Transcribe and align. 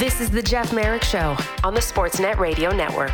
This 0.00 0.22
is 0.22 0.30
the 0.30 0.40
Jeff 0.40 0.72
Marek 0.72 1.02
Show 1.02 1.36
on 1.62 1.74
the 1.74 1.80
Sportsnet 1.80 2.38
Radio 2.38 2.72
Network. 2.74 3.12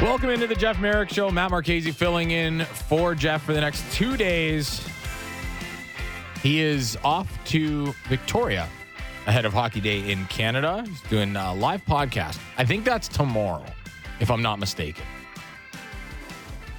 Welcome 0.00 0.30
into 0.30 0.48
the 0.48 0.54
Jeff 0.56 0.80
Marek 0.80 1.10
Show. 1.10 1.30
Matt 1.30 1.52
Marchese 1.52 1.92
filling 1.92 2.32
in 2.32 2.64
for 2.64 3.14
Jeff 3.14 3.44
for 3.44 3.52
the 3.52 3.60
next 3.60 3.84
two 3.92 4.16
days. 4.16 4.84
He 6.42 6.60
is 6.60 6.98
off 7.04 7.32
to 7.44 7.94
Victoria 8.08 8.68
ahead 9.28 9.44
of 9.44 9.52
Hockey 9.52 9.80
Day 9.80 10.10
in 10.10 10.26
Canada. 10.26 10.82
He's 10.84 11.00
doing 11.02 11.36
a 11.36 11.54
live 11.54 11.84
podcast. 11.84 12.40
I 12.58 12.64
think 12.64 12.84
that's 12.84 13.06
tomorrow, 13.06 13.64
if 14.18 14.28
I'm 14.28 14.42
not 14.42 14.58
mistaken. 14.58 15.04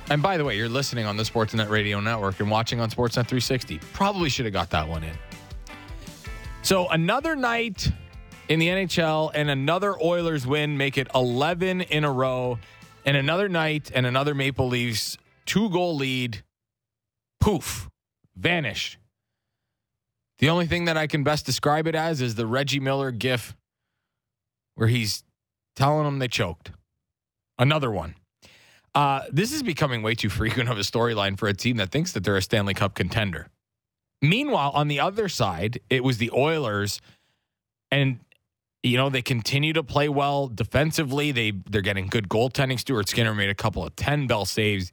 And 0.10 0.21
by 0.21 0.36
the 0.36 0.44
way, 0.44 0.57
you're 0.57 0.68
listening 0.68 1.05
on 1.05 1.16
the 1.16 1.23
Sportsnet 1.23 1.70
Radio 1.70 2.02
Network 2.02 2.41
and 2.41 2.52
watching 2.52 2.82
on 2.82 2.89
Sportsnet 2.89 3.25
360. 3.25 3.80
Probably 3.94 4.28
should 4.28 4.44
have 4.44 4.54
got 4.54 4.70
that 4.71 4.86
one 4.86 5.05
in. 5.05 5.16
So 6.62 6.90
another 6.90 7.38
night 7.38 7.90
in 8.48 8.60
the 8.60 8.68
NHL 8.68 9.32
and 9.34 9.50
another 9.50 9.96
Oilers 10.02 10.46
win 10.46 10.78
make 10.78 10.98
it 10.98 11.08
11 11.14 11.82
in 11.82 12.04
a 12.04 12.12
row. 12.12 12.60
And 13.06 13.18
another 13.18 13.50
night 13.50 13.92
and 13.94 14.06
another 14.06 14.34
Maple 14.34 14.68
Leafs 14.68 15.18
two 15.46 15.70
goal 15.70 15.96
lead. 15.96 16.44
Poof, 17.40 17.90
vanished. 18.36 18.98
The 20.40 20.50
only 20.50 20.66
thing 20.66 20.86
that 20.86 20.98
I 20.98 21.08
can 21.08 21.24
best 21.24 21.46
describe 21.46 21.88
it 21.88 21.96
as 21.96 22.22
is 22.22 22.36
the 22.36 22.48
Reggie 22.48 22.80
Miller 22.80 23.12
gif 23.12 23.56
where 24.76 24.88
he's 24.88 25.24
telling 25.76 26.05
them 26.05 26.20
they 26.20 26.28
choked. 26.28 26.72
Another 27.60 27.91
one. 27.91 28.16
Uh, 28.96 29.22
this 29.32 29.52
is 29.52 29.64
becoming 29.64 30.04
way 30.04 30.16
too 30.16 30.30
frequent 30.41 30.70
of 30.70 30.78
a 30.78 30.82
storyline 30.82 31.38
for 31.38 31.48
a 31.48 31.54
team 31.54 31.78
that 31.78 31.91
thinks 31.91 32.12
that 32.14 32.24
they're 32.24 32.38
a 32.38 32.41
Stanley 32.41 32.74
Cup 32.74 32.96
contender. 32.96 33.48
Meanwhile, 34.22 34.72
on 34.74 34.88
the 34.88 35.00
other 35.00 35.28
side, 35.28 35.80
it 35.90 36.04
was 36.04 36.18
the 36.18 36.32
Oilers, 36.32 37.02
and 37.91 38.20
you 38.84 38.98
know 38.98 39.09
they 39.09 39.21
continue 39.21 39.73
to 39.73 39.84
play 39.84 40.09
well 40.09 40.48
defensively. 40.48 41.31
They 41.31 41.51
they're 41.51 41.81
getting 41.81 42.07
good 42.07 42.27
goaltending. 42.27 42.79
Stuart 42.79 43.09
Skinner 43.09 43.34
made 43.34 43.49
a 43.49 43.55
couple 43.55 43.84
of 43.84 43.95
ten 43.95 44.27
bell 44.27 44.45
saves 44.45 44.91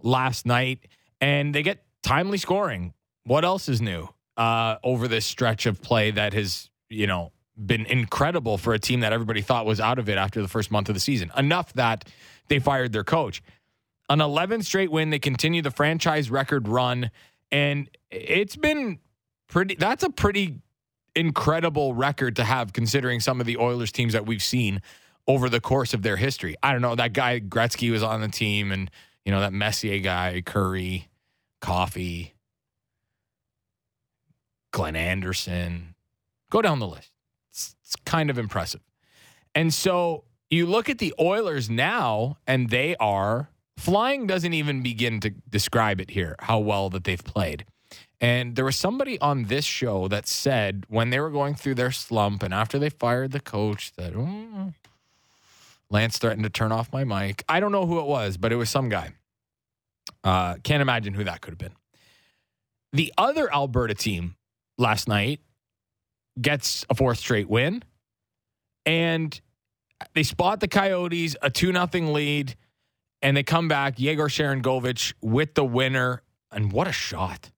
last 0.00 0.46
night, 0.46 0.86
and 1.20 1.54
they 1.54 1.62
get 1.62 1.84
timely 2.02 2.38
scoring. 2.38 2.94
What 3.24 3.44
else 3.44 3.68
is 3.68 3.82
new 3.82 4.08
uh, 4.36 4.76
over 4.82 5.08
this 5.08 5.26
stretch 5.26 5.66
of 5.66 5.82
play 5.82 6.12
that 6.12 6.32
has 6.32 6.70
you 6.88 7.08
know 7.08 7.32
been 7.56 7.84
incredible 7.86 8.58
for 8.58 8.74
a 8.74 8.78
team 8.78 9.00
that 9.00 9.12
everybody 9.12 9.42
thought 9.42 9.66
was 9.66 9.80
out 9.80 9.98
of 9.98 10.08
it 10.08 10.16
after 10.16 10.40
the 10.40 10.48
first 10.48 10.70
month 10.70 10.88
of 10.88 10.94
the 10.94 11.00
season? 11.00 11.32
Enough 11.36 11.72
that 11.74 12.08
they 12.48 12.60
fired 12.60 12.92
their 12.92 13.04
coach. 13.04 13.42
An 14.08 14.20
11 14.20 14.62
straight 14.62 14.90
win. 14.90 15.10
They 15.10 15.18
continue 15.18 15.62
the 15.62 15.70
franchise 15.70 16.30
record 16.30 16.68
run, 16.68 17.10
and 17.50 17.90
it's 18.10 18.56
been 18.56 19.00
pretty. 19.48 19.74
That's 19.74 20.04
a 20.04 20.10
pretty 20.10 20.60
incredible 21.14 21.94
record 21.94 22.36
to 22.36 22.44
have, 22.44 22.72
considering 22.72 23.20
some 23.20 23.40
of 23.40 23.46
the 23.46 23.56
Oilers 23.56 23.92
teams 23.92 24.12
that 24.12 24.26
we've 24.26 24.42
seen 24.42 24.80
over 25.26 25.48
the 25.48 25.60
course 25.60 25.94
of 25.94 26.02
their 26.02 26.16
history. 26.16 26.56
I 26.62 26.72
don't 26.72 26.82
know. 26.82 26.94
That 26.94 27.12
guy 27.12 27.40
Gretzky 27.40 27.90
was 27.90 28.02
on 28.02 28.20
the 28.20 28.28
team, 28.28 28.72
and 28.72 28.90
you 29.24 29.32
know 29.32 29.40
that 29.40 29.52
Messier 29.52 29.98
guy, 30.00 30.42
Kurri, 30.44 31.06
Coffey, 31.60 32.34
Glenn 34.72 34.96
Anderson. 34.96 35.94
Go 36.50 36.60
down 36.60 36.80
the 36.80 36.88
list. 36.88 37.10
It's, 37.50 37.76
it's 37.82 37.96
kind 38.04 38.30
of 38.30 38.38
impressive. 38.38 38.80
And 39.54 39.72
so 39.72 40.24
you 40.50 40.66
look 40.66 40.88
at 40.88 40.98
the 40.98 41.14
Oilers 41.20 41.70
now, 41.70 42.38
and 42.46 42.70
they 42.70 42.96
are 42.96 43.50
flying. 43.76 44.26
Doesn't 44.26 44.52
even 44.52 44.82
begin 44.82 45.20
to 45.20 45.30
describe 45.30 46.00
it 46.00 46.10
here 46.10 46.36
how 46.40 46.58
well 46.58 46.90
that 46.90 47.04
they've 47.04 47.22
played. 47.22 47.64
And 48.22 48.54
there 48.54 48.64
was 48.64 48.76
somebody 48.76 49.18
on 49.20 49.44
this 49.44 49.64
show 49.64 50.06
that 50.06 50.28
said 50.28 50.86
when 50.88 51.10
they 51.10 51.18
were 51.18 51.28
going 51.28 51.56
through 51.56 51.74
their 51.74 51.90
slump 51.90 52.44
and 52.44 52.54
after 52.54 52.78
they 52.78 52.88
fired 52.88 53.32
the 53.32 53.40
coach 53.40 53.92
that 53.96 54.14
oh, 54.14 54.72
Lance 55.90 56.18
threatened 56.18 56.44
to 56.44 56.50
turn 56.50 56.70
off 56.70 56.92
my 56.92 57.02
mic. 57.02 57.44
I 57.48 57.58
don't 57.58 57.72
know 57.72 57.84
who 57.84 57.98
it 57.98 58.06
was, 58.06 58.36
but 58.36 58.52
it 58.52 58.56
was 58.56 58.70
some 58.70 58.88
guy. 58.88 59.10
Uh, 60.22 60.54
can't 60.62 60.80
imagine 60.80 61.14
who 61.14 61.24
that 61.24 61.40
could 61.40 61.50
have 61.50 61.58
been. 61.58 61.74
The 62.92 63.12
other 63.18 63.52
Alberta 63.52 63.94
team 63.94 64.36
last 64.78 65.08
night 65.08 65.40
gets 66.40 66.86
a 66.88 66.94
fourth 66.94 67.18
straight 67.18 67.48
win, 67.48 67.82
and 68.86 69.38
they 70.14 70.22
spot 70.22 70.60
the 70.60 70.68
Coyotes 70.68 71.34
a 71.42 71.50
two 71.50 71.72
nothing 71.72 72.12
lead, 72.12 72.54
and 73.20 73.36
they 73.36 73.42
come 73.42 73.66
back. 73.66 73.98
Yegor 73.98 74.28
Sharon 74.28 74.62
Sharangovich 74.62 75.14
with 75.20 75.54
the 75.54 75.64
winner, 75.64 76.22
and 76.52 76.70
what 76.72 76.86
a 76.86 76.92
shot! 76.92 77.50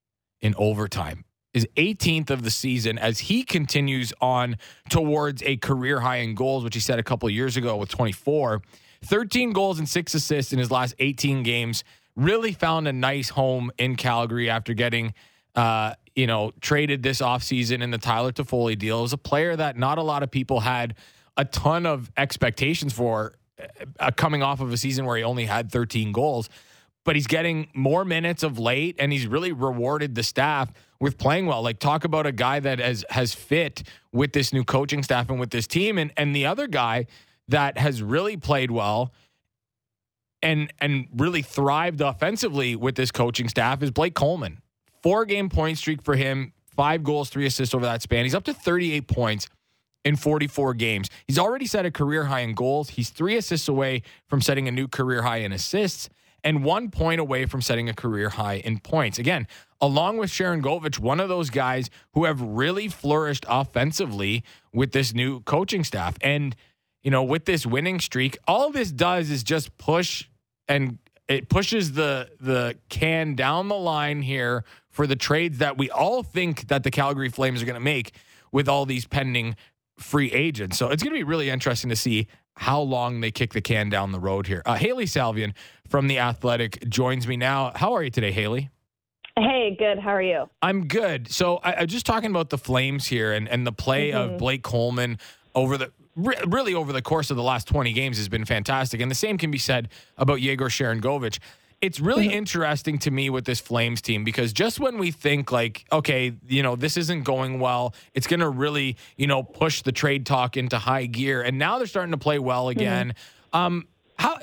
In 0.44 0.54
overtime. 0.56 1.24
Is 1.54 1.66
18th 1.76 2.30
of 2.30 2.42
the 2.42 2.50
season 2.50 2.98
as 2.98 3.20
he 3.20 3.44
continues 3.44 4.12
on 4.20 4.56
towards 4.90 5.42
a 5.44 5.56
career 5.56 6.00
high 6.00 6.16
in 6.16 6.34
goals, 6.34 6.64
which 6.64 6.74
he 6.74 6.80
set 6.80 6.98
a 6.98 7.02
couple 7.02 7.30
years 7.30 7.56
ago 7.56 7.76
with 7.76 7.88
24. 7.88 8.60
13 9.04 9.52
goals 9.52 9.78
and 9.78 9.88
six 9.88 10.14
assists 10.14 10.52
in 10.52 10.58
his 10.58 10.70
last 10.70 10.94
18 10.98 11.42
games. 11.42 11.84
Really 12.16 12.52
found 12.52 12.88
a 12.88 12.92
nice 12.92 13.30
home 13.30 13.70
in 13.78 13.96
Calgary 13.96 14.50
after 14.50 14.74
getting, 14.74 15.14
uh, 15.54 15.94
you 16.16 16.26
know, 16.26 16.52
traded 16.60 17.02
this 17.02 17.20
offseason 17.20 17.82
in 17.82 17.90
the 17.90 17.98
Tyler 17.98 18.32
Toffoli 18.32 18.76
deal. 18.76 18.98
It 18.98 19.02
was 19.02 19.12
a 19.12 19.18
player 19.18 19.54
that 19.54 19.76
not 19.76 19.98
a 19.98 20.02
lot 20.02 20.22
of 20.24 20.30
people 20.30 20.60
had 20.60 20.94
a 21.36 21.44
ton 21.44 21.86
of 21.86 22.10
expectations 22.16 22.92
for 22.92 23.34
uh, 24.00 24.10
coming 24.16 24.42
off 24.42 24.60
of 24.60 24.72
a 24.72 24.76
season 24.76 25.04
where 25.04 25.16
he 25.16 25.22
only 25.22 25.44
had 25.44 25.70
13 25.70 26.10
goals 26.10 26.48
but 27.04 27.16
he's 27.16 27.26
getting 27.26 27.68
more 27.74 28.04
minutes 28.04 28.42
of 28.42 28.58
late 28.58 28.96
and 28.98 29.12
he's 29.12 29.26
really 29.26 29.52
rewarded 29.52 30.14
the 30.14 30.22
staff 30.22 30.72
with 31.00 31.18
playing 31.18 31.46
well. 31.46 31.62
Like 31.62 31.78
talk 31.78 32.04
about 32.04 32.26
a 32.26 32.32
guy 32.32 32.60
that 32.60 32.78
has 32.78 33.04
has 33.10 33.34
fit 33.34 33.82
with 34.12 34.32
this 34.32 34.52
new 34.52 34.64
coaching 34.64 35.02
staff 35.02 35.28
and 35.30 35.38
with 35.38 35.50
this 35.50 35.66
team 35.66 35.98
and 35.98 36.12
and 36.16 36.34
the 36.34 36.46
other 36.46 36.66
guy 36.66 37.06
that 37.48 37.78
has 37.78 38.02
really 38.02 38.36
played 38.36 38.70
well 38.70 39.12
and 40.42 40.72
and 40.80 41.06
really 41.16 41.42
thrived 41.42 42.00
offensively 42.00 42.74
with 42.74 42.94
this 42.94 43.10
coaching 43.10 43.48
staff 43.48 43.82
is 43.82 43.90
Blake 43.90 44.14
Coleman. 44.14 44.60
Four 45.02 45.26
game 45.26 45.50
point 45.50 45.76
streak 45.76 46.02
for 46.02 46.16
him, 46.16 46.52
five 46.74 47.04
goals, 47.04 47.28
three 47.28 47.46
assists 47.46 47.74
over 47.74 47.84
that 47.84 48.00
span. 48.00 48.24
He's 48.24 48.34
up 48.34 48.44
to 48.44 48.54
38 48.54 49.06
points 49.06 49.48
in 50.04 50.16
44 50.16 50.74
games. 50.74 51.08
He's 51.26 51.38
already 51.38 51.66
set 51.66 51.84
a 51.84 51.90
career 51.90 52.24
high 52.24 52.40
in 52.40 52.54
goals. 52.54 52.90
He's 52.90 53.08
3 53.10 53.36
assists 53.36 53.68
away 53.68 54.02
from 54.28 54.42
setting 54.42 54.68
a 54.68 54.70
new 54.70 54.86
career 54.86 55.22
high 55.22 55.38
in 55.38 55.52
assists 55.52 56.10
and 56.44 56.62
one 56.62 56.90
point 56.90 57.20
away 57.20 57.46
from 57.46 57.62
setting 57.62 57.88
a 57.88 57.94
career 57.94 58.28
high 58.28 58.56
in 58.56 58.78
points. 58.78 59.18
Again, 59.18 59.48
along 59.80 60.18
with 60.18 60.30
Sharangovich, 60.30 60.98
one 60.98 61.18
of 61.18 61.28
those 61.28 61.50
guys 61.50 61.90
who 62.12 62.24
have 62.24 62.40
really 62.40 62.88
flourished 62.88 63.44
offensively 63.48 64.44
with 64.72 64.92
this 64.92 65.14
new 65.14 65.40
coaching 65.40 65.82
staff. 65.82 66.16
And, 66.20 66.54
you 67.02 67.10
know, 67.10 67.22
with 67.22 67.46
this 67.46 67.64
winning 67.66 67.98
streak, 67.98 68.36
all 68.46 68.70
this 68.70 68.92
does 68.92 69.30
is 69.30 69.42
just 69.42 69.76
push 69.78 70.28
and 70.68 70.98
it 71.26 71.48
pushes 71.48 71.92
the 71.92 72.30
the 72.38 72.76
can 72.90 73.34
down 73.34 73.68
the 73.68 73.76
line 73.76 74.20
here 74.22 74.64
for 74.90 75.06
the 75.06 75.16
trades 75.16 75.58
that 75.58 75.78
we 75.78 75.90
all 75.90 76.22
think 76.22 76.68
that 76.68 76.82
the 76.82 76.90
Calgary 76.90 77.30
Flames 77.30 77.62
are 77.62 77.66
going 77.66 77.74
to 77.74 77.80
make 77.80 78.12
with 78.52 78.68
all 78.68 78.86
these 78.86 79.06
pending 79.06 79.56
free 79.98 80.30
agents. 80.32 80.78
So 80.78 80.88
it's 80.88 81.02
going 81.02 81.12
to 81.12 81.18
be 81.18 81.24
really 81.24 81.50
interesting 81.50 81.90
to 81.90 81.96
see 81.96 82.26
how 82.56 82.80
long 82.80 83.20
they 83.20 83.30
kick 83.30 83.52
the 83.52 83.60
can 83.60 83.88
down 83.88 84.12
the 84.12 84.20
road 84.20 84.46
here. 84.46 84.62
Uh, 84.64 84.74
Hailey 84.74 85.06
Salvian 85.06 85.54
from 85.88 86.06
The 86.06 86.18
Athletic 86.18 86.88
joins 86.88 87.26
me 87.26 87.36
now. 87.36 87.72
How 87.74 87.92
are 87.94 88.02
you 88.02 88.10
today, 88.10 88.32
Hailey? 88.32 88.70
Hey, 89.36 89.74
good. 89.76 89.98
How 89.98 90.10
are 90.10 90.22
you? 90.22 90.48
I'm 90.62 90.86
good. 90.86 91.30
So 91.30 91.56
I, 91.56 91.82
am 91.82 91.88
just 91.88 92.06
talking 92.06 92.30
about 92.30 92.50
the 92.50 92.58
Flames 92.58 93.06
here 93.06 93.32
and, 93.32 93.48
and 93.48 93.66
the 93.66 93.72
play 93.72 94.10
mm-hmm. 94.10 94.34
of 94.34 94.38
Blake 94.38 94.62
Coleman 94.62 95.18
over 95.54 95.76
the 95.76 95.92
really 96.16 96.74
over 96.74 96.92
the 96.92 97.02
course 97.02 97.32
of 97.32 97.36
the 97.36 97.42
last 97.42 97.66
20 97.66 97.92
games 97.92 98.18
has 98.18 98.28
been 98.28 98.44
fantastic. 98.44 99.00
And 99.00 99.10
the 99.10 99.16
same 99.16 99.36
can 99.36 99.50
be 99.50 99.58
said 99.58 99.88
about 100.16 100.40
Yegor 100.40 100.66
Sharangovich 100.66 101.40
it's 101.84 102.00
really 102.00 102.28
mm-hmm. 102.28 102.38
interesting 102.38 102.98
to 103.00 103.10
me 103.10 103.28
with 103.28 103.44
this 103.44 103.60
Flames 103.60 104.00
team 104.00 104.24
because 104.24 104.54
just 104.54 104.80
when 104.80 104.96
we 104.96 105.10
think 105.10 105.52
like, 105.52 105.84
okay, 105.92 106.32
you 106.48 106.62
know, 106.62 106.76
this 106.76 106.96
isn't 106.96 107.24
going 107.24 107.60
well, 107.60 107.94
it's 108.14 108.26
going 108.26 108.40
to 108.40 108.48
really, 108.48 108.96
you 109.18 109.26
know, 109.26 109.42
push 109.42 109.82
the 109.82 109.92
trade 109.92 110.24
talk 110.24 110.56
into 110.56 110.78
high 110.78 111.04
gear, 111.04 111.42
and 111.42 111.58
now 111.58 111.76
they're 111.76 111.86
starting 111.86 112.12
to 112.12 112.16
play 112.18 112.38
well 112.38 112.64
mm-hmm. 112.64 112.80
again. 112.80 113.14
Mm-hmm. 113.52 113.58
Um, 113.58 113.88
how 114.18 114.38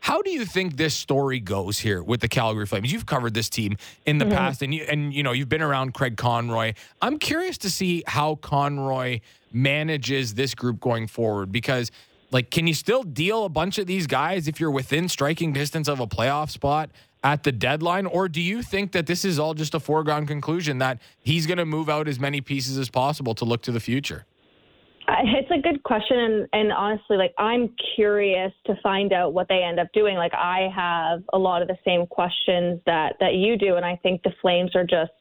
how 0.00 0.22
do 0.22 0.30
you 0.30 0.46
think 0.46 0.78
this 0.78 0.94
story 0.94 1.38
goes 1.38 1.78
here 1.78 2.02
with 2.02 2.22
the 2.22 2.28
Calgary 2.28 2.64
Flames? 2.64 2.90
You've 2.90 3.04
covered 3.04 3.34
this 3.34 3.50
team 3.50 3.76
in 4.06 4.16
the 4.16 4.24
mm-hmm. 4.24 4.34
past, 4.34 4.62
and 4.62 4.72
you 4.72 4.84
and 4.84 5.12
you 5.12 5.22
know 5.22 5.32
you've 5.32 5.50
been 5.50 5.60
around 5.60 5.92
Craig 5.92 6.16
Conroy. 6.16 6.72
I'm 7.02 7.18
curious 7.18 7.58
to 7.58 7.70
see 7.70 8.04
how 8.06 8.36
Conroy 8.36 9.20
manages 9.52 10.32
this 10.32 10.54
group 10.54 10.80
going 10.80 11.08
forward 11.08 11.52
because 11.52 11.90
like, 12.30 12.50
can 12.50 12.66
you 12.66 12.74
still 12.74 13.02
deal 13.02 13.44
a 13.44 13.48
bunch 13.48 13.78
of 13.78 13.86
these 13.86 14.06
guys 14.06 14.48
if 14.48 14.60
you're 14.60 14.70
within 14.70 15.08
striking 15.08 15.52
distance 15.52 15.88
of 15.88 16.00
a 16.00 16.06
playoff 16.06 16.50
spot 16.50 16.90
at 17.22 17.42
the 17.42 17.52
deadline? 17.52 18.06
Or 18.06 18.28
do 18.28 18.40
you 18.40 18.62
think 18.62 18.92
that 18.92 19.06
this 19.06 19.24
is 19.24 19.38
all 19.38 19.54
just 19.54 19.74
a 19.74 19.80
foregone 19.80 20.26
conclusion 20.26 20.78
that 20.78 21.00
he's 21.20 21.46
going 21.46 21.58
to 21.58 21.66
move 21.66 21.88
out 21.88 22.08
as 22.08 22.18
many 22.18 22.40
pieces 22.40 22.78
as 22.78 22.88
possible 22.88 23.34
to 23.36 23.44
look 23.44 23.62
to 23.62 23.72
the 23.72 23.80
future? 23.80 24.26
It's 25.08 25.50
a 25.52 25.60
good 25.60 25.84
question, 25.84 26.18
and, 26.18 26.48
and 26.52 26.72
honestly, 26.72 27.16
like 27.16 27.32
I'm 27.38 27.72
curious 27.94 28.52
to 28.66 28.74
find 28.82 29.12
out 29.12 29.34
what 29.34 29.46
they 29.48 29.62
end 29.62 29.78
up 29.78 29.86
doing. 29.92 30.16
Like 30.16 30.34
I 30.34 30.68
have 30.74 31.22
a 31.32 31.38
lot 31.38 31.62
of 31.62 31.68
the 31.68 31.76
same 31.84 32.06
questions 32.06 32.80
that 32.86 33.14
that 33.20 33.34
you 33.34 33.56
do, 33.56 33.76
and 33.76 33.84
I 33.84 33.96
think 34.02 34.24
the 34.24 34.32
Flames 34.42 34.74
are 34.74 34.84
just 34.84 35.12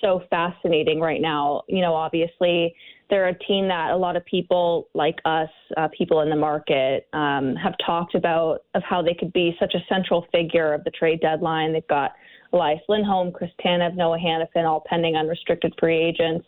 so 0.00 0.22
fascinating 0.30 0.98
right 0.98 1.20
now. 1.20 1.62
You 1.68 1.82
know, 1.82 1.94
obviously 1.94 2.74
they're 3.10 3.28
a 3.28 3.38
team 3.38 3.68
that 3.68 3.90
a 3.90 3.96
lot 3.96 4.16
of 4.16 4.24
people 4.26 4.88
like 4.94 5.16
us, 5.24 5.48
uh, 5.76 5.88
people 5.96 6.20
in 6.20 6.30
the 6.30 6.36
market, 6.36 7.08
um, 7.12 7.54
have 7.56 7.74
talked 7.84 8.14
about 8.14 8.64
of 8.74 8.82
how 8.82 9.02
they 9.02 9.14
could 9.14 9.32
be 9.32 9.56
such 9.58 9.74
a 9.74 9.84
central 9.88 10.26
figure 10.32 10.74
of 10.74 10.84
the 10.84 10.90
trade 10.90 11.20
deadline. 11.20 11.72
They've 11.72 11.86
got 11.88 12.12
Elias 12.52 12.80
Lindholm, 12.88 13.32
Chris 13.32 13.50
Tanev, 13.64 13.94
Noah 13.94 14.18
Hanifin, 14.18 14.64
all 14.64 14.84
pending 14.86 15.16
unrestricted 15.16 15.74
free 15.78 15.98
agents. 15.98 16.46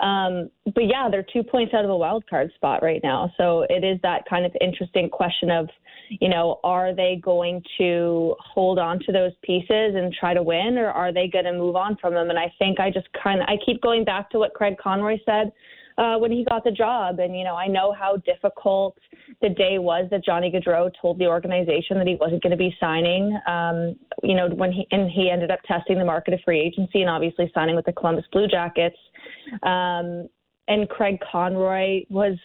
Um, 0.00 0.50
but 0.74 0.84
yeah, 0.84 1.08
they're 1.10 1.26
two 1.32 1.42
points 1.42 1.74
out 1.74 1.84
of 1.84 1.90
a 1.90 1.96
wild 1.96 2.24
card 2.28 2.52
spot 2.54 2.82
right 2.82 3.00
now. 3.02 3.32
So 3.36 3.66
it 3.68 3.84
is 3.84 3.98
that 4.02 4.22
kind 4.28 4.46
of 4.46 4.52
interesting 4.60 5.10
question 5.10 5.50
of, 5.50 5.68
you 6.20 6.28
know, 6.28 6.60
are 6.62 6.94
they 6.94 7.20
going 7.22 7.62
to 7.78 8.36
hold 8.38 8.78
on 8.78 9.00
to 9.00 9.12
those 9.12 9.32
pieces 9.42 9.94
and 9.96 10.12
try 10.12 10.34
to 10.34 10.42
win, 10.42 10.78
or 10.78 10.90
are 10.90 11.12
they 11.12 11.28
going 11.28 11.44
to 11.46 11.52
move 11.52 11.76
on 11.76 11.96
from 12.00 12.14
them? 12.14 12.30
And 12.30 12.38
I 12.38 12.52
think 12.58 12.78
I 12.78 12.90
just 12.90 13.08
kind 13.22 13.40
of 13.40 13.48
I 13.48 13.56
keep 13.66 13.82
going 13.82 14.04
back 14.04 14.30
to 14.30 14.38
what 14.38 14.54
Craig 14.54 14.76
Conroy 14.78 15.18
said 15.26 15.52
uh, 15.98 16.16
when 16.16 16.30
he 16.30 16.44
got 16.44 16.64
the 16.64 16.70
job. 16.70 17.18
And, 17.18 17.36
you 17.36 17.44
know, 17.44 17.56
I 17.56 17.66
know 17.66 17.92
how 17.92 18.16
difficult 18.18 18.96
the 19.42 19.48
day 19.50 19.78
was 19.78 20.08
that 20.10 20.24
Johnny 20.24 20.50
Gaudreau 20.50 20.90
told 21.00 21.18
the 21.18 21.26
organization 21.26 21.98
that 21.98 22.06
he 22.06 22.16
wasn't 22.20 22.42
going 22.42 22.52
to 22.52 22.56
be 22.56 22.74
signing, 22.80 23.38
um, 23.46 23.96
you 24.22 24.34
know, 24.34 24.48
when 24.48 24.72
he, 24.72 24.86
and 24.92 25.10
he 25.10 25.30
ended 25.30 25.50
up 25.50 25.60
testing 25.66 25.98
the 25.98 26.04
market 26.04 26.34
of 26.34 26.40
free 26.44 26.60
agency 26.60 27.02
and 27.02 27.10
obviously 27.10 27.50
signing 27.54 27.76
with 27.76 27.84
the 27.84 27.92
Columbus 27.92 28.24
Blue 28.32 28.46
Jackets. 28.46 28.96
Um, 29.64 30.28
and 30.68 30.86
Craig 30.88 31.18
Conroy 31.32 32.04
was 32.10 32.38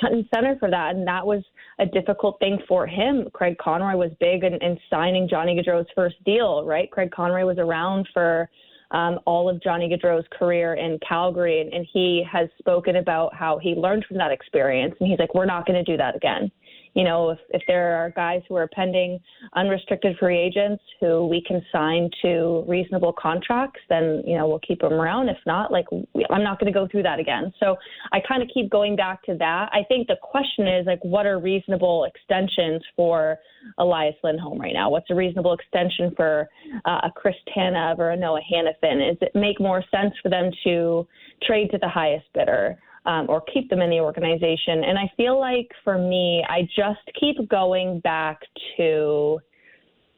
front 0.00 0.14
and 0.14 0.24
center 0.34 0.56
for 0.58 0.68
that. 0.68 0.96
And 0.96 1.06
that 1.06 1.24
was 1.24 1.42
a 1.78 1.86
difficult 1.86 2.38
thing 2.40 2.58
for 2.68 2.86
him. 2.86 3.28
Craig 3.32 3.56
Conroy 3.58 3.96
was 3.96 4.10
big 4.18 4.42
in, 4.42 4.54
in 4.54 4.76
signing 4.90 5.28
Johnny 5.28 5.54
Gaudreau's 5.54 5.86
first 5.94 6.16
deal, 6.24 6.64
right? 6.64 6.90
Craig 6.90 7.12
Conroy 7.12 7.44
was 7.44 7.58
around 7.58 8.08
for 8.12 8.50
um, 8.90 9.18
all 9.26 9.48
of 9.48 9.62
Johnny 9.62 9.88
Gaudreau's 9.88 10.26
career 10.30 10.74
in 10.74 10.98
Calgary, 11.06 11.60
and, 11.60 11.72
and 11.72 11.86
he 11.92 12.24
has 12.30 12.48
spoken 12.58 12.96
about 12.96 13.34
how 13.34 13.58
he 13.58 13.74
learned 13.74 14.04
from 14.06 14.16
that 14.18 14.30
experience, 14.30 14.94
and 15.00 15.08
he's 15.08 15.18
like, 15.18 15.34
we're 15.34 15.46
not 15.46 15.66
going 15.66 15.82
to 15.82 15.90
do 15.90 15.96
that 15.96 16.16
again 16.16 16.50
you 16.98 17.04
know, 17.04 17.30
if, 17.30 17.38
if 17.50 17.62
there 17.68 17.94
are 17.94 18.10
guys 18.10 18.42
who 18.48 18.56
are 18.56 18.66
pending 18.74 19.20
unrestricted 19.54 20.16
free 20.18 20.36
agents 20.36 20.82
who 20.98 21.28
we 21.28 21.40
can 21.46 21.62
sign 21.70 22.10
to 22.22 22.64
reasonable 22.66 23.12
contracts, 23.12 23.78
then, 23.88 24.24
you 24.26 24.36
know, 24.36 24.48
we'll 24.48 24.58
keep 24.66 24.80
them 24.80 24.94
around. 24.94 25.28
If 25.28 25.36
not, 25.46 25.70
like, 25.70 25.86
I'm 25.92 26.42
not 26.42 26.58
going 26.58 26.72
to 26.72 26.76
go 26.76 26.88
through 26.90 27.04
that 27.04 27.20
again. 27.20 27.52
So 27.60 27.76
I 28.10 28.18
kind 28.28 28.42
of 28.42 28.48
keep 28.52 28.68
going 28.68 28.96
back 28.96 29.22
to 29.26 29.36
that. 29.38 29.68
I 29.72 29.84
think 29.86 30.08
the 30.08 30.16
question 30.20 30.66
is, 30.66 30.86
like, 30.86 30.98
what 31.04 31.24
are 31.24 31.38
reasonable 31.38 32.04
extensions 32.04 32.82
for 32.96 33.38
Elias 33.78 34.16
Lindholm 34.24 34.60
right 34.60 34.74
now? 34.74 34.90
What's 34.90 35.08
a 35.10 35.14
reasonable 35.14 35.52
extension 35.52 36.12
for 36.16 36.48
uh, 36.84 37.02
a 37.04 37.12
Chris 37.14 37.36
Tanev 37.56 38.00
or 38.00 38.10
a 38.10 38.16
Noah 38.16 38.40
Hanifin? 38.52 39.08
Is 39.08 39.18
it 39.20 39.30
make 39.36 39.60
more 39.60 39.84
sense 39.94 40.14
for 40.20 40.30
them 40.30 40.50
to 40.64 41.06
trade 41.44 41.70
to 41.70 41.78
the 41.78 41.88
highest 41.88 42.26
bidder? 42.34 42.76
Um, 43.06 43.26
or 43.28 43.42
keep 43.52 43.70
them 43.70 43.80
in 43.80 43.90
the 43.90 44.00
organization. 44.00 44.84
And 44.84 44.98
I 44.98 45.10
feel 45.16 45.38
like 45.38 45.68
for 45.84 45.98
me, 45.98 46.44
I 46.48 46.62
just 46.76 47.00
keep 47.18 47.48
going 47.48 48.00
back 48.00 48.40
to 48.76 49.40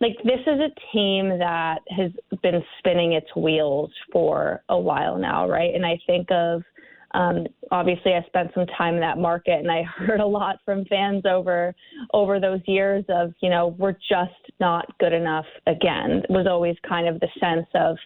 like 0.00 0.16
this 0.24 0.40
is 0.46 0.58
a 0.60 0.70
team 0.92 1.28
that 1.38 1.80
has 1.90 2.10
been 2.42 2.62
spinning 2.78 3.12
its 3.12 3.26
wheels 3.36 3.90
for 4.10 4.62
a 4.70 4.78
while 4.78 5.18
now, 5.18 5.48
right? 5.48 5.74
And 5.74 5.84
I 5.84 5.98
think 6.06 6.30
of 6.30 6.62
um, 7.12 7.46
obviously, 7.70 8.12
I 8.12 8.24
spent 8.26 8.50
some 8.54 8.66
time 8.78 8.94
in 8.94 9.00
that 9.00 9.18
market, 9.18 9.58
and 9.58 9.70
I 9.70 9.82
heard 9.98 10.20
a 10.20 10.26
lot 10.26 10.56
from 10.64 10.84
fans 10.86 11.24
over 11.26 11.74
over 12.14 12.40
those 12.40 12.60
years 12.66 13.04
of, 13.08 13.32
you 13.40 13.50
know, 13.50 13.74
we're 13.78 13.96
just 14.08 14.52
not 14.60 14.86
good 14.98 15.12
enough 15.12 15.46
again. 15.66 16.22
Was 16.28 16.46
always 16.48 16.76
kind 16.88 17.08
of 17.08 17.20
the 17.20 17.28
sense 17.38 17.66
of 17.74 17.96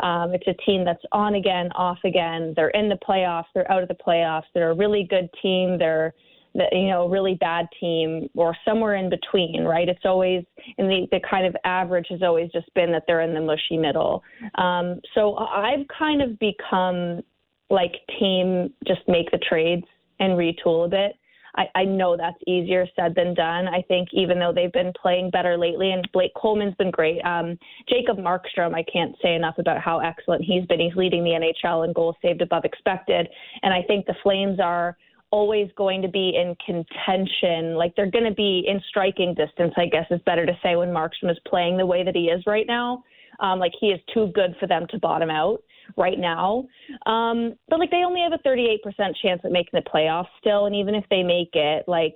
um, 0.00 0.34
it's 0.34 0.46
a 0.46 0.54
team 0.64 0.84
that's 0.84 1.02
on 1.12 1.34
again, 1.34 1.70
off 1.72 1.98
again. 2.04 2.52
They're 2.56 2.70
in 2.70 2.88
the 2.88 2.98
playoffs, 3.08 3.46
they're 3.54 3.70
out 3.70 3.82
of 3.82 3.88
the 3.88 3.96
playoffs. 4.06 4.44
They're 4.54 4.70
a 4.70 4.76
really 4.76 5.06
good 5.08 5.28
team. 5.42 5.78
They're 5.78 6.14
the, 6.54 6.64
you 6.72 6.88
know, 6.88 7.08
really 7.08 7.34
bad 7.34 7.66
team 7.80 8.28
or 8.34 8.54
somewhere 8.64 8.96
in 8.96 9.08
between, 9.08 9.64
right? 9.64 9.88
It's 9.88 10.04
always, 10.04 10.44
and 10.78 10.88
the, 10.88 11.06
the 11.10 11.20
kind 11.28 11.46
of 11.46 11.56
average 11.64 12.06
has 12.10 12.22
always 12.22 12.50
just 12.52 12.72
been 12.74 12.92
that 12.92 13.04
they're 13.06 13.22
in 13.22 13.34
the 13.34 13.40
mushy 13.40 13.78
middle. 13.78 14.22
Um, 14.56 15.00
so 15.14 15.36
I've 15.36 15.86
kind 15.98 16.20
of 16.20 16.38
become 16.38 17.22
like 17.72 17.94
team 18.20 18.72
just 18.86 19.00
make 19.08 19.30
the 19.32 19.38
trades 19.38 19.86
and 20.20 20.34
retool 20.34 20.86
a 20.86 20.88
bit. 20.88 21.16
I, 21.54 21.66
I 21.74 21.84
know 21.84 22.16
that's 22.16 22.38
easier 22.46 22.86
said 22.96 23.14
than 23.14 23.34
done. 23.34 23.68
I 23.68 23.82
think 23.82 24.08
even 24.12 24.38
though 24.38 24.52
they've 24.54 24.72
been 24.72 24.92
playing 25.00 25.30
better 25.30 25.58
lately, 25.58 25.92
and 25.92 26.08
Blake 26.12 26.32
Coleman's 26.34 26.74
been 26.76 26.90
great. 26.90 27.20
Um, 27.22 27.58
Jacob 27.88 28.18
Markstrom, 28.18 28.74
I 28.74 28.84
can't 28.90 29.14
say 29.22 29.34
enough 29.34 29.56
about 29.58 29.78
how 29.78 29.98
excellent 29.98 30.44
he's 30.44 30.64
been. 30.66 30.80
He's 30.80 30.96
leading 30.96 31.24
the 31.24 31.30
NHL 31.30 31.86
in 31.86 31.92
goals 31.92 32.16
saved 32.22 32.40
above 32.40 32.64
expected, 32.64 33.28
and 33.62 33.74
I 33.74 33.82
think 33.82 34.06
the 34.06 34.14
Flames 34.22 34.60
are 34.60 34.96
always 35.30 35.68
going 35.76 36.02
to 36.02 36.08
be 36.08 36.34
in 36.36 36.54
contention. 36.64 37.74
Like 37.74 37.94
they're 37.96 38.10
going 38.10 38.26
to 38.26 38.34
be 38.34 38.64
in 38.66 38.80
striking 38.88 39.34
distance, 39.34 39.72
I 39.76 39.86
guess 39.86 40.06
is 40.10 40.20
better 40.24 40.46
to 40.46 40.52
say, 40.62 40.76
when 40.76 40.90
Markstrom 40.90 41.30
is 41.30 41.38
playing 41.46 41.76
the 41.76 41.86
way 41.86 42.04
that 42.04 42.14
he 42.14 42.26
is 42.26 42.42
right 42.46 42.66
now. 42.66 43.02
Um, 43.40 43.58
like 43.58 43.72
he 43.80 43.88
is 43.88 44.00
too 44.12 44.30
good 44.34 44.54
for 44.60 44.66
them 44.66 44.86
to 44.90 44.98
bottom 44.98 45.30
out 45.30 45.62
right 45.96 46.18
now. 46.18 46.66
Um, 47.06 47.54
but 47.68 47.78
like 47.78 47.90
they 47.90 48.04
only 48.04 48.20
have 48.20 48.32
a 48.32 48.48
38% 48.48 48.78
chance 49.22 49.40
at 49.44 49.50
making 49.50 49.70
the 49.72 49.82
playoffs 49.82 50.28
still, 50.38 50.66
and 50.66 50.74
even 50.74 50.94
if 50.94 51.04
they 51.10 51.22
make 51.22 51.50
it, 51.54 51.84
like 51.86 52.14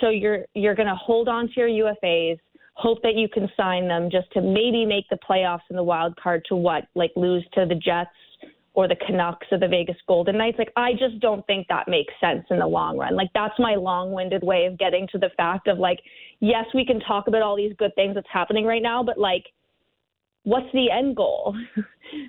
so 0.00 0.08
you're 0.08 0.44
you're 0.54 0.74
going 0.74 0.88
to 0.88 0.94
hold 0.94 1.28
on 1.28 1.48
to 1.48 1.52
your 1.56 1.94
UFAs, 1.94 2.38
hope 2.74 3.02
that 3.02 3.14
you 3.14 3.28
can 3.28 3.48
sign 3.56 3.88
them 3.88 4.08
just 4.10 4.30
to 4.32 4.40
maybe 4.40 4.84
make 4.86 5.08
the 5.10 5.18
playoffs 5.28 5.60
in 5.70 5.76
the 5.76 5.82
wild 5.82 6.16
card 6.16 6.44
to 6.48 6.56
what 6.56 6.84
like 6.94 7.12
lose 7.16 7.46
to 7.54 7.66
the 7.66 7.74
Jets 7.74 8.10
or 8.74 8.88
the 8.88 8.96
Canucks 9.06 9.46
or 9.52 9.58
the 9.58 9.68
Vegas 9.68 9.96
Golden 10.08 10.38
Knights. 10.38 10.58
Like 10.58 10.72
I 10.76 10.92
just 10.92 11.20
don't 11.20 11.46
think 11.46 11.66
that 11.68 11.88
makes 11.88 12.14
sense 12.20 12.44
in 12.50 12.58
the 12.58 12.66
long 12.66 12.96
run. 12.96 13.14
Like 13.14 13.28
that's 13.34 13.54
my 13.58 13.74
long-winded 13.74 14.42
way 14.42 14.64
of 14.64 14.78
getting 14.78 15.06
to 15.12 15.18
the 15.18 15.30
fact 15.36 15.68
of 15.68 15.78
like 15.78 16.00
yes, 16.40 16.64
we 16.74 16.84
can 16.84 17.00
talk 17.00 17.28
about 17.28 17.42
all 17.42 17.56
these 17.56 17.74
good 17.78 17.94
things 17.94 18.14
that's 18.14 18.26
happening 18.32 18.64
right 18.64 18.82
now, 18.82 19.02
but 19.02 19.18
like 19.18 19.44
what's 20.44 20.70
the 20.72 20.90
end 20.90 21.16
goal? 21.16 21.56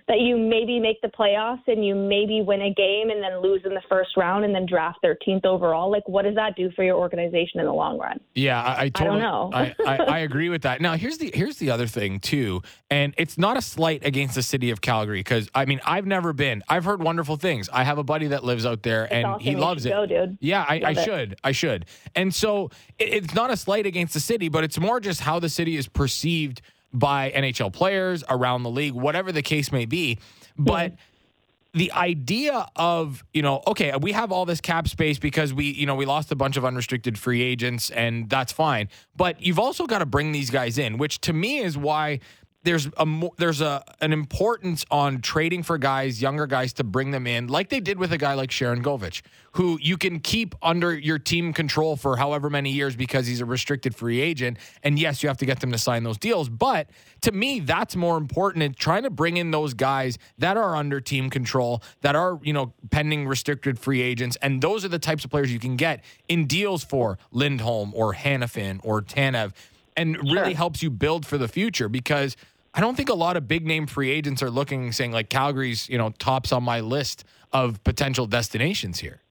that 0.07 0.19
you 0.19 0.37
maybe 0.37 0.79
make 0.79 1.01
the 1.01 1.07
playoffs 1.07 1.61
and 1.67 1.85
you 1.85 1.95
maybe 1.95 2.41
win 2.41 2.61
a 2.61 2.73
game 2.73 3.09
and 3.09 3.21
then 3.21 3.41
lose 3.41 3.61
in 3.65 3.73
the 3.73 3.81
first 3.89 4.11
round 4.15 4.45
and 4.45 4.53
then 4.53 4.65
draft 4.65 4.99
13th 5.03 5.45
overall. 5.45 5.91
Like, 5.91 6.07
what 6.07 6.23
does 6.23 6.35
that 6.35 6.55
do 6.55 6.71
for 6.71 6.83
your 6.83 6.97
organization 6.97 7.59
in 7.59 7.65
the 7.65 7.73
long 7.73 7.97
run? 7.97 8.19
Yeah, 8.35 8.61
I, 8.61 8.83
I 8.83 8.89
totally 8.89 9.21
I 9.21 9.23
don't 9.23 9.51
know. 9.51 9.51
I, 9.53 9.75
I, 9.85 9.97
I, 9.97 10.19
agree 10.19 10.49
with 10.49 10.61
that. 10.63 10.81
Now, 10.81 10.95
here's 10.95 11.17
the 11.17 11.31
here's 11.33 11.57
the 11.57 11.71
other 11.71 11.87
thing 11.87 12.19
too, 12.19 12.61
and 12.89 13.13
it's 13.17 13.37
not 13.37 13.57
a 13.57 13.61
slight 13.61 14.05
against 14.05 14.35
the 14.35 14.43
city 14.43 14.69
of 14.69 14.81
Calgary 14.81 15.19
because 15.19 15.49
I 15.53 15.65
mean 15.65 15.81
I've 15.85 16.05
never 16.05 16.33
been. 16.33 16.63
I've 16.69 16.85
heard 16.85 17.01
wonderful 17.01 17.35
things. 17.35 17.69
I 17.71 17.83
have 17.83 17.97
a 17.97 18.03
buddy 18.03 18.27
that 18.27 18.43
lives 18.43 18.65
out 18.65 18.83
there 18.83 19.05
it's 19.05 19.13
and 19.13 19.25
awesome. 19.25 19.43
he 19.43 19.55
loves 19.55 19.85
it. 19.85 19.89
Go, 19.89 20.05
dude. 20.05 20.37
Yeah, 20.39 20.65
I, 20.67 20.81
I 20.85 20.93
should. 20.93 21.35
I 21.43 21.51
should. 21.51 21.85
And 22.15 22.33
so 22.33 22.69
it, 22.99 23.13
it's 23.13 23.33
not 23.33 23.51
a 23.51 23.57
slight 23.57 23.85
against 23.85 24.13
the 24.13 24.19
city, 24.19 24.49
but 24.49 24.63
it's 24.63 24.79
more 24.79 24.99
just 24.99 25.21
how 25.21 25.39
the 25.39 25.49
city 25.49 25.77
is 25.77 25.87
perceived 25.87 26.61
by 26.93 27.31
NHL 27.31 27.73
players 27.73 28.23
around 28.29 28.63
the 28.63 28.69
league, 28.69 28.93
whatever 28.93 29.31
the 29.31 29.41
case 29.41 29.71
may 29.71 29.85
be. 29.85 30.19
But 30.57 30.91
mm-hmm. 30.91 31.79
the 31.79 31.91
idea 31.93 32.67
of, 32.75 33.23
you 33.33 33.41
know, 33.41 33.63
okay, 33.67 33.93
we 33.99 34.11
have 34.11 34.31
all 34.31 34.45
this 34.45 34.61
cap 34.61 34.87
space 34.87 35.17
because 35.17 35.53
we, 35.53 35.71
you 35.71 35.85
know, 35.85 35.95
we 35.95 36.05
lost 36.05 36.31
a 36.31 36.35
bunch 36.35 36.55
of 36.55 36.63
unrestricted 36.63 37.17
free 37.17 37.41
agents 37.41 37.89
and 37.89 38.29
that's 38.29 38.51
fine. 38.51 38.89
But 39.15 39.41
you've 39.41 39.59
also 39.59 39.87
got 39.87 39.99
to 39.99 40.05
bring 40.05 40.31
these 40.31 40.49
guys 40.49 40.77
in, 40.77 40.97
which 40.97 41.19
to 41.21 41.33
me 41.33 41.59
is 41.59 41.77
why 41.77 42.19
there's 42.63 42.87
a 42.97 43.29
there's 43.37 43.61
a 43.61 43.83
an 44.01 44.13
importance 44.13 44.85
on 44.89 45.21
trading 45.21 45.63
for 45.63 45.77
guys, 45.77 46.21
younger 46.21 46.47
guys, 46.47 46.73
to 46.73 46.83
bring 46.83 47.11
them 47.11 47.27
in, 47.27 47.47
like 47.47 47.69
they 47.69 47.79
did 47.79 47.99
with 47.99 48.13
a 48.13 48.17
guy 48.17 48.33
like 48.33 48.49
Sharangovich, 48.49 49.21
who 49.53 49.77
you 49.81 49.97
can 49.97 50.19
keep 50.19 50.55
under 50.61 50.93
your 50.93 51.19
team 51.19 51.51
control 51.51 51.97
for 51.97 52.17
however 52.17 52.49
many 52.49 52.71
years 52.71 52.95
because 52.95 53.27
he's 53.27 53.41
a 53.41 53.45
restricted 53.45 53.95
free 53.95 54.21
agent. 54.21 54.57
And 54.81 54.97
yes, 54.97 55.21
you 55.21 55.29
have 55.29 55.37
to 55.39 55.45
get 55.45 55.59
them 55.59 55.71
to 55.73 55.77
sign 55.77 56.03
those 56.03 56.17
deals, 56.17 56.47
but 56.47 56.89
to 57.21 57.31
me, 57.31 57.59
that's 57.59 57.95
more 57.95 58.17
important 58.17 58.63
in 58.63 58.73
trying 58.73 59.03
to 59.03 59.09
bring 59.09 59.37
in 59.37 59.51
those 59.51 59.73
guys 59.73 60.17
that 60.37 60.55
are 60.55 60.75
under 60.75 61.01
team 61.01 61.29
control, 61.29 61.83
that 62.01 62.15
are 62.15 62.39
you 62.43 62.53
know 62.53 62.73
pending 62.91 63.27
restricted 63.27 63.77
free 63.77 64.01
agents, 64.01 64.37
and 64.41 64.61
those 64.61 64.85
are 64.85 64.89
the 64.89 64.99
types 64.99 65.25
of 65.25 65.31
players 65.31 65.51
you 65.51 65.59
can 65.59 65.75
get 65.75 66.03
in 66.29 66.47
deals 66.47 66.83
for 66.83 67.17
Lindholm 67.31 67.91
or 67.93 68.13
Hanifin 68.13 68.79
or 68.83 69.01
Tanev 69.01 69.51
and 69.95 70.17
really 70.17 70.51
sure. 70.51 70.55
helps 70.55 70.81
you 70.81 70.89
build 70.89 71.25
for 71.25 71.37
the 71.37 71.47
future 71.47 71.89
because 71.89 72.35
I 72.75 72.81
don't 72.81 72.95
think 72.95 73.09
a 73.09 73.13
lot 73.13 73.37
of 73.37 73.47
big 73.47 73.65
name 73.65 73.85
free 73.85 74.09
agents 74.09 74.41
are 74.41 74.49
looking 74.49 74.91
saying 74.91 75.11
like 75.11 75.29
Calgary's, 75.29 75.87
you 75.89 75.97
know, 75.97 76.09
tops 76.17 76.51
on 76.51 76.63
my 76.63 76.79
list 76.79 77.23
of 77.51 77.83
potential 77.83 78.25
destinations 78.25 78.99
here. 78.99 79.21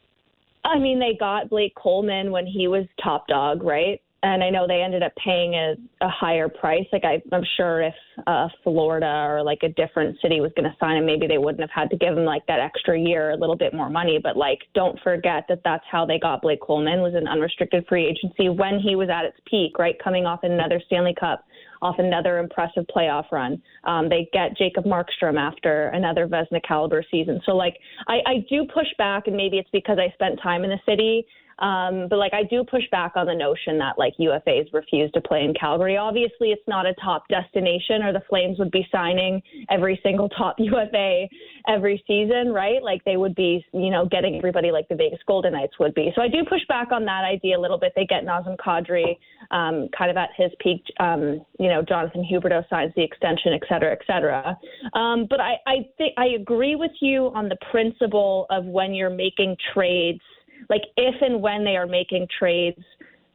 I 0.65 0.79
mean, 0.79 1.01
they 1.01 1.17
got 1.19 1.51
Blake 1.51 1.75
Coleman 1.75 2.31
when 2.31 2.47
he 2.47 2.69
was 2.69 2.87
top 3.03 3.27
dog, 3.27 3.65
right? 3.65 4.01
And 4.25 4.45
I 4.45 4.51
know 4.51 4.69
they 4.69 4.81
ended 4.81 5.03
up 5.03 5.13
paying 5.17 5.55
a, 5.55 5.75
a 6.01 6.09
higher 6.09 6.49
price. 6.49 6.87
Like 6.93 7.03
I, 7.03 7.21
I'm 7.33 7.43
sure 7.57 7.83
if 7.83 7.95
uh, 8.29 8.47
Florida 8.63 9.27
or 9.29 9.43
like 9.43 9.59
a 9.65 9.69
different 9.71 10.17
city 10.23 10.41
was 10.41 10.53
going 10.57 10.71
to 10.71 10.77
sign 10.79 10.99
him, 10.99 11.05
maybe 11.05 11.27
they 11.27 11.39
wouldn't 11.39 11.61
have 11.61 11.71
had 11.75 11.91
to 11.91 11.97
give 11.97 12.17
him 12.17 12.25
like 12.25 12.47
that 12.47 12.61
extra 12.61 12.97
year, 12.97 13.31
a 13.31 13.37
little 13.37 13.57
bit 13.57 13.75
more 13.75 13.91
money. 13.91 14.21
But 14.23 14.37
like, 14.37 14.61
don't 14.75 14.97
forget 15.01 15.47
that 15.49 15.63
that's 15.65 15.83
how 15.91 16.07
they 16.07 16.21
got 16.21 16.43
Blake 16.43 16.61
Coleman 16.61 17.01
was 17.01 17.15
an 17.15 17.27
unrestricted 17.27 17.85
free 17.89 18.07
agency 18.07 18.49
when 18.49 18.79
he 18.79 18.95
was 18.95 19.09
at 19.09 19.25
its 19.25 19.39
peak, 19.51 19.77
right? 19.81 19.97
Coming 19.99 20.27
off 20.27 20.45
another 20.45 20.81
Stanley 20.87 21.17
Cup 21.19 21.45
off 21.83 21.97
another 21.99 22.39
impressive 22.39 22.85
playoff 22.95 23.31
run. 23.33 23.61
Um, 23.85 24.09
they 24.09 24.29
get 24.33 24.57
Jacob 24.57 24.85
Markstrom 24.85 25.39
after 25.39 25.89
another 25.89 26.27
Vezina 26.27 26.63
caliber 26.67 27.05
season. 27.11 27.41
So 27.45 27.53
like 27.53 27.77
I, 28.07 28.21
I 28.27 28.35
do 28.49 28.65
push 28.73 28.87
back, 28.97 29.27
and 29.27 29.37
maybe 29.37 29.59
it's 29.59 29.69
because 29.73 29.99
I 29.99 30.13
spent 30.15 30.41
time 30.41 30.65
in 30.65 30.71
the 30.71 30.81
city. 30.87 31.27
Um, 31.63 32.09
but 32.11 32.19
like 32.19 32.35
I 32.35 32.43
do 32.43 32.65
push 32.65 32.83
back 32.91 33.13
on 33.15 33.27
the 33.27 33.35
notion 33.35 33.79
that 33.79 33.97
like 33.97 34.15
UFAs 34.21 34.73
refuse 34.73 35.11
to 35.13 35.21
play 35.21 35.45
in 35.45 35.55
Calgary. 35.55 35.97
Obviously, 35.97 36.49
it's 36.51 36.67
not 36.67 36.87
a 36.87 36.95
top 36.95 37.29
destination, 37.29 38.03
or 38.03 38.13
the 38.13 38.23
Flames 38.29 38.59
would 38.59 38.73
be 38.73 38.87
signing 38.91 39.41
every 39.71 39.99
single 40.03 40.29
top 40.29 40.57
UFA 40.59 41.29
every 41.69 42.03
season, 42.07 42.53
right? 42.53 42.83
Like 42.83 43.05
they 43.05 43.17
would 43.17 43.37
be, 43.37 43.65
you 43.73 43.91
know, 43.91 44.07
getting 44.07 44.37
everybody 44.37 44.73
like 44.73 44.89
the 44.89 44.97
Vegas 44.97 45.21
Golden 45.27 45.53
Knights 45.53 45.79
would 45.79 45.95
be. 45.95 46.13
So 46.17 46.23
I 46.23 46.29
do 46.29 46.45
push 46.49 46.63
back 46.69 46.91
on 46.91 47.05
that 47.05 47.25
idea 47.25 47.57
a 47.57 47.61
little 47.61 47.79
bit. 47.79 47.93
They 47.95 48.07
get 48.07 48.25
Nazem 48.25 48.57
Kadri 48.57 49.17
um, 49.53 49.89
kind 49.97 50.11
of 50.11 50.17
at 50.17 50.31
his 50.37 50.51
peak. 50.61 50.83
Um, 50.99 51.45
you 51.61 51.69
know, 51.69 51.83
Jonathan 51.83 52.27
Huberdeau 52.31 52.69
signs 52.69 52.93
the 52.97 53.05
extension, 53.05 53.53
et 53.53 53.63
cetera, 53.69 53.93
et 53.93 54.01
cetera. 54.07 54.59
Um, 54.95 55.27
but 55.31 55.41
I, 55.41 55.55
I 55.67 55.75
think 55.97 56.15
I 56.19 56.29
agree 56.41 56.75
with 56.75 56.93
you 57.01 57.31
on 57.35 57.49
the 57.49 57.57
principle 57.71 58.47
of 58.51 58.65
when 58.65 58.95
you're 58.95 59.11
making 59.11 59.57
trades 59.73 60.21
like 60.69 60.83
if 60.97 61.15
and 61.21 61.43
when 61.43 61.65
they 61.65 61.77
are 61.77 61.87
making 61.87 62.27
trades 62.39 62.83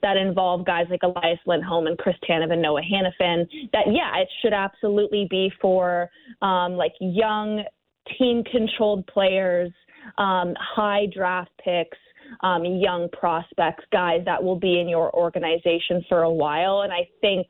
that 0.01 0.17
involve 0.17 0.65
guys 0.65 0.85
like 0.89 1.01
Elias 1.03 1.39
Lindholm 1.45 1.87
and 1.87 1.97
Chris 1.97 2.15
Tanev 2.29 2.51
and 2.51 2.61
Noah 2.61 2.81
Hanifin, 2.81 3.47
that 3.73 3.85
yeah, 3.91 4.17
it 4.17 4.27
should 4.41 4.53
absolutely 4.53 5.27
be 5.29 5.51
for 5.61 6.09
um, 6.41 6.73
like 6.73 6.93
young 6.99 7.63
team 8.17 8.43
controlled 8.43 9.05
players, 9.07 9.71
um, 10.17 10.53
high 10.59 11.07
draft 11.13 11.51
picks, 11.63 11.97
um, 12.41 12.63
young 12.65 13.09
prospects, 13.09 13.83
guys 13.91 14.21
that 14.25 14.41
will 14.41 14.59
be 14.59 14.79
in 14.79 14.87
your 14.87 15.13
organization 15.15 16.03
for 16.07 16.23
a 16.23 16.31
while. 16.31 16.81
And 16.81 16.93
I 16.93 17.07
think 17.21 17.47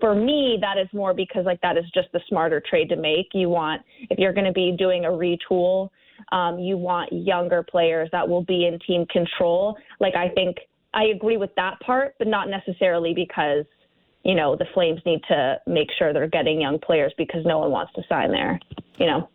for 0.00 0.14
me, 0.14 0.58
that 0.60 0.78
is 0.78 0.88
more 0.92 1.14
because 1.14 1.46
like 1.46 1.60
that 1.62 1.76
is 1.76 1.84
just 1.94 2.08
the 2.12 2.20
smarter 2.28 2.62
trade 2.68 2.88
to 2.90 2.96
make. 2.96 3.28
You 3.32 3.48
want 3.48 3.82
if 4.10 4.18
you're 4.18 4.32
going 4.32 4.46
to 4.46 4.52
be 4.52 4.74
doing 4.78 5.04
a 5.04 5.08
retool 5.08 5.90
um, 6.32 6.58
you 6.58 6.76
want 6.76 7.12
younger 7.12 7.62
players 7.62 8.08
that 8.12 8.28
will 8.28 8.44
be 8.44 8.66
in 8.66 8.78
team 8.86 9.06
control. 9.06 9.76
Like 10.00 10.14
I 10.14 10.28
think 10.30 10.56
I 10.94 11.04
agree 11.14 11.36
with 11.36 11.54
that 11.56 11.78
part, 11.80 12.14
but 12.18 12.28
not 12.28 12.48
necessarily 12.48 13.14
because 13.14 13.64
you 14.24 14.34
know 14.34 14.56
the 14.56 14.66
Flames 14.74 15.00
need 15.06 15.20
to 15.28 15.60
make 15.66 15.88
sure 15.98 16.12
they're 16.12 16.28
getting 16.28 16.60
young 16.60 16.78
players 16.78 17.12
because 17.16 17.44
no 17.44 17.58
one 17.58 17.70
wants 17.70 17.92
to 17.94 18.02
sign 18.08 18.32
there. 18.32 18.58
You 18.98 19.06
know. 19.06 19.28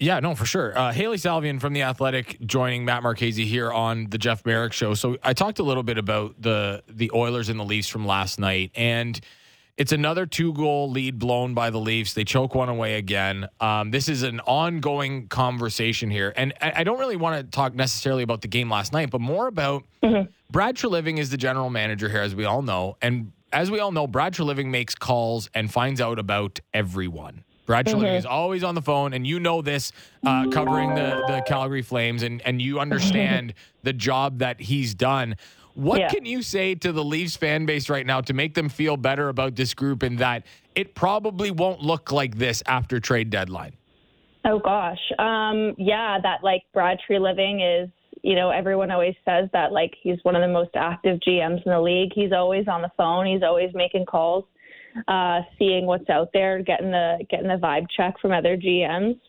Yeah, 0.00 0.20
no, 0.20 0.36
for 0.36 0.46
sure. 0.46 0.78
Uh, 0.78 0.92
Hailey 0.92 1.16
Salvian 1.16 1.60
from 1.60 1.72
the 1.72 1.82
Athletic 1.82 2.38
joining 2.46 2.84
Matt 2.84 3.02
Marchese 3.02 3.44
here 3.44 3.72
on 3.72 4.08
the 4.10 4.18
Jeff 4.18 4.46
Marek 4.46 4.72
Show. 4.72 4.94
So 4.94 5.18
I 5.24 5.32
talked 5.32 5.58
a 5.58 5.64
little 5.64 5.82
bit 5.82 5.98
about 5.98 6.40
the 6.40 6.84
the 6.88 7.10
Oilers 7.12 7.48
and 7.48 7.58
the 7.58 7.64
Leafs 7.64 7.88
from 7.88 8.06
last 8.06 8.38
night, 8.38 8.70
and 8.76 9.20
it's 9.78 9.92
another 9.92 10.26
two 10.26 10.52
goal 10.52 10.90
lead 10.90 11.20
blown 11.20 11.54
by 11.54 11.70
the 11.70 11.78
Leafs. 11.78 12.12
They 12.12 12.24
choke 12.24 12.54
one 12.54 12.68
away 12.68 12.94
again. 12.94 13.48
Um, 13.60 13.92
this 13.92 14.08
is 14.08 14.24
an 14.24 14.40
ongoing 14.40 15.28
conversation 15.28 16.10
here. 16.10 16.32
And 16.36 16.52
I, 16.60 16.72
I 16.76 16.84
don't 16.84 16.98
really 16.98 17.16
want 17.16 17.40
to 17.40 17.50
talk 17.50 17.74
necessarily 17.74 18.24
about 18.24 18.42
the 18.42 18.48
game 18.48 18.68
last 18.68 18.92
night, 18.92 19.10
but 19.10 19.20
more 19.20 19.46
about 19.46 19.84
mm-hmm. 20.02 20.28
Brad 20.50 20.76
Treliving 20.76 21.18
is 21.18 21.30
the 21.30 21.36
general 21.36 21.70
manager 21.70 22.08
here, 22.08 22.22
as 22.22 22.34
we 22.34 22.44
all 22.44 22.60
know. 22.60 22.96
And 23.00 23.30
as 23.52 23.70
we 23.70 23.78
all 23.78 23.92
know, 23.92 24.08
Brad 24.08 24.34
Treliving 24.34 24.66
makes 24.66 24.96
calls 24.96 25.48
and 25.54 25.72
finds 25.72 26.00
out 26.00 26.18
about 26.18 26.58
everyone. 26.74 27.44
Brad 27.68 27.84
mm-hmm. 27.84 28.02
Is 28.02 28.24
always 28.24 28.64
on 28.64 28.74
the 28.74 28.80
phone, 28.80 29.12
and 29.12 29.26
you 29.26 29.38
know 29.38 29.60
this, 29.60 29.92
uh, 30.24 30.48
covering 30.48 30.94
the, 30.94 31.22
the 31.28 31.42
Calgary 31.46 31.82
Flames, 31.82 32.22
and, 32.22 32.40
and 32.40 32.62
you 32.62 32.80
understand 32.80 33.52
the 33.82 33.92
job 33.92 34.38
that 34.38 34.58
he's 34.58 34.94
done. 34.94 35.36
What 35.78 36.00
yeah. 36.00 36.08
can 36.08 36.24
you 36.24 36.42
say 36.42 36.74
to 36.74 36.90
the 36.90 37.04
Leafs 37.04 37.36
fan 37.36 37.64
base 37.64 37.88
right 37.88 38.04
now 38.04 38.20
to 38.22 38.32
make 38.32 38.54
them 38.54 38.68
feel 38.68 38.96
better 38.96 39.28
about 39.28 39.54
this 39.54 39.74
group 39.74 40.02
and 40.02 40.18
that 40.18 40.44
it 40.74 40.96
probably 40.96 41.52
won't 41.52 41.80
look 41.80 42.10
like 42.10 42.36
this 42.36 42.64
after 42.66 42.98
trade 42.98 43.30
deadline? 43.30 43.74
Oh 44.44 44.58
gosh, 44.58 44.98
um, 45.20 45.76
yeah, 45.78 46.18
that 46.20 46.42
like 46.42 46.64
Brad 46.74 46.98
Treliving 47.08 47.84
is. 47.84 47.88
You 48.22 48.34
know, 48.34 48.50
everyone 48.50 48.90
always 48.90 49.14
says 49.24 49.48
that 49.52 49.70
like 49.70 49.94
he's 50.02 50.18
one 50.24 50.34
of 50.34 50.42
the 50.42 50.48
most 50.48 50.70
active 50.74 51.20
GMs 51.20 51.64
in 51.64 51.70
the 51.70 51.80
league. 51.80 52.10
He's 52.12 52.32
always 52.32 52.66
on 52.66 52.82
the 52.82 52.90
phone. 52.96 53.26
He's 53.26 53.44
always 53.44 53.70
making 53.72 54.06
calls, 54.06 54.44
uh, 55.06 55.42
seeing 55.60 55.86
what's 55.86 56.10
out 56.10 56.30
there, 56.34 56.60
getting 56.60 56.90
the 56.90 57.24
getting 57.30 57.46
the 57.46 57.54
vibe 57.54 57.86
check 57.96 58.18
from 58.20 58.32
other 58.32 58.56
GMs. 58.56 59.20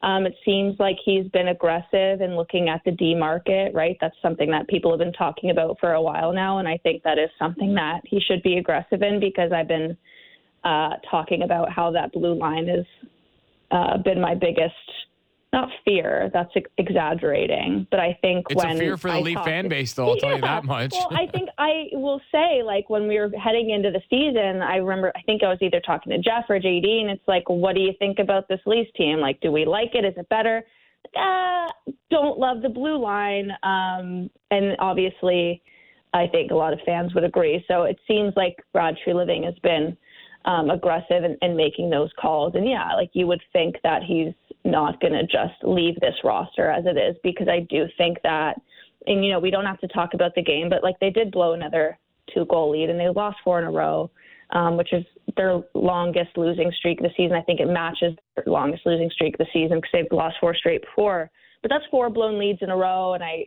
Um, 0.00 0.26
it 0.26 0.34
seems 0.44 0.78
like 0.78 0.96
he's 1.04 1.26
been 1.28 1.48
aggressive 1.48 2.20
in 2.20 2.36
looking 2.36 2.68
at 2.68 2.80
the 2.84 2.92
D 2.92 3.16
market, 3.16 3.74
right? 3.74 3.96
That's 4.00 4.14
something 4.22 4.48
that 4.52 4.68
people 4.68 4.92
have 4.92 5.00
been 5.00 5.12
talking 5.12 5.50
about 5.50 5.76
for 5.80 5.94
a 5.94 6.02
while 6.02 6.32
now, 6.32 6.58
and 6.58 6.68
I 6.68 6.78
think 6.78 7.02
that 7.02 7.18
is 7.18 7.30
something 7.38 7.74
that 7.74 8.02
he 8.04 8.20
should 8.20 8.42
be 8.42 8.58
aggressive 8.58 9.02
in 9.02 9.18
because 9.18 9.50
I've 9.50 9.66
been 9.66 9.96
uh, 10.62 10.90
talking 11.10 11.42
about 11.42 11.72
how 11.72 11.90
that 11.92 12.12
blue 12.12 12.34
line 12.34 12.68
has 12.68 12.84
uh, 13.72 13.98
been 13.98 14.20
my 14.20 14.34
biggest 14.34 14.74
not 15.52 15.70
fear. 15.84 16.30
That's 16.32 16.52
exaggerating, 16.76 17.86
but 17.90 18.00
I 18.00 18.18
think 18.20 18.46
it's 18.50 18.62
when 18.62 18.76
a 18.76 18.78
fear 18.78 18.96
for 18.98 19.08
the 19.08 19.16
I 19.16 19.20
Leaf 19.20 19.38
fan 19.44 19.68
base, 19.68 19.94
though. 19.94 20.08
I'll 20.08 20.16
yeah, 20.16 20.20
tell 20.20 20.34
you 20.36 20.42
that 20.42 20.64
much. 20.64 20.92
well, 20.92 21.08
I 21.10 21.26
think 21.32 21.48
I 21.56 21.84
will 21.92 22.20
say, 22.30 22.62
like 22.62 22.90
when 22.90 23.08
we 23.08 23.18
were 23.18 23.30
heading 23.42 23.70
into 23.70 23.90
the 23.90 24.02
season, 24.10 24.60
I 24.60 24.76
remember 24.76 25.10
I 25.16 25.22
think 25.22 25.42
I 25.42 25.48
was 25.48 25.58
either 25.62 25.80
talking 25.80 26.12
to 26.12 26.18
Jeff 26.18 26.44
or 26.50 26.60
JD, 26.60 27.00
and 27.00 27.10
it's 27.10 27.26
like, 27.26 27.48
what 27.48 27.74
do 27.74 27.80
you 27.80 27.92
think 27.98 28.18
about 28.18 28.48
this 28.48 28.60
Leafs 28.66 28.90
team? 28.96 29.20
Like, 29.20 29.40
do 29.40 29.50
we 29.50 29.64
like 29.64 29.94
it? 29.94 30.04
Is 30.04 30.14
it 30.16 30.28
better? 30.28 30.62
Uh, 31.16 31.68
don't 32.10 32.38
love 32.38 32.60
the 32.60 32.68
blue 32.68 33.02
line, 33.02 33.50
um, 33.62 34.28
and 34.50 34.76
obviously, 34.80 35.62
I 36.12 36.26
think 36.26 36.50
a 36.50 36.54
lot 36.54 36.74
of 36.74 36.80
fans 36.84 37.14
would 37.14 37.24
agree. 37.24 37.64
So 37.68 37.84
it 37.84 37.98
seems 38.06 38.34
like 38.36 38.56
Brad 38.74 38.96
Treliving 39.06 39.44
has 39.44 39.54
been 39.62 39.96
um, 40.44 40.68
aggressive 40.68 41.24
in, 41.24 41.38
in 41.40 41.56
making 41.56 41.88
those 41.88 42.10
calls, 42.20 42.54
and 42.54 42.68
yeah, 42.68 42.94
like 42.94 43.10
you 43.14 43.26
would 43.26 43.40
think 43.54 43.76
that 43.82 44.02
he's 44.02 44.34
not 44.64 45.00
going 45.00 45.12
to 45.12 45.22
just 45.22 45.62
leave 45.62 45.98
this 46.00 46.14
roster 46.24 46.70
as 46.70 46.84
it 46.86 46.96
is 46.96 47.16
because 47.22 47.48
I 47.48 47.60
do 47.70 47.86
think 47.96 48.18
that, 48.22 48.60
and 49.06 49.24
you 49.24 49.30
know, 49.30 49.38
we 49.38 49.50
don't 49.50 49.64
have 49.64 49.80
to 49.80 49.88
talk 49.88 50.14
about 50.14 50.34
the 50.34 50.42
game, 50.42 50.68
but 50.68 50.82
like 50.82 50.98
they 51.00 51.10
did 51.10 51.30
blow 51.30 51.52
another 51.52 51.98
two 52.32 52.44
goal 52.46 52.70
lead 52.70 52.90
and 52.90 52.98
they 52.98 53.08
lost 53.08 53.38
four 53.44 53.58
in 53.58 53.64
a 53.66 53.70
row, 53.70 54.10
um, 54.50 54.76
which 54.76 54.92
is 54.92 55.04
their 55.36 55.60
longest 55.74 56.36
losing 56.36 56.70
streak 56.76 57.00
the 57.00 57.10
season. 57.16 57.36
I 57.36 57.42
think 57.42 57.60
it 57.60 57.68
matches 57.68 58.14
their 58.34 58.44
longest 58.46 58.84
losing 58.84 59.10
streak 59.10 59.38
the 59.38 59.46
season 59.52 59.78
because 59.78 59.90
they've 59.92 60.12
lost 60.12 60.36
four 60.40 60.54
straight 60.54 60.82
before. 60.82 61.30
But 61.62 61.70
that's 61.70 61.84
four 61.90 62.10
blown 62.10 62.38
leads 62.38 62.60
in 62.62 62.70
a 62.70 62.76
row, 62.76 63.14
and 63.14 63.22
I 63.22 63.46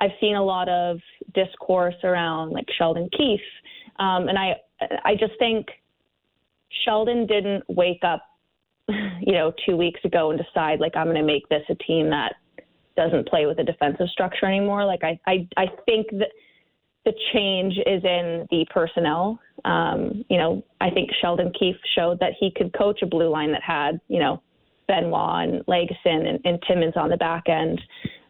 I've 0.00 0.12
seen 0.20 0.36
a 0.36 0.44
lot 0.44 0.68
of 0.68 0.98
discourse 1.34 1.94
around 2.04 2.50
like 2.50 2.66
Sheldon 2.76 3.08
Keefe, 3.16 3.40
um, 3.98 4.28
and 4.28 4.38
I 4.38 4.56
I 5.04 5.14
just 5.14 5.32
think 5.38 5.66
Sheldon 6.84 7.26
didn't 7.26 7.64
wake 7.68 8.02
up 8.02 8.22
you 8.88 9.32
know, 9.32 9.52
two 9.66 9.76
weeks 9.76 10.00
ago 10.04 10.30
and 10.30 10.40
decide 10.40 10.80
like 10.80 10.96
I'm 10.96 11.06
going 11.06 11.16
to 11.16 11.22
make 11.22 11.48
this 11.48 11.62
a 11.68 11.74
team 11.74 12.10
that 12.10 12.34
doesn't 12.96 13.28
play 13.28 13.46
with 13.46 13.58
a 13.58 13.64
defensive 13.64 14.08
structure 14.08 14.46
anymore. 14.46 14.84
Like 14.84 15.04
I, 15.04 15.18
I, 15.26 15.48
I 15.56 15.66
think 15.84 16.06
that 16.12 16.30
the 17.04 17.12
change 17.32 17.74
is 17.86 18.02
in 18.04 18.46
the 18.50 18.66
personnel. 18.70 19.38
Um, 19.64 20.24
you 20.28 20.38
know, 20.38 20.64
I 20.80 20.90
think 20.90 21.10
Sheldon 21.20 21.52
Keefe 21.58 21.76
showed 21.94 22.18
that 22.20 22.32
he 22.38 22.50
could 22.54 22.76
coach 22.76 23.00
a 23.02 23.06
blue 23.06 23.28
line 23.28 23.52
that 23.52 23.62
had, 23.62 24.00
you 24.08 24.18
know, 24.18 24.42
Benoit 24.88 25.48
and 25.48 25.66
Lagesson 25.66 26.26
and, 26.28 26.40
and 26.44 26.62
Timmins 26.66 26.94
on 26.96 27.10
the 27.10 27.16
back 27.16 27.44
end. 27.48 27.80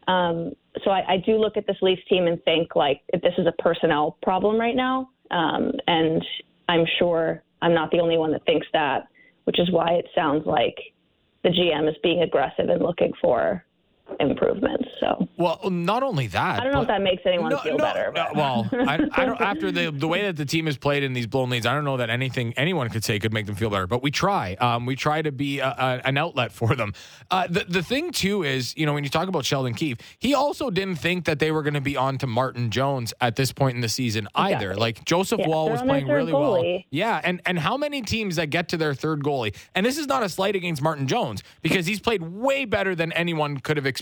Um, 0.08 0.52
so 0.84 0.90
I, 0.90 1.14
I 1.14 1.16
do 1.24 1.36
look 1.36 1.56
at 1.56 1.66
this 1.66 1.76
Leafs 1.82 2.02
team 2.08 2.26
and 2.26 2.42
think 2.44 2.76
like 2.76 3.00
this 3.12 3.32
is 3.38 3.46
a 3.46 3.62
personnel 3.62 4.18
problem 4.22 4.58
right 4.58 4.76
now. 4.76 5.10
Um, 5.30 5.72
and 5.86 6.24
I'm 6.68 6.84
sure 6.98 7.42
I'm 7.62 7.74
not 7.74 7.90
the 7.90 8.00
only 8.00 8.18
one 8.18 8.32
that 8.32 8.44
thinks 8.44 8.66
that 8.72 9.08
which 9.46 9.58
is 9.58 9.70
why 9.72 9.94
it 9.94 10.06
sounds 10.14 10.46
like 10.46 10.76
the 11.42 11.50
GM 11.50 11.88
is 11.88 11.96
being 12.02 12.22
aggressive 12.22 12.68
and 12.68 12.82
looking 12.82 13.12
for 13.20 13.64
improvements. 14.20 14.84
So 15.00 15.28
well, 15.36 15.60
not 15.70 16.02
only 16.02 16.26
that, 16.28 16.60
I 16.60 16.64
don't 16.64 16.72
know 16.72 16.82
if 16.82 16.88
that 16.88 17.02
makes 17.02 17.22
anyone 17.26 17.50
no, 17.50 17.58
feel 17.58 17.76
no, 17.76 17.84
better. 17.84 18.12
No, 18.14 18.26
well, 18.34 18.68
I, 18.72 18.94
I, 19.12 19.24
don't. 19.24 19.40
After 19.46 19.70
the 19.70 19.90
the 19.90 20.08
way 20.08 20.22
that 20.22 20.36
the 20.36 20.44
team 20.44 20.66
has 20.66 20.76
played 20.78 21.02
in 21.02 21.12
these 21.12 21.26
blown 21.26 21.50
leads, 21.50 21.66
I 21.66 21.74
don't 21.74 21.84
know 21.84 21.98
that 21.98 22.10
anything 22.10 22.54
anyone 22.56 22.88
could 22.88 23.04
say 23.04 23.18
could 23.18 23.32
make 23.32 23.46
them 23.46 23.54
feel 23.54 23.70
better. 23.70 23.86
But 23.86 24.02
we 24.02 24.10
try. 24.10 24.54
Um, 24.54 24.86
we 24.86 24.96
try 24.96 25.22
to 25.22 25.32
be 25.32 25.58
a, 25.58 25.68
a, 25.68 26.00
an 26.04 26.16
outlet 26.16 26.52
for 26.52 26.74
them. 26.74 26.94
Uh, 27.30 27.46
the 27.48 27.64
the 27.68 27.82
thing 27.82 28.12
too 28.12 28.42
is, 28.42 28.76
you 28.76 28.86
know, 28.86 28.94
when 28.94 29.04
you 29.04 29.10
talk 29.10 29.28
about 29.28 29.44
Sheldon 29.44 29.74
Keefe, 29.74 29.98
he 30.18 30.34
also 30.34 30.70
didn't 30.70 30.96
think 30.96 31.24
that 31.26 31.38
they 31.38 31.50
were 31.50 31.62
going 31.62 31.74
to 31.74 31.80
be 31.80 31.96
on 31.96 32.18
to 32.18 32.26
Martin 32.26 32.70
Jones 32.70 33.12
at 33.20 33.36
this 33.36 33.52
point 33.52 33.74
in 33.74 33.80
the 33.80 33.88
season 33.88 34.28
either. 34.34 34.70
Exactly. 34.70 34.80
Like 34.80 35.04
Joseph 35.04 35.40
yeah, 35.40 35.48
Woll 35.48 35.70
was 35.70 35.82
playing 35.82 36.08
really 36.08 36.32
goalie. 36.32 36.74
well. 36.74 36.82
Yeah, 36.90 37.20
and 37.22 37.40
and 37.44 37.58
how 37.58 37.76
many 37.76 38.02
teams 38.02 38.36
that 38.36 38.50
get 38.50 38.68
to 38.70 38.76
their 38.76 38.94
third 38.94 39.22
goalie? 39.22 39.54
And 39.74 39.84
this 39.84 39.98
is 39.98 40.06
not 40.06 40.22
a 40.22 40.28
slight 40.28 40.56
against 40.56 40.80
Martin 40.80 41.06
Jones 41.06 41.42
because 41.62 41.86
he's 41.86 42.00
played 42.00 42.22
way 42.22 42.64
better 42.64 42.94
than 42.94 43.12
anyone 43.12 43.58
could 43.58 43.76
have 43.76 43.86
expected. 43.86 43.95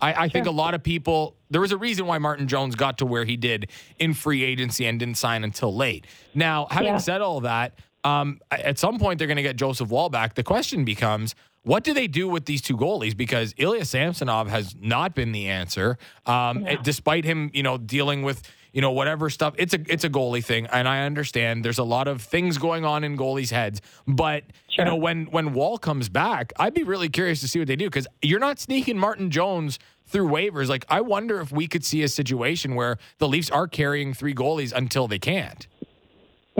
I, 0.00 0.12
I 0.12 0.14
sure. 0.14 0.30
think 0.30 0.46
a 0.46 0.52
lot 0.52 0.74
of 0.74 0.82
people, 0.82 1.34
there 1.50 1.60
was 1.60 1.72
a 1.72 1.76
reason 1.76 2.06
why 2.06 2.18
Martin 2.18 2.46
Jones 2.46 2.76
got 2.76 2.98
to 2.98 3.06
where 3.06 3.24
he 3.24 3.36
did 3.36 3.68
in 3.98 4.14
free 4.14 4.44
agency 4.44 4.86
and 4.86 4.98
didn't 4.98 5.16
sign 5.16 5.44
until 5.44 5.74
late. 5.74 6.06
Now, 6.34 6.66
having 6.70 6.92
yeah. 6.92 6.98
said 6.98 7.20
all 7.20 7.40
that, 7.40 7.78
um, 8.04 8.40
at 8.50 8.78
some 8.78 8.98
point 8.98 9.18
they're 9.18 9.26
going 9.26 9.38
to 9.38 9.42
get 9.42 9.56
Joseph 9.56 9.88
Woll 9.88 10.08
back. 10.08 10.34
The 10.34 10.44
question 10.44 10.84
becomes, 10.84 11.34
what 11.62 11.82
do 11.82 11.92
they 11.92 12.06
do 12.06 12.28
with 12.28 12.44
these 12.46 12.62
two 12.62 12.76
goalies? 12.76 13.16
Because 13.16 13.54
Ilya 13.58 13.84
Samsonov 13.84 14.48
has 14.48 14.74
not 14.80 15.14
been 15.14 15.32
the 15.32 15.48
answer, 15.48 15.98
um, 16.24 16.66
despite 16.82 17.24
him, 17.24 17.50
you 17.52 17.62
know, 17.62 17.76
dealing 17.76 18.22
with 18.22 18.42
you 18.72 18.80
know, 18.80 18.92
whatever 18.92 19.30
stuff. 19.30 19.54
It's 19.58 19.74
a 19.74 19.80
it's 19.92 20.04
a 20.04 20.10
goalie 20.10 20.44
thing, 20.44 20.66
and 20.66 20.88
I 20.88 21.04
understand 21.04 21.64
there's 21.64 21.78
a 21.78 21.84
lot 21.84 22.08
of 22.08 22.22
things 22.22 22.58
going 22.58 22.84
on 22.84 23.04
in 23.04 23.16
goalies' 23.16 23.50
heads. 23.50 23.80
But 24.06 24.44
Sure. 24.68 24.84
you 24.84 24.90
know, 24.90 24.96
when 24.96 25.26
when 25.26 25.54
Woll 25.54 25.78
comes 25.78 26.08
back, 26.08 26.52
I'd 26.58 26.74
be 26.74 26.82
really 26.84 27.08
curious 27.08 27.40
to 27.40 27.48
see 27.48 27.58
what 27.58 27.68
they 27.68 27.76
do 27.76 27.86
because 27.86 28.06
you're 28.22 28.40
not 28.40 28.58
sneaking 28.58 28.98
Martin 28.98 29.30
Jones 29.30 29.78
through 30.06 30.28
waivers. 30.28 30.68
Like, 30.68 30.84
I 30.88 31.00
wonder 31.00 31.40
if 31.40 31.50
we 31.52 31.66
could 31.66 31.84
see 31.84 32.02
a 32.02 32.08
situation 32.08 32.74
where 32.74 32.96
the 33.18 33.28
Leafs 33.28 33.50
are 33.50 33.66
carrying 33.68 34.14
three 34.14 34.34
goalies 34.34 34.72
until 34.72 35.08
they 35.08 35.18
can't. 35.18 35.66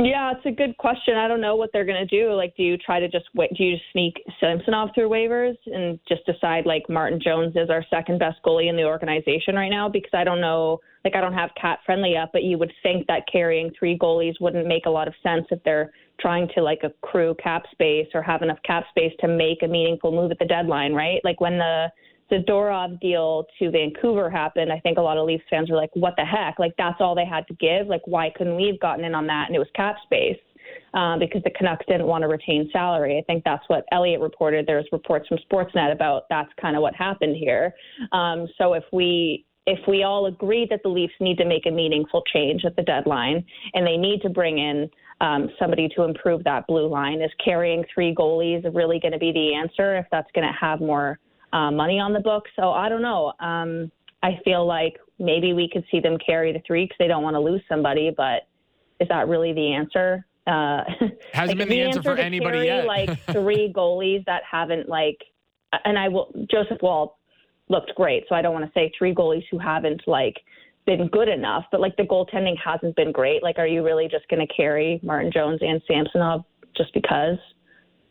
Yeah, 0.00 0.30
it's 0.30 0.46
a 0.46 0.52
good 0.52 0.76
question. 0.76 1.16
I 1.16 1.26
don't 1.26 1.40
know 1.40 1.56
what 1.56 1.70
they're 1.72 1.84
going 1.84 2.06
to 2.06 2.06
do. 2.06 2.32
Like, 2.32 2.54
do 2.56 2.62
you 2.62 2.76
try 2.78 3.00
to 3.00 3.08
just 3.08 3.24
wait? 3.34 3.50
Do 3.56 3.64
you 3.64 3.76
sneak 3.90 4.14
Samsonov 4.38 4.90
through 4.94 5.08
waivers 5.08 5.56
and 5.66 5.98
just 6.08 6.24
decide 6.24 6.66
like 6.66 6.84
Martin 6.88 7.20
Jones 7.20 7.56
is 7.56 7.68
our 7.68 7.84
second 7.90 8.20
best 8.20 8.36
goalie 8.46 8.70
in 8.70 8.76
the 8.76 8.84
organization 8.84 9.56
right 9.56 9.70
now? 9.70 9.88
Because 9.88 10.12
I 10.14 10.22
don't 10.22 10.40
know. 10.40 10.78
Like, 11.04 11.16
I 11.16 11.20
don't 11.20 11.32
have 11.32 11.50
CapFriendly 11.60 12.20
up, 12.22 12.30
but 12.32 12.44
you 12.44 12.58
would 12.58 12.72
think 12.80 13.08
that 13.08 13.22
carrying 13.30 13.72
three 13.76 13.98
goalies 13.98 14.34
wouldn't 14.40 14.68
make 14.68 14.86
a 14.86 14.90
lot 14.90 15.08
of 15.08 15.14
sense 15.20 15.46
if 15.50 15.60
they're 15.64 15.90
trying 16.20 16.48
to 16.54 16.62
like 16.62 16.82
accrue 16.84 17.34
cap 17.42 17.64
space 17.72 18.06
or 18.14 18.22
have 18.22 18.42
enough 18.42 18.58
cap 18.64 18.84
space 18.90 19.12
to 19.20 19.26
make 19.26 19.62
a 19.64 19.68
meaningful 19.68 20.12
move 20.12 20.30
at 20.30 20.38
the 20.38 20.44
deadline, 20.44 20.92
right? 20.92 21.20
Like 21.24 21.40
when 21.40 21.58
the 21.58 21.88
Zadorov 22.30 23.00
deal 23.00 23.46
to 23.58 23.70
Vancouver 23.70 24.28
happened, 24.28 24.72
I 24.72 24.80
think 24.80 24.98
a 24.98 25.00
lot 25.02 25.16
of 25.16 25.26
Leafs 25.26 25.44
fans 25.48 25.70
were 25.70 25.76
like, 25.76 25.90
"What 25.94 26.14
the 26.16 26.24
heck? 26.24 26.58
Like 26.58 26.74
that's 26.76 27.00
all 27.00 27.14
they 27.14 27.24
had 27.24 27.46
to 27.48 27.54
give. 27.54 27.86
Like 27.86 28.02
why 28.06 28.30
couldn't 28.36 28.56
we 28.56 28.66
have 28.66 28.80
gotten 28.80 29.04
in 29.04 29.14
on 29.14 29.26
that?" 29.28 29.44
And 29.46 29.56
it 29.56 29.58
was 29.58 29.68
cap 29.74 29.96
space 30.04 30.38
um, 30.94 31.18
because 31.18 31.42
the 31.42 31.50
Canucks 31.50 31.86
didn't 31.86 32.06
want 32.06 32.22
to 32.22 32.28
retain 32.28 32.68
salary. 32.72 33.18
I 33.18 33.22
think 33.26 33.44
that's 33.44 33.64
what 33.68 33.84
Elliot 33.92 34.20
reported. 34.20 34.66
There's 34.66 34.86
reports 34.92 35.28
from 35.28 35.38
Sportsnet 35.50 35.92
about 35.92 36.24
that's 36.28 36.50
kind 36.60 36.76
of 36.76 36.82
what 36.82 36.94
happened 36.94 37.36
here. 37.36 37.74
Um, 38.12 38.46
so 38.58 38.74
if 38.74 38.84
we 38.92 39.44
if 39.66 39.78
we 39.86 40.02
all 40.02 40.26
agree 40.26 40.66
that 40.70 40.80
the 40.82 40.88
Leafs 40.88 41.12
need 41.20 41.36
to 41.36 41.44
make 41.44 41.66
a 41.66 41.70
meaningful 41.70 42.22
change 42.32 42.64
at 42.64 42.74
the 42.76 42.82
deadline 42.82 43.44
and 43.74 43.86
they 43.86 43.98
need 43.98 44.22
to 44.22 44.30
bring 44.30 44.56
in 44.58 44.88
um, 45.20 45.50
somebody 45.58 45.90
to 45.94 46.04
improve 46.04 46.42
that 46.44 46.66
blue 46.66 46.88
line, 46.88 47.20
is 47.20 47.30
carrying 47.44 47.84
three 47.92 48.14
goalies 48.14 48.64
really 48.74 48.98
going 48.98 49.12
to 49.12 49.18
be 49.18 49.32
the 49.32 49.54
answer 49.54 49.98
if 49.98 50.06
that's 50.10 50.30
going 50.34 50.46
to 50.46 50.54
have 50.58 50.80
more 50.80 51.18
uh, 51.52 51.70
money 51.70 52.00
on 52.00 52.12
the 52.12 52.20
books? 52.20 52.50
So 52.56 52.70
I 52.70 52.88
don't 52.88 53.02
know. 53.02 53.32
Um, 53.40 53.90
I 54.22 54.38
feel 54.44 54.66
like 54.66 54.98
maybe 55.18 55.52
we 55.52 55.68
could 55.72 55.84
see 55.90 56.00
them 56.00 56.16
carry 56.24 56.52
the 56.52 56.60
three 56.66 56.84
because 56.84 56.96
they 56.98 57.06
don't 57.06 57.22
want 57.22 57.34
to 57.34 57.40
lose 57.40 57.62
somebody, 57.68 58.12
but 58.16 58.48
is 59.00 59.08
that 59.08 59.28
really 59.28 59.52
the 59.52 59.72
answer? 59.72 60.26
Uh, 60.46 60.84
Hasn't 61.32 61.58
like, 61.58 61.58
been 61.58 61.68
the 61.68 61.80
is 61.80 61.96
answer 61.96 62.02
for 62.02 62.16
anybody 62.16 62.66
carry, 62.66 62.66
yet. 62.66 62.86
like 62.86 63.20
three 63.32 63.72
goalies 63.76 64.24
that 64.26 64.42
haven't 64.50 64.88
like, 64.88 65.18
and 65.84 65.98
I 65.98 66.08
will. 66.08 66.32
Joseph 66.50 66.78
Woll 66.82 67.18
looked 67.68 67.94
great, 67.96 68.24
so 68.28 68.34
I 68.34 68.42
don't 68.42 68.54
want 68.54 68.64
to 68.64 68.72
say 68.72 68.90
three 68.98 69.14
goalies 69.14 69.44
who 69.50 69.58
haven't 69.58 70.02
like 70.06 70.34
been 70.86 71.08
good 71.08 71.28
enough, 71.28 71.64
but 71.70 71.80
like 71.80 71.96
the 71.96 72.02
goaltending 72.04 72.54
hasn't 72.64 72.96
been 72.96 73.12
great. 73.12 73.42
Like, 73.42 73.58
are 73.58 73.66
you 73.66 73.84
really 73.84 74.08
just 74.08 74.26
going 74.28 74.44
to 74.44 74.52
carry 74.54 74.98
Martin 75.02 75.30
Jones 75.30 75.60
and 75.60 75.82
Samsonov 75.86 76.44
just 76.76 76.94
because? 76.94 77.36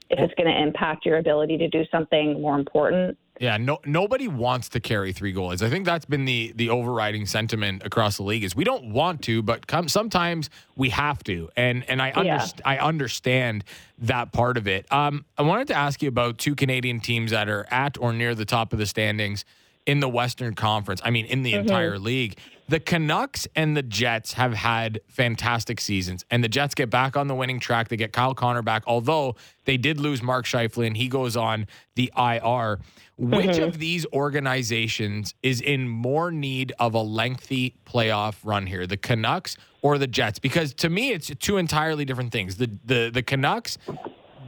If 0.10 0.20
it's 0.20 0.34
going 0.36 0.48
to 0.48 0.62
impact 0.62 1.06
your 1.06 1.18
ability 1.18 1.58
to 1.58 1.68
do 1.68 1.84
something 1.92 2.42
more 2.42 2.58
important, 2.58 3.18
Yeah, 3.40 3.58
no 3.58 3.80
nobody 3.86 4.28
wants 4.28 4.70
to 4.70 4.80
carry 4.80 5.12
three 5.14 5.34
goalies. 5.34 5.62
I 5.62 5.70
think 5.70 5.86
that's 5.86 6.06
been 6.06 6.26
the 6.26 6.54
the 6.56 6.70
overriding 6.70 7.26
sentiment 7.26 7.84
across 7.86 8.18
the 8.18 8.24
league 8.24 8.44
is 8.44 8.56
we 8.56 8.64
don't 8.64 8.92
want 8.94 9.22
to, 9.24 9.42
but 9.42 9.68
come, 9.68 9.88
sometimes 9.90 10.50
we 10.76 10.90
have 10.90 11.24
to. 11.26 11.50
And 11.56 11.84
and 11.90 12.02
I 12.02 12.14
Yeah. 12.24 12.48
I 12.66 12.78
understand 12.78 13.64
that 14.00 14.32
part 14.32 14.58
of 14.58 14.68
it. 14.68 14.92
Um, 14.92 15.26
I 15.38 15.42
wanted 15.44 15.68
to 15.68 15.76
ask 15.76 16.02
you 16.02 16.08
about 16.08 16.38
two 16.38 16.56
Canadian 16.56 17.00
teams 17.00 17.32
that 17.32 17.50
are 17.50 17.68
at 17.70 17.98
or 18.00 18.14
near 18.14 18.34
the 18.34 18.46
top 18.46 18.74
of 18.74 18.80
the 18.80 18.86
standings 18.86 19.44
in 19.86 20.00
the 20.00 20.10
Western 20.10 20.54
Conference. 20.54 21.02
I 21.04 21.10
mean, 21.12 21.26
in 21.26 21.44
the 21.44 21.54
entire 21.54 22.00
league. 22.00 22.38
The 22.70 22.82
Canucks 22.82 23.48
and 23.56 23.78
the 23.78 23.82
Jets 23.82 24.34
have 24.34 24.54
had 24.54 25.00
fantastic 25.08 25.80
seasons, 25.80 26.26
and 26.30 26.44
the 26.44 26.50
Jets 26.50 26.76
get 26.76 26.90
back 26.90 27.16
on 27.16 27.28
the 27.28 27.36
winning 27.36 27.62
track. 27.62 27.88
They 27.88 27.96
get 27.96 28.12
Kyle 28.12 28.34
Connor 28.34 28.62
back, 28.62 28.84
although 28.86 29.38
they 29.64 29.78
did 29.78 30.02
lose 30.02 30.22
Mark 30.22 30.46
Scheifele, 30.46 30.86
and 30.86 30.98
he 30.98 31.08
goes 31.08 31.38
on 31.38 31.68
the 31.96 32.12
IR. 32.18 32.80
Which 33.18 33.46
mm-hmm. 33.46 33.64
of 33.64 33.80
these 33.80 34.06
organizations 34.14 35.34
is 35.42 35.62
in 35.62 35.88
more 35.88 36.30
need 36.30 36.74
of 36.78 36.94
a 36.94 37.02
lengthy 37.02 37.76
playoff 37.86 38.36
run 38.44 38.68
here, 38.68 38.86
the 38.86 38.98
Canucks 38.98 39.56
or 39.82 39.98
the 39.98 40.06
Jets? 40.06 40.38
Because 40.38 40.74
to 40.76 40.90
me, 40.90 41.12
it's 41.12 41.32
two 41.40 41.58
entirely 41.58 42.04
different 42.04 42.34
things. 42.34 42.58
The 42.58 42.70
the 42.84 43.10
the 43.14 43.24
Canucks, 43.24 43.78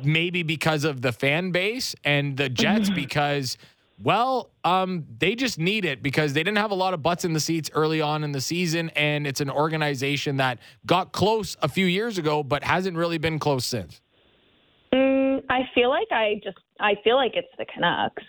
maybe 0.04 0.44
because 0.44 0.84
of 0.84 1.02
the 1.02 1.14
fan 1.14 1.52
base, 1.52 1.96
and 2.04 2.36
the 2.36 2.50
Jets 2.50 2.88
mm-hmm. 2.88 2.96
because. 2.96 3.58
Well, 4.02 4.52
um, 4.64 5.06
they 5.20 5.36
just 5.36 5.60
need 5.60 5.84
it 5.84 6.02
because 6.02 6.32
they 6.34 6.42
didn't 6.42 6.58
have 6.58 6.72
a 6.72 6.76
lot 6.76 6.94
of 6.94 7.04
butts 7.04 7.26
in 7.26 7.34
the 7.34 7.40
seats 7.40 7.70
early 7.74 8.00
on 8.00 8.24
in 8.24 8.32
the 8.32 8.40
season, 8.40 8.90
and 8.92 9.28
it's 9.28 9.42
an 9.42 9.50
organization 9.50 10.38
that 10.38 10.60
got 10.86 11.12
close 11.12 11.58
a 11.62 11.68
few 11.68 11.86
years 11.86 12.18
ago, 12.18 12.42
but 12.42 12.64
hasn't 12.64 12.96
really 12.96 13.18
been 13.18 13.40
close 13.40 13.66
since. 13.66 14.00
Mm, 14.94 15.44
I 15.50 15.62
feel 15.76 15.90
like 15.90 16.08
I 16.12 16.40
just 16.44 16.58
I 16.80 16.94
feel 17.04 17.18
like 17.18 17.34
it's 17.36 17.50
the 17.58 17.66
Canucks. 17.66 18.24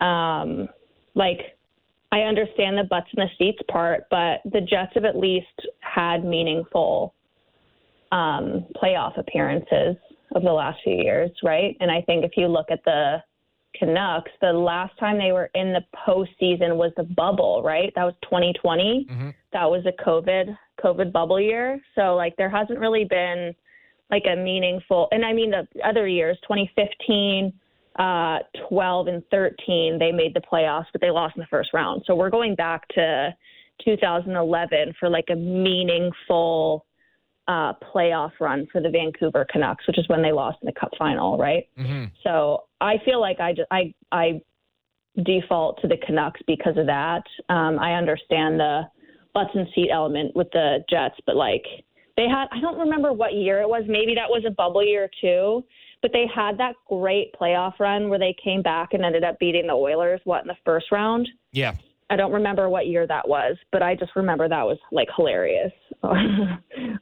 Um, 0.00 0.68
like 1.14 1.56
I 2.12 2.20
understand 2.20 2.76
the 2.76 2.84
butts 2.84 3.08
in 3.16 3.24
the 3.24 3.30
seats 3.38 3.60
part, 3.70 4.04
but 4.10 4.40
the 4.44 4.60
Jets 4.60 4.92
have 4.94 5.04
at 5.04 5.16
least 5.16 5.46
had 5.80 6.24
meaningful 6.24 7.14
um, 8.12 8.66
playoff 8.76 9.18
appearances 9.18 9.96
over 10.34 10.44
the 10.44 10.52
last 10.52 10.78
few 10.84 10.94
years, 10.94 11.30
right? 11.42 11.76
And 11.80 11.90
I 11.90 12.02
think 12.02 12.24
if 12.24 12.32
you 12.36 12.48
look 12.48 12.66
at 12.70 12.84
the 12.84 13.22
Canucks, 13.78 14.30
the 14.40 14.52
last 14.52 14.96
time 14.98 15.18
they 15.18 15.32
were 15.32 15.50
in 15.54 15.72
the 15.72 15.84
postseason 16.06 16.76
was 16.76 16.92
the 16.96 17.02
bubble, 17.02 17.62
right? 17.62 17.92
That 17.96 18.04
was 18.04 18.14
2020. 18.22 19.06
Mhm. 19.10 19.34
That 19.52 19.70
was 19.70 19.84
a 19.86 19.92
COVID 19.92 20.56
COVID 20.82 21.12
bubble 21.12 21.40
year. 21.40 21.80
So 21.94 22.14
like 22.14 22.36
there 22.36 22.50
hasn't 22.50 22.78
really 22.78 23.04
been 23.04 23.54
like 24.10 24.24
a 24.26 24.36
meaningful 24.36 25.08
and 25.12 25.24
I 25.24 25.32
mean 25.32 25.50
the 25.50 25.66
other 25.82 26.06
years, 26.06 26.38
2015, 26.42 27.52
uh, 27.96 28.40
12 28.68 29.06
and 29.06 29.22
13, 29.30 29.98
they 29.98 30.12
made 30.12 30.34
the 30.34 30.40
playoffs, 30.40 30.86
but 30.92 31.00
they 31.00 31.10
lost 31.10 31.36
in 31.36 31.40
the 31.40 31.46
first 31.46 31.72
round. 31.72 32.02
So 32.06 32.14
we're 32.14 32.30
going 32.30 32.54
back 32.54 32.86
to 32.88 33.34
2011 33.84 34.94
for 34.98 35.08
like 35.08 35.30
a 35.30 35.36
meaningful 35.36 36.84
uh, 37.48 37.72
playoff 37.94 38.32
run 38.40 38.66
for 38.72 38.80
the 38.80 38.90
Vancouver 38.90 39.46
Canucks, 39.50 39.86
which 39.86 39.98
is 39.98 40.08
when 40.08 40.22
they 40.22 40.32
lost 40.32 40.58
in 40.62 40.66
the 40.66 40.78
Cup 40.78 40.90
final, 40.98 41.36
right? 41.36 41.68
Mm-hmm. 41.78 42.06
So 42.22 42.64
I 42.80 42.94
feel 43.04 43.20
like 43.20 43.40
I 43.40 43.52
just 43.52 43.68
I 43.70 43.92
I 44.12 44.40
default 45.24 45.80
to 45.82 45.88
the 45.88 45.98
Canucks 46.06 46.40
because 46.46 46.76
of 46.76 46.86
that. 46.86 47.22
Um, 47.48 47.78
I 47.78 47.94
understand 47.94 48.58
the 48.58 48.82
butts 49.32 49.50
and 49.54 49.66
seat 49.74 49.90
element 49.92 50.34
with 50.34 50.50
the 50.52 50.78
Jets, 50.88 51.16
but 51.26 51.36
like 51.36 51.64
they 52.16 52.28
had 52.28 52.46
I 52.50 52.60
don't 52.60 52.78
remember 52.78 53.12
what 53.12 53.34
year 53.34 53.60
it 53.60 53.68
was. 53.68 53.84
Maybe 53.86 54.14
that 54.14 54.28
was 54.28 54.44
a 54.46 54.50
bubble 54.50 54.84
year 54.84 55.10
too. 55.20 55.64
But 56.02 56.12
they 56.12 56.26
had 56.34 56.58
that 56.58 56.74
great 56.86 57.32
playoff 57.32 57.80
run 57.80 58.10
where 58.10 58.18
they 58.18 58.36
came 58.42 58.60
back 58.60 58.92
and 58.92 59.02
ended 59.04 59.24
up 59.24 59.38
beating 59.38 59.66
the 59.66 59.72
Oilers. 59.72 60.20
What 60.24 60.42
in 60.42 60.48
the 60.48 60.56
first 60.62 60.92
round? 60.92 61.26
Yeah. 61.50 61.72
I 62.10 62.16
don't 62.16 62.32
remember 62.32 62.68
what 62.68 62.86
year 62.86 63.06
that 63.06 63.26
was, 63.26 63.56
but 63.72 63.82
I 63.82 63.94
just 63.94 64.12
remember 64.14 64.48
that 64.48 64.62
was 64.62 64.78
like 64.92 65.08
hilarious. 65.16 65.72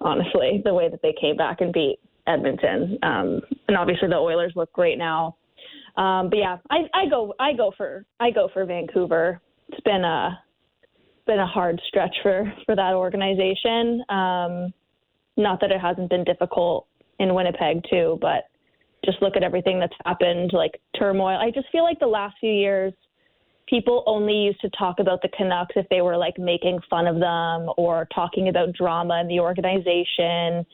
Honestly, 0.01 0.63
the 0.65 0.75
way 0.75 0.89
that 0.89 1.01
they 1.03 1.15
came 1.21 1.37
back 1.37 1.61
and 1.61 1.73
beat 1.73 1.99
Edmonton, 2.27 2.99
um, 3.03 3.41
and 3.67 3.77
obviously 3.77 4.09
the 4.09 4.17
Oilers 4.17 4.53
look 4.55 4.73
great 4.73 4.99
now. 4.99 5.37
Um, 5.97 6.31
but 6.31 6.39
yeah, 6.39 6.59
I, 6.71 6.89
I 6.95 7.09
go 7.11 7.35
I 7.39 7.53
go 7.53 7.73
for 7.77 8.05
I 8.21 8.31
go 8.31 8.49
for 8.53 8.65
Vancouver. 8.65 9.41
It's 9.69 9.81
been 9.81 10.05
a 10.05 10.39
been 11.27 11.41
a 11.41 11.47
hard 11.47 11.81
stretch 11.89 12.15
for 12.23 12.53
for 12.65 12.77
that 12.77 12.95
organization. 12.95 14.03
Um, 14.09 14.73
not 15.37 15.61
that 15.61 15.71
it 15.71 15.81
hasn't 15.81 16.11
been 16.11 16.25
difficult 16.25 16.87
in 17.19 17.35
Winnipeg 17.35 17.83
too, 17.91 18.19
but 18.21 18.45
just 19.05 19.21
look 19.21 19.37
at 19.37 19.43
everything 19.43 19.81
that's 19.81 19.95
happened, 20.05 20.53
like 20.53 20.81
turmoil. 20.99 21.39
I 21.39 21.51
just 21.51 21.67
feel 21.73 21.83
like 21.83 21.99
the 21.99 22.07
last 22.07 22.37
few 22.39 22.53
years 22.53 22.93
people 23.69 24.03
only 24.07 24.35
used 24.35 24.61
to 24.61 24.71
talk 24.71 24.99
about 24.99 25.23
the 25.23 25.29
Canucks 25.37 25.75
if 25.77 25.89
they 25.89 26.01
were 26.01 26.17
like 26.17 26.39
making 26.39 26.81
fun 26.91 27.07
of 27.07 27.21
them 27.21 27.71
or 27.77 28.09
talking 28.15 28.49
about 28.49 28.73
drama 28.73 29.21
in 29.21 29.29
the 29.29 29.41
organization. 29.41 30.67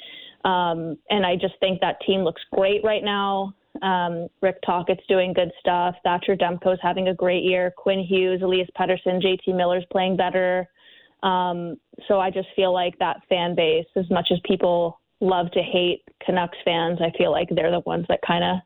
Um, 0.44 0.96
and 1.11 1.27
I 1.27 1.37
just 1.37 1.55
think 1.61 1.81
that 1.81 2.01
team 2.07 2.20
looks 2.20 2.42
great 2.53 2.83
right 2.85 3.05
now. 3.05 3.55
Um, 3.83 4.29
Rick 4.40 4.57
Tocchet's 4.66 5.07
doing 5.09 5.33
good 5.33 5.51
stuff. 5.61 5.94
Thatcher 6.03 6.37
Demko's 6.37 6.79
having 6.83 7.09
a 7.09 7.14
great 7.14 7.44
year. 7.44 7.72
Quinn 7.77 8.01
Hughes, 8.01 8.40
Elias 8.42 8.68
Pettersson, 8.79 9.22
JT 9.22 9.55
Miller's 9.55 9.85
playing 9.92 10.16
better. 10.16 10.68
Um, 11.22 11.77
so 12.07 12.20
I 12.20 12.31
just 12.31 12.48
feel 12.57 12.72
like 12.72 12.98
that 12.98 13.20
fan 13.29 13.55
base, 13.55 13.87
as 13.96 14.09
much 14.11 14.29
as 14.33 14.38
people 14.44 15.01
love 15.20 15.51
to 15.53 15.62
hate 15.62 16.03
Canucks 16.24 16.59
fans, 16.64 16.98
I 17.01 17.16
feel 17.16 17.31
like 17.31 17.48
they're 17.51 17.70
the 17.70 17.81
ones 17.81 18.07
that 18.09 18.20
kind 18.27 18.44
of 18.44 18.57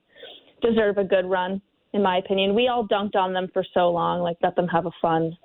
deserve 0.63 0.99
a 0.99 1.05
good 1.05 1.27
run 1.27 1.61
in 1.93 2.03
my 2.03 2.17
opinion. 2.19 2.55
We 2.55 2.69
all 2.69 2.87
dunked 2.87 3.17
on 3.17 3.33
them 3.33 3.49
for 3.53 3.65
so 3.75 3.91
long, 3.91 4.21
like 4.21 4.37
let 4.43 4.57
them 4.57 4.69
have 4.69 4.87
a 4.87 4.91
fun, 5.01 5.37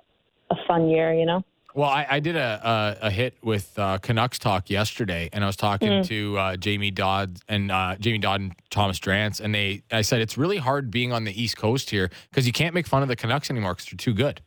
a 0.50 0.56
fun 0.66 0.88
year, 0.88 1.12
you 1.12 1.26
know. 1.26 1.42
Well, 1.74 1.90
I, 1.90 2.06
I 2.10 2.20
did 2.20 2.34
a, 2.34 2.96
a, 3.02 3.06
a 3.06 3.10
hit 3.10 3.34
with 3.42 3.78
uh, 3.78 3.98
Canucks 3.98 4.38
talk 4.38 4.68
yesterday, 4.70 5.28
and 5.32 5.44
I 5.44 5.46
was 5.46 5.54
talking 5.54 5.88
Mm. 5.88 6.06
to 6.06 6.38
uh, 6.38 6.56
Jamie 6.56 6.90
Dodd 6.90 7.38
and 7.48 7.70
uh, 7.70 7.94
Jamie 8.00 8.18
Dodd 8.18 8.40
and 8.40 8.52
Thomas 8.70 8.98
Drance, 8.98 9.38
and 9.40 9.54
they 9.54 9.82
I 9.92 10.00
said 10.00 10.20
it's 10.20 10.36
really 10.38 10.56
hard 10.56 10.90
being 10.90 11.12
on 11.12 11.24
the 11.24 11.40
East 11.40 11.56
Coast 11.56 11.90
here 11.90 12.10
because 12.30 12.46
you 12.46 12.52
can't 12.52 12.74
make 12.74 12.86
fun 12.86 13.02
of 13.02 13.08
the 13.08 13.16
Canucks 13.16 13.50
anymore 13.50 13.74
because 13.74 13.86
they're 13.90 13.96
too 13.98 14.14
good. 14.14 14.40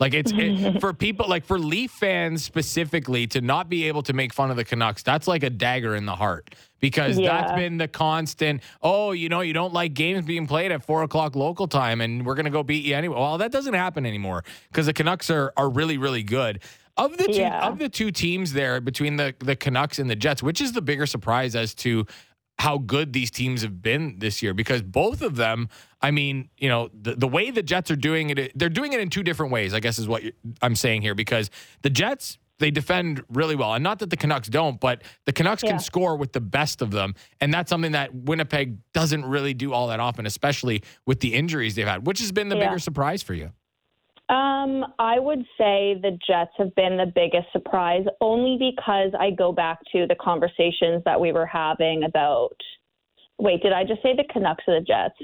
Like 0.00 0.12
it's 0.12 0.32
it, 0.34 0.80
for 0.80 0.92
people 0.92 1.26
like 1.28 1.44
for 1.44 1.58
Leaf 1.58 1.92
fans 1.92 2.44
specifically 2.44 3.28
to 3.28 3.40
not 3.40 3.68
be 3.70 3.86
able 3.86 4.02
to 4.02 4.12
make 4.12 4.34
fun 4.34 4.50
of 4.50 4.56
the 4.56 4.64
Canucks. 4.64 5.02
That's 5.04 5.28
like 5.28 5.44
a 5.44 5.50
dagger 5.50 5.94
in 5.94 6.04
the 6.04 6.16
heart 6.16 6.54
because 6.84 7.18
Yeah. 7.18 7.28
that's 7.40 7.52
been 7.58 7.78
the 7.78 7.88
constant. 7.88 8.60
Oh, 8.82 9.12
you 9.12 9.30
know, 9.30 9.40
you 9.40 9.54
don't 9.54 9.72
like 9.72 9.94
games 9.94 10.26
being 10.26 10.46
played 10.46 10.70
at 10.70 10.84
four 10.84 11.02
o'clock 11.02 11.34
local 11.34 11.66
time, 11.66 12.02
and 12.02 12.26
we're 12.26 12.34
gonna 12.34 12.50
go 12.50 12.62
beat 12.62 12.84
you 12.84 12.94
anyway. 12.94 13.16
Well, 13.18 13.38
that 13.38 13.50
doesn't 13.50 13.72
happen 13.72 14.04
anymore 14.04 14.44
because 14.70 14.84
the 14.84 14.92
Canucks 14.92 15.30
are 15.30 15.52
are 15.56 15.70
really 15.70 15.96
really 15.96 16.22
good. 16.22 16.60
Of 16.98 17.16
the 17.16 17.24
two 17.24 17.40
Yeah. 17.40 17.66
of 17.66 17.78
the 17.78 17.88
two 17.88 18.10
teams 18.10 18.52
there 18.52 18.82
between 18.82 19.16
the 19.16 19.34
the 19.38 19.56
Canucks 19.56 19.98
and 19.98 20.10
the 20.10 20.16
Jets, 20.16 20.42
which 20.42 20.60
is 20.60 20.72
the 20.72 20.82
bigger 20.82 21.06
surprise 21.06 21.56
as 21.56 21.74
to 21.76 22.06
how 22.58 22.76
good 22.78 23.12
these 23.14 23.30
teams 23.30 23.62
have 23.62 23.80
been 23.82 24.16
this 24.18 24.40
year 24.42 24.52
because 24.54 24.80
both 24.82 25.22
of 25.22 25.34
them, 25.36 25.68
I 26.02 26.12
mean, 26.12 26.50
you 26.56 26.68
know, 26.68 26.88
the, 26.92 27.16
the 27.16 27.26
way 27.26 27.50
the 27.50 27.64
Jets 27.64 27.90
are 27.90 27.96
doing 27.96 28.30
it, 28.30 28.52
they're 28.54 28.68
doing 28.68 28.92
it 28.92 29.00
in 29.00 29.10
two 29.10 29.24
different 29.24 29.50
ways, 29.50 29.74
I 29.74 29.80
guess 29.80 29.98
is 29.98 30.06
what 30.06 30.22
I'm 30.62 30.76
saying 30.76 31.02
here 31.02 31.16
because 31.16 31.50
the 31.82 31.90
Jets, 31.90 32.38
they 32.58 32.70
defend 32.70 33.22
really 33.28 33.56
well. 33.56 33.74
And 33.74 33.82
not 33.82 33.98
that 33.98 34.10
the 34.10 34.16
Canucks 34.16 34.48
don't, 34.48 34.78
but 34.80 35.02
the 35.26 35.32
Canucks 35.32 35.62
Yeah. 35.62 35.70
can 35.70 35.78
score 35.80 36.16
with 36.16 36.32
the 36.32 36.40
best 36.40 36.82
of 36.82 36.90
them. 36.90 37.14
And 37.40 37.52
that's 37.52 37.68
something 37.70 37.92
that 37.92 38.14
Winnipeg 38.14 38.78
doesn't 38.92 39.24
really 39.24 39.54
do 39.54 39.72
all 39.72 39.88
that 39.88 40.00
often, 40.00 40.26
especially 40.26 40.82
with 41.06 41.20
the 41.20 41.34
injuries 41.34 41.74
they've 41.74 41.86
had, 41.86 42.06
which 42.06 42.20
has 42.20 42.32
been 42.32 42.48
the 42.48 42.56
Yeah. 42.56 42.68
bigger 42.68 42.78
surprise 42.78 43.22
for 43.22 43.34
you. 43.34 43.50
Um, 44.30 44.86
I 44.98 45.18
would 45.18 45.44
say 45.58 45.98
the 46.00 46.18
Jets 46.26 46.52
have 46.56 46.74
been 46.74 46.96
the 46.96 47.12
biggest 47.14 47.52
surprise 47.52 48.06
only 48.22 48.56
because 48.58 49.12
I 49.18 49.30
go 49.30 49.52
back 49.52 49.80
to 49.92 50.06
the 50.06 50.14
conversations 50.14 51.02
that 51.04 51.20
we 51.20 51.30
were 51.32 51.44
having 51.46 52.04
about. 52.04 52.56
Wait, 53.38 53.62
did 53.62 53.72
I 53.72 53.84
just 53.84 54.00
say 54.02 54.14
the 54.16 54.24
Canucks 54.32 54.64
or 54.66 54.80
the 54.80 54.86
Jets? 54.86 55.18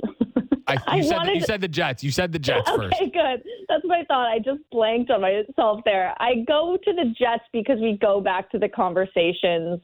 I, 0.87 0.97
you, 0.97 1.03
I 1.03 1.07
said, 1.07 1.17
wanted 1.17 1.35
you 1.37 1.41
said 1.43 1.61
the 1.61 1.69
Jets. 1.69 2.05
You 2.05 2.11
said 2.11 2.33
the 2.33 2.39
Jets 2.39 2.69
first. 2.77 2.95
Okay, 2.95 3.11
good. 3.11 3.43
That's 3.69 3.85
what 3.85 3.99
I 3.99 4.05
thought. 4.05 4.29
I 4.29 4.39
just 4.39 4.61
blanked 4.71 5.11
on 5.11 5.21
myself 5.21 5.81
there. 5.85 6.15
I 6.19 6.45
go 6.47 6.79
to 6.83 6.93
the 6.93 7.15
Jets 7.19 7.45
because 7.53 7.79
we 7.81 7.99
go 8.01 8.21
back 8.21 8.51
to 8.51 8.59
the 8.59 8.69
conversations 8.69 9.81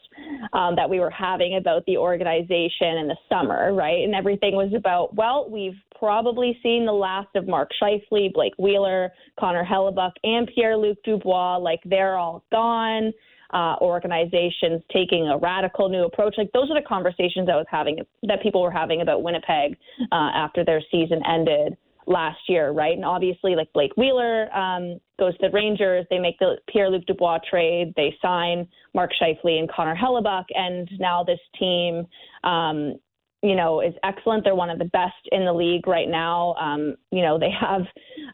um, 0.53 0.77
that 0.77 0.89
we 0.89 1.01
were 1.01 1.11
having 1.11 1.57
about 1.57 1.85
the 1.87 1.97
organization 1.97 2.99
in 2.99 3.09
the 3.09 3.17
summer, 3.29 3.73
right? 3.73 4.05
And 4.05 4.15
everything 4.15 4.55
was 4.55 4.73
about, 4.77 5.15
well, 5.15 5.49
we've 5.51 5.77
probably 5.99 6.59
seen 6.63 6.85
the 6.87 6.93
last 6.93 7.29
of 7.35 7.47
Mark 7.47 7.71
Scheifele, 7.81 8.33
Blake 8.33 8.55
Wheeler, 8.59 9.13
Connor 9.39 9.65
Hellebuyck, 9.65 10.13
and 10.25 10.51
Pierre 10.55 10.77
Luc 10.77 10.99
Dubois. 11.05 11.57
Like 11.57 11.81
they're 11.85 12.17
all 12.17 12.45
gone. 12.51 13.13
Uh, 13.53 13.77
organizations 13.81 14.83
taking 14.93 15.29
a 15.29 15.39
radical 15.39 15.89
new 15.89 16.05
approach. 16.05 16.35
Like 16.37 16.51
those 16.53 16.69
are 16.69 16.75
the 16.75 16.87
conversations 16.87 17.49
I 17.49 17.55
was 17.55 17.67
having 17.71 18.01
that 18.25 18.43
people 18.43 18.61
were 18.61 18.73
having 18.73 19.03
about 19.03 19.23
Winnipeg 19.23 19.77
uh, 20.11 20.31
after 20.35 20.65
their 20.65 20.83
season 20.91 21.23
ended 21.25 21.77
last 22.07 22.39
year, 22.49 22.71
right? 22.71 22.95
And 22.95 23.05
obviously, 23.05 23.55
like 23.55 23.73
Blake 23.73 23.97
Wheeler 23.97 24.55
um, 24.57 25.01
goes 25.19 25.37
to 25.39 25.49
the 25.49 25.51
Rangers, 25.51 26.07
they 26.11 26.19
make 26.19 26.39
the 26.39 26.57
Pierre 26.69 26.91
Luc 26.91 27.05
Dubois 27.07 27.39
trade, 27.49 27.93
they 27.97 28.17
sign 28.23 28.67
Mark 28.95 29.11
Scheifele 29.21 29.59
and 29.59 29.71
Connor 29.71 29.97
Hellebuyck, 29.97 30.45
and 30.55 30.89
now 30.99 31.25
this 31.25 31.41
team, 31.59 32.07
um, 32.45 32.95
you 33.43 33.55
know, 33.55 33.81
is 33.81 33.95
excellent. 34.03 34.45
They're 34.45 34.55
one 34.55 34.71
of 34.71 34.79
the 34.79 34.87
best 34.87 35.15
in 35.31 35.45
the 35.45 35.53
league 35.53 35.87
right 35.87 36.09
now. 36.09 36.55
Um, 36.55 36.97
you 37.11 37.23
know, 37.23 37.39
they 37.39 37.51
have 37.51 37.83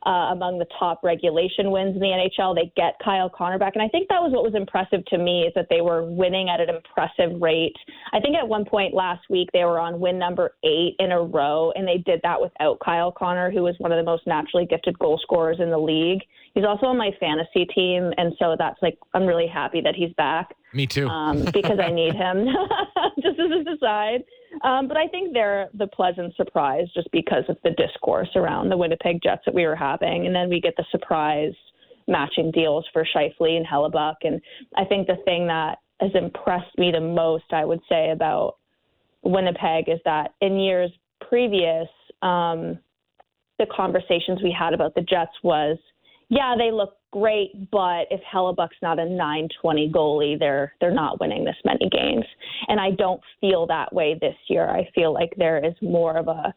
uh, 0.07 0.33
among 0.33 0.59
the 0.59 0.67
top 0.79 1.01
regulation 1.03 1.71
wins 1.71 1.95
in 1.95 2.01
the 2.01 2.07
NHL. 2.07 2.55
They 2.55 2.73
get 2.77 2.95
Kyle 3.05 3.29
Connor 3.29 3.59
back, 3.59 3.75
and 3.75 3.83
I 3.83 3.89
think 3.89 4.09
that 4.09 4.23
was 4.23 4.33
what 4.33 4.45
was 4.45 4.55
impressive 4.55 5.05
to 5.07 5.19
me 5.19 5.43
is 5.43 5.53
that 5.55 5.67
they 5.71 5.81
were 5.81 6.05
winning 6.05 6.49
at 6.49 6.61
an 6.61 6.69
impressive 6.71 7.41
rate. 7.41 7.77
I 8.13 8.21
think 8.21 8.37
at 8.37 8.47
one 8.47 8.65
point 8.65 8.95
last 8.95 9.23
week 9.29 9.49
they 9.53 9.65
were 9.65 9.79
on 9.79 10.01
win 10.01 10.19
number 10.19 10.55
eight 10.65 10.95
in 10.99 11.11
a 11.11 11.21
row, 11.21 11.73
and 11.75 11.87
they 11.87 11.99
did 11.99 12.21
that 12.23 12.41
without 12.41 12.79
Kyle 12.85 13.13
Connor, 13.13 13.51
who 13.51 13.67
is 13.67 13.75
one 13.79 13.93
of 13.93 13.99
the 13.99 14.09
most 14.09 14.27
naturally 14.27 14.67
gifted 14.67 14.99
goal 14.99 15.19
scorers 15.23 15.59
in 15.61 15.71
the 15.71 15.79
league. 15.79 16.23
He's 16.55 16.65
also 16.65 16.87
on 16.87 16.97
my 16.97 17.11
fantasy 17.19 17.65
team, 17.75 18.13
and 18.19 18.35
so 18.39 18.57
that's 18.59 18.81
like 18.83 18.99
I'm 19.15 19.27
really 19.27 19.49
happy 19.49 19.81
that 19.81 19.95
he's 19.95 20.13
back 20.15 20.55
Me 20.73 20.87
too. 20.87 21.09
um, 21.09 21.45
because 21.53 21.79
I 21.81 21.91
need 21.91 22.15
him, 22.15 22.47
just 23.23 23.39
as 23.41 23.51
an 23.51 23.67
aside. 23.69 24.23
Um, 24.63 24.87
but 24.87 24.97
I 24.97 25.09
think 25.09 25.33
they're 25.33 25.69
the 25.75 25.89
pleasant 25.89 26.37
surprise 26.37 26.87
just 26.95 27.11
because 27.11 27.45
of 27.49 27.57
the 27.65 27.71
discourse 27.71 28.29
around 28.37 28.69
the 28.69 28.77
Winnipeg 28.77 29.21
Jets 29.23 29.43
that 29.45 29.55
we 29.55 29.67
were 29.67 29.77
having. 29.77 30.27
And 30.27 30.35
then 30.35 30.49
we 30.49 30.61
get 30.61 30.75
the 30.77 30.85
surprise 30.91 31.55
matching 32.07 32.51
deals 32.53 32.87
for 32.93 33.05
Scheifele 33.05 33.57
and 33.57 33.67
Hellebuyck. 33.67 34.17
And 34.23 34.41
I 34.77 34.85
think 34.85 35.07
the 35.07 35.19
thing 35.25 35.47
that 35.49 35.79
has 36.01 36.11
impressed 36.15 36.77
me 36.79 36.91
the 36.93 37.01
most, 37.01 37.45
I 37.53 37.65
would 37.65 37.81
say, 37.89 38.11
about 38.11 38.57
Winnipeg 39.23 39.89
is 39.89 40.01
that 40.05 40.35
in 40.41 40.59
years 40.59 40.91
previous, 41.29 41.89
um, 42.23 42.79
the 43.59 43.67
conversations 43.75 44.41
we 44.43 44.55
had 44.57 44.75
about 44.75 44.95
the 44.95 45.03
Jets 45.03 45.33
was, 45.43 45.79
yeah, 46.33 46.55
they 46.57 46.71
look 46.71 46.97
great, 47.11 47.71
but 47.71 48.07
if 48.11 48.23
Hellebuyck's 48.23 48.81
not 48.81 48.99
a 48.99 49.05
920 49.05 49.93
goalie, 49.95 50.39
they're 50.39 50.73
they're 50.81 50.91
not 50.91 51.21
winning 51.21 51.45
this 51.45 51.57
many 51.63 51.91
games. 51.91 52.25
And 52.69 52.81
I 52.81 52.93
don't 52.93 53.21
feel 53.39 53.67
that 53.67 53.93
way 53.93 54.17
this 54.19 54.35
year. 54.49 54.67
I 54.67 54.89
feel 54.95 55.13
like 55.13 55.35
there 55.37 55.63
is 55.63 55.75
more 55.83 56.17
of 56.17 56.29
a 56.29 56.55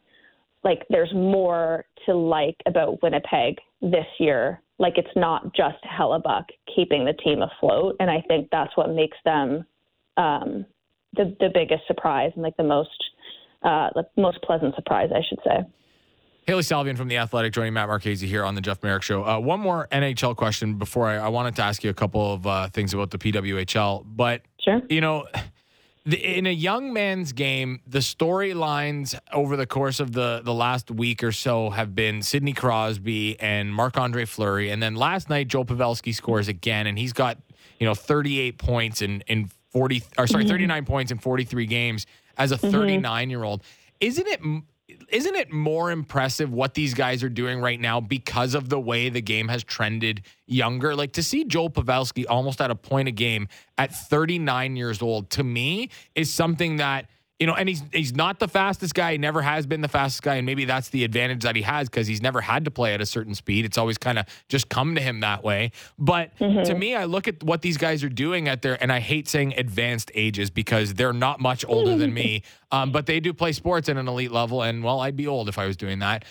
like 0.64 0.86
there's 0.88 1.12
more 1.12 1.84
to 2.06 2.14
like 2.14 2.56
about 2.64 3.02
Winnipeg 3.02 3.58
this 3.82 4.06
year. 4.18 4.62
Like 4.78 4.94
it's 4.96 5.14
not 5.14 5.54
just 5.54 5.76
Hellebuck 5.84 6.44
keeping 6.74 7.04
the 7.04 7.12
team 7.12 7.42
afloat, 7.42 7.96
and 8.00 8.10
I 8.10 8.22
think 8.28 8.48
that's 8.50 8.74
what 8.78 8.88
makes 8.88 9.18
them 9.26 9.66
um, 10.16 10.64
the 11.16 11.36
the 11.38 11.50
biggest 11.52 11.86
surprise 11.86 12.32
and 12.34 12.42
like 12.42 12.56
the 12.56 12.64
most 12.64 13.04
uh, 13.62 13.90
the 13.94 14.06
most 14.16 14.40
pleasant 14.40 14.74
surprise, 14.74 15.10
I 15.14 15.20
should 15.28 15.40
say. 15.44 15.66
Hailey 16.46 16.62
Salvian 16.62 16.96
from 16.96 17.08
The 17.08 17.16
Athletic 17.16 17.52
joining 17.52 17.72
Matt 17.72 17.88
Marchese 17.88 18.24
here 18.26 18.44
on 18.44 18.54
the 18.54 18.60
Jeff 18.60 18.80
Marek 18.82 19.02
Show. 19.02 19.24
Uh, 19.24 19.38
one 19.40 19.58
more 19.58 19.88
NHL 19.90 20.36
question 20.36 20.74
before 20.74 21.08
I, 21.08 21.16
I 21.16 21.28
wanted 21.28 21.56
to 21.56 21.62
ask 21.62 21.82
you 21.82 21.90
a 21.90 21.94
couple 21.94 22.34
of 22.34 22.46
uh, 22.46 22.68
things 22.68 22.94
about 22.94 23.10
the 23.10 23.18
PWHL. 23.18 24.04
But, 24.06 24.42
Sure. 24.60 24.80
you 24.88 25.00
know, 25.00 25.26
the, 26.04 26.16
in 26.38 26.46
a 26.46 26.52
young 26.52 26.92
man's 26.92 27.32
game, 27.32 27.80
the 27.84 27.98
storylines 27.98 29.18
over 29.32 29.56
the 29.56 29.66
course 29.66 29.98
of 29.98 30.12
the, 30.12 30.40
the 30.44 30.54
last 30.54 30.88
week 30.88 31.24
or 31.24 31.32
so 31.32 31.70
have 31.70 31.96
been 31.96 32.22
Sidney 32.22 32.52
Crosby 32.52 33.38
and 33.40 33.74
Marc 33.74 33.98
Andre 33.98 34.24
Fleury. 34.24 34.70
And 34.70 34.80
then 34.80 34.94
last 34.94 35.28
night, 35.28 35.48
Joe 35.48 35.64
Pavelski 35.64 36.14
scores 36.14 36.46
again, 36.46 36.86
and 36.86 36.96
he's 36.96 37.12
got, 37.12 37.38
you 37.80 37.86
know, 37.88 37.94
38 37.96 38.56
points 38.56 39.02
in, 39.02 39.22
in 39.26 39.50
40, 39.72 40.04
or 40.16 40.28
sorry, 40.28 40.46
39 40.46 40.84
points 40.84 41.10
in 41.10 41.18
43 41.18 41.66
games 41.66 42.06
as 42.38 42.52
a 42.52 42.56
39 42.58 43.30
year 43.30 43.42
old. 43.42 43.64
Isn't 43.98 44.28
it? 44.28 44.40
Isn't 45.08 45.34
it 45.34 45.52
more 45.52 45.90
impressive 45.90 46.52
what 46.52 46.74
these 46.74 46.94
guys 46.94 47.22
are 47.24 47.28
doing 47.28 47.60
right 47.60 47.80
now 47.80 48.00
because 48.00 48.54
of 48.54 48.68
the 48.68 48.78
way 48.78 49.08
the 49.08 49.20
game 49.20 49.48
has 49.48 49.64
trended 49.64 50.22
younger? 50.46 50.94
Like 50.94 51.12
to 51.12 51.22
see 51.22 51.44
Joel 51.44 51.70
Pavelski 51.70 52.24
almost 52.28 52.60
at 52.60 52.70
a 52.70 52.74
point 52.74 53.08
a 53.08 53.12
game 53.12 53.48
at 53.78 53.94
39 53.94 54.76
years 54.76 55.02
old 55.02 55.30
to 55.30 55.42
me 55.42 55.90
is 56.14 56.32
something 56.32 56.76
that 56.76 57.06
you 57.38 57.46
know, 57.46 57.54
and 57.54 57.68
he's 57.68 57.82
he's 57.92 58.14
not 58.14 58.38
the 58.38 58.48
fastest 58.48 58.94
guy. 58.94 59.12
He 59.12 59.18
never 59.18 59.42
has 59.42 59.66
been 59.66 59.82
the 59.82 59.88
fastest 59.88 60.22
guy, 60.22 60.36
and 60.36 60.46
maybe 60.46 60.64
that's 60.64 60.88
the 60.88 61.04
advantage 61.04 61.42
that 61.42 61.54
he 61.54 61.62
has 61.62 61.88
because 61.88 62.06
he's 62.06 62.22
never 62.22 62.40
had 62.40 62.64
to 62.64 62.70
play 62.70 62.94
at 62.94 63.00
a 63.02 63.06
certain 63.06 63.34
speed. 63.34 63.66
It's 63.66 63.76
always 63.76 63.98
kind 63.98 64.18
of 64.18 64.24
just 64.48 64.70
come 64.70 64.94
to 64.94 65.02
him 65.02 65.20
that 65.20 65.44
way. 65.44 65.72
But 65.98 66.36
to 66.38 66.74
me, 66.74 66.94
I 66.94 67.04
look 67.04 67.28
at 67.28 67.42
what 67.42 67.60
these 67.60 67.76
guys 67.76 68.02
are 68.02 68.08
doing 68.08 68.48
at 68.48 68.62
their, 68.62 68.80
and 68.82 68.90
I 68.90 69.00
hate 69.00 69.28
saying 69.28 69.52
advanced 69.58 70.10
ages 70.14 70.48
because 70.48 70.94
they're 70.94 71.12
not 71.12 71.38
much 71.38 71.64
older 71.68 71.96
than 71.96 72.14
me, 72.22 72.42
um, 72.72 72.90
but 72.90 73.04
they 73.04 73.20
do 73.20 73.34
play 73.34 73.52
sports 73.52 73.90
at 73.90 73.98
an 73.98 74.08
elite 74.08 74.32
level, 74.32 74.62
and 74.62 74.82
well, 74.82 75.00
I'd 75.00 75.16
be 75.16 75.26
old 75.26 75.50
if 75.50 75.58
I 75.58 75.66
was 75.66 75.76
doing 75.76 75.98
that. 75.98 76.24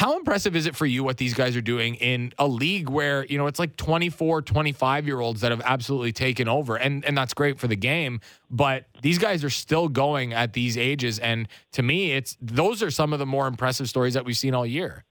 How 0.00 0.16
impressive 0.16 0.56
is 0.56 0.64
it 0.64 0.74
for 0.74 0.86
you 0.86 1.04
what 1.04 1.18
these 1.18 1.34
guys 1.34 1.54
are 1.56 1.60
doing 1.60 1.96
in 1.96 2.32
a 2.38 2.48
league 2.48 2.88
where, 2.88 3.26
you 3.26 3.36
know, 3.36 3.46
it's 3.46 3.58
like 3.58 3.76
24, 3.76 4.40
25 4.40 5.06
year 5.06 5.20
olds 5.20 5.42
that 5.42 5.50
have 5.50 5.60
absolutely 5.62 6.10
taken 6.10 6.48
over? 6.48 6.76
And 6.76 7.04
and 7.04 7.18
that's 7.18 7.34
great 7.34 7.58
for 7.58 7.66
the 7.66 7.76
game, 7.76 8.22
but 8.50 8.86
these 9.02 9.18
guys 9.18 9.44
are 9.44 9.50
still 9.50 9.88
going 9.88 10.32
at 10.32 10.54
these 10.54 10.78
ages 10.78 11.18
and 11.18 11.46
to 11.72 11.82
me 11.82 12.12
it's 12.12 12.34
those 12.40 12.82
are 12.82 12.90
some 12.90 13.12
of 13.12 13.18
the 13.18 13.26
more 13.26 13.46
impressive 13.46 13.90
stories 13.90 14.14
that 14.14 14.24
we've 14.24 14.38
seen 14.38 14.54
all 14.54 14.64
year. 14.64 15.04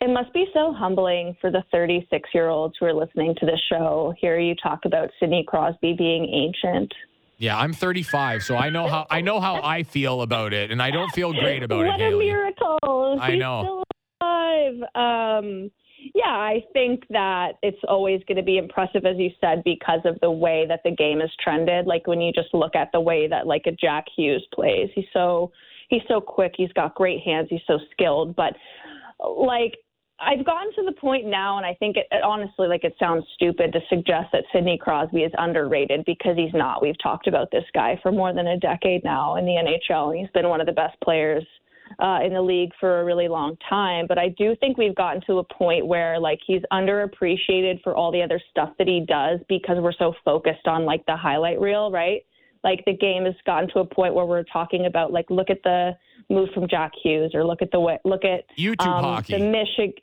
It 0.00 0.08
must 0.08 0.32
be 0.32 0.46
so 0.54 0.72
humbling 0.72 1.36
for 1.40 1.50
the 1.50 1.64
36 1.72 2.30
year 2.32 2.48
olds 2.48 2.76
who 2.78 2.86
are 2.86 2.94
listening 2.94 3.34
to 3.40 3.44
this 3.44 3.60
show. 3.68 4.14
Hear 4.20 4.38
you 4.38 4.54
talk 4.54 4.84
about 4.84 5.10
Sidney 5.18 5.44
Crosby 5.48 5.94
being 5.98 6.28
ancient. 6.28 6.94
Yeah, 7.38 7.58
I'm 7.58 7.72
35, 7.72 8.44
so 8.44 8.54
I 8.54 8.70
know 8.70 8.86
how 8.86 9.04
I 9.10 9.20
know 9.20 9.40
how 9.40 9.60
I 9.64 9.82
feel 9.82 10.22
about 10.22 10.52
it, 10.52 10.70
and 10.70 10.80
I 10.80 10.92
don't 10.92 11.10
feel 11.10 11.32
great 11.32 11.64
about 11.64 11.78
what 11.78 11.86
it. 11.86 11.88
What 11.90 12.00
a 12.00 12.04
Hailey. 12.04 12.26
miracle! 12.26 13.18
I 13.20 13.32
He's 13.32 13.40
know. 13.40 13.82
Um, 14.94 15.70
yeah, 16.14 16.30
I 16.30 16.64
think 16.72 17.04
that 17.10 17.52
it's 17.62 17.78
always 17.88 18.20
going 18.26 18.36
to 18.36 18.42
be 18.42 18.58
impressive, 18.58 19.04
as 19.04 19.16
you 19.18 19.30
said, 19.40 19.62
because 19.64 20.00
of 20.04 20.18
the 20.20 20.30
way 20.30 20.66
that 20.68 20.80
the 20.84 20.90
game 20.90 21.20
has 21.20 21.30
trended. 21.42 21.86
Like 21.86 22.06
when 22.06 22.20
you 22.20 22.32
just 22.32 22.52
look 22.52 22.74
at 22.74 22.90
the 22.92 23.00
way 23.00 23.28
that 23.28 23.46
like 23.46 23.62
a 23.66 23.72
Jack 23.72 24.06
Hughes 24.16 24.46
plays, 24.52 24.88
he's 24.94 25.06
so 25.12 25.52
he's 25.88 26.02
so 26.08 26.20
quick. 26.20 26.54
He's 26.56 26.72
got 26.72 26.94
great 26.94 27.20
hands. 27.22 27.48
He's 27.50 27.60
so 27.66 27.78
skilled. 27.92 28.34
But 28.34 28.54
like 29.20 29.74
I've 30.20 30.44
gotten 30.44 30.72
to 30.74 30.84
the 30.84 31.00
point 31.00 31.26
now, 31.26 31.56
and 31.56 31.66
I 31.66 31.74
think 31.74 31.96
it, 31.96 32.06
it 32.10 32.22
honestly, 32.22 32.66
like 32.66 32.84
it 32.84 32.94
sounds 32.98 33.24
stupid 33.34 33.72
to 33.72 33.80
suggest 33.88 34.28
that 34.32 34.44
Sidney 34.52 34.78
Crosby 34.78 35.22
is 35.22 35.32
underrated 35.38 36.04
because 36.04 36.36
he's 36.36 36.54
not. 36.54 36.82
We've 36.82 37.00
talked 37.02 37.26
about 37.26 37.50
this 37.50 37.64
guy 37.74 37.98
for 38.02 38.10
more 38.10 38.32
than 38.32 38.48
a 38.48 38.58
decade 38.58 39.04
now 39.04 39.36
in 39.36 39.44
the 39.44 39.52
NHL, 39.52 40.10
and 40.10 40.18
he's 40.18 40.30
been 40.30 40.48
one 40.48 40.60
of 40.60 40.66
the 40.66 40.72
best 40.72 40.96
players 41.02 41.44
uh, 41.98 42.20
in 42.24 42.32
the 42.32 42.42
league 42.42 42.70
for 42.78 43.00
a 43.00 43.04
really 43.04 43.28
long 43.28 43.56
time. 43.68 44.06
But 44.08 44.18
I 44.18 44.28
do 44.30 44.54
think 44.60 44.78
we've 44.78 44.94
gotten 44.94 45.22
to 45.26 45.38
a 45.38 45.44
point 45.44 45.86
where 45.86 46.18
like 46.18 46.38
he's 46.46 46.62
underappreciated 46.72 47.82
for 47.82 47.94
all 47.94 48.12
the 48.12 48.22
other 48.22 48.40
stuff 48.50 48.70
that 48.78 48.88
he 48.88 49.04
does 49.06 49.40
because 49.48 49.78
we're 49.80 49.92
so 49.92 50.14
focused 50.24 50.66
on 50.66 50.84
like 50.84 51.04
the 51.06 51.16
highlight 51.16 51.60
reel, 51.60 51.90
right? 51.90 52.22
Like 52.64 52.84
the 52.86 52.96
game 52.96 53.24
has 53.24 53.34
gotten 53.44 53.68
to 53.70 53.80
a 53.80 53.84
point 53.84 54.14
where 54.14 54.26
we're 54.26 54.44
talking 54.44 54.86
about 54.86 55.12
like 55.12 55.26
look 55.30 55.50
at 55.50 55.62
the 55.64 55.92
move 56.30 56.48
from 56.54 56.68
Jack 56.68 56.92
Hughes 57.02 57.32
or 57.34 57.44
look 57.44 57.62
at 57.62 57.70
the 57.72 57.80
way 57.80 57.98
look 58.04 58.24
at 58.24 58.44
YouTube 58.56 58.86
um, 58.86 59.04
hockey. 59.04 59.38
the 59.38 59.44
Michigan. 59.44 59.94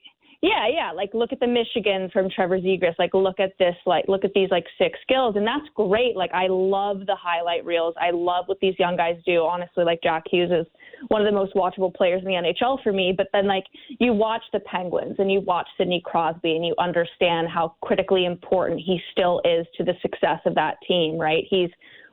Yeah, 0.42 0.68
yeah. 0.74 0.92
Like 0.94 1.14
look 1.14 1.34
at 1.34 1.42
the 1.42 1.48
Michigan 1.48 2.10
from 2.14 2.30
Trevor 2.30 2.60
Zegras. 2.60 2.98
Like 2.98 3.14
look 3.14 3.42
at 3.42 3.52
this. 3.60 3.76
Like 3.86 4.06
look 4.08 4.24
at 4.24 4.32
these 4.34 4.50
like 4.50 4.66
six 4.78 4.98
skills, 5.02 5.36
and 5.36 5.46
that's 5.46 5.66
great. 5.76 6.16
Like 6.16 6.32
I 6.34 6.48
love 6.48 7.00
the 7.06 7.16
highlight 7.16 7.66
reels. 7.66 7.94
I 8.00 8.12
love 8.12 8.46
what 8.48 8.58
these 8.62 8.76
young 8.80 8.96
guys 8.96 9.18
do. 9.26 9.42
Honestly, 9.44 9.84
like 9.84 10.00
Jack 10.02 10.24
Hughes 10.32 10.50
is 10.50 10.66
one 11.10 11.22
of 11.22 11.26
the 11.26 11.38
most 11.38 11.56
watchable 11.56 11.94
players 11.94 12.22
in 12.22 12.28
the 12.30 12.36
NHL 12.36 12.82
for 12.84 12.94
me. 12.94 13.14
But 13.16 13.28
then 13.34 13.48
like 13.48 13.66
you 14.00 14.14
watch 14.14 14.44
the 14.54 14.62
Penguins 14.62 15.16
and 15.20 15.30
you 15.30 15.42
watch 15.42 15.68
Sidney 15.78 16.02
Crosby 16.06 16.56
and 16.56 16.66
you 16.66 16.74
understand 16.80 17.50
how 17.50 17.76
critically 17.82 18.24
important 18.24 18.80
he 18.80 19.02
still 19.12 19.42
is 19.44 19.68
to 19.78 19.84
the 19.84 19.94
success 20.02 20.40
of 20.46 20.56
that 20.56 20.78
team. 20.88 21.18
Right? 21.18 21.44
He's 21.50 21.70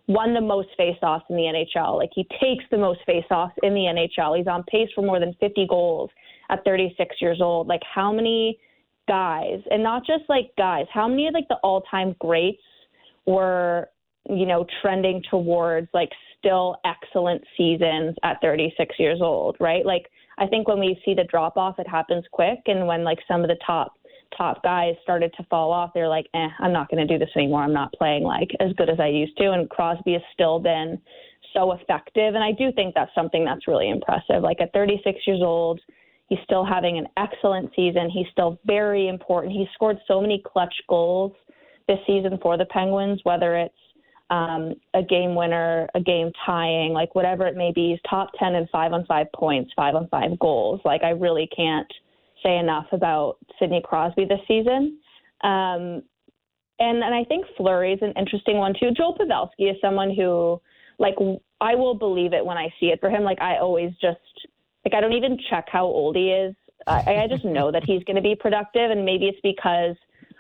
won 0.08 0.34
the 0.34 0.40
most 0.40 0.68
faceoffs 0.78 1.22
in 1.30 1.36
the 1.36 1.66
NHL. 1.76 1.96
Like 1.96 2.10
he 2.12 2.26
takes 2.40 2.64
the 2.72 2.78
most 2.78 3.00
faceoffs 3.08 3.52
in 3.62 3.72
the 3.72 4.08
NHL. 4.18 4.36
He's 4.36 4.48
on 4.48 4.64
pace 4.64 4.88
for 4.96 5.02
more 5.02 5.20
than 5.20 5.32
50 5.38 5.66
goals 5.68 6.10
at 6.50 6.64
36 6.64 7.16
years 7.20 7.40
old. 7.40 7.66
Like 7.66 7.82
how 7.94 8.12
many 8.12 8.58
guys, 9.08 9.60
and 9.70 9.82
not 9.82 10.06
just 10.06 10.24
like 10.28 10.50
guys, 10.58 10.86
how 10.92 11.08
many 11.08 11.30
like 11.32 11.48
the 11.48 11.56
all-time 11.56 12.14
greats 12.18 12.62
were, 13.26 13.88
you 14.28 14.46
know, 14.46 14.66
trending 14.82 15.22
towards 15.30 15.88
like 15.94 16.10
still 16.38 16.76
excellent 16.84 17.42
seasons 17.56 18.14
at 18.22 18.40
36 18.40 18.94
years 18.98 19.20
old, 19.22 19.56
right? 19.60 19.84
Like 19.84 20.06
I 20.38 20.46
think 20.46 20.68
when 20.68 20.80
we 20.80 21.00
see 21.04 21.14
the 21.14 21.24
drop 21.24 21.56
off, 21.56 21.78
it 21.78 21.88
happens 21.88 22.24
quick, 22.32 22.58
and 22.66 22.86
when 22.86 23.04
like 23.04 23.18
some 23.28 23.42
of 23.42 23.48
the 23.48 23.58
top 23.66 23.94
top 24.36 24.62
guys 24.62 24.94
started 25.02 25.32
to 25.36 25.44
fall 25.44 25.72
off, 25.72 25.90
they're 25.94 26.08
like, 26.08 26.26
eh, 26.34 26.48
I'm 26.58 26.72
not 26.72 26.90
going 26.90 27.06
to 27.06 27.12
do 27.12 27.18
this 27.18 27.34
anymore. 27.36 27.62
I'm 27.62 27.72
not 27.72 27.92
playing 27.92 28.24
like 28.24 28.50
as 28.60 28.72
good 28.76 28.90
as 28.90 29.00
I 29.00 29.08
used 29.08 29.36
to. 29.38 29.52
And 29.52 29.68
Crosby 29.70 30.14
has 30.14 30.22
still 30.32 30.58
been 30.58 31.00
so 31.54 31.72
effective. 31.72 32.34
And 32.34 32.42
I 32.42 32.52
do 32.52 32.72
think 32.72 32.94
that's 32.94 33.14
something 33.14 33.44
that's 33.44 33.68
really 33.68 33.88
impressive. 33.88 34.42
Like 34.42 34.60
at 34.60 34.72
36 34.72 35.20
years 35.26 35.40
old, 35.42 35.80
he's 36.28 36.38
still 36.44 36.64
having 36.64 36.98
an 36.98 37.06
excellent 37.16 37.70
season. 37.74 38.10
He's 38.10 38.26
still 38.32 38.58
very 38.66 39.08
important. 39.08 39.52
He 39.52 39.66
scored 39.74 39.98
so 40.06 40.20
many 40.20 40.42
clutch 40.44 40.74
goals 40.88 41.32
this 41.88 41.98
season 42.06 42.38
for 42.42 42.56
the 42.56 42.66
Penguins, 42.66 43.20
whether 43.24 43.56
it's 43.56 43.74
um, 44.30 44.74
a 44.94 45.02
game 45.02 45.34
winner, 45.34 45.88
a 45.94 46.00
game 46.00 46.32
tying, 46.44 46.92
like 46.92 47.14
whatever 47.14 47.46
it 47.46 47.56
may 47.56 47.72
be. 47.72 47.90
He's 47.90 48.10
top 48.10 48.30
10 48.38 48.54
in 48.54 48.66
five 48.72 48.92
on 48.92 49.06
five 49.06 49.28
points, 49.34 49.70
five 49.76 49.94
on 49.94 50.08
five 50.08 50.38
goals. 50.40 50.80
Like 50.84 51.02
I 51.04 51.10
really 51.10 51.48
can't 51.54 51.90
say 52.42 52.58
enough 52.58 52.86
about 52.92 53.36
Sidney 53.58 53.82
Crosby 53.84 54.24
this 54.24 54.40
season. 54.48 54.98
Um, 55.42 56.02
and 56.78 57.02
and 57.02 57.14
I 57.14 57.24
think 57.24 57.46
Fleury 57.56 57.92
is 57.92 58.00
an 58.02 58.12
interesting 58.16 58.58
one 58.58 58.74
too. 58.78 58.90
Joel 58.96 59.16
Pavelski 59.16 59.70
is 59.70 59.76
someone 59.80 60.14
who, 60.14 60.60
like, 60.98 61.14
I 61.60 61.74
will 61.74 61.94
believe 61.94 62.32
it 62.32 62.44
when 62.44 62.58
I 62.58 62.68
see 62.78 62.86
it 62.86 63.00
for 63.00 63.08
him. 63.08 63.22
Like 63.22 63.40
I 63.40 63.58
always 63.58 63.92
just 64.00 64.18
like 64.86 64.94
I 64.94 65.00
don't 65.00 65.14
even 65.14 65.36
check 65.50 65.66
how 65.68 65.84
old 65.84 66.14
he 66.14 66.30
is. 66.30 66.54
I, 66.86 67.24
I 67.24 67.26
just 67.28 67.44
know 67.44 67.72
that 67.72 67.82
he's 67.84 68.04
going 68.04 68.14
to 68.14 68.22
be 68.22 68.36
productive, 68.36 68.92
and 68.92 69.04
maybe 69.04 69.26
it's 69.26 69.40
because 69.42 69.96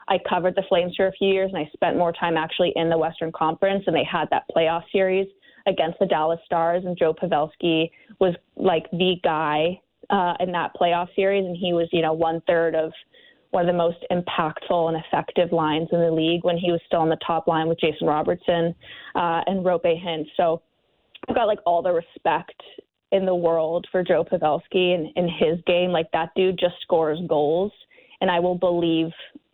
I 0.06 0.18
covered 0.28 0.54
the 0.54 0.62
Flames 0.68 0.94
for 0.96 1.08
a 1.08 1.12
few 1.12 1.28
years 1.28 1.50
and 1.52 1.58
I 1.58 1.68
spent 1.72 1.96
more 1.96 2.12
time 2.12 2.36
actually 2.36 2.72
in 2.76 2.88
the 2.88 2.96
Western 2.96 3.32
Conference, 3.32 3.82
and 3.88 3.96
they 3.96 4.04
had 4.04 4.26
that 4.30 4.44
playoff 4.56 4.84
series 4.92 5.26
against 5.66 5.98
the 5.98 6.06
Dallas 6.06 6.38
Stars, 6.44 6.84
and 6.84 6.96
Joe 6.96 7.12
Pavelski 7.12 7.90
was 8.20 8.36
like 8.54 8.88
the 8.92 9.16
guy 9.24 9.80
uh, 10.10 10.34
in 10.38 10.52
that 10.52 10.70
playoff 10.80 11.08
series, 11.16 11.44
and 11.44 11.56
he 11.56 11.72
was, 11.72 11.88
you 11.90 12.02
know, 12.02 12.12
one 12.12 12.40
third 12.46 12.76
of 12.76 12.92
one 13.50 13.68
of 13.68 13.74
the 13.74 13.76
most 13.76 13.98
impactful 14.12 14.94
and 14.94 15.02
effective 15.04 15.50
lines 15.50 15.88
in 15.90 15.98
the 15.98 16.10
league 16.10 16.44
when 16.44 16.56
he 16.56 16.70
was 16.70 16.80
still 16.86 17.00
on 17.00 17.08
the 17.08 17.18
top 17.26 17.48
line 17.48 17.66
with 17.66 17.80
Jason 17.80 18.06
Robertson 18.06 18.74
uh, 19.16 19.40
and 19.46 19.64
Roope 19.64 19.84
Hintz. 19.84 20.26
So 20.36 20.62
I've 21.28 21.34
got 21.34 21.46
like 21.46 21.58
all 21.66 21.82
the 21.82 21.92
respect 21.92 22.62
in 23.12 23.24
the 23.24 23.34
world 23.34 23.86
for 23.90 24.02
Joe 24.02 24.24
Pavelski 24.24 24.94
and 24.94 25.08
in 25.16 25.28
his 25.28 25.60
game. 25.66 25.90
Like 25.90 26.10
that 26.12 26.30
dude 26.34 26.58
just 26.58 26.74
scores 26.82 27.18
goals, 27.28 27.72
and 28.20 28.30
I 28.30 28.40
will 28.40 28.58
believe 28.58 29.10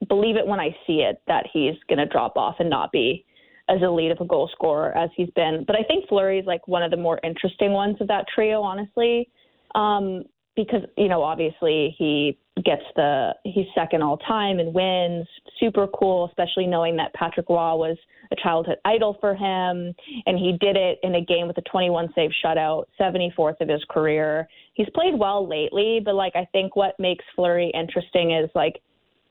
believe 0.08 0.36
it 0.36 0.46
when 0.46 0.60
I 0.60 0.74
see 0.86 1.00
it 1.00 1.22
that 1.28 1.46
he's 1.52 1.74
going 1.88 1.98
to 1.98 2.06
drop 2.06 2.36
off 2.36 2.56
and 2.58 2.68
not 2.68 2.90
be 2.90 3.24
as 3.68 3.82
elite 3.82 4.10
of 4.10 4.20
a 4.20 4.24
goal 4.24 4.50
scorer 4.52 4.96
as 4.96 5.10
he's 5.16 5.30
been. 5.30 5.64
But 5.66 5.76
I 5.76 5.82
think 5.84 6.08
Fleury 6.08 6.38
is 6.38 6.46
like 6.46 6.66
one 6.66 6.82
of 6.82 6.90
the 6.90 6.96
more 6.96 7.20
interesting 7.22 7.72
ones 7.72 7.96
of 8.00 8.08
that 8.08 8.26
trio, 8.34 8.60
honestly. 8.62 9.28
Um, 9.74 10.24
because 10.56 10.82
you 10.96 11.08
know 11.08 11.22
obviously 11.22 11.94
he 11.98 12.38
gets 12.64 12.82
the 12.96 13.30
he's 13.44 13.66
second 13.74 14.02
all 14.02 14.18
time 14.18 14.58
and 14.58 14.74
wins. 14.74 15.26
Super 15.58 15.86
cool 15.98 16.26
especially 16.26 16.66
knowing 16.66 16.96
that 16.96 17.12
Patrick 17.14 17.48
Roy 17.48 17.74
was 17.74 17.96
a 18.30 18.36
childhood 18.42 18.76
idol 18.84 19.16
for 19.20 19.34
him. 19.34 19.94
And 20.26 20.38
he 20.38 20.56
did 20.60 20.76
it 20.76 20.98
in 21.02 21.14
a 21.14 21.24
game 21.24 21.46
with 21.46 21.56
a 21.58 21.62
21 21.62 22.10
save 22.14 22.30
shutout 22.44 22.84
74th 23.00 23.60
of 23.60 23.68
his 23.68 23.82
career. 23.90 24.48
He's 24.74 24.88
played 24.94 25.18
well 25.18 25.48
lately 25.48 26.00
but 26.04 26.14
like 26.14 26.34
I 26.36 26.46
think 26.52 26.76
what 26.76 26.98
makes 26.98 27.24
Fleury 27.34 27.72
interesting 27.74 28.32
is 28.32 28.50
like 28.54 28.80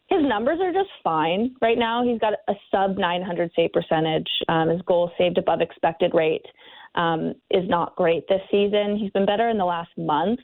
his 0.09 0.19
numbers 0.23 0.59
are 0.61 0.73
just 0.73 0.89
fine 1.03 1.55
right 1.61 1.77
now. 1.77 2.03
He's 2.03 2.19
got 2.19 2.33
a 2.33 2.53
sub 2.69 2.97
900 2.97 3.51
save 3.55 3.71
percentage. 3.71 4.27
Um, 4.49 4.67
his 4.67 4.81
goal 4.81 5.09
saved 5.17 5.37
above 5.37 5.61
expected 5.61 6.13
rate 6.13 6.45
um, 6.95 7.33
is 7.49 7.67
not 7.69 7.95
great 7.95 8.27
this 8.27 8.41
season. 8.51 8.97
He's 8.97 9.11
been 9.11 9.25
better 9.25 9.47
in 9.47 9.57
the 9.57 9.63
last 9.63 9.91
month 9.97 10.39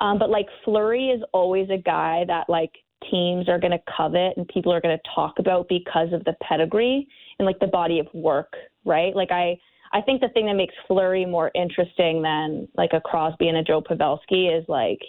um, 0.00 0.18
but 0.18 0.30
like 0.30 0.46
Fleury 0.64 1.08
is 1.08 1.22
always 1.32 1.68
a 1.70 1.78
guy 1.78 2.24
that 2.26 2.48
like 2.48 2.72
teams 3.10 3.48
are 3.48 3.58
going 3.58 3.72
to 3.72 3.82
covet 3.96 4.36
and 4.36 4.46
people 4.48 4.72
are 4.72 4.80
going 4.80 4.96
to 4.96 5.10
talk 5.14 5.38
about 5.38 5.68
because 5.68 6.12
of 6.12 6.24
the 6.24 6.34
pedigree 6.42 7.06
and 7.38 7.46
like 7.46 7.58
the 7.60 7.66
body 7.66 7.98
of 7.98 8.06
work, 8.12 8.52
right? 8.84 9.14
Like 9.14 9.30
I, 9.30 9.58
I 9.92 10.00
think 10.00 10.20
the 10.20 10.28
thing 10.30 10.46
that 10.46 10.54
makes 10.54 10.74
Fleury 10.86 11.24
more 11.24 11.50
interesting 11.54 12.22
than 12.22 12.68
like 12.76 12.90
a 12.92 13.00
Crosby 13.00 13.48
and 13.48 13.58
a 13.58 13.62
Joe 13.62 13.80
Pavelski 13.80 14.56
is 14.56 14.64
like, 14.68 15.00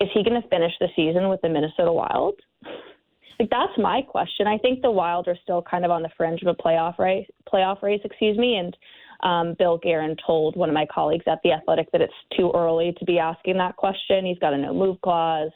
is 0.00 0.08
he 0.14 0.22
going 0.22 0.40
to 0.40 0.48
finish 0.48 0.72
the 0.80 0.88
season 0.94 1.28
with 1.28 1.40
the 1.42 1.48
Minnesota 1.48 1.92
Wild? 1.92 2.34
Like 3.38 3.50
that's 3.50 3.72
my 3.78 4.02
question. 4.02 4.46
I 4.46 4.58
think 4.58 4.82
the 4.82 4.90
Wild 4.90 5.28
are 5.28 5.38
still 5.42 5.62
kind 5.62 5.84
of 5.84 5.90
on 5.90 6.02
the 6.02 6.10
fringe 6.16 6.42
of 6.42 6.48
a 6.48 6.54
playoff 6.54 6.98
race, 6.98 7.26
playoff 7.52 7.82
race, 7.82 8.00
excuse 8.04 8.36
me, 8.36 8.56
and 8.56 8.76
um, 9.20 9.54
Bill 9.58 9.78
Guerin 9.78 10.16
told 10.24 10.56
one 10.56 10.68
of 10.68 10.74
my 10.74 10.86
colleagues 10.92 11.24
at 11.26 11.40
The 11.42 11.52
Athletic 11.52 11.90
that 11.92 12.00
it's 12.00 12.12
too 12.36 12.52
early 12.54 12.94
to 12.98 13.04
be 13.04 13.18
asking 13.18 13.58
that 13.58 13.76
question. 13.76 14.24
He's 14.24 14.38
got 14.38 14.52
a 14.52 14.58
no 14.58 14.72
move 14.72 15.00
clause. 15.00 15.50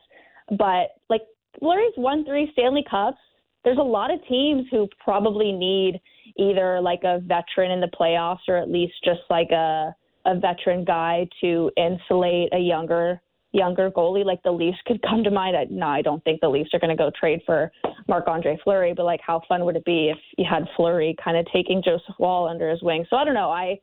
But 0.50 0.96
like 1.08 1.22
Fleury's 1.58 1.94
won 1.96 2.24
three 2.24 2.50
Stanley 2.52 2.84
Cups. 2.90 3.18
There's 3.64 3.78
a 3.78 3.82
lot 3.82 4.12
of 4.12 4.18
teams 4.28 4.66
who 4.70 4.88
probably 4.98 5.52
need 5.52 6.00
either 6.36 6.80
like 6.80 7.00
a 7.04 7.20
veteran 7.20 7.70
in 7.70 7.80
the 7.80 7.90
playoffs 7.98 8.48
or 8.48 8.56
at 8.56 8.70
least 8.70 8.94
just 9.04 9.20
like 9.30 9.50
a 9.50 9.94
a 10.24 10.38
veteran 10.38 10.84
guy 10.84 11.26
to 11.40 11.70
insulate 11.76 12.48
a 12.52 12.58
younger 12.58 13.20
younger 13.52 13.90
goalie 13.90 14.24
like 14.24 14.42
the 14.42 14.50
Leafs 14.50 14.78
could 14.86 15.00
come 15.02 15.22
to 15.24 15.30
mind. 15.30 15.56
I, 15.56 15.66
no, 15.70 15.86
I 15.86 16.02
don't 16.02 16.22
think 16.24 16.40
the 16.40 16.48
Leafs 16.48 16.70
are 16.72 16.80
going 16.80 16.96
to 16.96 17.00
go 17.00 17.10
trade 17.18 17.40
for 17.46 17.70
Marc 18.08 18.26
Andre 18.26 18.58
Fleury, 18.64 18.94
but 18.94 19.04
like 19.04 19.20
how 19.24 19.42
fun 19.46 19.64
would 19.64 19.76
it 19.76 19.84
be 19.84 20.10
if 20.10 20.18
you 20.36 20.44
had 20.48 20.64
Fleury 20.76 21.14
kind 21.22 21.36
of 21.36 21.46
taking 21.52 21.82
Joseph 21.84 22.14
Woll 22.18 22.48
under 22.48 22.70
his 22.70 22.82
wing? 22.82 23.04
So 23.10 23.16
I 23.16 23.24
don't 23.24 23.34
know. 23.34 23.50
I 23.50 23.78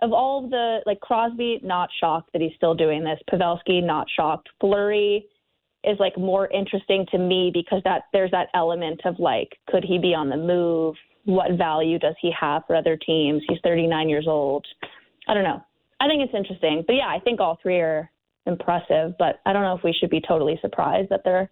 of 0.00 0.12
all 0.12 0.48
the 0.48 0.78
like 0.86 1.00
Crosby, 1.00 1.60
not 1.62 1.88
shocked 2.00 2.30
that 2.32 2.42
he's 2.42 2.52
still 2.56 2.74
doing 2.74 3.02
this. 3.02 3.18
Pavelski, 3.30 3.82
not 3.82 4.06
shocked. 4.14 4.48
Fleury 4.60 5.26
is 5.84 5.98
like 5.98 6.16
more 6.16 6.48
interesting 6.48 7.06
to 7.10 7.18
me 7.18 7.50
because 7.52 7.82
that 7.84 8.02
there's 8.12 8.30
that 8.30 8.48
element 8.54 9.00
of 9.04 9.18
like, 9.18 9.48
could 9.68 9.84
he 9.84 9.98
be 9.98 10.14
on 10.14 10.28
the 10.28 10.36
move? 10.36 10.94
What 11.24 11.52
value 11.52 11.98
does 11.98 12.14
he 12.20 12.32
have 12.38 12.62
for 12.66 12.76
other 12.76 12.96
teams? 12.96 13.42
He's 13.48 13.58
39 13.62 14.08
years 14.08 14.26
old. 14.28 14.66
I 15.26 15.34
don't 15.34 15.44
know. 15.44 15.62
I 16.00 16.06
think 16.06 16.22
it's 16.22 16.34
interesting, 16.34 16.84
but 16.86 16.94
yeah, 16.94 17.08
I 17.08 17.18
think 17.18 17.40
all 17.40 17.58
three 17.60 17.80
are 17.80 18.10
impressive, 18.48 19.14
but 19.18 19.40
I 19.46 19.52
don't 19.52 19.62
know 19.62 19.76
if 19.76 19.82
we 19.84 19.92
should 19.92 20.10
be 20.10 20.20
totally 20.20 20.58
surprised 20.60 21.10
that 21.10 21.22
they're 21.24 21.50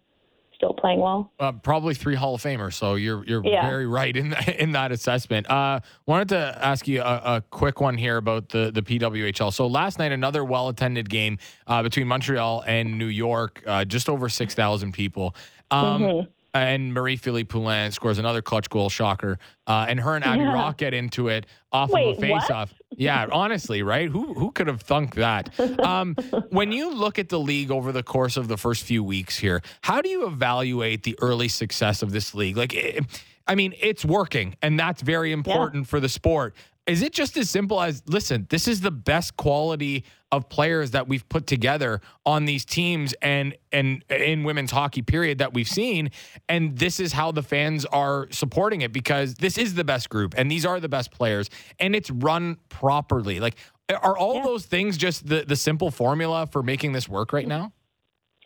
still 0.54 0.72
playing 0.72 1.00
well. 1.00 1.30
Uh, 1.38 1.52
probably 1.52 1.92
three 1.92 2.14
Hall 2.14 2.34
of 2.36 2.42
Famers, 2.42 2.72
so 2.72 2.94
you're 2.94 3.22
you're 3.26 3.44
Yeah. 3.44 3.68
very 3.68 3.86
right 3.86 4.16
in 4.16 4.30
that, 4.30 4.48
in 4.58 4.72
that 4.72 4.90
assessment. 4.90 5.48
Uh, 5.50 5.80
wanted 6.06 6.30
to 6.30 6.58
ask 6.60 6.88
you 6.88 7.02
a, 7.02 7.20
a 7.36 7.44
quick 7.50 7.80
one 7.80 7.96
here 7.98 8.16
about 8.16 8.48
the 8.48 8.70
the 8.72 8.80
PWHL. 8.82 9.52
So 9.52 9.66
last 9.66 9.98
night, 9.98 10.12
another 10.12 10.44
well 10.44 10.68
attended 10.68 11.10
game 11.10 11.38
uh, 11.66 11.82
between 11.82 12.08
Montreal 12.08 12.64
and 12.66 12.96
New 12.98 13.06
York, 13.06 13.62
uh, 13.66 13.84
just 13.84 14.08
over 14.08 14.28
six 14.30 14.54
thousand 14.54 14.92
people. 14.92 15.34
Um, 15.70 16.02
Mhm. 16.02 16.28
And 16.54 16.94
Marie 16.94 17.16
Philip 17.16 17.50
Poulin 17.50 17.92
scores 17.92 18.18
another 18.18 18.40
clutch 18.40 18.70
goal, 18.70 18.88
shocker. 18.88 19.38
Uh, 19.66 19.84
and 19.90 20.00
her 20.00 20.16
and 20.16 20.24
Abby 20.24 20.40
Yeah. 20.40 20.54
Roque 20.54 20.78
get 20.78 20.94
into 20.94 21.28
it 21.28 21.44
off 21.70 21.90
Wait, 21.90 22.16
of 22.16 22.24
a 22.24 22.30
what? 22.30 22.46
Yeah, 22.90 23.26
honestly, 23.30 23.82
right? 23.82 24.08
Who 24.08 24.34
who 24.34 24.52
could 24.52 24.68
have 24.68 24.80
thunk 24.80 25.16
that? 25.16 25.50
Um, 25.80 26.14
when 26.50 26.72
you 26.72 26.94
look 26.94 27.18
at 27.18 27.28
the 27.28 27.38
league 27.38 27.70
over 27.70 27.92
the 27.92 28.02
course 28.02 28.36
of 28.36 28.48
the 28.48 28.56
first 28.56 28.84
few 28.84 29.02
weeks 29.02 29.36
here, 29.36 29.62
how 29.82 30.00
do 30.00 30.08
you 30.08 30.26
evaluate 30.26 31.02
the 31.02 31.18
early 31.20 31.48
success 31.48 32.02
of 32.02 32.12
this 32.12 32.34
league? 32.34 32.56
Like, 32.56 32.74
eh, 32.74 33.00
I 33.46 33.54
mean, 33.54 33.74
it's 33.80 34.04
working, 34.04 34.56
and 34.62 34.78
that's 34.78 35.02
very 35.02 35.32
important 35.32 35.86
for 35.88 36.00
the 36.00 36.08
sport. 36.08 36.54
Is 36.86 37.02
it 37.02 37.12
just 37.12 37.36
as 37.36 37.50
simple 37.50 37.80
as 37.80 38.02
listen, 38.06 38.46
this 38.50 38.68
is 38.68 38.80
the 38.80 38.90
best 38.90 39.36
quality 39.36 40.04
of 40.32 40.48
players 40.48 40.92
that 40.92 41.08
we've 41.08 41.28
put 41.28 41.46
together 41.46 42.00
on 42.24 42.44
these 42.44 42.64
teams 42.64 43.14
and 43.22 43.56
and 43.72 44.04
in 44.10 44.44
women's 44.44 44.70
hockey 44.70 45.02
period 45.02 45.38
that 45.38 45.54
we've 45.54 45.68
seen 45.68 46.10
and 46.48 46.78
this 46.78 46.98
is 47.00 47.12
how 47.12 47.30
the 47.32 47.42
fans 47.42 47.84
are 47.86 48.26
supporting 48.30 48.80
it 48.82 48.92
because 48.92 49.34
this 49.34 49.56
is 49.56 49.74
the 49.74 49.84
best 49.84 50.08
group 50.10 50.34
and 50.36 50.50
these 50.50 50.66
are 50.66 50.80
the 50.80 50.88
best 50.88 51.10
players 51.12 51.48
and 51.78 51.94
it's 51.94 52.10
run 52.10 52.56
properly. 52.68 53.40
Like 53.40 53.56
are 54.02 54.16
all 54.18 54.36
Yeah. 54.36 54.44
those 54.44 54.66
things 54.66 54.96
just 54.96 55.26
the 55.28 55.44
the 55.46 55.56
simple 55.56 55.90
formula 55.90 56.46
for 56.46 56.62
making 56.62 56.92
this 56.92 57.08
work 57.08 57.32
right 57.32 57.46
now? 57.48 57.72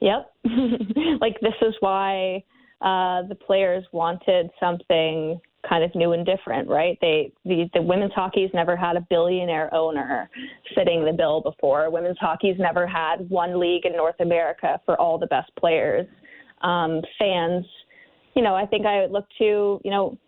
Yep. 0.00 0.30
like 1.20 1.38
this 1.40 1.54
is 1.62 1.74
why 1.80 2.42
uh, 2.80 3.22
the 3.28 3.34
players 3.34 3.84
wanted 3.92 4.50
something 4.58 5.38
kind 5.68 5.84
of 5.84 5.94
new 5.94 6.12
and 6.12 6.24
different, 6.24 6.68
right? 6.68 6.98
They 7.00 7.32
the, 7.44 7.68
the 7.74 7.82
women's 7.82 8.12
hockey's 8.12 8.50
never 8.54 8.76
had 8.76 8.96
a 8.96 9.06
billionaire 9.10 9.72
owner 9.74 10.28
fitting 10.74 11.04
the 11.04 11.12
bill 11.12 11.40
before. 11.40 11.90
Women's 11.90 12.18
hockey's 12.18 12.56
never 12.58 12.86
had 12.86 13.28
one 13.28 13.58
league 13.60 13.84
in 13.84 13.92
North 13.92 14.18
America 14.20 14.80
for 14.84 14.98
all 15.00 15.18
the 15.18 15.26
best 15.26 15.50
players. 15.58 16.06
Um, 16.62 17.02
fans, 17.18 17.64
you 18.34 18.42
know, 18.42 18.54
I 18.54 18.66
think 18.66 18.86
I 18.86 19.00
would 19.00 19.12
look 19.12 19.26
to, 19.38 19.80
you 19.84 19.90
know, 19.90 20.18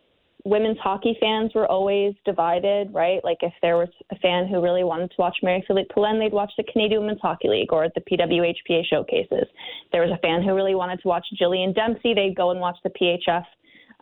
women's 0.45 0.79
hockey 0.79 1.17
fans 1.21 1.53
were 1.55 1.67
always 1.67 2.15
divided, 2.25 2.93
right? 2.93 3.23
Like 3.23 3.39
if 3.43 3.53
there 3.63 3.77
was 3.77 3.89
a 4.11 4.17
fan 4.17 4.49
who 4.49 4.61
really 4.61 4.85
wanted 4.85 5.11
to 5.11 5.17
watch 5.19 5.37
Marie 5.43 5.63
Philip 5.67 5.89
Poulin, 5.95 6.19
they'd 6.19 6.33
watch 6.33 6.53
the 6.57 6.65
Canadian 6.65 7.03
Women's 7.03 7.21
Hockey 7.21 7.49
League 7.49 7.73
or 7.73 7.89
the 7.95 8.01
PWHPA 8.01 8.83
showcases. 8.89 9.47
There 9.93 10.03
was 10.03 10.11
a 10.11 10.19
fan 10.19 10.43
who 10.43 10.55
really 10.55 10.75
wanted 10.75 11.01
to 11.03 11.09
watch 11.09 11.27
Jillian 11.41 11.75
Dempsey, 11.75 12.15
they'd 12.15 12.37
go 12.37 12.51
and 12.51 12.61
watch 12.61 12.77
the 12.83 12.91
PHF. 12.91 13.45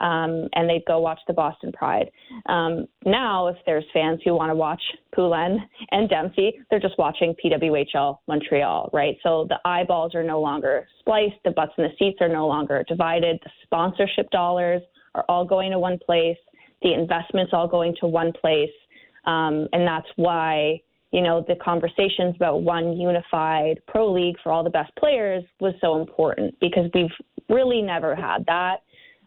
Um, 0.01 0.49
and 0.55 0.69
they'd 0.69 0.85
go 0.87 0.99
watch 0.99 1.21
the 1.27 1.35
Boston 1.35 1.73
Pride. 1.73 2.11
Um, 2.47 2.87
now, 3.05 3.49
if 3.49 3.57
there's 3.67 3.85
fans 3.93 4.21
who 4.25 4.35
want 4.35 4.51
to 4.51 4.55
watch 4.55 4.81
Poulin 5.15 5.59
and 5.91 6.09
Dempsey, 6.09 6.59
they're 6.71 6.81
just 6.81 6.97
watching 6.97 7.35
PWHL 7.45 8.19
Montreal, 8.27 8.89
right? 8.95 9.17
So 9.23 9.47
the 9.49 9.59
eyeballs 9.67 10.15
are 10.15 10.23
no 10.23 10.41
longer 10.41 10.87
spliced, 11.01 11.37
the 11.45 11.51
butts 11.51 11.73
in 11.77 11.85
the 11.85 11.91
seats 11.99 12.19
are 12.23 12.29
no 12.29 12.47
longer 12.47 12.83
divided, 12.89 13.41
the 13.45 13.51
sponsorship 13.65 14.31
dollars 14.31 14.81
are 15.15 15.25
all 15.29 15.45
going 15.45 15.71
to 15.73 15.79
one 15.79 15.99
place, 15.99 16.39
the 16.83 16.95
investments 16.95 17.53
all 17.53 17.69
going 17.69 17.95
to 18.01 18.07
one 18.07 18.33
place, 18.33 18.71
um, 19.27 19.69
and 19.73 19.87
that's 19.87 20.09
why 20.17 20.81
you 21.11 21.21
know 21.21 21.45
the 21.47 21.57
conversations 21.57 22.35
about 22.37 22.63
one 22.63 22.97
unified 22.97 23.81
pro 23.87 24.11
league 24.11 24.37
for 24.43 24.53
all 24.53 24.63
the 24.65 24.71
best 24.71 24.93
players 24.97 25.45
was 25.61 25.75
so 25.81 26.01
important 26.01 26.55
because 26.61 26.89
we've 26.95 27.11
really 27.49 27.83
never 27.83 28.15
had 28.15 28.45
that, 28.47 28.77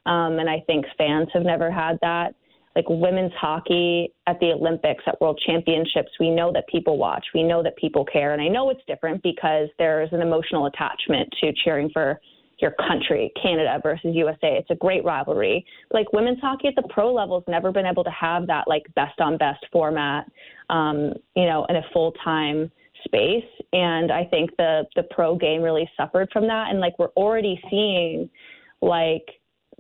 um, 0.06 0.40
and 0.40 0.50
I 0.50 0.62
think 0.68 0.86
fans 0.98 1.30
have 1.34 1.44
never 1.44 1.72
had 1.72 1.98
that. 2.02 2.36
Like 2.76 2.86
women's 2.90 3.34
hockey 3.40 4.12
at 4.26 4.40
the 4.40 4.48
Olympics, 4.48 5.04
at 5.06 5.22
World 5.22 5.40
Championships, 5.46 6.10
we 6.20 6.32
know 6.32 6.52
that 6.54 6.68
people 6.68 6.98
watch, 6.98 7.24
we 7.36 7.44
know 7.44 7.62
that 7.62 7.78
people 7.78 8.04
care, 8.04 8.34
and 8.34 8.42
I 8.42 8.48
know 8.48 8.70
it's 8.72 8.82
different 8.88 9.22
because 9.22 9.70
there's 9.78 10.10
an 10.12 10.22
emotional 10.22 10.66
attachment 10.66 11.30
to 11.42 11.54
cheering 11.64 11.90
for 11.94 12.20
your 12.60 12.72
country, 12.88 13.32
Canada 13.42 13.80
versus 13.84 14.16
USA. 14.16 14.58
It's 14.58 14.70
a 14.70 14.76
great 14.76 15.04
rivalry. 15.04 15.66
Like 15.92 16.12
women's 16.14 16.40
hockey 16.40 16.70
at 16.70 16.76
the 16.76 16.88
pro 16.90 17.14
level 17.14 17.40
has 17.40 17.48
never 17.48 17.72
been 17.72 17.86
able 17.86 18.04
to 18.04 18.12
have 18.12 18.48
that 18.48 18.68
like 18.68 18.84
best 18.96 19.20
on 19.20 19.38
best 19.38 19.66
format, 19.72 20.32
um, 20.70 21.14
you 21.36 21.46
know, 21.46 21.66
in 21.70 21.76
a 21.76 21.84
full 21.92 22.14
time 22.24 22.72
space. 23.06 23.44
And 23.74 24.12
I 24.12 24.26
think 24.26 24.56
the 24.58 24.86
the 24.96 25.04
pro 25.12 25.36
game 25.36 25.62
really 25.62 25.90
suffered 25.98 26.30
from 26.32 26.48
that. 26.48 26.70
And 26.70 26.80
like 26.80 26.98
we're 26.98 27.10
already 27.18 27.60
seeing 27.70 28.30
like 28.82 29.26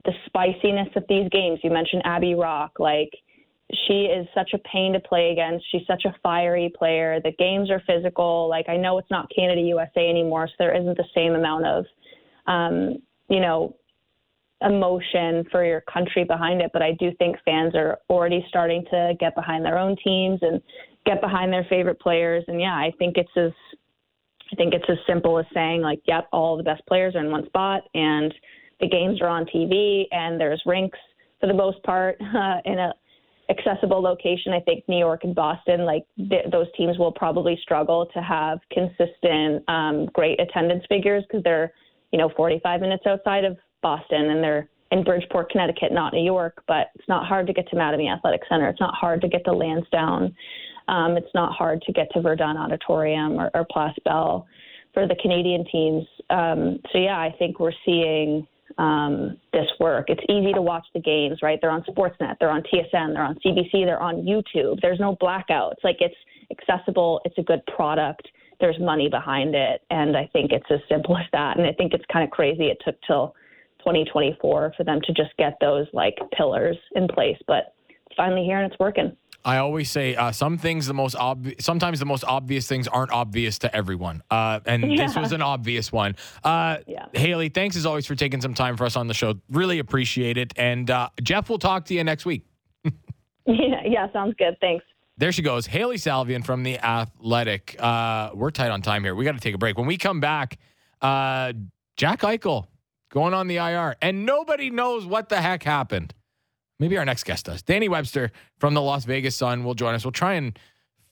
the 0.05 0.13
spiciness 0.25 0.89
of 0.95 1.03
these 1.07 1.29
games. 1.29 1.59
You 1.63 1.71
mentioned 1.71 2.01
Abby 2.05 2.35
Roque, 2.35 2.79
like 2.79 3.11
she 3.87 4.05
is 4.05 4.27
such 4.35 4.51
a 4.53 4.57
pain 4.59 4.93
to 4.93 4.99
play 4.99 5.31
against. 5.31 5.65
She's 5.71 5.87
such 5.87 6.05
a 6.05 6.15
fiery 6.21 6.71
player. 6.77 7.19
The 7.23 7.31
games 7.39 7.71
are 7.71 7.81
physical. 7.87 8.49
Like 8.49 8.67
I 8.69 8.77
know 8.77 8.97
it's 8.97 9.11
not 9.11 9.31
Canada 9.35 9.61
USA 9.61 10.09
anymore, 10.09 10.47
so 10.47 10.53
there 10.59 10.75
isn't 10.75 10.97
the 10.97 11.05
same 11.15 11.33
amount 11.33 11.65
of 11.65 11.85
um, 12.47 12.97
you 13.29 13.39
know, 13.39 13.75
emotion 14.61 15.45
for 15.51 15.65
your 15.65 15.81
country 15.81 16.23
behind 16.23 16.61
it. 16.61 16.71
But 16.73 16.81
I 16.81 16.93
do 16.93 17.11
think 17.17 17.37
fans 17.43 17.75
are 17.75 17.99
already 18.09 18.45
starting 18.49 18.83
to 18.91 19.13
get 19.19 19.35
behind 19.35 19.65
their 19.65 19.77
own 19.77 19.95
teams 20.03 20.39
and 20.41 20.61
get 21.05 21.21
behind 21.21 21.51
their 21.51 21.65
favorite 21.69 21.99
players. 21.99 22.43
And 22.47 22.61
yeah, 22.61 22.75
I 22.75 22.91
think 22.97 23.17
it's 23.17 23.35
as 23.35 23.51
I 24.51 24.55
think 24.55 24.73
it's 24.73 24.85
as 24.87 24.97
simple 25.07 25.39
as 25.39 25.45
saying 25.53 25.81
like, 25.81 26.01
yep, 26.05 26.27
all 26.31 26.57
the 26.57 26.63
best 26.63 26.85
players 26.87 27.15
are 27.15 27.23
in 27.23 27.31
one 27.31 27.45
spot 27.47 27.83
and 27.95 28.33
the 28.79 28.87
games 28.87 29.21
are 29.21 29.27
on 29.27 29.45
TV 29.45 30.03
and 30.11 30.39
there's 30.39 30.61
rinks 30.65 30.99
for 31.39 31.47
the 31.47 31.53
most 31.53 31.81
part 31.83 32.17
uh, 32.35 32.57
in 32.65 32.79
a 32.79 32.93
accessible 33.49 34.01
location. 34.01 34.53
I 34.53 34.61
think 34.61 34.85
New 34.87 34.97
York 34.97 35.25
and 35.25 35.35
Boston, 35.35 35.85
like 35.85 36.05
th- 36.17 36.45
those 36.51 36.67
teams 36.77 36.97
will 36.97 37.11
probably 37.11 37.59
struggle 37.61 38.07
to 38.13 38.21
have 38.21 38.59
consistent, 38.71 39.67
um, 39.67 40.05
great 40.13 40.39
attendance 40.39 40.83
figures 40.87 41.23
because 41.27 41.43
they're 41.43 41.73
you 42.13 42.19
know, 42.19 42.29
45 42.37 42.79
minutes 42.79 43.03
outside 43.07 43.43
of 43.43 43.57
Boston 43.81 44.29
and 44.29 44.41
they're 44.41 44.69
in 44.91 45.03
Bridgeport, 45.03 45.49
Connecticut, 45.49 45.91
not 45.91 46.13
New 46.13 46.23
York, 46.23 46.63
but 46.67 46.91
it's 46.93 47.09
not 47.09 47.25
hard 47.25 47.47
to 47.47 47.53
get 47.53 47.67
to 47.69 47.75
Mattamy 47.75 48.13
Athletic 48.15 48.41
Center. 48.47 48.69
It's 48.69 48.79
not 48.79 48.93
hard 48.93 49.19
to 49.21 49.27
get 49.27 49.43
to 49.45 49.51
Lansdowne. 49.51 50.33
Um, 50.87 51.17
it's 51.17 51.33
not 51.33 51.53
hard 51.53 51.81
to 51.81 51.91
get 51.91 52.07
to 52.13 52.21
Verdun 52.21 52.55
Auditorium 52.55 53.33
or, 53.33 53.49
or 53.55 53.65
Place 53.71 53.95
Bell 54.05 54.45
for 54.93 55.07
the 55.07 55.15
Canadian 55.21 55.65
teams. 55.71 56.05
Um, 56.29 56.79
so, 56.91 56.99
yeah, 56.99 57.17
I 57.17 57.33
think 57.39 57.59
we're 57.59 57.71
seeing 57.83 58.47
um, 58.77 59.37
this 59.51 59.67
work. 59.79 60.09
It's 60.09 60.23
easy 60.29 60.53
to 60.53 60.61
watch 60.61 60.85
the 60.93 60.99
games, 60.99 61.39
right? 61.41 61.59
They're 61.61 61.71
on 61.71 61.83
Sportsnet, 61.83 62.35
they're 62.39 62.49
on 62.49 62.63
TSN, 62.63 63.13
they're 63.13 63.23
on 63.23 63.35
CBC, 63.45 63.85
they're 63.85 64.01
on 64.01 64.17
YouTube. 64.23 64.79
There's 64.81 64.99
no 64.99 65.15
blackouts. 65.15 65.83
Like 65.83 65.97
it's 65.99 66.15
accessible, 66.51 67.21
it's 67.25 67.37
a 67.37 67.43
good 67.43 67.65
product 67.67 68.27
there's 68.63 68.79
money 68.79 69.09
behind 69.09 69.55
it. 69.55 69.81
And 69.89 70.15
I 70.15 70.29
think 70.31 70.51
it's 70.53 70.65
as 70.71 70.79
simple 70.87 71.17
as 71.17 71.25
that. 71.33 71.57
And 71.57 71.67
I 71.67 71.73
think 71.73 71.93
it's 71.93 72.05
kind 72.11 72.23
of 72.23 72.31
crazy 72.31 72.67
it 72.67 72.77
took 72.85 72.95
till 73.05 73.35
2024 73.79 74.73
for 74.75 74.83
them 74.85 75.01
to 75.01 75.13
just 75.13 75.35
get 75.37 75.57
those 75.59 75.85
like 75.91 76.17
pillars 76.35 76.77
in 76.95 77.07
place. 77.09 77.37
But 77.45 77.75
it's 77.89 78.15
finally 78.15 78.45
here 78.45 78.59
and 78.61 78.71
it's 78.71 78.79
working. 78.79 79.15
I 79.45 79.57
always 79.57 79.91
say 79.91 80.15
uh, 80.15 80.31
some 80.31 80.57
things 80.57 80.87
the 80.87 80.93
most 80.93 81.15
obvious. 81.15 81.65
Sometimes 81.65 81.99
the 81.99 82.05
most 82.05 82.23
obvious 82.23 82.67
things 82.67 82.87
aren't 82.87 83.11
obvious 83.11 83.59
to 83.59 83.75
everyone, 83.75 84.23
uh, 84.31 84.61
and 84.65 84.91
Yeah. 84.95 85.05
this 85.07 85.15
was 85.17 85.31
an 85.33 85.41
obvious 85.41 85.91
one. 85.91 86.15
Uh, 86.43 86.77
Yeah. 86.87 87.07
Hailey, 87.13 87.49
thanks 87.49 87.75
as 87.75 87.85
always 87.85 88.05
for 88.07 88.15
taking 88.15 88.39
some 88.41 88.53
time 88.53 88.77
for 88.77 88.85
us 88.85 88.95
on 88.95 89.07
the 89.07 89.13
show. 89.13 89.33
Really 89.49 89.79
appreciate 89.79 90.37
it. 90.37 90.53
And 90.55 90.89
uh, 90.89 91.09
Jeff 91.21 91.49
will 91.49 91.59
talk 91.59 91.85
to 91.85 91.93
you 91.93 92.03
next 92.03 92.25
week. 92.25 92.45
Yeah, 93.45 93.81
yeah, 93.85 94.11
sounds 94.13 94.35
good. 94.37 94.55
Thanks. 94.61 94.85
There 95.17 95.31
she 95.31 95.41
goes, 95.41 95.67
Hailey 95.67 95.97
Salvian 95.97 96.43
from 96.43 96.63
the 96.63 96.79
Athletic. 96.79 97.75
Uh, 97.79 98.31
we're 98.33 98.49
tight 98.49 98.71
on 98.71 98.81
time 98.81 99.03
here. 99.03 99.13
We 99.13 99.25
got 99.25 99.33
to 99.33 99.39
take 99.39 99.53
a 99.53 99.59
break. 99.59 99.77
When 99.77 99.85
we 99.87 99.97
come 99.97 100.19
back, 100.19 100.57
uh, 101.01 101.53
Jack 101.97 102.21
Eichel 102.21 102.65
going 103.11 103.33
on 103.35 103.47
the 103.47 103.57
IR, 103.57 103.95
and 104.01 104.25
nobody 104.25 104.69
knows 104.71 105.05
what 105.05 105.29
the 105.29 105.39
heck 105.39 105.61
happened. 105.63 106.13
Maybe 106.83 106.97
our 106.97 107.05
next 107.05 107.23
guest 107.23 107.45
does. 107.45 107.61
Danny 107.61 107.87
Webster 107.87 108.29
from 108.59 108.73
the 108.73 108.81
Las 108.81 109.05
Vegas 109.05 109.37
Sun 109.37 109.63
will 109.63 109.73
join 109.73 109.95
us. 109.95 110.03
We'll 110.03 110.11
try 110.11 110.33
and 110.33 110.59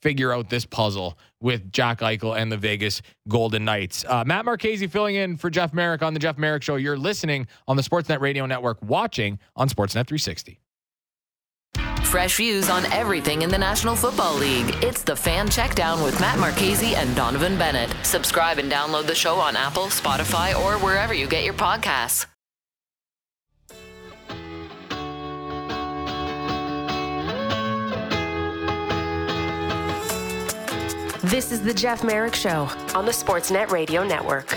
figure 0.02 0.30
out 0.30 0.50
this 0.50 0.66
puzzle 0.66 1.18
with 1.40 1.72
Jack 1.72 2.00
Eichel 2.00 2.36
and 2.36 2.52
the 2.52 2.58
Vegas 2.58 3.00
Golden 3.26 3.64
Knights. 3.64 4.04
Uh, 4.06 4.22
Matt 4.22 4.44
Marchese 4.44 4.86
filling 4.88 5.14
in 5.14 5.38
for 5.38 5.48
Jeff 5.48 5.72
Marek 5.72 6.02
on 6.02 6.12
the 6.12 6.20
Jeff 6.20 6.36
Marek 6.36 6.62
Show. 6.62 6.76
You're 6.76 6.98
listening 6.98 7.46
on 7.66 7.78
the 7.78 7.82
Sportsnet 7.82 8.20
Radio 8.20 8.44
Network, 8.44 8.82
watching 8.82 9.38
on 9.56 9.70
Sportsnet 9.70 10.06
360. 10.06 10.60
Fresh 12.04 12.36
views 12.36 12.68
on 12.68 12.84
everything 12.92 13.40
in 13.40 13.48
the 13.48 13.56
National 13.56 13.96
Football 13.96 14.34
League. 14.34 14.74
It's 14.82 15.02
the 15.02 15.16
Fan 15.16 15.48
Checkdown 15.48 16.04
with 16.04 16.20
Matt 16.20 16.38
Marchese 16.38 16.96
and 16.96 17.16
Donovan 17.16 17.56
Bennett. 17.56 17.96
Subscribe 18.02 18.58
and 18.58 18.70
download 18.70 19.06
the 19.06 19.14
show 19.14 19.36
on 19.36 19.56
Apple, 19.56 19.86
Spotify, 19.86 20.54
or 20.54 20.74
wherever 20.84 21.14
you 21.14 21.26
get 21.26 21.44
your 21.44 21.54
podcasts. 21.54 22.26
This 31.26 31.52
is 31.52 31.62
the 31.62 31.72
Jeff 31.72 32.02
Marek 32.02 32.34
Show 32.34 32.68
on 32.96 33.06
the 33.06 33.12
Sportsnet 33.12 33.70
Radio 33.70 34.02
Network. 34.02 34.50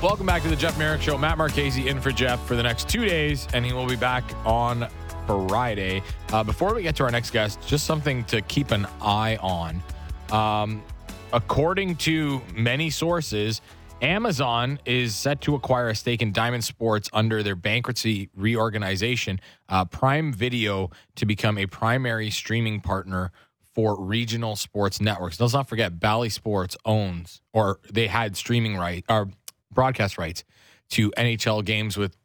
Welcome 0.00 0.26
back 0.26 0.42
to 0.42 0.48
the 0.48 0.54
Jeff 0.54 0.78
Marek 0.78 1.02
Show. 1.02 1.18
Matt 1.18 1.38
Marchese 1.38 1.88
in 1.88 2.00
for 2.00 2.12
Jeff 2.12 2.40
for 2.46 2.54
the 2.54 2.62
next 2.62 2.88
two 2.88 3.04
days, 3.04 3.48
and 3.52 3.66
he 3.66 3.72
will 3.72 3.88
be 3.88 3.96
back 3.96 4.22
on 4.46 4.88
Friday. 5.26 6.04
Uh, 6.32 6.44
before 6.44 6.72
we 6.72 6.84
get 6.84 6.94
to 6.94 7.02
our 7.02 7.10
next 7.10 7.32
guest, 7.32 7.58
just 7.66 7.84
something 7.84 8.22
to 8.26 8.42
keep 8.42 8.70
an 8.70 8.86
eye 9.00 9.38
on. 9.42 9.82
Um, 10.30 10.84
according 11.32 11.96
to 11.96 12.40
many 12.54 12.88
sources, 12.88 13.60
Amazon 14.02 14.78
is 14.84 15.16
set 15.16 15.40
to 15.40 15.56
acquire 15.56 15.88
a 15.88 15.96
stake 15.96 16.22
in 16.22 16.30
Diamond 16.30 16.62
Sports 16.62 17.10
under 17.12 17.42
their 17.42 17.56
bankruptcy 17.56 18.30
reorganization, 18.36 19.40
uh, 19.68 19.84
Prime 19.84 20.32
Video, 20.32 20.90
to 21.16 21.26
become 21.26 21.58
a 21.58 21.66
primary 21.66 22.30
streaming 22.30 22.80
partner 22.80 23.32
for 23.74 24.00
regional 24.00 24.56
sports 24.56 25.00
networks. 25.00 25.40
Let's 25.40 25.54
not 25.54 25.68
forget, 25.68 25.98
Bally 25.98 26.28
Sports 26.28 26.76
owns, 26.84 27.40
or 27.52 27.80
they 27.90 28.06
had 28.06 28.36
streaming 28.36 28.76
right 28.76 29.04
or 29.08 29.28
broadcast 29.72 30.18
rights 30.18 30.44
to 30.90 31.10
NHL 31.12 31.64
games 31.64 31.96
with 31.96 32.16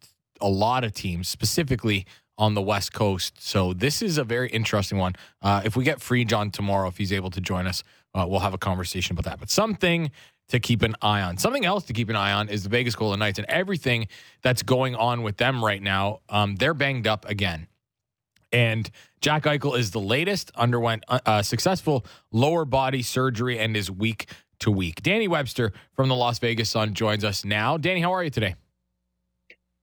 a 0.41 0.49
lot 0.49 0.83
of 0.83 0.93
teams, 0.93 1.27
specifically 1.27 2.05
on 2.37 2.53
the 2.53 2.61
West 2.61 2.93
Coast. 2.93 3.41
So 3.41 3.73
this 3.73 4.01
is 4.01 4.17
a 4.17 4.23
very 4.23 4.49
interesting 4.49 4.97
one. 4.97 5.13
Uh, 5.41 5.61
if 5.65 5.75
we 5.75 5.83
get 5.83 6.01
free 6.01 6.25
John 6.25 6.51
tomorrow, 6.51 6.87
if 6.87 6.97
he's 6.97 7.13
able 7.13 7.31
to 7.31 7.41
join 7.41 7.65
us, 7.65 7.83
uh, 8.13 8.25
we'll 8.27 8.41
have 8.41 8.53
a 8.53 8.59
conversation 8.59 9.13
about 9.13 9.29
that. 9.29 9.39
But 9.39 9.49
something 9.49 10.11
to 10.49 10.59
keep 10.59 10.81
an 10.81 10.95
eye 11.01 11.21
on. 11.21 11.37
Something 11.37 11.65
else 11.65 11.83
to 11.85 11.93
keep 11.93 12.09
an 12.09 12.15
eye 12.15 12.31
on 12.31 12.49
is 12.49 12.63
the 12.63 12.69
Vegas 12.69 12.95
Golden 12.95 13.19
Knights 13.19 13.39
and 13.39 13.47
everything 13.49 14.07
that's 14.41 14.63
going 14.63 14.95
on 14.95 15.23
with 15.23 15.37
them 15.37 15.63
right 15.63 15.81
now. 15.81 16.21
Um, 16.29 16.55
they're 16.55 16.73
banged 16.73 17.07
up 17.07 17.27
again. 17.27 17.67
And 18.51 18.89
Jack 19.21 19.43
Eichel 19.43 19.77
is 19.77 19.91
the 19.91 19.99
latest, 19.99 20.51
underwent 20.55 21.03
a, 21.07 21.21
uh, 21.27 21.41
successful 21.41 22.05
lower 22.31 22.65
body 22.65 23.01
surgery 23.01 23.59
and 23.59 23.75
is 23.75 23.91
week 23.91 24.29
to 24.59 24.71
week. 24.71 25.01
Danny 25.03 25.27
Webster 25.27 25.73
from 25.93 26.09
the 26.09 26.15
Las 26.15 26.39
Vegas 26.39 26.69
Sun 26.69 26.93
joins 26.93 27.23
us 27.23 27.45
now. 27.45 27.77
Danny, 27.77 28.01
how 28.01 28.13
are 28.13 28.23
you 28.23 28.29
today? 28.29 28.55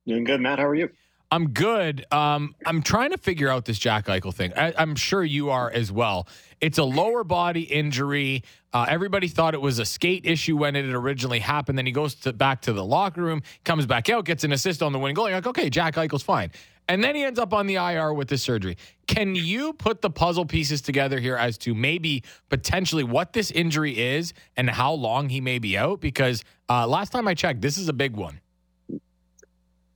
Doing 0.07 0.25
good, 0.25 0.41
Matt. 0.41 0.59
How 0.59 0.67
are 0.67 0.75
you? 0.75 0.91
I'm 1.31 1.49
good. 1.49 2.05
Um, 2.13 2.55
I'm 2.65 2.81
trying 2.81 3.11
to 3.11 3.19
figure 3.19 3.49
out 3.49 3.65
this 3.65 3.79
Jack 3.79 4.07
Eichel 4.07 4.33
thing. 4.33 4.53
I, 4.57 4.73
am 4.81 4.95
sure 4.95 5.25
you 5.25 5.51
are 5.51 5.69
as 5.69 5.91
well. 5.91 6.29
It's 6.61 6.79
a 6.79 6.85
lower 6.85 7.25
body 7.25 7.63
injury. 7.63 8.45
Uh, 8.73 8.87
everybody 8.89 9.27
thought 9.27 9.53
it 9.53 9.61
was 9.61 9.81
a 9.81 9.85
skate 9.85 10.27
issue 10.27 10.57
when 10.57 10.77
it 10.77 10.85
had 10.85 10.95
originally 10.95 11.41
happened. 11.41 11.77
Then 11.77 11.87
he 11.87 11.93
goes 11.93 12.15
to, 12.17 12.33
back 12.33 12.63
to 12.63 12.73
the 12.73 12.85
locker 12.85 13.23
room, 13.23 13.43
comes 13.65 13.85
back 13.85 14.09
out, 14.11 14.27
gets 14.27 14.45
an 14.45 14.53
assist 14.53 14.81
on 14.81 14.93
the 14.93 14.99
winning 14.99 15.15
goal. 15.15 15.29
You're 15.29 15.39
like, 15.39 15.47
okay, 15.49 15.69
Jack 15.71 15.95
Eichel's 15.97 16.23
fine. 16.23 16.53
And 16.89 17.03
then 17.03 17.15
he 17.15 17.25
ends 17.25 17.39
up 17.39 17.55
on 17.55 17.67
the 17.67 17.77
IR 17.77 18.13
with 18.13 18.29
the 18.29 18.37
surgery. 18.37 18.77
Can 19.07 19.35
you 19.35 19.73
put 19.73 20.03
the 20.03 20.11
puzzle 20.11 20.45
pieces 20.45 20.83
together 20.83 21.19
here 21.19 21.37
as 21.37 21.57
to 21.59 21.75
maybe 21.75 22.23
potentially 22.51 23.05
what 23.05 23.33
this 23.33 23.51
injury 23.51 23.99
is 23.99 24.35
and 24.57 24.69
how 24.69 24.93
long 24.93 25.29
he 25.29 25.41
may 25.41 25.59
be 25.59 25.79
out? 25.79 26.01
Because 26.01 26.45
uh, 26.69 26.87
last 26.87 27.11
time 27.11 27.27
I 27.27 27.35
checked, 27.35 27.63
this 27.63 27.79
is 27.79 27.89
a 27.89 27.93
big 27.93 28.17
one. 28.17 28.41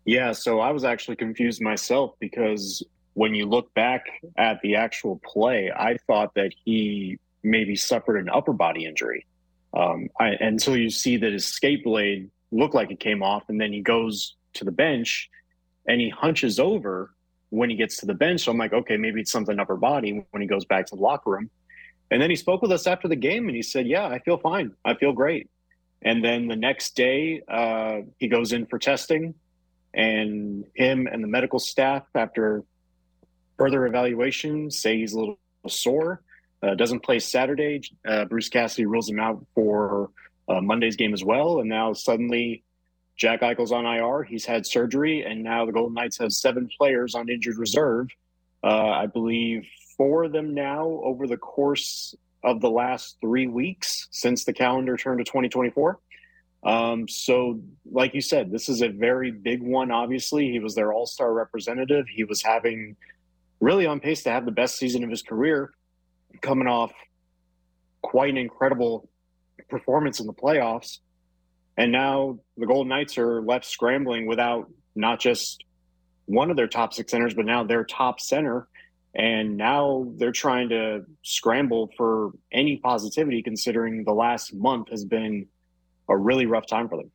Yeah, 0.05 0.33
so 0.33 0.61
I 0.61 0.71
was 0.71 0.85
actually 0.85 1.17
confused 1.17 1.61
myself 1.61 2.15
because 2.19 2.83
when 3.13 3.35
you 3.35 3.45
look 3.45 3.75
back 3.75 4.07
at 4.39 4.59
the 4.63 4.77
actual 4.77 5.21
play, 5.23 5.71
I 5.77 5.99
thought 6.07 6.35
that 6.35 6.53
he 6.65 7.19
maybe 7.43 7.77
suffered 7.77 8.17
an 8.17 8.31
upper 8.31 8.55
body 8.55 8.87
injury. 8.87 9.27
Um, 9.75 10.09
I, 10.19 10.29
until 10.41 10.77
you 10.77 10.89
see 10.89 11.19
that 11.19 11.33
his 11.33 11.45
skate 11.45 11.85
blade 11.85 12.31
looked 12.51 12.75
like 12.75 12.91
it 12.91 13.01
came 13.01 13.23
off, 13.23 13.45
and 13.49 13.61
then 13.61 13.73
he 13.73 13.83
goes 13.83 14.37
to 14.55 14.65
the 14.65 14.73
bench 14.73 15.29
and 15.89 16.01
he 16.01 16.11
hunches 16.11 16.61
over 16.61 17.11
when 17.51 17.71
he 17.71 17.77
gets 17.77 17.97
to 17.97 18.07
the 18.07 18.15
bench. 18.15 18.43
So 18.43 18.53
I'm 18.53 18.59
like, 18.59 18.73
okay, 18.73 18.97
maybe 18.97 19.23
it's 19.23 19.33
something 19.33 19.59
upper 19.59 19.77
body 19.77 20.25
when 20.31 20.43
he 20.43 20.47
goes 20.47 20.65
back 20.65 20.87
to 20.87 20.97
the 20.97 21.03
locker 21.03 21.31
room. 21.31 21.51
And 22.11 22.23
then 22.23 22.31
he 22.31 22.37
spoke 22.37 22.63
with 22.63 22.71
us 22.71 22.87
after 22.87 23.09
the 23.09 23.17
game 23.17 23.49
and 23.49 23.57
he 23.57 23.63
said, 23.63 23.87
yeah, 23.87 24.07
I 24.07 24.21
feel 24.21 24.39
fine. 24.39 24.73
I 24.85 24.95
feel 24.95 25.13
great. 25.13 25.51
And 26.03 26.25
then 26.25 26.47
the 26.47 26.57
next 26.57 26.95
day, 26.95 27.43
uh, 27.49 28.03
he 28.19 28.29
goes 28.29 28.53
in 28.53 28.67
for 28.67 28.79
testing, 28.79 29.35
and 29.93 30.65
him 30.75 31.09
and 31.11 31.25
the 31.25 31.29
medical 31.29 31.59
staff, 31.59 32.05
after 32.15 32.63
further 33.57 33.85
evaluation, 33.85 34.71
say 34.71 34.99
he's 34.99 35.15
a 35.15 35.19
little 35.19 35.41
sore. 35.67 36.23
Uh, 36.63 36.75
doesn't 36.75 37.01
play 37.01 37.19
Saturday. 37.19 37.83
Uh, 38.07 38.27
Bruce 38.27 38.49
Cassidy 38.49 38.87
rules 38.87 39.09
him 39.09 39.19
out 39.19 39.45
for 39.55 40.11
uh, 40.49 40.61
Monday's 40.61 40.97
game 40.97 41.15
as 41.15 41.25
well. 41.25 41.61
And 41.61 41.69
now 41.69 41.93
suddenly 41.95 42.63
Jack 43.19 43.41
Eichel's 43.41 43.73
on 43.73 43.85
IR. 43.85 44.23
He's 44.23 44.47
had 44.47 44.65
surgery, 44.65 45.25
and 45.25 45.43
now 45.43 45.67
the 45.67 45.73
Golden 45.73 45.95
Knights 45.95 46.19
have 46.19 46.33
seven 46.33 46.69
players 46.79 47.15
on 47.15 47.29
injured 47.29 47.59
reserve. 47.59 48.09
Uh, 48.63 48.91
I 48.91 49.07
believe 49.07 49.67
four 49.97 50.25
of 50.25 50.33
them 50.33 50.55
now 50.55 50.87
over 51.03 51.27
the 51.27 51.37
course 51.37 52.15
of 52.45 52.61
the 52.61 52.71
last 52.71 53.17
three 53.21 53.49
weeks 53.49 54.07
since 54.13 54.45
the 54.45 54.53
calendar 54.53 54.97
turned 54.97 55.19
to 55.19 55.25
2024. 55.25 55.99
Um, 56.65 57.09
so, 57.09 57.61
like 57.91 58.15
you 58.15 58.21
said, 58.21 58.51
this 58.53 58.69
is 58.69 58.83
a 58.83 58.89
very 58.89 59.33
big 59.33 59.63
one. 59.63 59.91
Obviously, 59.91 60.51
he 60.51 60.61
was 60.61 60.75
their 60.77 60.93
all 60.93 61.07
star 61.07 61.33
representative. 61.33 62.07
He 62.09 62.25
was 62.25 62.43
having 62.43 62.97
really 63.61 63.87
on 63.87 63.99
pace 63.99 64.23
to 64.25 64.31
have 64.31 64.45
the 64.45 64.53
best 64.53 64.77
season 64.77 65.03
of 65.03 65.11
his 65.11 65.23
career, 65.23 65.73
coming 66.41 66.69
off 66.69 66.93
quite 68.03 68.31
an 68.31 68.39
incredible 68.39 69.09
performance 69.69 70.21
in 70.21 70.27
the 70.27 70.33
playoffs. 70.33 70.99
And 71.79 71.93
now 71.93 72.41
the 72.57 72.67
Golden 72.67 72.89
Knights 72.89 73.17
are 73.19 73.41
left 73.41 73.65
scrambling 73.65 74.27
without 74.27 74.69
not 74.97 75.21
just 75.21 75.63
one 76.27 76.51
of 76.51 76.57
their 76.57 76.67
top 76.67 76.93
six 76.93 77.13
centers, 77.13 77.35
but 77.35 77.47
now 77.47 77.63
their 77.63 77.85
top 77.85 78.21
center. 78.21 78.67
And 79.15 79.57
now 79.57 80.13
they're 80.17 80.33
trying 80.33 80.71
to 80.71 81.05
scramble 81.23 81.89
for 81.97 82.33
any 82.53 82.79
positivity, 82.79 83.43
considering 83.43 84.05
the 84.05 84.13
last 84.13 84.53
month 84.53 84.91
has 84.91 85.05
been 85.05 85.47
a 86.09 86.17
really 86.17 86.47
rough 86.47 86.67
time 86.67 86.89
for 86.89 86.99
them. 86.99 87.13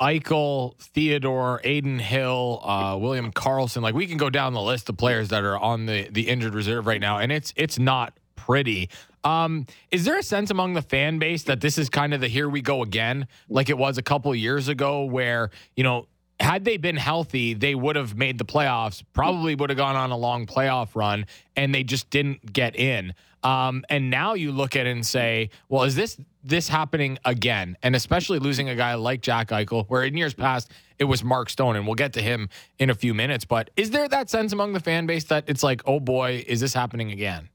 Eichel, 0.00 0.78
Theodore, 0.78 1.60
Adin 1.64 1.98
Hill, 1.98 2.60
uh, 2.62 2.98
William 3.00 3.32
Karlsson. 3.32 3.80
Like 3.80 3.94
we 3.94 4.06
can 4.06 4.18
go 4.18 4.28
down 4.28 4.52
the 4.52 4.60
list 4.60 4.88
of 4.90 4.98
players 4.98 5.28
that 5.28 5.44
are 5.44 5.56
on 5.56 5.86
the 5.86 6.08
the 6.10 6.28
injured 6.28 6.54
reserve 6.54 6.86
right 6.86 7.00
now, 7.00 7.18
and 7.18 7.32
it's 7.32 7.54
it's 7.56 7.78
not 7.78 8.18
pretty. 8.46 8.90
Um, 9.24 9.66
is 9.90 10.04
there 10.04 10.18
a 10.18 10.22
sense 10.22 10.50
among 10.50 10.74
the 10.74 10.82
fan 10.82 11.18
base 11.18 11.44
that 11.44 11.60
this 11.60 11.78
is 11.78 11.88
kind 11.88 12.12
of 12.12 12.20
the 12.20 12.28
here 12.28 12.48
we 12.48 12.60
go 12.60 12.82
again, 12.82 13.26
like 13.48 13.70
it 13.70 13.78
was 13.78 13.96
a 13.96 14.02
couple 14.02 14.34
years 14.34 14.68
ago, 14.68 15.04
where 15.04 15.50
you 15.76 15.82
know 15.82 16.06
had 16.40 16.64
they 16.64 16.76
been 16.76 16.96
healthy, 16.96 17.54
they 17.54 17.74
would 17.74 17.96
have 17.96 18.16
made 18.16 18.38
the 18.38 18.44
playoffs, 18.44 19.02
probably 19.12 19.54
would 19.54 19.70
have 19.70 19.76
gone 19.76 19.96
on 19.96 20.10
a 20.10 20.16
long 20.16 20.46
playoff 20.46 20.94
run, 20.94 21.26
and 21.56 21.74
they 21.74 21.84
just 21.84 22.10
didn't 22.10 22.52
get 22.52 22.76
in. 22.76 23.14
Um, 23.42 23.84
and 23.90 24.10
now 24.10 24.34
you 24.34 24.52
look 24.52 24.74
at 24.74 24.86
it 24.86 24.90
and 24.90 25.06
say, 25.06 25.50
well, 25.68 25.84
is 25.84 25.94
this 25.94 26.18
this 26.42 26.68
happening 26.68 27.18
again? 27.24 27.76
And 27.82 27.94
especially 27.94 28.38
losing 28.38 28.68
a 28.68 28.74
guy 28.74 28.94
like 28.94 29.20
Jack 29.20 29.48
Eichel, 29.48 29.86
where 29.88 30.02
in 30.02 30.16
years 30.16 30.34
past 30.34 30.70
it 30.98 31.04
was 31.04 31.22
Mark 31.24 31.50
Stone, 31.50 31.76
and 31.76 31.86
we'll 31.86 31.94
get 31.94 32.12
to 32.14 32.22
him 32.22 32.48
in 32.78 32.90
a 32.90 32.94
few 32.94 33.14
minutes. 33.14 33.44
But 33.44 33.70
is 33.76 33.90
there 33.90 34.08
that 34.08 34.28
sense 34.28 34.52
among 34.52 34.72
the 34.72 34.80
fan 34.80 35.06
base 35.06 35.24
that 35.24 35.44
it's 35.46 35.62
like, 35.62 35.82
oh 35.86 36.00
boy, 36.00 36.44
is 36.46 36.60
this 36.60 36.74
happening 36.74 37.10
again? 37.10 37.48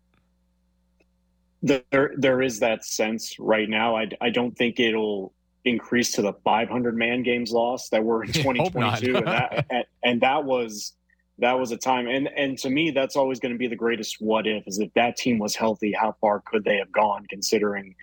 There, 1.61 2.13
there 2.15 2.41
is 2.41 2.59
that 2.59 2.85
sense 2.85 3.35
right 3.39 3.69
now. 3.69 3.97
I, 3.97 4.09
I 4.21 4.29
don't 4.29 4.57
think 4.57 4.79
it'll 4.79 5.33
increase 5.65 6.13
to 6.13 6.21
the 6.21 6.33
500 6.33 6.95
man 6.95 7.23
games 7.23 7.51
lost 7.51 7.91
that 7.91 8.03
were 8.03 8.23
in 8.23 8.31
2022, 8.33 9.17
and 9.17 9.27
that 9.27 9.65
and, 9.69 9.85
and 10.03 10.21
that 10.21 10.45
was 10.45 10.93
that 11.39 11.59
was 11.59 11.71
a 11.71 11.77
time. 11.77 12.07
And 12.07 12.29
and 12.35 12.57
to 12.59 12.69
me, 12.69 12.91
that's 12.91 13.15
always 13.15 13.39
going 13.39 13.53
to 13.53 13.57
be 13.57 13.67
the 13.67 13.75
greatest 13.75 14.17
what 14.19 14.47
if 14.47 14.67
is 14.67 14.79
if 14.79 14.93
that 14.93 15.17
team 15.17 15.39
was 15.39 15.55
healthy, 15.55 15.91
how 15.91 16.15
far 16.21 16.41
could 16.45 16.63
they 16.63 16.77
have 16.77 16.91
gone? 16.91 17.25
Considering 17.29 17.95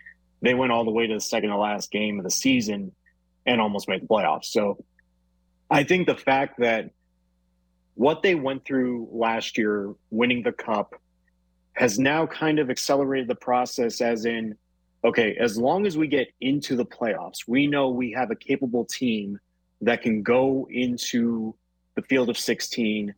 they 0.43 0.55
went 0.55 0.73
all 0.73 0.85
the 0.85 0.91
way 0.91 1.07
to 1.07 1.15
the 1.15 1.21
second 1.21 1.51
to 1.51 1.57
last 1.57 1.91
game 1.91 2.19
of 2.19 2.25
the 2.25 2.31
season 2.31 2.93
and 3.47 3.61
almost 3.61 3.89
made 3.89 4.03
the 4.03 4.07
playoffs. 4.07 4.47
So 4.47 4.85
I 5.71 5.85
think 5.85 6.07
the 6.07 6.17
fact 6.17 6.61
that 6.61 6.91
what 7.95 8.23
they 8.23 8.35
went 8.35 8.65
through 8.65 9.09
last 9.11 9.57
year, 9.57 9.95
winning 10.11 10.43
the 10.43 10.53
cup, 10.53 10.95
has 11.77 11.99
now 11.99 12.27
kind 12.27 12.59
of 12.59 12.71
accelerated 12.71 13.29
the 13.29 13.35
process 13.35 14.01
as 14.01 14.25
in 14.25 14.57
okay 15.05 15.37
as 15.41 15.59
long 15.59 15.87
as 15.87 15.97
we 15.97 16.07
get 16.07 16.29
into 16.41 16.75
the 16.75 16.85
playoffs 16.85 17.47
we 17.47 17.67
know 17.67 17.89
we 17.89 18.11
have 18.13 18.31
a 18.31 18.37
capable 18.37 18.85
team 18.85 19.39
that 19.81 20.03
can 20.03 20.23
go 20.23 20.67
into 20.71 21.55
the 21.95 22.03
field 22.03 22.29
of 22.31 22.39
16 22.39 23.15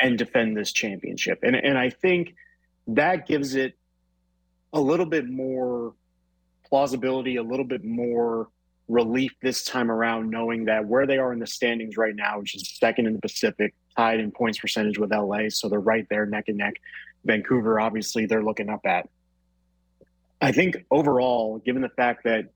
and 0.00 0.18
defend 0.18 0.56
this 0.56 0.72
championship. 0.72 1.40
And 1.42 1.56
and 1.56 1.78
I 1.78 1.90
think 1.90 2.34
that 2.88 3.26
gives 3.26 3.54
it 3.54 3.76
a 4.72 4.80
little 4.80 5.06
bit 5.06 5.28
more 5.28 5.94
plausibility 6.68 7.36
a 7.36 7.42
little 7.42 7.64
bit 7.64 7.82
more 7.82 8.48
relief 8.88 9.32
this 9.42 9.64
time 9.64 9.90
around 9.90 10.30
knowing 10.30 10.66
that 10.66 10.86
where 10.86 11.06
they 11.06 11.16
are 11.16 11.32
in 11.32 11.38
the 11.38 11.46
standings 11.46 11.96
right 11.96 12.14
now 12.14 12.38
which 12.38 12.54
is 12.54 12.76
second 12.78 13.06
in 13.06 13.14
the 13.14 13.20
Pacific 13.20 13.74
tied 13.96 14.20
in 14.20 14.30
points 14.30 14.58
percentage 14.58 14.98
with 14.98 15.10
LA 15.10 15.48
so 15.48 15.68
they're 15.68 15.80
right 15.80 16.06
there 16.10 16.26
neck 16.26 16.44
and 16.48 16.58
neck 16.58 16.74
Vancouver, 17.28 17.78
obviously, 17.78 18.26
they're 18.26 18.42
looking 18.42 18.68
up 18.68 18.84
at. 18.84 19.08
I 20.40 20.50
think 20.50 20.84
overall, 20.90 21.58
given 21.58 21.82
the 21.82 21.88
fact 21.88 22.24
that 22.24 22.46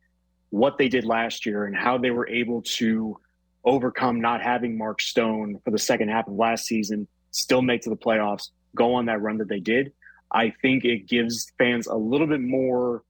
what 0.50 0.78
they 0.78 0.88
did 0.88 1.04
last 1.04 1.46
year 1.46 1.64
and 1.64 1.76
how 1.76 1.98
they 1.98 2.10
were 2.10 2.28
able 2.28 2.62
to 2.62 3.18
overcome 3.64 4.20
not 4.20 4.42
having 4.42 4.76
Mark 4.76 5.00
Stone 5.00 5.60
for 5.64 5.70
the 5.70 5.78
second 5.78 6.08
half 6.08 6.26
of 6.26 6.34
last 6.34 6.66
season, 6.66 7.06
still 7.30 7.62
make 7.62 7.82
to 7.82 7.90
the 7.90 7.96
playoffs, 7.96 8.50
go 8.74 8.94
on 8.94 9.06
that 9.06 9.20
run 9.20 9.38
that 9.38 9.48
they 9.48 9.60
did, 9.60 9.92
I 10.32 10.52
think 10.62 10.84
it 10.84 11.06
gives 11.06 11.52
fans 11.58 11.86
a 11.86 11.94
little 11.94 12.26
bit 12.26 12.40
more, 12.40 13.02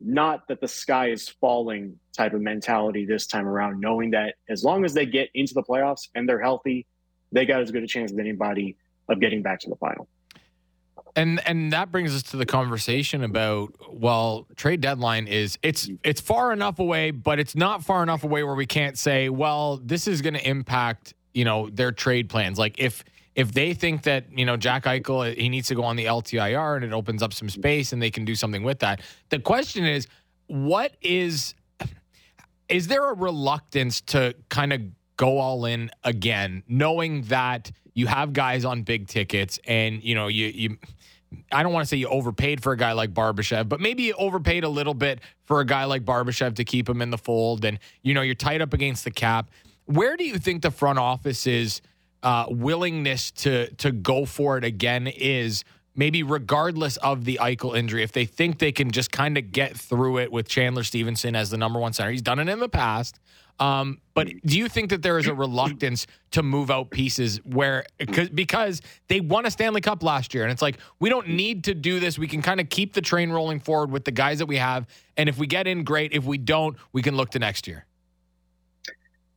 not 0.00 0.48
that 0.48 0.60
the 0.60 0.68
sky 0.68 1.10
is 1.10 1.28
falling 1.28 1.98
type 2.16 2.32
of 2.32 2.40
mentality 2.40 3.04
this 3.04 3.26
time 3.26 3.46
around, 3.46 3.80
knowing 3.80 4.10
that 4.12 4.36
as 4.48 4.64
long 4.64 4.84
as 4.84 4.94
they 4.94 5.06
get 5.06 5.28
into 5.34 5.54
the 5.54 5.62
playoffs 5.62 6.08
and 6.14 6.28
they're 6.28 6.40
healthy, 6.40 6.86
they 7.32 7.44
got 7.44 7.60
as 7.60 7.70
good 7.70 7.82
a 7.82 7.86
chance 7.86 8.12
as 8.12 8.18
anybody 8.18 8.76
of 9.08 9.20
getting 9.20 9.42
back 9.42 9.60
to 9.60 9.68
the 9.68 9.76
final. 9.76 10.08
And 11.16 11.40
and 11.46 11.72
that 11.72 11.92
brings 11.92 12.14
us 12.14 12.22
to 12.24 12.36
the 12.36 12.46
conversation 12.46 13.22
about 13.22 13.74
well, 13.92 14.48
trade 14.56 14.80
deadline 14.80 15.28
is 15.28 15.58
it's 15.62 15.88
it's 16.02 16.20
far 16.20 16.52
enough 16.52 16.78
away, 16.80 17.12
but 17.12 17.38
it's 17.38 17.54
not 17.54 17.84
far 17.84 18.02
enough 18.02 18.24
away 18.24 18.42
where 18.42 18.54
we 18.54 18.66
can't 18.66 18.98
say, 18.98 19.28
well, 19.28 19.80
this 19.82 20.08
is 20.08 20.22
going 20.22 20.34
to 20.34 20.48
impact, 20.48 21.14
you 21.32 21.44
know, 21.44 21.70
their 21.70 21.92
trade 21.92 22.28
plans. 22.28 22.58
Like 22.58 22.78
if 22.78 23.04
if 23.36 23.52
they 23.52 23.74
think 23.74 24.02
that, 24.04 24.26
you 24.36 24.44
know, 24.44 24.56
Jack 24.56 24.84
Eichel 24.84 25.30
uh, 25.30 25.34
he 25.34 25.48
needs 25.48 25.68
to 25.68 25.74
go 25.74 25.84
on 25.84 25.96
the 25.96 26.06
LTIR 26.06 26.76
and 26.76 26.84
it 26.84 26.92
opens 26.92 27.22
up 27.22 27.32
some 27.32 27.48
space 27.48 27.92
and 27.92 28.02
they 28.02 28.10
can 28.10 28.24
do 28.24 28.34
something 28.34 28.62
with 28.62 28.80
that. 28.80 29.00
The 29.30 29.38
question 29.38 29.84
is, 29.84 30.08
what 30.48 30.96
is 31.00 31.54
is 32.68 32.88
there 32.88 33.08
a 33.10 33.14
reluctance 33.14 34.00
to 34.00 34.34
kind 34.48 34.72
of 34.72 34.80
go 35.16 35.38
all 35.38 35.64
in 35.64 35.90
again, 36.02 36.62
knowing 36.68 37.22
that 37.22 37.70
you 37.94 38.06
have 38.06 38.32
guys 38.32 38.64
on 38.64 38.82
big 38.82 39.06
tickets, 39.06 39.58
and 39.66 40.02
you 40.02 40.14
know 40.14 40.28
you 40.28 40.46
you. 40.46 40.78
I 41.50 41.64
don't 41.64 41.72
want 41.72 41.84
to 41.84 41.88
say 41.88 41.96
you 41.96 42.06
overpaid 42.06 42.62
for 42.62 42.72
a 42.72 42.76
guy 42.76 42.92
like 42.92 43.12
Barbashev, 43.12 43.68
but 43.68 43.80
maybe 43.80 44.04
you 44.04 44.14
overpaid 44.14 44.62
a 44.62 44.68
little 44.68 44.94
bit 44.94 45.20
for 45.46 45.58
a 45.58 45.66
guy 45.66 45.84
like 45.84 46.04
Barbashev 46.04 46.54
to 46.56 46.64
keep 46.64 46.88
him 46.88 47.02
in 47.02 47.10
the 47.10 47.18
fold. 47.18 47.64
And, 47.64 47.80
you 48.02 48.14
know, 48.14 48.22
you're 48.22 48.36
tight 48.36 48.60
up 48.60 48.72
against 48.72 49.02
the 49.02 49.10
cap. 49.10 49.50
Where 49.86 50.16
do 50.16 50.24
you 50.24 50.38
think 50.38 50.62
the 50.62 50.70
front 50.70 51.00
office's 51.00 51.82
uh, 52.22 52.46
willingness 52.48 53.30
to 53.32 53.68
to 53.74 53.92
go 53.92 54.24
for 54.24 54.56
it 54.58 54.64
again 54.64 55.06
is 55.08 55.64
maybe 55.94 56.22
regardless 56.22 56.96
of 56.98 57.24
the 57.24 57.38
Eichel 57.40 57.76
injury, 57.76 58.02
if 58.02 58.12
they 58.12 58.24
think 58.24 58.58
they 58.58 58.72
can 58.72 58.90
just 58.90 59.12
kind 59.12 59.38
of 59.38 59.52
get 59.52 59.76
through 59.76 60.18
it 60.18 60.32
with 60.32 60.48
Chandler 60.48 60.84
Stephenson 60.84 61.36
as 61.36 61.50
the 61.50 61.56
number 61.56 61.78
one 61.78 61.92
center, 61.92 62.10
he's 62.10 62.22
done 62.22 62.38
it 62.38 62.48
in 62.48 62.58
the 62.60 62.68
past. 62.68 63.20
Um, 63.60 64.00
but 64.14 64.28
do 64.44 64.58
you 64.58 64.68
think 64.68 64.90
that 64.90 65.02
there 65.02 65.18
is 65.18 65.26
a 65.26 65.34
reluctance 65.34 66.06
to 66.32 66.42
move 66.42 66.70
out 66.70 66.90
pieces 66.90 67.38
where 67.44 67.84
because 68.34 68.80
they 69.08 69.20
won 69.20 69.46
a 69.46 69.50
Stanley 69.50 69.80
Cup 69.80 70.02
last 70.02 70.34
year, 70.34 70.42
and 70.42 70.50
it's 70.50 70.62
like 70.62 70.78
we 70.98 71.08
don't 71.08 71.28
need 71.28 71.64
to 71.64 71.74
do 71.74 72.00
this. 72.00 72.18
We 72.18 72.26
can 72.26 72.42
kind 72.42 72.60
of 72.60 72.68
keep 72.68 72.94
the 72.94 73.00
train 73.00 73.30
rolling 73.30 73.60
forward 73.60 73.90
with 73.90 74.04
the 74.04 74.10
guys 74.10 74.38
that 74.38 74.46
we 74.46 74.56
have, 74.56 74.86
and 75.16 75.28
if 75.28 75.38
we 75.38 75.46
get 75.46 75.66
in, 75.66 75.84
great. 75.84 76.12
If 76.12 76.24
we 76.24 76.38
don't, 76.38 76.76
we 76.92 77.02
can 77.02 77.16
look 77.16 77.30
to 77.30 77.38
next 77.38 77.66
year. 77.68 77.86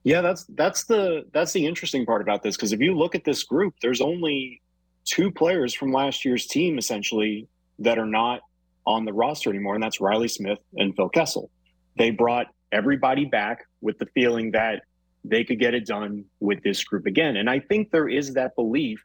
Yeah, 0.04 0.22
that's 0.22 0.46
that's 0.56 0.86
the 0.86 1.26
that's 1.34 1.54
the 1.54 1.66
interesting 1.66 2.06
part 2.06 2.22
about 2.22 2.42
this 2.42 2.56
because 2.56 2.74
if 2.74 2.80
you 2.80 2.98
look 2.98 3.14
at 3.14 3.24
this 3.24 3.44
group, 3.44 3.76
there's 3.82 4.02
only 4.02 4.62
two 5.06 5.32
players 5.32 5.74
from 5.74 5.92
last 5.92 6.26
year's 6.26 6.48
team 6.48 6.78
essentially 6.78 7.48
that 7.80 8.00
are 8.00 8.06
not 8.06 8.42
on 8.86 9.06
the 9.06 9.14
roster 9.14 9.50
anymore, 9.50 9.76
and 9.76 9.84
that's 9.84 10.00
Riley 10.00 10.28
Smith 10.28 10.60
and 10.78 10.96
Phil 10.96 11.10
Kessel. 11.10 11.50
They 11.98 12.12
brought 12.12 12.48
everybody 12.72 13.26
back 13.26 13.66
with 13.82 13.98
the 14.00 14.08
feeling 14.08 14.52
that 14.52 14.84
they 15.24 15.44
could 15.44 15.60
get 15.60 15.74
it 15.74 15.86
done 15.86 16.26
with 16.40 16.64
this 16.64 16.84
group 16.84 17.06
again. 17.06 17.36
And 17.38 17.50
I 17.50 17.60
think 17.60 17.92
there 17.92 18.08
is 18.08 18.34
that 18.36 18.56
belief 18.56 19.04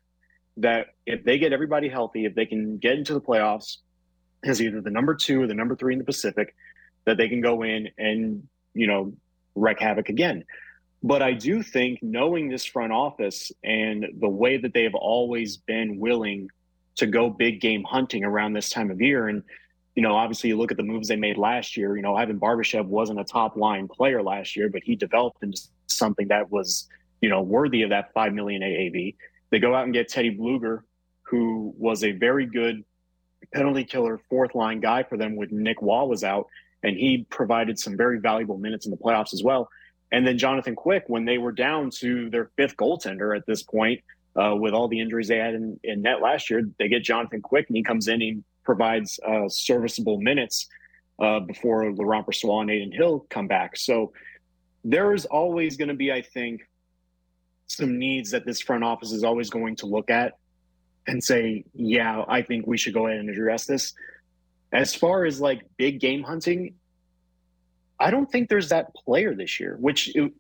that 0.59 0.89
if 1.07 1.25
they 1.25 1.39
get 1.39 1.53
everybody 1.53 1.89
healthy, 1.89 2.25
if 2.25 2.35
they 2.35 2.47
can 2.47 2.79
get 2.79 2.99
into 2.99 3.15
the 3.15 3.21
playoffs 3.21 3.79
as 4.45 4.61
either 4.61 4.81
the 4.81 4.91
number 4.91 5.15
two 5.15 5.43
or 5.43 5.47
the 5.47 5.55
number 5.55 5.75
three 5.75 5.95
in 5.95 5.99
the 5.99 6.05
Pacific, 6.05 6.55
that 7.05 7.17
they 7.17 7.29
can 7.29 7.41
go 7.41 7.63
in 7.63 7.89
and, 7.99 8.47
you 8.75 8.87
know, 8.87 9.13
wreak 9.55 9.81
havoc 9.81 10.09
again. 10.09 10.45
But 11.03 11.23
I 11.23 11.33
do 11.33 11.63
think 11.63 12.01
knowing 12.03 12.49
this 12.49 12.65
front 12.65 12.93
office 12.93 13.51
and 13.65 14.07
the 14.21 14.29
way 14.29 14.57
that 14.59 14.73
they 14.73 14.85
have 14.85 14.95
always 14.95 15.57
been 15.57 15.99
willing 15.99 16.49
to 16.97 17.07
go 17.07 17.31
big 17.31 17.61
game 17.61 17.83
hunting 17.83 18.25
around 18.25 18.53
this 18.53 18.71
time 18.71 18.91
of 18.91 19.01
year. 19.01 19.27
And, 19.27 19.43
you 19.95 20.03
know, 20.03 20.15
obviously 20.15 20.49
you 20.49 20.57
look 20.57 20.71
at 20.71 20.77
the 20.77 20.83
moves 20.83 21.09
they 21.09 21.17
made 21.17 21.37
last 21.37 21.77
year, 21.77 21.97
you 21.97 22.03
know, 22.03 22.15
Ivan 22.15 22.41
Barbashev 22.41 22.87
wasn't 22.87 23.21
a 23.21 23.25
top 23.25 23.57
line 23.57 23.89
player 23.89 24.23
last 24.23 24.57
year, 24.57 24.69
but 24.71 24.83
he 24.83 24.97
developed 24.97 25.43
into 25.43 25.61
something 25.87 26.29
that 26.29 26.51
was, 26.51 26.89
you 27.21 27.29
know, 27.29 27.43
worthy 27.43 27.83
of 27.83 27.91
that 27.91 28.13
5 28.15 28.33
million 28.33 28.63
AAV. 28.63 29.17
They 29.51 29.59
go 29.59 29.75
out 29.75 29.85
and 29.85 29.93
get 29.93 30.09
Teddy 30.09 30.37
Blueger, 30.37 30.81
who 31.23 31.75
was 31.77 32.05
a 32.05 32.13
very 32.13 32.47
good 32.47 32.85
penalty 33.53 33.85
killer 33.85 34.19
fourth 34.31 34.55
line 34.55 34.81
guy 34.81 35.03
for 35.03 35.19
them 35.19 35.37
when 35.37 35.49
Nick 35.51 35.77
Roy 35.83 36.05
was 36.05 36.25
out. 36.25 36.47
And 36.83 36.97
he 36.97 37.27
provided 37.29 37.79
some 37.79 37.97
very 37.97 38.19
valuable 38.19 38.59
minutes 38.59 38.87
in 38.87 38.91
the 38.91 38.97
playoffs 38.97 39.35
as 39.35 39.43
well. 39.43 39.69
And 40.11 40.27
then 40.27 40.37
Jonathan 40.37 40.75
Quick, 40.75 41.05
when 41.07 41.25
they 41.25 41.39
were 41.39 41.53
down 41.53 41.91
to 41.99 42.29
their 42.31 42.51
fifth 42.57 42.77
goaltender 42.77 43.37
at 43.37 43.47
this 43.47 43.63
point, 43.63 44.01
uh, 44.35 44.55
with 44.57 44.73
all 44.73 44.89
the 44.89 45.01
injuries 45.01 45.29
they 45.29 45.37
had 45.37 45.55
in, 45.55 45.79
in, 45.85 46.03
net 46.03 46.21
last 46.23 46.51
year, 46.51 46.63
they 46.79 46.89
get 46.89 47.03
Jonathan 47.03 47.43
Quick, 47.43 47.69
and 47.69 47.77
he 47.77 47.83
comes 47.83 48.09
in, 48.09 48.21
he 48.21 48.39
provides 48.65 49.19
uh, 49.27 49.49
serviceable 49.49 50.21
minutes 50.21 50.69
uh, 51.21 51.41
before 51.41 51.93
Laurent 51.93 52.27
Brossoit 52.27 52.63
and 52.63 52.71
Adin 52.71 52.93
Hill 52.93 53.27
come 53.31 53.47
back. 53.47 53.77
So 53.77 54.13
there 54.85 55.15
is 55.15 55.25
always 55.27 55.77
going 55.77 55.89
to 55.89 55.95
be, 55.95 56.13
I 56.13 56.23
think, 56.23 56.63
some 57.67 57.99
needs 57.99 58.31
that 58.33 58.45
this 58.45 58.61
front 58.61 58.85
office 58.85 59.13
is 59.13 59.25
always 59.25 59.51
going 59.51 59.77
to 59.77 59.87
look 59.87 60.11
at 60.11 60.35
and 61.07 61.23
say, 61.23 61.65
yeah, 61.75 62.25
I 62.29 62.43
think 62.43 62.67
we 62.67 62.77
should 62.77 62.95
go 62.95 63.07
ahead 63.07 63.21
and 63.21 63.31
address 63.31 63.67
this. 63.67 63.95
As 64.73 64.95
far 64.95 65.25
as 65.25 65.41
like 65.41 65.63
big 65.77 66.01
game 66.01 66.23
hunting, 66.23 66.75
I 67.99 68.11
don't 68.11 68.31
think 68.31 68.49
there's 68.49 68.71
that 68.71 68.95
player 68.95 69.35
this 69.35 69.61
year, 69.61 69.77
which, 69.79 70.15
you 70.15 70.33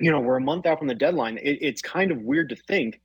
know, 0.00 0.20
we're 0.20 0.36
a 0.36 0.40
month 0.40 0.66
out 0.66 0.78
from 0.78 0.88
the 0.88 0.94
deadline. 0.94 1.38
It, 1.38 1.58
it's 1.60 1.82
kind 1.82 2.10
of 2.10 2.18
weird 2.22 2.48
to 2.50 2.56
think 2.56 3.00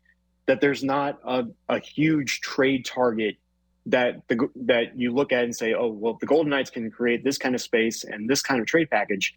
that 0.46 0.62
there's 0.62 0.84
not 0.84 1.20
a, 1.24 1.46
a 1.70 1.80
huge 1.80 2.42
trade 2.42 2.86
target 2.86 3.38
that 3.86 4.22
the 4.28 4.50
that 4.56 4.98
you 4.98 5.14
look 5.14 5.32
at 5.32 5.44
and 5.44 5.56
say, 5.56 5.74
oh, 5.74 5.88
well, 5.88 6.14
if 6.14 6.20
the 6.20 6.26
Golden 6.26 6.50
Knights 6.50 6.70
can 6.70 6.90
create 6.90 7.24
this 7.24 7.38
kind 7.38 7.54
of 7.56 7.62
space 7.62 8.04
and 8.04 8.30
this 8.30 8.42
kind 8.42 8.62
of 8.62 8.68
trade 8.68 8.90
package, 8.90 9.36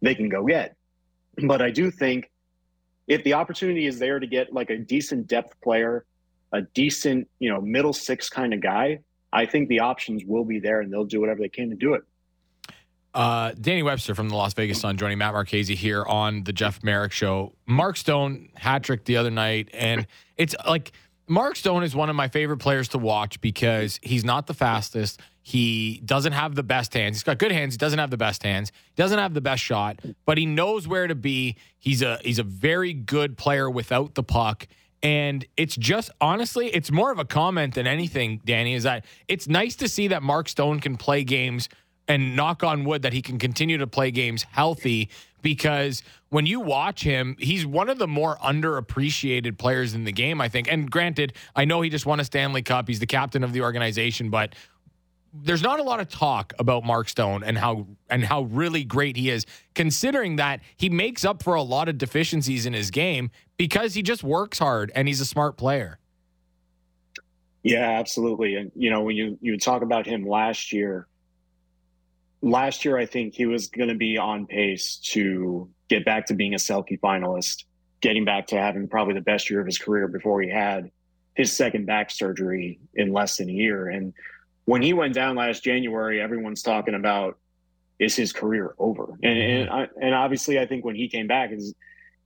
they 0.00 0.14
can 0.14 0.28
go 0.28 0.44
get. 0.44 0.76
But 1.46 1.62
I 1.62 1.70
do 1.70 1.90
think 1.90 2.30
if 3.06 3.24
the 3.24 3.34
opportunity 3.34 3.86
is 3.86 3.98
there 3.98 4.18
to 4.18 4.26
get 4.26 4.52
like 4.52 4.70
a 4.70 4.78
decent 4.78 5.26
depth 5.26 5.60
player, 5.60 6.04
a 6.52 6.62
decent, 6.62 7.28
you 7.38 7.50
know, 7.50 7.60
middle 7.60 7.92
six 7.92 8.28
kind 8.28 8.54
of 8.54 8.60
guy, 8.60 9.00
I 9.32 9.46
think 9.46 9.68
the 9.68 9.80
options 9.80 10.24
will 10.24 10.44
be 10.44 10.58
there 10.58 10.80
and 10.80 10.92
they'll 10.92 11.04
do 11.04 11.20
whatever 11.20 11.40
they 11.40 11.48
can 11.48 11.70
to 11.70 11.76
do 11.76 11.94
it. 11.94 12.02
Uh, 13.14 13.52
Danny 13.60 13.82
Webster 13.82 14.14
from 14.14 14.30
the 14.30 14.36
Las 14.36 14.54
Vegas 14.54 14.80
Sun 14.80 14.96
joining 14.96 15.18
Matt 15.18 15.34
Marchese 15.34 15.74
here 15.74 16.02
on 16.04 16.44
the 16.44 16.52
Jeff 16.52 16.82
Marek 16.82 17.12
Show. 17.12 17.52
Mark 17.66 17.98
Stone 17.98 18.48
hat 18.54 18.82
trick 18.82 19.04
the 19.04 19.18
other 19.18 19.30
night, 19.30 19.68
and 19.74 20.06
it's 20.38 20.54
like 20.66 20.92
Mark 21.28 21.56
Stone 21.56 21.82
is 21.82 21.94
one 21.94 22.10
of 22.10 22.16
my 22.16 22.28
favorite 22.28 22.58
players 22.58 22.88
to 22.88 22.98
watch 22.98 23.40
because 23.40 23.98
he's 24.02 24.24
not 24.24 24.46
the 24.46 24.54
fastest. 24.54 25.20
He 25.40 26.00
doesn't 26.04 26.32
have 26.32 26.54
the 26.54 26.62
best 26.62 26.94
hands. 26.94 27.16
He's 27.16 27.22
got 27.22 27.38
good 27.38 27.52
hands. 27.52 27.74
He 27.74 27.78
doesn't 27.78 27.98
have 27.98 28.10
the 28.10 28.16
best 28.16 28.42
hands. 28.42 28.70
He 28.94 29.02
doesn't 29.02 29.18
have 29.18 29.34
the 29.34 29.40
best 29.40 29.62
shot, 29.62 30.00
but 30.24 30.38
he 30.38 30.46
knows 30.46 30.86
where 30.86 31.06
to 31.06 31.14
be. 31.14 31.56
He's 31.78 32.02
a 32.02 32.18
he's 32.22 32.38
a 32.38 32.44
very 32.44 32.92
good 32.92 33.36
player 33.36 33.70
without 33.70 34.14
the 34.14 34.22
puck. 34.22 34.66
And 35.02 35.44
it's 35.56 35.74
just 35.74 36.10
honestly, 36.20 36.68
it's 36.68 36.90
more 36.92 37.10
of 37.10 37.18
a 37.18 37.24
comment 37.24 37.74
than 37.74 37.86
anything, 37.86 38.40
Danny, 38.44 38.74
is 38.74 38.84
that 38.84 39.04
it's 39.26 39.48
nice 39.48 39.74
to 39.76 39.88
see 39.88 40.08
that 40.08 40.22
Mark 40.22 40.48
Stone 40.48 40.80
can 40.80 40.96
play 40.96 41.24
games 41.24 41.68
and 42.08 42.36
knock 42.36 42.62
on 42.62 42.84
wood 42.84 43.02
that 43.02 43.12
he 43.12 43.22
can 43.22 43.38
continue 43.38 43.78
to 43.78 43.86
play 43.86 44.10
games 44.10 44.44
healthy 44.50 45.08
because 45.42 46.02
when 46.30 46.46
you 46.46 46.60
watch 46.60 47.02
him, 47.02 47.36
he's 47.38 47.66
one 47.66 47.88
of 47.88 47.98
the 47.98 48.08
more 48.08 48.36
underappreciated 48.36 49.58
players 49.58 49.94
in 49.94 50.04
the 50.04 50.12
game, 50.12 50.40
I 50.40 50.48
think. 50.48 50.70
And 50.70 50.90
granted, 50.90 51.34
I 51.54 51.64
know 51.64 51.82
he 51.82 51.90
just 51.90 52.06
won 52.06 52.20
a 52.20 52.24
Stanley 52.24 52.62
Cup, 52.62 52.88
he's 52.88 53.00
the 53.00 53.06
captain 53.06 53.44
of 53.44 53.52
the 53.52 53.60
organization, 53.60 54.30
but 54.30 54.54
there's 55.34 55.62
not 55.62 55.80
a 55.80 55.82
lot 55.82 55.98
of 55.98 56.08
talk 56.08 56.52
about 56.58 56.84
Mark 56.84 57.08
Stone 57.08 57.42
and 57.42 57.56
how 57.56 57.86
and 58.10 58.22
how 58.22 58.42
really 58.42 58.84
great 58.84 59.16
he 59.16 59.30
is, 59.30 59.46
considering 59.74 60.36
that 60.36 60.60
he 60.76 60.90
makes 60.90 61.24
up 61.24 61.42
for 61.42 61.54
a 61.54 61.62
lot 61.62 61.88
of 61.88 61.96
deficiencies 61.96 62.66
in 62.66 62.72
his 62.74 62.90
game 62.90 63.30
because 63.56 63.94
he 63.94 64.02
just 64.02 64.22
works 64.22 64.58
hard 64.58 64.92
and 64.94 65.08
he's 65.08 65.20
a 65.20 65.24
smart 65.24 65.56
player. 65.56 65.98
Yeah, 67.62 67.98
absolutely. 67.98 68.56
And 68.56 68.72
you 68.74 68.90
know, 68.90 69.02
when 69.02 69.16
you 69.16 69.38
you 69.40 69.58
talk 69.58 69.82
about 69.82 70.06
him 70.06 70.26
last 70.26 70.72
year, 70.72 71.06
last 72.42 72.84
year, 72.84 72.98
I 72.98 73.06
think 73.06 73.34
he 73.34 73.46
was 73.46 73.68
going 73.68 73.88
to 73.88 73.94
be 73.94 74.18
on 74.18 74.46
pace 74.46 74.96
to 75.12 75.70
get 75.88 76.04
back 76.04 76.26
to 76.26 76.34
being 76.34 76.54
a 76.54 76.58
Selke 76.58 77.00
finalist, 77.00 77.64
getting 78.00 78.24
back 78.24 78.48
to 78.48 78.58
having 78.58 78.88
probably 78.88 79.14
the 79.14 79.20
best 79.20 79.48
year 79.48 79.60
of 79.60 79.66
his 79.66 79.78
career 79.78 80.08
before 80.08 80.42
he 80.42 80.50
had 80.50 80.90
his 81.34 81.52
second 81.52 81.86
back 81.86 82.10
surgery 82.10 82.78
in 82.94 83.12
less 83.12 83.38
than 83.38 83.48
a 83.48 83.52
year. 83.52 83.88
And 83.88 84.12
when 84.64 84.82
he 84.82 84.92
went 84.92 85.14
down 85.14 85.36
last 85.36 85.64
January, 85.64 86.20
everyone's 86.20 86.62
talking 86.62 86.94
about 86.94 87.38
is 87.98 88.16
his 88.16 88.32
career 88.32 88.74
over? 88.78 89.16
And 89.22 89.38
and, 89.38 89.68
mm-hmm. 89.68 89.74
I, 89.74 89.88
and 90.00 90.14
obviously, 90.14 90.58
I 90.58 90.66
think 90.66 90.84
when 90.84 90.96
he 90.96 91.08
came 91.08 91.28
back, 91.28 91.52
is 91.52 91.74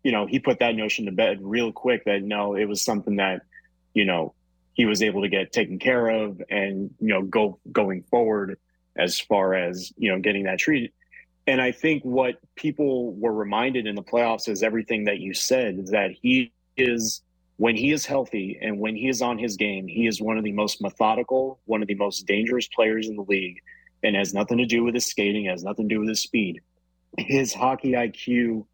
you 0.02 0.10
know 0.10 0.26
he 0.26 0.38
put 0.38 0.58
that 0.60 0.74
notion 0.74 1.04
to 1.04 1.12
bed 1.12 1.38
real 1.42 1.70
quick 1.70 2.04
that 2.06 2.22
no, 2.22 2.54
it 2.54 2.64
was 2.64 2.82
something 2.82 3.16
that 3.16 3.42
you 3.92 4.06
know 4.06 4.34
he 4.72 4.86
was 4.86 5.02
able 5.02 5.22
to 5.22 5.28
get 5.28 5.52
taken 5.52 5.78
care 5.78 6.08
of 6.08 6.40
and 6.48 6.94
you 7.00 7.08
know 7.08 7.22
go 7.22 7.58
going 7.70 8.02
forward 8.04 8.58
as 8.98 9.20
far 9.20 9.54
as 9.54 9.92
you 9.96 10.10
know 10.10 10.20
getting 10.20 10.44
that 10.44 10.58
treated. 10.58 10.92
And 11.46 11.60
I 11.60 11.70
think 11.72 12.02
what 12.02 12.36
people 12.56 13.14
were 13.14 13.32
reminded 13.32 13.86
in 13.86 13.94
the 13.94 14.02
playoffs 14.02 14.48
is 14.48 14.62
everything 14.62 15.04
that 15.04 15.18
you 15.20 15.32
said 15.32 15.86
that 15.88 16.10
he 16.20 16.52
is 16.76 17.22
when 17.58 17.76
he 17.76 17.92
is 17.92 18.04
healthy 18.04 18.58
and 18.60 18.78
when 18.78 18.94
he 18.94 19.08
is 19.08 19.22
on 19.22 19.38
his 19.38 19.56
game, 19.56 19.86
he 19.86 20.06
is 20.06 20.20
one 20.20 20.36
of 20.36 20.44
the 20.44 20.52
most 20.52 20.82
methodical, 20.82 21.58
one 21.64 21.82
of 21.82 21.88
the 21.88 21.94
most 21.94 22.26
dangerous 22.26 22.68
players 22.68 23.08
in 23.08 23.16
the 23.16 23.22
league, 23.22 23.62
and 24.02 24.14
has 24.14 24.34
nothing 24.34 24.58
to 24.58 24.66
do 24.66 24.84
with 24.84 24.94
his 24.94 25.06
skating, 25.06 25.46
has 25.46 25.64
nothing 25.64 25.88
to 25.88 25.94
do 25.94 26.00
with 26.00 26.08
his 26.08 26.20
speed. 26.20 26.60
His 27.16 27.54
hockey 27.54 27.92
IQ 27.92 28.66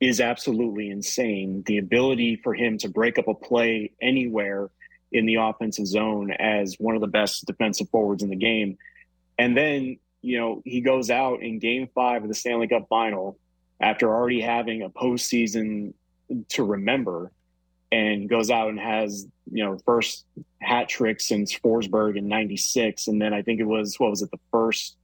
is 0.00 0.20
absolutely 0.20 0.90
insane. 0.90 1.62
The 1.66 1.78
ability 1.78 2.36
for 2.42 2.54
him 2.54 2.78
to 2.78 2.88
break 2.88 3.18
up 3.18 3.28
a 3.28 3.34
play 3.34 3.92
anywhere 4.02 4.70
in 5.12 5.26
the 5.26 5.36
offensive 5.36 5.86
zone 5.86 6.32
as 6.32 6.76
one 6.78 6.94
of 6.94 7.00
the 7.00 7.06
best 7.06 7.44
defensive 7.46 7.88
forwards 7.90 8.22
in 8.22 8.30
the 8.30 8.36
game 8.36 8.78
and 9.40 9.56
then, 9.56 9.96
you 10.20 10.38
know, 10.38 10.60
he 10.66 10.82
goes 10.82 11.08
out 11.08 11.42
in 11.42 11.58
game 11.60 11.88
five 11.94 12.22
of 12.22 12.28
the 12.28 12.34
Stanley 12.34 12.68
Cup 12.68 12.86
final 12.90 13.38
after 13.80 14.14
already 14.14 14.42
having 14.42 14.82
a 14.82 14.90
postseason 14.90 15.94
to 16.50 16.62
remember 16.62 17.32
and 17.90 18.28
goes 18.28 18.50
out 18.50 18.68
and 18.68 18.78
has, 18.78 19.26
you 19.50 19.64
know, 19.64 19.78
first 19.86 20.26
hat 20.60 20.90
trick 20.90 21.22
since 21.22 21.58
Forsberg 21.58 22.18
in 22.18 22.28
96. 22.28 23.08
And 23.08 23.20
then 23.20 23.32
I 23.32 23.40
think 23.40 23.60
it 23.60 23.64
was, 23.64 23.98
what 23.98 24.10
was 24.10 24.20
it, 24.20 24.30
the 24.30 24.38
first 24.50 24.98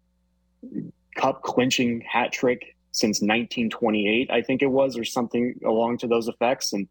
cup 1.15 1.41
clinching 1.41 2.03
hat 2.03 2.31
trick 2.31 2.77
since 2.93 3.23
1928, 3.23 4.31
I 4.31 4.43
think 4.43 4.61
it 4.61 4.67
was, 4.67 4.99
or 4.99 5.05
something 5.05 5.59
along 5.65 5.97
to 5.99 6.09
those 6.09 6.29
effects. 6.29 6.75
And, 6.75 6.89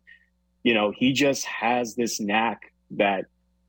you 0.64 0.74
know, 0.74 0.92
he 0.98 1.14
just 1.14 1.46
has 1.46 1.94
this 1.94 2.20
knack 2.20 2.74
that 2.98 3.26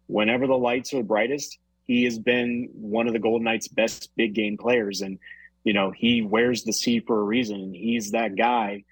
whenever 0.07 0.47
the 0.47 0.57
lights 0.57 0.95
are 0.95 1.03
brightest, 1.03 1.59
he 1.87 2.05
has 2.05 2.19
been 2.19 2.69
one 2.75 3.07
of 3.07 3.13
the 3.13 3.19
Golden 3.19 3.45
Knights' 3.45 3.69
best 3.69 4.11
big 4.17 4.35
game 4.35 4.57
players. 4.59 5.01
And, 5.01 5.19
you 5.65 5.73
know, 5.73 5.91
he 5.91 6.23
wears 6.23 6.65
the 6.65 6.73
C 6.73 7.01
for 7.01 7.19
a 7.19 7.23
reason. 7.23 7.73
He's 7.73 8.11
that 8.11 8.37
guy 8.37 8.85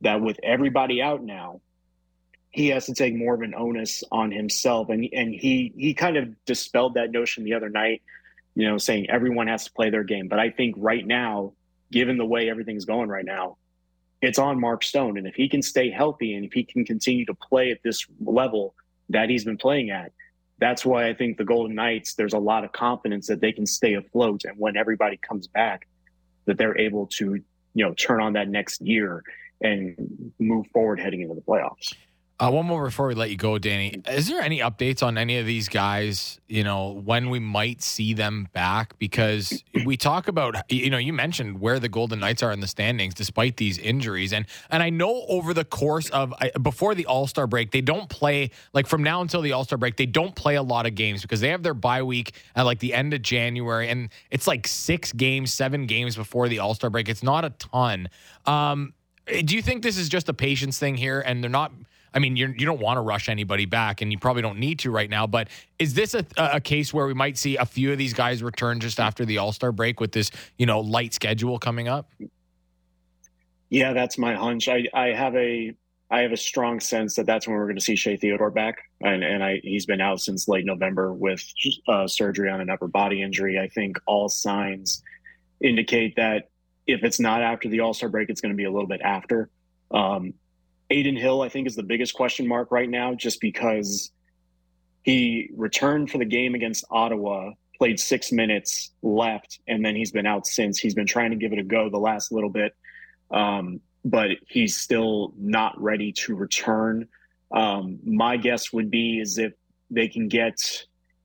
that 0.00 0.20
with 0.20 0.38
everybody 0.42 1.02
out 1.02 1.22
now, 1.22 1.60
he 2.50 2.68
has 2.68 2.86
to 2.86 2.94
take 2.94 3.14
more 3.14 3.34
of 3.34 3.42
an 3.42 3.54
onus 3.54 4.02
on 4.10 4.30
himself. 4.30 4.88
And 4.88 5.06
and 5.12 5.34
he 5.34 5.72
he 5.76 5.94
kind 5.94 6.16
of 6.16 6.44
dispelled 6.46 6.94
that 6.94 7.10
notion 7.10 7.44
the 7.44 7.54
other 7.54 7.68
night, 7.68 8.02
you 8.54 8.66
know, 8.66 8.78
saying 8.78 9.10
everyone 9.10 9.48
has 9.48 9.64
to 9.64 9.72
play 9.72 9.90
their 9.90 10.04
game. 10.04 10.28
But 10.28 10.38
I 10.38 10.50
think 10.50 10.74
right 10.78 11.06
now, 11.06 11.52
given 11.92 12.16
the 12.16 12.24
way 12.24 12.48
everything's 12.48 12.86
going 12.86 13.10
right 13.10 13.24
now, 13.24 13.58
it's 14.22 14.38
on 14.38 14.58
Mark 14.58 14.82
Stone. 14.82 15.18
And 15.18 15.26
if 15.26 15.34
he 15.34 15.48
can 15.48 15.60
stay 15.60 15.90
healthy 15.90 16.34
and 16.34 16.44
if 16.44 16.52
he 16.52 16.64
can 16.64 16.86
continue 16.86 17.26
to 17.26 17.34
play 17.34 17.70
at 17.70 17.82
this 17.82 18.06
level 18.20 18.74
that 19.10 19.28
he's 19.28 19.44
been 19.44 19.58
playing 19.58 19.90
at, 19.90 20.12
that's 20.58 20.84
why 20.84 21.08
I 21.08 21.14
think 21.14 21.38
the 21.38 21.44
Golden 21.44 21.74
Knights, 21.74 22.14
there's 22.14 22.32
a 22.32 22.38
lot 22.38 22.64
of 22.64 22.72
confidence 22.72 23.26
that 23.28 23.40
they 23.40 23.52
can 23.52 23.66
stay 23.66 23.94
afloat. 23.94 24.42
And 24.44 24.58
when 24.58 24.76
everybody 24.76 25.16
comes 25.16 25.46
back, 25.46 25.86
that 26.46 26.58
they're 26.58 26.78
able 26.78 27.06
to, 27.06 27.34
you 27.74 27.84
know, 27.84 27.94
turn 27.94 28.20
on 28.20 28.32
that 28.32 28.48
next 28.48 28.80
year 28.80 29.22
and 29.60 30.32
move 30.38 30.66
forward 30.68 30.98
heading 31.00 31.20
into 31.20 31.34
the 31.34 31.40
playoffs. 31.40 31.94
Uh, 32.40 32.48
one 32.52 32.64
more 32.64 32.84
before 32.84 33.08
we 33.08 33.14
let 33.14 33.30
you 33.30 33.36
go, 33.36 33.58
Danny. 33.58 34.00
Is 34.08 34.28
there 34.28 34.40
any 34.40 34.60
updates 34.60 35.02
on 35.02 35.18
any 35.18 35.38
of 35.38 35.46
these 35.46 35.68
guys? 35.68 36.38
You 36.46 36.62
know, 36.62 36.90
when 37.04 37.30
we 37.30 37.40
might 37.40 37.82
see 37.82 38.14
them 38.14 38.46
back? 38.52 38.96
Because 39.00 39.64
we 39.84 39.96
talk 39.96 40.28
about, 40.28 40.54
you 40.70 40.88
know, 40.88 40.98
you 40.98 41.12
mentioned 41.12 41.60
where 41.60 41.80
the 41.80 41.88
Golden 41.88 42.20
Knights 42.20 42.44
are 42.44 42.52
in 42.52 42.60
the 42.60 42.68
standings 42.68 43.14
despite 43.14 43.56
these 43.56 43.76
injuries, 43.76 44.32
and 44.32 44.46
and 44.70 44.84
I 44.84 44.90
know 44.90 45.24
over 45.28 45.52
the 45.52 45.64
course 45.64 46.10
of 46.10 46.32
before 46.62 46.94
the 46.94 47.06
All 47.06 47.26
Star 47.26 47.48
break, 47.48 47.72
they 47.72 47.80
don't 47.80 48.08
play 48.08 48.52
like 48.72 48.86
from 48.86 49.02
now 49.02 49.20
until 49.20 49.42
the 49.42 49.50
All 49.50 49.64
Star 49.64 49.76
break, 49.76 49.96
they 49.96 50.06
don't 50.06 50.36
play 50.36 50.54
a 50.54 50.62
lot 50.62 50.86
of 50.86 50.94
games 50.94 51.22
because 51.22 51.40
they 51.40 51.48
have 51.48 51.64
their 51.64 51.74
bye 51.74 52.04
week 52.04 52.34
at 52.54 52.62
like 52.62 52.78
the 52.78 52.94
end 52.94 53.14
of 53.14 53.22
January, 53.22 53.88
and 53.88 54.10
it's 54.30 54.46
like 54.46 54.68
six 54.68 55.12
games, 55.12 55.52
seven 55.52 55.86
games 55.86 56.14
before 56.14 56.48
the 56.48 56.60
All 56.60 56.74
Star 56.74 56.88
break. 56.88 57.08
It's 57.08 57.24
not 57.24 57.44
a 57.44 57.50
ton. 57.50 58.08
Um, 58.46 58.94
do 59.26 59.56
you 59.56 59.62
think 59.62 59.82
this 59.82 59.98
is 59.98 60.08
just 60.08 60.28
a 60.28 60.34
patience 60.34 60.78
thing 60.78 60.96
here, 60.96 61.20
and 61.20 61.42
they're 61.42 61.50
not? 61.50 61.72
I 62.14 62.18
mean, 62.18 62.36
you're, 62.36 62.50
you 62.50 62.58
do 62.58 62.66
not 62.66 62.78
want 62.78 62.96
to 62.96 63.02
rush 63.02 63.28
anybody 63.28 63.66
back, 63.66 64.00
and 64.00 64.10
you 64.10 64.18
probably 64.18 64.42
don't 64.42 64.58
need 64.58 64.78
to 64.80 64.90
right 64.90 65.10
now. 65.10 65.26
But 65.26 65.48
is 65.78 65.94
this 65.94 66.14
a, 66.14 66.24
a 66.36 66.60
case 66.60 66.92
where 66.92 67.06
we 67.06 67.14
might 67.14 67.36
see 67.36 67.56
a 67.56 67.66
few 67.66 67.92
of 67.92 67.98
these 67.98 68.14
guys 68.14 68.42
return 68.42 68.80
just 68.80 69.00
after 69.00 69.24
the 69.24 69.38
All 69.38 69.52
Star 69.52 69.72
break 69.72 70.00
with 70.00 70.12
this, 70.12 70.30
you 70.56 70.66
know, 70.66 70.80
light 70.80 71.14
schedule 71.14 71.58
coming 71.58 71.88
up? 71.88 72.10
Yeah, 73.70 73.92
that's 73.92 74.18
my 74.18 74.34
hunch. 74.34 74.68
I, 74.68 74.84
I 74.94 75.08
have 75.08 75.34
a 75.36 75.74
I 76.10 76.20
have 76.20 76.32
a 76.32 76.38
strong 76.38 76.80
sense 76.80 77.16
that 77.16 77.26
that's 77.26 77.46
when 77.46 77.54
we're 77.54 77.66
going 77.66 77.76
to 77.76 77.82
see 77.82 77.96
Shea 77.96 78.16
Theodore 78.16 78.50
back, 78.50 78.78
and 79.02 79.22
and 79.22 79.44
I 79.44 79.60
he's 79.62 79.84
been 79.84 80.00
out 80.00 80.20
since 80.20 80.48
late 80.48 80.64
November 80.64 81.12
with 81.12 81.44
uh, 81.86 82.06
surgery 82.06 82.48
on 82.48 82.60
an 82.60 82.70
upper 82.70 82.88
body 82.88 83.22
injury. 83.22 83.58
I 83.58 83.68
think 83.68 83.98
all 84.06 84.28
signs 84.28 85.02
indicate 85.60 86.16
that 86.16 86.48
if 86.86 87.04
it's 87.04 87.20
not 87.20 87.42
after 87.42 87.68
the 87.68 87.80
All 87.80 87.92
Star 87.92 88.08
break, 88.08 88.30
it's 88.30 88.40
going 88.40 88.52
to 88.52 88.56
be 88.56 88.64
a 88.64 88.70
little 88.70 88.88
bit 88.88 89.02
after. 89.02 89.50
Um, 89.90 90.32
Adin 90.90 91.16
Hill, 91.16 91.42
I 91.42 91.48
think, 91.48 91.66
is 91.66 91.76
the 91.76 91.82
biggest 91.82 92.14
question 92.14 92.46
mark 92.46 92.70
right 92.70 92.88
now, 92.88 93.14
just 93.14 93.40
because 93.40 94.10
he 95.02 95.50
returned 95.54 96.10
for 96.10 96.18
the 96.18 96.24
game 96.24 96.54
against 96.54 96.84
Ottawa, 96.90 97.52
played 97.76 98.00
six 98.00 98.32
minutes 98.32 98.92
left, 99.02 99.60
and 99.68 99.84
then 99.84 99.94
he's 99.94 100.12
been 100.12 100.26
out 100.26 100.46
since. 100.46 100.78
He's 100.78 100.94
been 100.94 101.06
trying 101.06 101.30
to 101.30 101.36
give 101.36 101.52
it 101.52 101.58
a 101.58 101.62
go 101.62 101.90
the 101.90 101.98
last 101.98 102.32
little 102.32 102.50
bit, 102.50 102.74
um, 103.30 103.80
but 104.04 104.30
he's 104.48 104.76
still 104.76 105.34
not 105.36 105.80
ready 105.80 106.12
to 106.12 106.34
return. 106.34 107.06
Um, 107.52 107.98
my 108.04 108.36
guess 108.36 108.72
would 108.72 108.90
be 108.90 109.20
is 109.20 109.38
if 109.38 109.52
they 109.90 110.08
can 110.08 110.28
get 110.28 110.56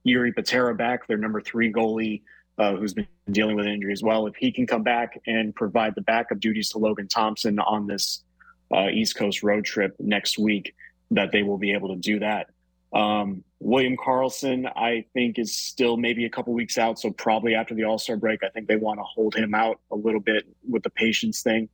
Jiri 0.06 0.36
Patera 0.36 0.76
back, 0.76 1.08
their 1.08 1.18
number 1.18 1.42
three 1.42 1.72
goalie, 1.72 2.22
uh, 2.58 2.76
who's 2.76 2.94
been 2.94 3.08
dealing 3.32 3.56
with 3.56 3.66
injury 3.66 3.94
as 3.94 4.04
well. 4.04 4.28
If 4.28 4.36
he 4.36 4.52
can 4.52 4.68
come 4.68 4.84
back 4.84 5.20
and 5.26 5.56
provide 5.56 5.96
the 5.96 6.02
backup 6.02 6.40
duties 6.40 6.70
to 6.70 6.78
Logan 6.78 7.08
Thompson 7.08 7.60
on 7.60 7.88
this 7.88 8.24
uh, 8.74 8.88
East 8.90 9.16
Coast 9.16 9.44
road 9.44 9.66
trip 9.66 9.96
next 10.00 10.40
week, 10.40 10.74
that 11.12 11.32
they 11.32 11.44
will 11.44 11.58
be 11.58 11.74
able 11.74 11.90
to 11.90 11.96
do 11.96 12.20
that. 12.20 12.50
Um, 12.94 13.44
William 13.60 13.96
Karlsson, 13.98 14.72
I 14.76 15.06
think, 15.14 15.40
is 15.40 15.56
still 15.56 15.98
maybe 15.98 16.26
a 16.26 16.30
couple 16.30 16.54
weeks 16.54 16.78
out. 16.78 17.00
So 17.00 17.12
probably 17.12 17.56
after 17.56 17.74
the 17.74 17.86
All 17.86 17.98
Star 17.98 18.18
break, 18.18 18.44
I 18.44 18.50
think 18.50 18.68
they 18.68 18.76
want 18.76 19.00
to 19.00 19.04
hold 19.04 19.36
him 19.36 19.56
out 19.56 19.80
a 19.92 19.96
little 19.96 20.20
bit 20.20 20.44
with 20.68 20.84
the 20.84 20.90
patience 20.90 21.42
thing. 21.42 21.70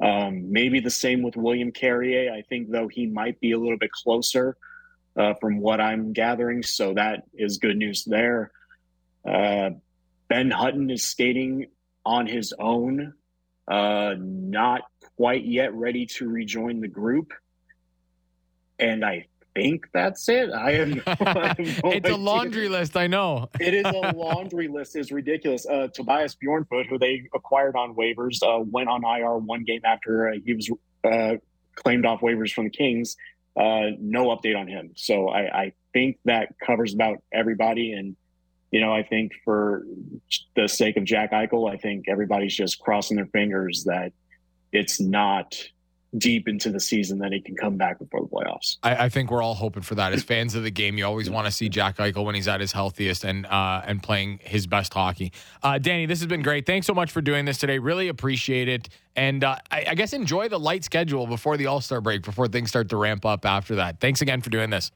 Um, 0.00 0.50
maybe 0.50 0.80
the 0.80 0.90
same 0.90 1.22
with 1.22 1.36
William 1.36 1.72
Carrier. 1.72 2.32
I 2.32 2.42
think 2.42 2.70
though 2.70 2.88
he 2.88 3.06
might 3.06 3.40
be 3.40 3.52
a 3.52 3.58
little 3.58 3.78
bit 3.78 3.92
closer 3.92 4.56
uh, 5.16 5.34
from 5.34 5.58
what 5.58 5.80
I'm 5.80 6.12
gathering, 6.12 6.62
so 6.62 6.94
that 6.94 7.24
is 7.34 7.58
good 7.58 7.76
news 7.76 8.04
there. 8.04 8.50
Uh, 9.26 9.70
ben 10.28 10.50
Hutton 10.50 10.90
is 10.90 11.04
skating 11.04 11.66
on 12.04 12.26
his 12.26 12.52
own, 12.58 13.14
uh, 13.68 14.14
not 14.18 14.82
quite 15.16 15.44
yet 15.44 15.72
ready 15.74 16.06
to 16.06 16.28
rejoin 16.28 16.80
the 16.80 16.88
group. 16.88 17.32
And 18.78 19.04
I 19.04 19.26
think 19.54 19.86
that's 19.94 20.28
it. 20.28 20.50
I 20.50 20.72
have 20.72 20.88
no, 20.88 21.02
I 21.06 21.48
have 21.48 21.58
no 21.58 21.64
It's 21.92 22.04
idea. 22.06 22.14
a 22.14 22.16
laundry 22.16 22.68
list, 22.68 22.96
I 22.96 23.06
know. 23.06 23.48
it 23.58 23.72
is 23.74 23.84
a 23.86 24.12
laundry 24.16 24.68
list. 24.68 24.96
is 24.96 25.10
ridiculous. 25.10 25.66
Uh, 25.66 25.88
Tobias 25.92 26.36
Bjornfot, 26.36 26.86
who 26.86 26.98
they 26.98 27.22
acquired 27.34 27.76
on 27.76 27.94
waivers, 27.94 28.38
uh, 28.42 28.62
went 28.62 28.88
on 28.88 29.02
IR 29.04 29.38
one 29.38 29.64
game 29.64 29.80
after 29.84 30.28
uh, 30.28 30.32
he 30.44 30.52
was 30.54 30.70
uh, 31.10 31.36
claimed 31.74 32.04
off 32.04 32.20
waivers 32.20 32.52
from 32.52 32.64
the 32.64 32.70
Kings. 32.70 33.16
Uh, 33.58 33.92
no 33.98 34.26
update 34.36 34.58
on 34.58 34.68
him. 34.68 34.90
So 34.96 35.28
I, 35.28 35.40
I 35.62 35.72
think 35.94 36.18
that 36.26 36.50
covers 36.62 36.92
about 36.92 37.22
everybody. 37.32 37.92
And 37.94 38.14
you 38.70 38.82
know, 38.82 38.92
I 38.92 39.02
think 39.02 39.32
for 39.42 39.86
the 40.54 40.68
sake 40.68 40.98
of 40.98 41.04
Jack 41.04 41.32
Eichel, 41.32 41.72
I 41.72 41.78
think 41.78 42.06
everybody's 42.08 42.54
just 42.54 42.78
crossing 42.80 43.16
their 43.16 43.26
fingers 43.26 43.84
that 43.84 44.12
it's 44.76 45.00
not 45.00 45.56
deep 46.18 46.48
into 46.48 46.70
the 46.70 46.80
season 46.80 47.18
that 47.18 47.32
he 47.32 47.40
can 47.40 47.56
come 47.56 47.76
back 47.76 47.98
before 47.98 48.20
the 48.20 48.28
playoffs. 48.28 48.76
I, 48.82 49.04
I, 49.04 49.08
think 49.08 49.30
we're 49.30 49.42
all 49.42 49.54
hoping 49.54 49.82
for 49.82 49.96
that. 49.96 50.12
As 50.12 50.22
fans 50.22 50.54
of 50.54 50.62
the 50.62 50.70
game, 50.70 50.96
you 50.96 51.04
always 51.04 51.28
want 51.28 51.46
to 51.46 51.52
see 51.52 51.68
Jack 51.68 51.96
Eichel 51.96 52.24
when 52.24 52.34
he's 52.34 52.48
at 52.48 52.60
his 52.60 52.72
healthiest 52.72 53.24
and 53.24 53.44
uh, 53.46 53.82
and 53.84 54.02
playing 54.02 54.40
his 54.42 54.66
best 54.66 54.94
hockey. 54.94 55.32
Uh, 55.62 55.78
Danny, 55.78 56.06
this 56.06 56.20
has 56.20 56.26
been 56.26 56.42
great. 56.42 56.64
Thanks 56.64 56.86
so 56.86 56.94
much 56.94 57.10
for 57.10 57.20
doing 57.20 57.44
this 57.44 57.58
today. 57.58 57.78
Really 57.78 58.08
appreciate 58.08 58.68
it. 58.68 58.88
And 59.14 59.44
uh, 59.44 59.56
I, 59.70 59.86
I 59.90 59.94
guess 59.94 60.12
enjoy 60.12 60.48
the 60.48 60.58
light 60.58 60.84
schedule 60.84 61.26
before 61.26 61.56
the 61.56 61.66
All 61.66 61.80
Star 61.80 62.00
break, 62.00 62.22
before 62.22 62.48
things 62.48 62.68
start 62.68 62.88
to 62.90 62.96
ramp 62.96 63.24
up 63.26 63.44
after 63.44 63.76
that. 63.76 64.00
Thanks 64.00 64.22
again 64.22 64.40
for 64.40 64.50
doing 64.50 64.70
this. 64.70 64.90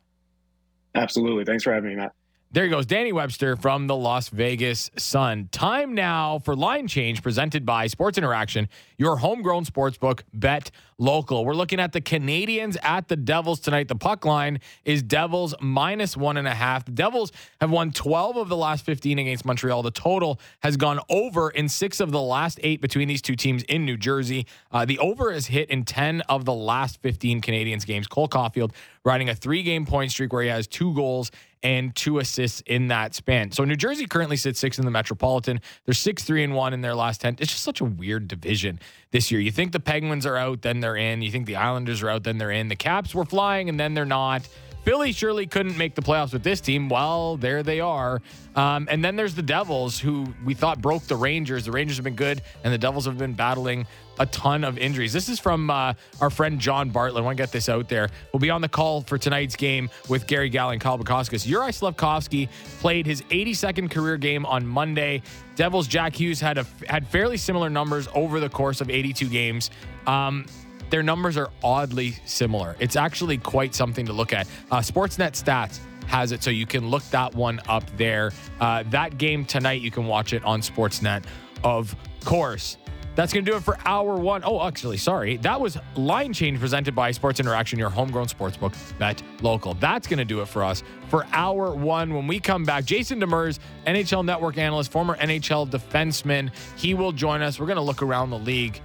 Absolutely. 0.95 1.45
Thanks 1.45 1.65
for 1.65 1.73
having 1.73 1.91
me, 1.91 1.97
Matt. 1.97 2.13
There 2.53 2.65
he 2.65 2.71
goes, 2.71 2.85
Danny 2.85 3.13
Webster 3.13 3.55
from 3.55 3.87
the 3.87 3.95
Las 3.95 4.29
Vegas 4.29 4.91
Sun. 4.97 5.51
Time 5.53 5.95
now 5.95 6.41
for 6.41 6.57
line 6.57 6.89
change 6.89 7.23
presented 7.23 7.65
by 7.65 7.87
Sports 7.87 8.19
Interaction, 8.19 8.69
your 8.99 9.19
homegrown 9.19 9.65
sportsbook 9.65 10.23
bet 10.35 10.73
local. 10.99 11.45
We're 11.45 11.55
looking 11.55 11.79
at 11.79 11.93
the 11.93 12.01
Canadiens 12.01 12.77
at 12.83 13.07
the 13.07 13.15
Devils 13.15 13.61
tonight. 13.61 13.87
The 13.87 13.95
puck 13.95 14.25
line 14.25 14.59
is 14.85 15.01
Devils 15.01 15.55
minus 15.61 16.17
one 16.17 16.37
and 16.37 16.49
a 16.49 16.55
half. 16.55 16.85
The 16.85 16.91
Devils 16.91 17.31
have 17.61 17.71
won 17.71 17.93
12 17.93 18.37
of 18.37 18.49
the 18.49 18.57
last 18.57 18.85
15 18.85 19.21
against 19.21 19.45
Montreal. 19.45 19.85
The 19.85 19.93
total 19.93 20.41
has 20.65 20.77
gone 20.77 20.99
over 21.09 21.51
in 21.51 21.69
six 21.69 22.01
of 22.01 22.11
the 22.11 22.21
last 22.21 22.59
eight 22.65 22.81
between 22.81 23.07
these 23.07 23.23
two 23.23 23.37
teams 23.37 23.63
in 23.63 23.85
New 23.85 23.97
Jersey. 23.97 24.45
Uh, 24.73 24.85
the 24.85 24.99
over 24.99 25.31
is 25.31 25.47
hit 25.47 25.71
in 25.71 25.85
10 25.85 26.23
of 26.23 26.45
the 26.45 26.53
last 26.53 27.01
15 27.01 27.43
Canadiens 27.43 27.87
games. 27.87 28.09
Cole 28.09 28.29
Caufield 28.29 28.73
riding 29.05 29.29
a 29.29 29.35
three 29.35 29.63
game 29.63 29.87
point 29.87 30.11
streak 30.11 30.33
where 30.33 30.43
he 30.43 30.49
has 30.49 30.67
two 30.67 30.95
goals 30.95 31.31
and 31.63 31.95
two 31.95 32.19
assists 32.19 32.63
in 32.67 32.89
that 32.89 33.15
span. 33.15 33.53
So 33.53 33.65
New 33.65 33.77
Jersey 33.77 34.07
currently 34.07 34.37
sits 34.37 34.59
six 34.59 34.79
in 34.79 34.85
the 34.85 34.91
Metropolitan. 34.91 35.61
They're 35.85 35.95
six, 35.95 36.25
three, 36.25 36.43
and 36.43 36.55
one 36.55 36.73
in 36.73 36.81
their 36.81 36.95
last 36.95 37.21
10. 37.21 37.37
It's 37.39 37.53
just 37.53 37.63
such 37.63 37.81
a 37.81 37.85
weird 37.85 38.29
division 38.29 38.81
this 39.11 39.31
year. 39.31 39.41
You 39.41 39.51
think 39.51 39.73
the 39.73 39.81
Penguins 39.81 40.25
are 40.25 40.37
out, 40.37 40.63
then 40.63 40.81
they're 40.81 40.97
in. 40.97 41.21
You 41.23 41.31
think 41.31 41.47
the 41.47 41.57
Islanders 41.57 42.03
are 42.03 42.09
out, 42.09 42.23
then 42.23 42.39
they're 42.39 42.51
in. 42.51 42.69
The 42.69 42.77
Caps 42.77 43.15
were 43.15 43.27
flying, 43.27 43.69
and 43.69 43.79
then 43.79 43.95
they're 43.95 44.07
not. 44.07 44.49
Philly 44.85 45.13
surely 45.13 45.47
couldn't 45.47 45.77
make 45.77 45.95
the 45.95 46.03
playoffs 46.03 46.33
with 46.33 46.43
this 46.43 46.61
team. 46.61 46.89
Well, 46.89 47.37
there 47.37 47.63
they 47.63 47.81
are. 47.81 48.23
Um, 48.57 48.89
and 48.91 49.05
then 49.05 49.15
there's 49.17 49.35
the 49.35 49.43
Devils, 49.43 49.99
who 49.99 50.27
we 50.45 50.55
thought 50.55 50.81
broke 50.81 51.05
the 51.05 51.17
Rangers. 51.17 51.65
The 51.65 51.73
Rangers 51.73 51.97
have 51.97 52.05
been 52.05 52.17
good, 52.17 52.43
and 52.65 52.73
the 52.73 52.79
Devils 52.79 53.05
have 53.05 53.19
been 53.19 53.35
battling 53.35 53.87
a 54.19 54.27
ton 54.27 54.65
of 54.65 54.77
injuries. 54.79 55.13
This 55.13 55.29
is 55.29 55.39
from 55.39 55.71
uh, 55.71 55.95
our 56.21 56.31
friend 56.31 56.59
John 56.59 56.91
Bartlett. 56.91 57.23
I 57.23 57.25
want 57.25 57.37
to 57.37 57.43
get 57.43 57.53
this 57.53 57.69
out 57.69 57.89
there. 57.89 58.09
We'll 58.33 58.41
be 58.41 58.51
on 58.51 58.61
the 58.61 58.69
call 58.69 59.03
for 59.03 59.17
tonight's 59.19 59.57
game 59.57 59.89
with 60.09 60.27
Gary 60.27 60.49
Galley 60.49 60.75
and 60.75 60.81
Kyle 60.81 60.99
Bukauskas. 60.99 61.47
Juraj 61.47 61.81
Slafkovsky 61.81 62.49
played 62.81 63.07
his 63.07 63.23
82nd 63.23 63.91
career 63.91 64.17
game 64.17 64.45
on 64.47 64.67
Monday. 64.67 65.23
Devils 65.57 65.89
Jack 65.89 66.15
Hughes 66.15 66.41
had 66.41 66.59
a, 66.59 66.67
had 66.87 67.07
fairly 67.07 67.37
similar 67.37 67.71
numbers 67.71 68.09
over 68.15 68.41
the 68.41 68.49
course 68.49 68.81
of 68.81 68.91
82 68.91 69.29
games. 69.29 69.71
Um, 70.07 70.47
their 70.91 71.03
numbers 71.03 71.37
are 71.37 71.51
oddly 71.63 72.17
similar. 72.27 72.77
It's 72.79 72.97
actually 72.97 73.39
quite 73.39 73.75
something 73.75 74.07
to 74.07 74.13
look 74.13 74.33
at. 74.33 74.47
Uh, 74.71 74.79
Sportsnet 74.79 75.33
Stats 75.33 75.79
has 76.07 76.33
it, 76.33 76.43
so 76.43 76.51
you 76.51 76.67
can 76.67 76.89
look 76.89 77.05
that 77.11 77.35
one 77.35 77.61
up 77.69 77.85
there. 77.97 78.33
Uh, 78.61 78.83
that 78.91 79.17
game 79.17 79.45
tonight, 79.45 79.81
you 79.81 79.91
can 79.91 80.07
watch 80.07 80.33
it 80.33 80.45
on 80.45 80.61
Sportsnet, 80.61 81.25
of 81.63 81.95
course. 82.25 82.77
That's 83.17 83.33
going 83.33 83.45
to 83.45 83.51
do 83.51 83.57
it 83.57 83.63
for 83.63 83.77
hour 83.85 84.17
one. 84.17 84.43
Oh, 84.45 84.67
actually, 84.67 84.97
sorry. 84.97 85.37
That 85.39 85.61
was 85.61 85.77
Line 85.97 86.33
Change 86.33 86.59
presented 86.61 86.95
by 86.95 87.11
Sports 87.11 87.41
Interaction, 87.41 87.79
your 87.79 87.91
homegrown 87.91 88.29
sportsbook 88.29 88.75
bet 88.99 89.23
local. 89.43 89.75
That's 89.75 90.07
going 90.07 90.19
to 90.19 90.25
do 90.25 90.41
it 90.41 90.49
for 90.49 90.65
us 90.65 90.83
for 91.09 91.27
hour 91.33 91.75
one. 91.75 92.15
When 92.15 92.27
we 92.27 92.39
come 92.39 92.65
back, 92.65 92.85
Jason 92.85 93.21
Demers, 93.21 93.59
NHL 93.87 94.25
Network 94.25 94.59
analyst, 94.59 94.93
former 94.93 95.17
NHL 95.17 95.69
defenseman, 95.69 96.51
he 96.77 96.95
will 96.95 97.13
join 97.13 97.43
us. 97.43 97.59
We're 97.59 97.67
going 97.67 97.77
to 97.77 97.83
look 97.83 98.01
around 98.01 98.31
the 98.31 98.39
league 98.39 98.81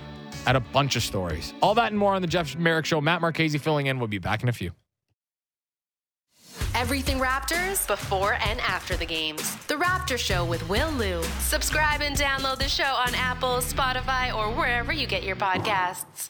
at 0.45 0.55
a 0.55 0.59
bunch 0.59 0.95
of 0.95 1.03
stories. 1.03 1.53
All 1.61 1.75
that 1.75 1.91
and 1.91 1.99
more 1.99 2.13
on 2.13 2.21
the 2.21 2.27
Jeff 2.27 2.55
Marek 2.55 2.85
Show. 2.85 3.01
Matt 3.01 3.21
Marchese 3.21 3.57
filling 3.57 3.87
in. 3.87 3.99
We'll 3.99 4.07
be 4.07 4.19
back 4.19 4.43
in 4.43 4.49
a 4.49 4.53
few. 4.53 4.71
Everything 6.73 7.19
Raptors 7.19 7.85
before 7.87 8.37
and 8.45 8.59
after 8.61 8.95
the 8.95 9.05
games. 9.05 9.55
The 9.67 9.75
Raptor 9.75 10.17
Show 10.17 10.45
with 10.45 10.67
Will 10.69 10.91
Lou. 10.91 11.23
Subscribe 11.39 12.01
and 12.01 12.15
download 12.15 12.59
the 12.59 12.69
show 12.69 12.83
on 12.83 13.15
Apple, 13.15 13.57
Spotify, 13.57 14.33
or 14.35 14.51
wherever 14.53 14.91
you 14.91 15.07
get 15.07 15.23
your 15.23 15.35
podcasts. 15.35 16.29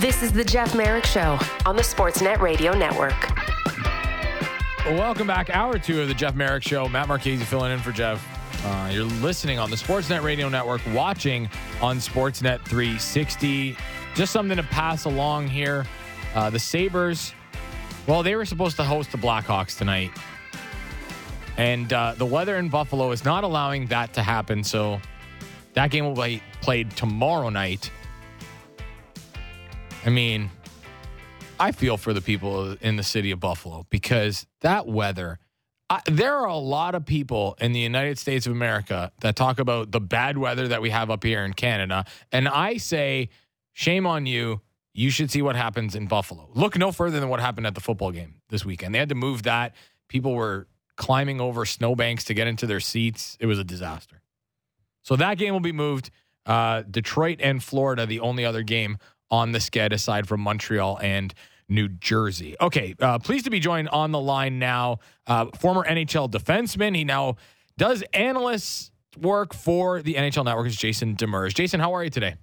This 0.00 0.22
is 0.22 0.32
the 0.32 0.44
Jeff 0.44 0.74
Marek 0.74 1.06
Show 1.06 1.38
on 1.64 1.76
the 1.76 1.82
Sportsnet 1.82 2.40
Radio 2.40 2.76
Network. 2.76 3.33
Welcome 4.86 5.26
back. 5.26 5.48
Hour 5.48 5.78
two 5.78 6.02
of 6.02 6.08
the 6.08 6.14
Jeff 6.14 6.34
Marek 6.34 6.62
Show. 6.62 6.86
Matt 6.90 7.08
Marchese 7.08 7.42
filling 7.44 7.72
in 7.72 7.78
for 7.78 7.90
Jeff. 7.90 8.22
Uh, 8.66 8.90
you're 8.92 9.04
listening 9.04 9.58
on 9.58 9.70
the 9.70 9.76
Sportsnet 9.76 10.22
Radio 10.22 10.50
Network, 10.50 10.82
watching 10.92 11.48
on 11.80 11.96
Sportsnet 11.96 12.60
360. 12.66 13.78
Just 14.14 14.30
something 14.30 14.58
to 14.58 14.62
pass 14.62 15.06
along 15.06 15.48
here. 15.48 15.86
Uh, 16.34 16.50
the 16.50 16.58
Sabres, 16.58 17.32
well, 18.06 18.22
they 18.22 18.36
were 18.36 18.44
supposed 18.44 18.76
to 18.76 18.84
host 18.84 19.10
the 19.10 19.16
Blackhawks 19.16 19.78
tonight. 19.78 20.10
And 21.56 21.90
uh, 21.90 22.14
the 22.18 22.26
weather 22.26 22.58
in 22.58 22.68
Buffalo 22.68 23.10
is 23.10 23.24
not 23.24 23.42
allowing 23.42 23.86
that 23.86 24.12
to 24.12 24.22
happen. 24.22 24.62
So 24.62 25.00
that 25.72 25.90
game 25.92 26.04
will 26.04 26.22
be 26.22 26.42
played 26.60 26.90
tomorrow 26.90 27.48
night. 27.48 27.90
I 30.04 30.10
mean, 30.10 30.50
I 31.58 31.72
feel 31.72 31.96
for 31.96 32.12
the 32.12 32.20
people 32.20 32.76
in 32.80 32.96
the 32.96 33.02
city 33.02 33.30
of 33.30 33.40
Buffalo 33.40 33.86
because 33.90 34.46
that 34.60 34.86
weather. 34.86 35.38
I, 35.88 36.00
there 36.06 36.34
are 36.34 36.46
a 36.46 36.56
lot 36.56 36.94
of 36.94 37.04
people 37.04 37.56
in 37.60 37.72
the 37.72 37.80
United 37.80 38.18
States 38.18 38.46
of 38.46 38.52
America 38.52 39.12
that 39.20 39.36
talk 39.36 39.58
about 39.58 39.92
the 39.92 40.00
bad 40.00 40.38
weather 40.38 40.68
that 40.68 40.82
we 40.82 40.90
have 40.90 41.10
up 41.10 41.22
here 41.22 41.44
in 41.44 41.52
Canada. 41.52 42.06
And 42.32 42.48
I 42.48 42.78
say, 42.78 43.28
shame 43.72 44.06
on 44.06 44.26
you. 44.26 44.62
You 44.94 45.10
should 45.10 45.30
see 45.30 45.42
what 45.42 45.56
happens 45.56 45.94
in 45.94 46.06
Buffalo. 46.06 46.48
Look 46.54 46.78
no 46.78 46.90
further 46.90 47.20
than 47.20 47.28
what 47.28 47.40
happened 47.40 47.66
at 47.66 47.74
the 47.74 47.80
football 47.80 48.12
game 48.12 48.36
this 48.48 48.64
weekend. 48.64 48.94
They 48.94 48.98
had 48.98 49.08
to 49.10 49.14
move 49.14 49.42
that. 49.42 49.74
People 50.08 50.34
were 50.34 50.66
climbing 50.96 51.40
over 51.40 51.64
snowbanks 51.64 52.24
to 52.24 52.34
get 52.34 52.46
into 52.46 52.66
their 52.66 52.80
seats. 52.80 53.36
It 53.40 53.46
was 53.46 53.58
a 53.58 53.64
disaster. 53.64 54.22
So 55.02 55.16
that 55.16 55.36
game 55.36 55.52
will 55.52 55.60
be 55.60 55.72
moved. 55.72 56.10
Uh, 56.46 56.82
Detroit 56.82 57.40
and 57.42 57.62
Florida, 57.62 58.06
the 58.06 58.20
only 58.20 58.44
other 58.44 58.62
game 58.62 58.98
on 59.30 59.52
the 59.52 59.58
sked 59.58 59.92
aside 59.92 60.28
from 60.28 60.40
Montreal 60.40 60.98
and 61.02 61.34
New 61.68 61.88
Jersey. 61.88 62.56
Okay, 62.60 62.94
uh, 63.00 63.18
pleased 63.18 63.44
to 63.44 63.50
be 63.50 63.60
joined 63.60 63.88
on 63.88 64.12
the 64.12 64.20
line 64.20 64.58
now. 64.58 64.98
Uh, 65.26 65.46
former 65.58 65.84
NHL 65.84 66.30
defenseman. 66.30 66.94
He 66.94 67.04
now 67.04 67.36
does 67.78 68.02
analyst 68.12 68.92
work 69.20 69.54
for 69.54 70.02
the 70.02 70.14
NHL 70.14 70.44
Network. 70.44 70.66
Is 70.66 70.76
Jason 70.76 71.16
Demers. 71.16 71.54
Jason, 71.54 71.80
how 71.80 71.94
are 71.94 72.04
you 72.04 72.10
today? 72.10 72.34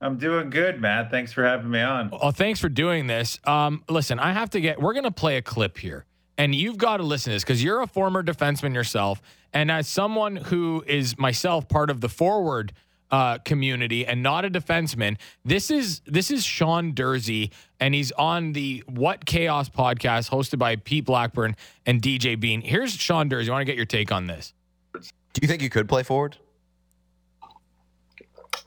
I'm 0.00 0.16
doing 0.16 0.50
good, 0.50 0.80
Matt. 0.80 1.10
Thanks 1.10 1.32
for 1.32 1.44
having 1.44 1.70
me 1.70 1.80
on. 1.80 2.10
Oh, 2.12 2.30
thanks 2.30 2.60
for 2.60 2.68
doing 2.68 3.08
this. 3.08 3.40
Um, 3.44 3.82
listen, 3.88 4.18
I 4.20 4.32
have 4.32 4.50
to 4.50 4.60
get. 4.60 4.80
We're 4.80 4.94
gonna 4.94 5.10
play 5.10 5.36
a 5.38 5.42
clip 5.42 5.78
here, 5.78 6.04
and 6.36 6.54
you've 6.54 6.78
got 6.78 6.98
to 6.98 7.02
listen 7.02 7.30
to 7.30 7.34
this 7.34 7.42
because 7.42 7.64
you're 7.64 7.80
a 7.80 7.86
former 7.86 8.22
defenseman 8.22 8.74
yourself, 8.74 9.20
and 9.52 9.70
as 9.70 9.88
someone 9.88 10.36
who 10.36 10.84
is 10.86 11.18
myself 11.18 11.68
part 11.68 11.90
of 11.90 12.00
the 12.00 12.08
forward 12.08 12.72
uh, 13.10 13.38
community 13.38 14.06
and 14.06 14.22
not 14.22 14.44
a 14.44 14.50
defenseman. 14.50 15.16
This 15.44 15.70
is 15.70 16.00
this 16.06 16.30
is 16.30 16.44
Sean 16.44 16.92
Durzi, 16.92 17.50
and 17.80 17.94
he's 17.94 18.12
on 18.12 18.52
the 18.52 18.82
What 18.86 19.24
Chaos 19.24 19.68
podcast 19.68 20.30
hosted 20.30 20.58
by 20.58 20.76
Pete 20.76 21.04
Blackburn 21.04 21.56
and 21.86 22.02
DJ 22.02 22.38
Bean. 22.38 22.60
Here's 22.60 22.92
Sean 22.92 23.28
Durzi. 23.28 23.48
I 23.48 23.52
want 23.52 23.62
to 23.62 23.66
get 23.66 23.76
your 23.76 23.86
take 23.86 24.12
on 24.12 24.26
this. 24.26 24.52
Do 24.92 25.40
you 25.42 25.48
think 25.48 25.62
you 25.62 25.70
could 25.70 25.88
play 25.88 26.02
forward? 26.02 26.36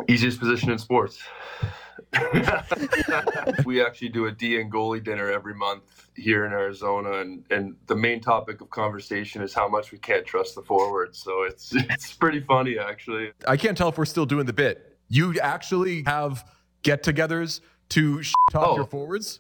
Easiest 0.07 0.39
position 0.39 0.71
in 0.71 0.79
sports. 0.79 1.19
We 3.65 3.83
actually 3.83 4.09
do 4.09 4.25
a 4.27 4.31
D 4.31 4.59
and 4.59 4.71
goalie 4.71 5.03
dinner 5.03 5.31
every 5.31 5.53
month 5.53 6.07
here 6.15 6.45
in 6.45 6.51
Arizona, 6.51 7.13
and, 7.19 7.43
and 7.49 7.75
the 7.87 7.95
main 7.95 8.19
topic 8.21 8.61
of 8.61 8.69
conversation 8.69 9.41
is 9.41 9.53
how 9.53 9.67
much 9.67 9.91
we 9.91 9.97
can't 9.97 10.25
trust 10.25 10.55
the 10.55 10.61
forwards. 10.61 11.19
So 11.19 11.43
it's 11.43 11.73
it's 11.73 12.13
pretty 12.13 12.41
funny 12.41 12.77
actually. 12.77 13.31
I 13.47 13.57
can't 13.57 13.77
tell 13.77 13.89
if 13.89 13.97
we're 13.97 14.05
still 14.05 14.25
doing 14.25 14.45
the 14.45 14.53
bit. 14.53 14.97
You 15.09 15.37
actually 15.39 16.03
have 16.05 16.45
get-togethers 16.83 17.61
to 17.89 18.23
talk 18.51 18.67
Oh. 18.69 18.75
your 18.75 18.85
forwards. 18.85 19.39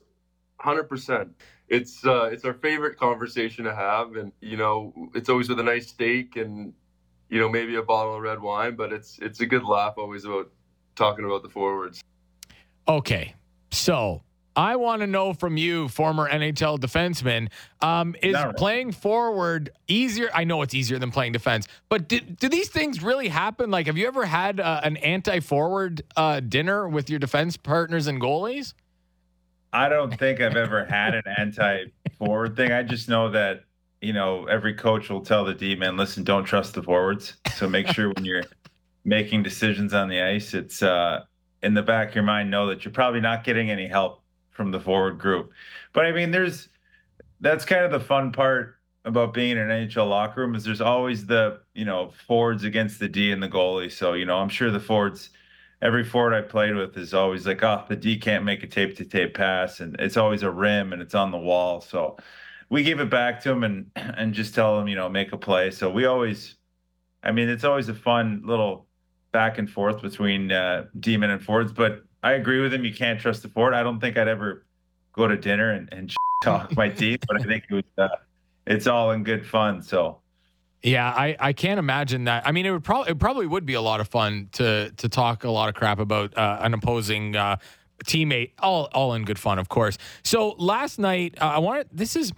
Hundred 0.59 0.83
percent. 0.83 1.29
It's 1.69 2.05
uh, 2.05 2.25
it's 2.31 2.45
our 2.45 2.53
favorite 2.53 2.97
conversation 2.97 3.65
to 3.65 3.73
have, 3.75 4.15
and 4.15 4.31
you 4.41 4.57
know 4.57 4.93
it's 5.15 5.29
always 5.29 5.49
with 5.49 5.59
a 5.59 5.63
nice 5.63 5.87
steak 5.87 6.35
and 6.35 6.73
you 7.29 7.39
know 7.39 7.49
maybe 7.49 7.75
a 7.75 7.81
bottle 7.83 8.15
of 8.15 8.21
red 8.21 8.41
wine, 8.41 8.75
but 8.75 8.91
it's 8.93 9.17
it's 9.19 9.39
a 9.39 9.45
good 9.45 9.63
laugh 9.63 9.93
always 9.97 10.25
about 10.25 10.51
talking 10.95 11.25
about 11.25 11.43
the 11.43 11.49
forwards. 11.49 12.01
Okay, 12.87 13.35
so 13.71 14.21
I 14.55 14.75
want 14.75 15.01
to 15.01 15.07
know 15.07 15.33
from 15.33 15.55
you, 15.55 15.87
former 15.87 16.29
NHL 16.29 16.77
defenseman, 16.79 17.49
um, 17.81 18.15
is 18.21 18.33
No. 18.33 18.51
playing 18.57 18.91
forward 18.91 19.69
easier? 19.87 20.29
I 20.33 20.43
know 20.43 20.61
it's 20.61 20.73
easier 20.73 20.99
than 20.99 21.11
playing 21.11 21.31
defense, 21.31 21.67
but 21.89 22.09
do, 22.09 22.19
do 22.19 22.49
these 22.49 22.69
things 22.69 23.01
really 23.01 23.29
happen? 23.29 23.71
Like, 23.71 23.87
have 23.87 23.97
you 23.97 24.07
ever 24.07 24.25
had 24.25 24.59
uh, 24.59 24.81
an 24.83 24.97
anti-forward 24.97 26.01
uh, 26.17 26.41
dinner 26.41 26.89
with 26.89 27.09
your 27.09 27.19
defense 27.19 27.55
partners 27.55 28.07
and 28.07 28.19
goalies? 28.19 28.73
I 29.73 29.87
don't 29.87 30.17
think 30.17 30.41
I've 30.41 30.57
ever 30.57 30.83
had 30.83 31.15
an 31.15 31.23
anti-forward 31.37 32.57
thing. 32.57 32.73
I 32.73 32.83
just 32.83 33.07
know 33.07 33.29
that 33.31 33.63
you 34.01 34.11
know 34.11 34.45
every 34.47 34.73
coach 34.73 35.09
will 35.09 35.21
tell 35.21 35.45
the 35.45 35.53
D 35.53 35.75
man, 35.75 35.95
listen, 35.95 36.23
don't 36.25 36.43
trust 36.43 36.73
the 36.73 36.83
forwards. 36.83 37.37
So 37.55 37.69
make 37.69 37.87
sure 37.87 38.09
when 38.09 38.25
you're 38.25 38.43
making 39.05 39.43
decisions 39.43 39.93
on 39.93 40.09
the 40.09 40.21
ice, 40.21 40.53
it's 40.53 40.83
uh, 40.83 41.21
in 41.63 41.73
the 41.73 41.81
back 41.81 42.09
of 42.09 42.15
your 42.15 42.23
mind 42.23 42.49
know 42.49 42.67
that 42.67 42.83
you're 42.83 42.93
probably 42.93 43.21
not 43.21 43.43
getting 43.43 43.69
any 43.69 43.87
help 43.87 44.21
from 44.49 44.71
the 44.71 44.79
forward 44.79 45.17
group. 45.17 45.51
But 45.93 46.05
I 46.05 46.11
mean, 46.11 46.31
there's 46.31 46.69
that's 47.39 47.65
kind 47.65 47.83
of 47.83 47.91
the 47.91 47.99
fun 47.99 48.31
part 48.31 48.77
about 49.03 49.33
being 49.33 49.51
in 49.51 49.57
an 49.57 49.87
NHL 49.87 50.07
locker 50.07 50.41
room 50.41 50.53
is 50.53 50.63
there's 50.63 50.81
always 50.81 51.25
the 51.25 51.59
you 51.73 51.85
know 51.85 52.11
forwards 52.27 52.63
against 52.63 52.99
the 52.99 53.09
D 53.09 53.31
and 53.31 53.41
the 53.41 53.49
goalie. 53.49 53.91
So 53.91 54.13
you 54.13 54.25
know 54.25 54.37
I'm 54.37 54.49
sure 54.49 54.71
the 54.71 54.79
forwards 54.79 55.29
every 55.81 56.03
forward 56.03 56.33
I 56.33 56.41
played 56.41 56.75
with 56.75 56.95
is 56.97 57.13
always 57.13 57.47
like, 57.47 57.63
oh, 57.63 57.83
the 57.89 57.95
D 57.95 58.17
can't 58.17 58.43
make 58.45 58.63
a 58.63 58.67
tape 58.67 58.95
to 58.97 59.05
tape 59.05 59.33
pass, 59.33 59.79
and 59.79 59.95
it's 59.99 60.17
always 60.17 60.43
a 60.43 60.51
rim 60.51 60.93
and 60.93 61.01
it's 61.01 61.15
on 61.15 61.31
the 61.31 61.37
wall. 61.37 61.81
So 61.81 62.17
we 62.69 62.83
give 62.83 62.99
it 62.99 63.09
back 63.09 63.41
to 63.41 63.51
him 63.51 63.63
and 63.63 63.91
and 63.95 64.33
just 64.33 64.55
tell 64.55 64.79
him, 64.79 64.87
you 64.87 64.95
know, 64.95 65.09
make 65.09 65.31
a 65.33 65.37
play. 65.37 65.71
So 65.71 65.89
we 65.89 66.05
always, 66.05 66.55
I 67.23 67.31
mean, 67.31 67.49
it's 67.49 67.63
always 67.63 67.89
a 67.89 67.93
fun 67.93 68.43
little 68.45 68.87
back 69.31 69.57
and 69.57 69.69
forth 69.69 70.01
between 70.01 70.51
uh, 70.51 70.85
Demon 70.99 71.29
and 71.29 71.41
Ford's, 71.43 71.71
But 71.71 72.03
I 72.23 72.33
agree 72.33 72.59
with 72.61 72.73
him. 72.73 72.85
You 72.85 72.93
can't 72.93 73.19
trust 73.19 73.41
the 73.41 73.49
Ford. 73.49 73.73
I 73.73 73.83
don't 73.83 73.99
think 73.99 74.17
I'd 74.17 74.27
ever 74.27 74.65
go 75.13 75.27
to 75.27 75.37
dinner 75.37 75.71
and, 75.71 75.89
and 75.91 76.13
talk 76.43 76.75
my 76.75 76.89
teeth, 76.89 77.21
but 77.27 77.39
I 77.39 77.43
think 77.43 77.65
it 77.69 77.73
was, 77.73 77.83
uh, 77.97 78.15
it's 78.65 78.87
all 78.87 79.11
in 79.11 79.23
good 79.23 79.45
fun. 79.45 79.81
So. 79.81 80.17
Yeah, 80.83 81.07
I, 81.07 81.35
I 81.39 81.53
can't 81.53 81.77
imagine 81.77 82.23
that. 82.23 82.47
I 82.47 82.51
mean, 82.51 82.65
it 82.65 82.71
would 82.71 82.83
probably 82.83 83.11
it 83.11 83.19
probably 83.19 83.45
would 83.45 83.67
be 83.67 83.75
a 83.75 83.81
lot 83.81 83.99
of 83.99 84.07
fun 84.07 84.49
to 84.53 84.91
to 84.97 85.07
talk 85.07 85.43
a 85.43 85.51
lot 85.51 85.69
of 85.69 85.75
crap 85.75 85.99
about 85.99 86.35
uh, 86.35 86.57
an 86.61 86.73
opposing 86.73 87.35
uh, 87.35 87.57
teammate. 88.05 88.53
All 88.57 88.89
all 88.91 89.13
in 89.13 89.23
good 89.23 89.37
fun, 89.37 89.59
of 89.59 89.69
course. 89.69 89.99
So 90.23 90.55
last 90.57 90.97
night, 90.97 91.35
uh, 91.39 91.45
I 91.45 91.59
wanted 91.59 91.87
this 91.91 92.15
is 92.15 92.33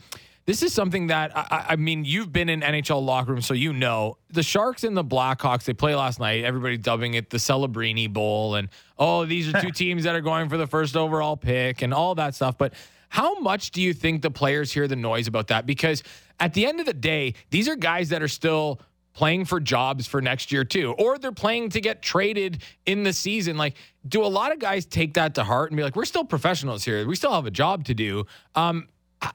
this 0.45 0.61
is 0.61 0.73
something 0.73 1.07
that 1.07 1.35
I, 1.35 1.65
I- 1.69 1.75
mean 1.77 2.03
you've 2.05 2.31
been 2.33 2.49
in 2.49 2.61
NHL 2.61 3.03
locker 3.03 3.31
room 3.31 3.41
so 3.41 3.53
you 3.53 3.71
know 3.73 4.17
the 4.29 4.43
Sharks 4.43 4.83
and 4.83 4.95
the 4.95 5.03
Blackhawks. 5.03 5.63
They 5.63 5.73
play 5.73 5.95
last 5.95 6.19
night. 6.19 6.43
Everybody 6.43 6.77
dubbing 6.77 7.13
it 7.13 7.29
the 7.29 7.37
Celebrini 7.37 8.11
Bowl, 8.11 8.55
and 8.55 8.69
oh, 8.97 9.25
these 9.25 9.53
are 9.53 9.61
two 9.61 9.71
teams 9.83 10.03
that 10.03 10.15
are 10.15 10.21
going 10.21 10.49
for 10.49 10.57
the 10.57 10.67
first 10.67 10.95
overall 10.97 11.37
pick, 11.37 11.81
and 11.81 11.93
all 11.93 12.15
that 12.15 12.35
stuff. 12.35 12.57
But 12.57 12.73
how 13.09 13.39
much 13.39 13.71
do 13.71 13.81
you 13.81 13.93
think 13.93 14.21
the 14.21 14.31
players 14.31 14.71
hear 14.73 14.87
the 14.87 14.95
noise 14.95 15.27
about 15.27 15.47
that? 15.47 15.65
Because 15.65 16.03
at 16.39 16.53
the 16.53 16.65
end 16.65 16.79
of 16.79 16.85
the 16.85 16.93
day, 16.93 17.35
these 17.51 17.67
are 17.69 17.75
guys 17.75 18.09
that 18.09 18.21
are 18.23 18.27
still 18.27 18.81
playing 19.13 19.45
for 19.45 19.59
jobs 19.59 20.07
for 20.07 20.19
next 20.21 20.51
year 20.51 20.63
too, 20.65 20.93
or 20.97 21.19
they're 21.19 21.31
playing 21.31 21.69
to 21.69 21.79
get 21.79 22.01
traded 22.01 22.63
in 22.87 23.03
the 23.03 23.13
season. 23.13 23.55
Like, 23.55 23.75
do 24.07 24.23
a 24.23 24.27
lot 24.27 24.51
of 24.51 24.57
guys 24.59 24.85
take 24.87 25.13
that 25.13 25.35
to 25.35 25.43
heart 25.43 25.69
and 25.69 25.77
be 25.77 25.83
like, 25.83 25.95
"We're 25.95 26.05
still 26.05 26.25
professionals 26.25 26.83
here. 26.83 27.07
We 27.07 27.15
still 27.15 27.31
have 27.33 27.45
a 27.45 27.51
job 27.51 27.85
to 27.85 27.93
do." 27.93 28.25
Um, 28.55 28.87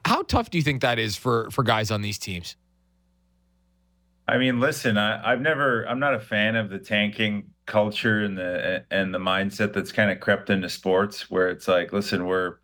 how 0.05 0.23
tough 0.23 0.49
do 0.49 0.57
you 0.57 0.63
think 0.63 0.81
that 0.81 0.99
is 0.99 1.15
for 1.15 1.49
for 1.51 1.63
guys 1.63 1.91
on 1.91 2.01
these 2.01 2.17
teams? 2.17 2.55
I 4.27 4.37
mean, 4.37 4.59
listen, 4.59 4.95
I, 4.97 5.31
I've 5.31 5.41
never, 5.41 5.87
I'm 5.87 5.97
not 5.97 6.13
a 6.13 6.19
fan 6.19 6.55
of 6.55 6.69
the 6.69 6.77
tanking 6.77 7.49
culture 7.65 8.23
and 8.23 8.37
the 8.37 8.85
and 8.91 9.11
the 9.11 9.17
mindset 9.17 9.73
that's 9.73 9.91
kind 9.91 10.11
of 10.11 10.19
crept 10.19 10.51
into 10.51 10.69
sports, 10.69 11.31
where 11.31 11.49
it's 11.49 11.67
like, 11.67 11.91
listen, 11.91 12.27
we're, 12.27 12.57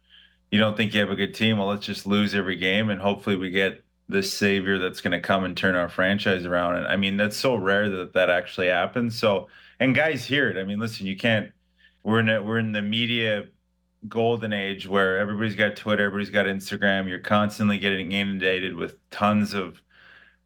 you 0.51 0.59
don't 0.59 0.77
think 0.77 0.93
you 0.93 0.99
have 0.99 1.09
a 1.09 1.15
good 1.15 1.33
team, 1.33 1.57
well, 1.57 1.67
let's 1.67 1.85
just 1.85 2.05
lose 2.05 2.35
every 2.35 2.55
game, 2.55 2.91
and 2.91 3.01
hopefully 3.01 3.35
we 3.35 3.49
get 3.49 3.83
the 4.09 4.21
savior 4.21 4.77
that's 4.77 5.01
going 5.01 5.11
to 5.11 5.19
come 5.19 5.43
and 5.43 5.57
turn 5.57 5.73
our 5.73 5.89
franchise 5.89 6.45
around. 6.45 6.75
And 6.75 6.85
I 6.85 6.95
mean, 6.97 7.17
that's 7.17 7.35
so 7.35 7.55
rare 7.55 7.89
that 7.89 8.13
that 8.13 8.29
actually 8.29 8.67
happens. 8.67 9.17
So, 9.17 9.47
and 9.79 9.95
guys 9.95 10.23
hear 10.23 10.47
it. 10.49 10.57
I 10.57 10.63
mean, 10.63 10.77
listen, 10.79 11.07
you 11.07 11.17
can't. 11.17 11.51
We're 12.03 12.19
in 12.19 12.29
a, 12.29 12.43
we're 12.43 12.59
in 12.59 12.71
the 12.71 12.83
media 12.83 13.45
golden 14.07 14.53
age 14.53 14.87
where 14.87 15.17
everybody's 15.17 15.55
got 15.55 15.75
Twitter, 15.75 16.05
everybody's 16.05 16.29
got 16.29 16.45
Instagram. 16.45 17.07
You're 17.07 17.19
constantly 17.19 17.77
getting 17.77 18.11
inundated 18.11 18.75
with 18.75 18.95
tons 19.09 19.53
of 19.53 19.81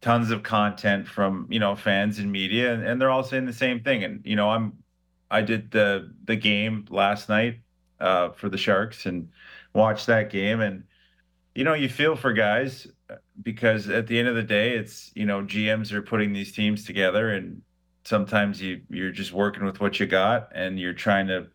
tons 0.00 0.30
of 0.30 0.42
content 0.42 1.06
from 1.06 1.46
you 1.50 1.60
know 1.60 1.76
fans 1.76 2.18
and 2.18 2.30
media, 2.30 2.72
and, 2.72 2.84
and 2.86 3.00
they're 3.00 3.10
all 3.10 3.24
saying 3.24 3.46
the 3.46 3.52
same 3.52 3.80
thing. 3.80 4.04
And 4.04 4.24
you 4.24 4.36
know, 4.36 4.50
I'm 4.50 4.78
I 5.30 5.42
did 5.42 5.70
the 5.70 6.12
the 6.24 6.36
game 6.36 6.86
last 6.90 7.28
night 7.28 7.60
uh, 8.00 8.30
for 8.30 8.48
the 8.48 8.58
Sharks 8.58 9.06
and 9.06 9.28
watched 9.74 10.06
that 10.06 10.30
game, 10.30 10.60
and 10.60 10.84
you 11.54 11.64
know, 11.64 11.74
you 11.74 11.88
feel 11.88 12.16
for 12.16 12.32
guys 12.32 12.86
because 13.42 13.88
at 13.88 14.06
the 14.06 14.18
end 14.18 14.28
of 14.28 14.34
the 14.34 14.42
day, 14.42 14.76
it's 14.76 15.12
you 15.14 15.26
know 15.26 15.42
GMs 15.42 15.92
are 15.92 16.02
putting 16.02 16.32
these 16.32 16.52
teams 16.52 16.84
together, 16.84 17.30
and 17.30 17.62
sometimes 18.04 18.60
you 18.62 18.82
you're 18.88 19.12
just 19.12 19.32
working 19.32 19.64
with 19.64 19.80
what 19.80 20.00
you 20.00 20.06
got, 20.06 20.50
and 20.54 20.78
you're 20.78 20.94
trying 20.94 21.26
to 21.28 21.48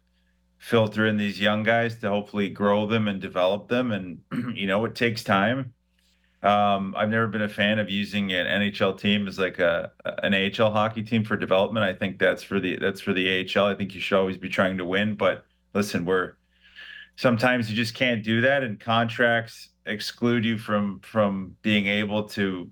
filter 0.58 1.06
in 1.06 1.18
these 1.18 1.40
young 1.40 1.64
guys 1.64 1.98
to 2.00 2.10
hopefully 2.10 2.50
grow 2.50 2.88
them 2.88 3.08
and 3.08 3.22
develop 3.22 3.68
them, 3.68 3.92
and 3.92 4.22
you 4.56 4.68
know 4.68 4.84
it 4.86 4.96
takes 4.96 5.24
time. 5.24 5.74
Um, 6.44 6.94
I've 6.96 7.10
never 7.10 7.28
been 7.28 7.42
a 7.42 7.50
fan 7.50 7.80
of 7.80 7.90
using 7.90 8.32
an 8.32 8.46
NHL 8.46 9.00
team 9.00 9.28
as 9.28 9.40
like 9.40 9.60
a 9.60 9.92
an 10.24 10.34
AHL 10.34 10.72
hockey 10.72 11.04
team 11.04 11.24
for 11.24 11.36
development. 11.36 11.84
I 11.84 11.94
think 11.94 12.20
that's 12.20 12.44
for 12.44 12.60
the 12.60 12.78
that's 12.78 13.02
for 13.02 13.14
the 13.14 13.42
AHL. 13.42 13.66
I 13.66 13.76
think 13.76 13.96
you 13.96 14.02
should 14.02 14.18
always 14.18 14.38
be 14.38 14.50
trying 14.50 14.78
to 14.78 14.86
win. 14.86 15.16
But 15.16 15.46
listen, 15.74 16.06
we're 16.06 16.34
sometimes 17.16 17.70
you 17.70 17.76
just 17.76 17.96
can't 17.96 18.24
do 18.24 18.42
that, 18.42 18.64
and 18.64 18.80
contracts 18.80 19.70
exclude 19.86 20.46
you 20.46 20.58
from 20.58 21.00
from 21.02 21.56
being 21.62 21.88
able 21.88 22.24
to 22.30 22.72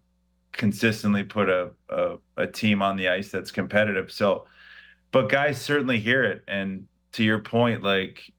consistently 0.51 1.23
put 1.23 1.49
a, 1.49 1.71
a, 1.89 2.15
a 2.37 2.47
team 2.47 2.81
on 2.81 2.95
the 2.95 3.09
ice 3.09 3.29
that's 3.29 3.51
competitive. 3.51 4.11
So, 4.11 4.45
but 5.11 5.29
guys 5.29 5.59
certainly 5.59 5.99
hear 5.99 6.23
it. 6.23 6.43
And 6.47 6.87
to 7.13 7.23
your 7.23 7.39
point, 7.39 7.83
like 7.83 8.31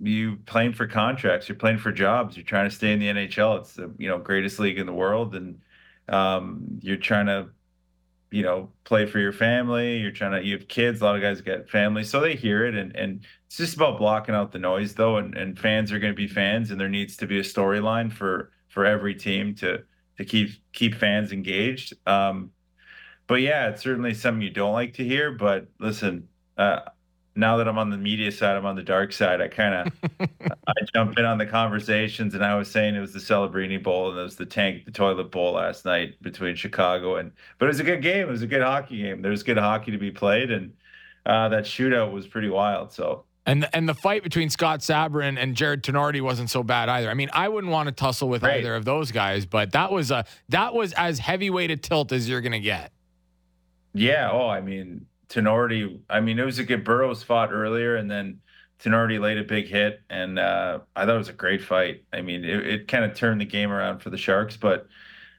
you 0.00 0.36
playing 0.46 0.74
for 0.74 0.86
contracts, 0.86 1.48
you're 1.48 1.56
playing 1.56 1.78
for 1.78 1.92
jobs, 1.92 2.36
you're 2.36 2.44
trying 2.44 2.68
to 2.68 2.74
stay 2.74 2.92
in 2.92 2.98
the 2.98 3.06
NHL. 3.06 3.60
It's 3.60 3.74
the 3.74 3.92
you 3.98 4.08
know 4.08 4.18
greatest 4.18 4.58
league 4.58 4.78
in 4.78 4.86
the 4.86 4.92
world, 4.92 5.34
and 5.34 5.60
um, 6.08 6.78
you're 6.80 6.96
trying 6.96 7.26
to 7.26 7.48
you 8.30 8.42
know 8.42 8.70
play 8.84 9.06
for 9.06 9.18
your 9.18 9.32
family. 9.32 9.98
You're 9.98 10.10
trying 10.10 10.32
to 10.32 10.46
you 10.46 10.58
have 10.58 10.68
kids. 10.68 11.00
A 11.00 11.04
lot 11.04 11.16
of 11.16 11.22
guys 11.22 11.40
get 11.40 11.70
families, 11.70 12.10
so 12.10 12.20
they 12.20 12.34
hear 12.34 12.66
it, 12.66 12.74
and 12.74 12.94
and 12.96 13.24
it's 13.46 13.56
just 13.56 13.76
about 13.76 13.98
blocking 13.98 14.34
out 14.34 14.52
the 14.52 14.58
noise 14.58 14.94
though. 14.94 15.16
And 15.16 15.36
and 15.36 15.58
fans 15.58 15.92
are 15.92 15.98
going 15.98 16.12
to 16.12 16.16
be 16.16 16.28
fans, 16.28 16.70
and 16.70 16.80
there 16.80 16.88
needs 16.88 17.16
to 17.18 17.26
be 17.26 17.38
a 17.38 17.42
storyline 17.42 18.12
for 18.12 18.50
for 18.68 18.84
every 18.84 19.14
team 19.14 19.54
to 19.56 19.84
to 20.18 20.24
keep 20.24 20.50
keep 20.72 20.96
fans 20.96 21.32
engaged. 21.32 21.94
Um, 22.06 22.50
but 23.26 23.36
yeah, 23.36 23.68
it's 23.68 23.82
certainly 23.82 24.14
something 24.14 24.42
you 24.42 24.50
don't 24.50 24.72
like 24.72 24.94
to 24.94 25.04
hear. 25.04 25.32
But 25.32 25.68
listen, 25.78 26.28
uh, 26.58 26.80
now 27.36 27.56
that 27.56 27.66
I'm 27.66 27.78
on 27.78 27.90
the 27.90 27.96
media 27.96 28.30
side, 28.30 28.56
I'm 28.56 28.66
on 28.66 28.76
the 28.76 28.82
dark 28.82 29.12
side. 29.12 29.40
I 29.40 29.48
kind 29.48 29.88
of 30.20 30.28
I 30.66 30.72
jump 30.94 31.18
in 31.18 31.24
on 31.24 31.38
the 31.38 31.46
conversations, 31.46 32.34
and 32.34 32.44
I 32.44 32.54
was 32.56 32.70
saying 32.70 32.94
it 32.94 33.00
was 33.00 33.12
the 33.12 33.18
Celebrini 33.18 33.82
Bowl 33.82 34.10
and 34.10 34.18
it 34.18 34.22
was 34.22 34.36
the 34.36 34.46
Tank 34.46 34.84
the 34.84 34.90
Toilet 34.90 35.30
Bowl 35.30 35.52
last 35.52 35.84
night 35.84 36.20
between 36.22 36.54
Chicago 36.56 37.16
and. 37.16 37.32
But 37.58 37.66
it 37.66 37.68
was 37.68 37.80
a 37.80 37.84
good 37.84 38.02
game. 38.02 38.28
It 38.28 38.30
was 38.30 38.42
a 38.42 38.46
good 38.46 38.62
hockey 38.62 38.98
game. 39.02 39.22
There 39.22 39.30
was 39.30 39.42
good 39.42 39.58
hockey 39.58 39.90
to 39.90 39.98
be 39.98 40.10
played, 40.10 40.50
and 40.50 40.72
uh, 41.26 41.48
that 41.48 41.64
shootout 41.64 42.12
was 42.12 42.26
pretty 42.26 42.50
wild. 42.50 42.92
So. 42.92 43.24
And 43.46 43.68
and 43.74 43.86
the 43.86 43.94
fight 43.94 44.22
between 44.22 44.48
Scott 44.48 44.80
Sabourin 44.80 45.36
and 45.38 45.54
Jared 45.54 45.82
Tinordi 45.82 46.22
wasn't 46.22 46.48
so 46.48 46.62
bad 46.62 46.88
either. 46.88 47.10
I 47.10 47.14
mean, 47.14 47.28
I 47.32 47.48
wouldn't 47.48 47.72
want 47.72 47.88
to 47.88 47.92
tussle 47.92 48.30
with 48.30 48.42
right. 48.42 48.60
either 48.60 48.74
of 48.74 48.86
those 48.86 49.12
guys, 49.12 49.44
but 49.44 49.72
that 49.72 49.92
was 49.92 50.10
a 50.10 50.24
that 50.48 50.72
was 50.72 50.94
as 50.94 51.18
heavyweight 51.18 51.70
a 51.70 51.76
tilt 51.76 52.10
as 52.12 52.26
you're 52.26 52.40
gonna 52.40 52.58
get. 52.58 52.90
Yeah. 53.92 54.30
Oh, 54.32 54.48
I 54.48 54.62
mean, 54.62 55.04
Tinordi, 55.28 56.00
I 56.08 56.20
mean, 56.20 56.38
it 56.38 56.44
was 56.44 56.58
a 56.58 56.64
good 56.64 56.84
Burroughs 56.84 57.22
fought 57.22 57.52
earlier, 57.52 57.96
and 57.96 58.10
then 58.10 58.40
Tinordi 58.78 59.20
laid 59.20 59.38
a 59.38 59.44
big 59.44 59.66
hit, 59.66 60.00
and 60.10 60.38
uh, 60.38 60.80
I 60.94 61.06
thought 61.06 61.14
it 61.14 61.18
was 61.18 61.28
a 61.28 61.34
great 61.34 61.62
fight. 61.62 62.04
I 62.12 62.20
mean, 62.20 62.44
it, 62.44 62.66
it 62.66 62.88
kind 62.88 63.04
of 63.04 63.14
turned 63.14 63.40
the 63.40 63.46
game 63.46 63.70
around 63.70 64.00
for 64.00 64.10
the 64.10 64.18
Sharks, 64.18 64.56
but 64.56 64.86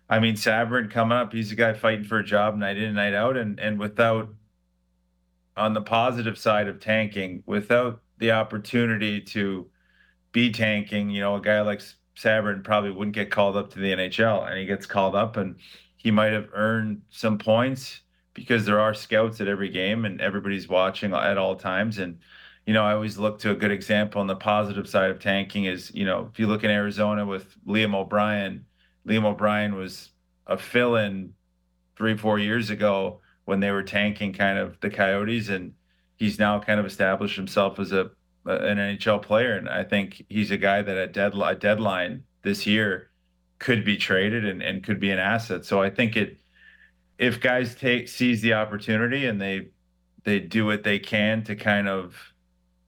I 0.10 0.20
mean, 0.20 0.36
Sabourin 0.36 0.90
coming 0.90 1.18
up, 1.18 1.34
he's 1.34 1.52
a 1.52 1.56
guy 1.56 1.74
fighting 1.74 2.06
for 2.06 2.20
a 2.20 2.24
job 2.24 2.56
night 2.58 2.78
in 2.78 2.84
and 2.84 2.96
night 2.96 3.14
out, 3.14 3.38
and 3.38 3.60
and 3.60 3.80
without 3.80 4.30
on 5.58 5.74
the 5.74 5.82
positive 5.82 6.38
side 6.38 6.68
of 6.68 6.80
tanking, 6.80 7.44
without 7.46 8.02
the 8.18 8.32
opportunity 8.32 9.22
to 9.22 9.70
be 10.32 10.52
tanking, 10.52 11.10
you 11.10 11.22
know, 11.22 11.36
a 11.36 11.42
guy 11.42 11.62
like 11.62 11.82
Sabourin 12.18 12.64
probably 12.64 12.92
wouldn't 12.92 13.16
get 13.16 13.32
called 13.32 13.58
up 13.58 13.72
to 13.72 13.80
the 13.80 13.92
NHL, 13.94 14.48
and 14.50 14.58
he 14.58 14.66
gets 14.66 14.86
called 14.86 15.16
up, 15.16 15.38
and 15.38 15.56
he 15.98 16.12
might 16.12 16.34
have 16.34 16.50
earned 16.54 17.02
some 17.10 17.38
points 17.38 18.02
because 18.36 18.66
there 18.66 18.80
are 18.80 18.94
scouts 18.94 19.42
at 19.42 19.48
every 19.48 19.70
game 19.70 20.06
and 20.06 20.22
everybody's 20.22 20.68
watching 20.68 21.14
at 21.14 21.38
all 21.40 21.56
times. 21.56 21.98
And, 21.98 22.20
you 22.68 22.74
know, 22.74 22.84
I 22.84 22.94
always 22.94 23.18
look 23.18 23.40
to 23.40 23.52
a 23.52 23.56
good 23.56 23.72
example 23.72 24.22
on 24.22 24.28
the 24.28 24.36
positive 24.36 24.88
side 24.88 25.10
of 25.10 25.20
tanking 25.20 25.66
is, 25.66 25.92
you 25.96 26.06
know, 26.06 26.30
if 26.32 26.38
you 26.38 26.46
look 26.46 26.64
in 26.64 26.70
Arizona 26.70 27.26
with 27.26 27.56
Liam 27.66 27.96
O'Brien, 27.96 28.66
Liam 29.08 29.24
O'Brien 29.24 29.76
was 29.76 30.12
a 30.46 30.58
fill 30.58 30.98
in 30.98 31.34
three, 31.96 32.18
four 32.18 32.38
years 32.38 32.70
ago 32.70 33.22
when 33.46 33.62
they 33.62 33.72
were 33.72 33.84
tanking 33.84 34.34
kind 34.34 34.60
of 34.60 34.80
the 34.82 34.90
Coyotes. 34.90 35.50
And 35.50 35.74
he's 36.18 36.38
now 36.38 36.60
kind 36.60 36.80
of 36.80 36.86
established 36.86 37.38
himself 37.38 37.80
as 37.80 37.94
a, 37.94 38.12
an 38.46 38.78
NHL 38.78 39.22
player. 39.22 39.56
And 39.56 39.70
I 39.70 39.84
think 39.86 40.26
he's 40.28 40.52
a 40.52 40.58
guy 40.58 40.82
that 40.82 40.98
at 40.98 41.14
deadline, 41.14 41.58
deadline 41.60 42.24
this 42.42 42.68
year 42.68 43.12
could 43.60 43.86
be 43.86 43.96
traded 43.96 44.44
and, 44.44 44.62
and 44.62 44.84
could 44.84 45.00
be 45.00 45.10
an 45.10 45.20
asset. 45.20 45.64
So 45.64 45.82
I 45.82 45.90
think 45.90 46.18
it, 46.18 46.38
if 47.18 47.39
guys 47.39 47.76
take 47.76 48.07
seize 48.07 48.41
the 48.41 48.53
opportunity 48.53 49.26
and 49.26 49.41
they 49.41 49.70
they 50.24 50.39
do 50.39 50.66
what 50.66 50.84
they 50.84 50.99
can 50.99 51.43
to 51.43 51.55
kind 51.55 51.88
of 51.88 52.16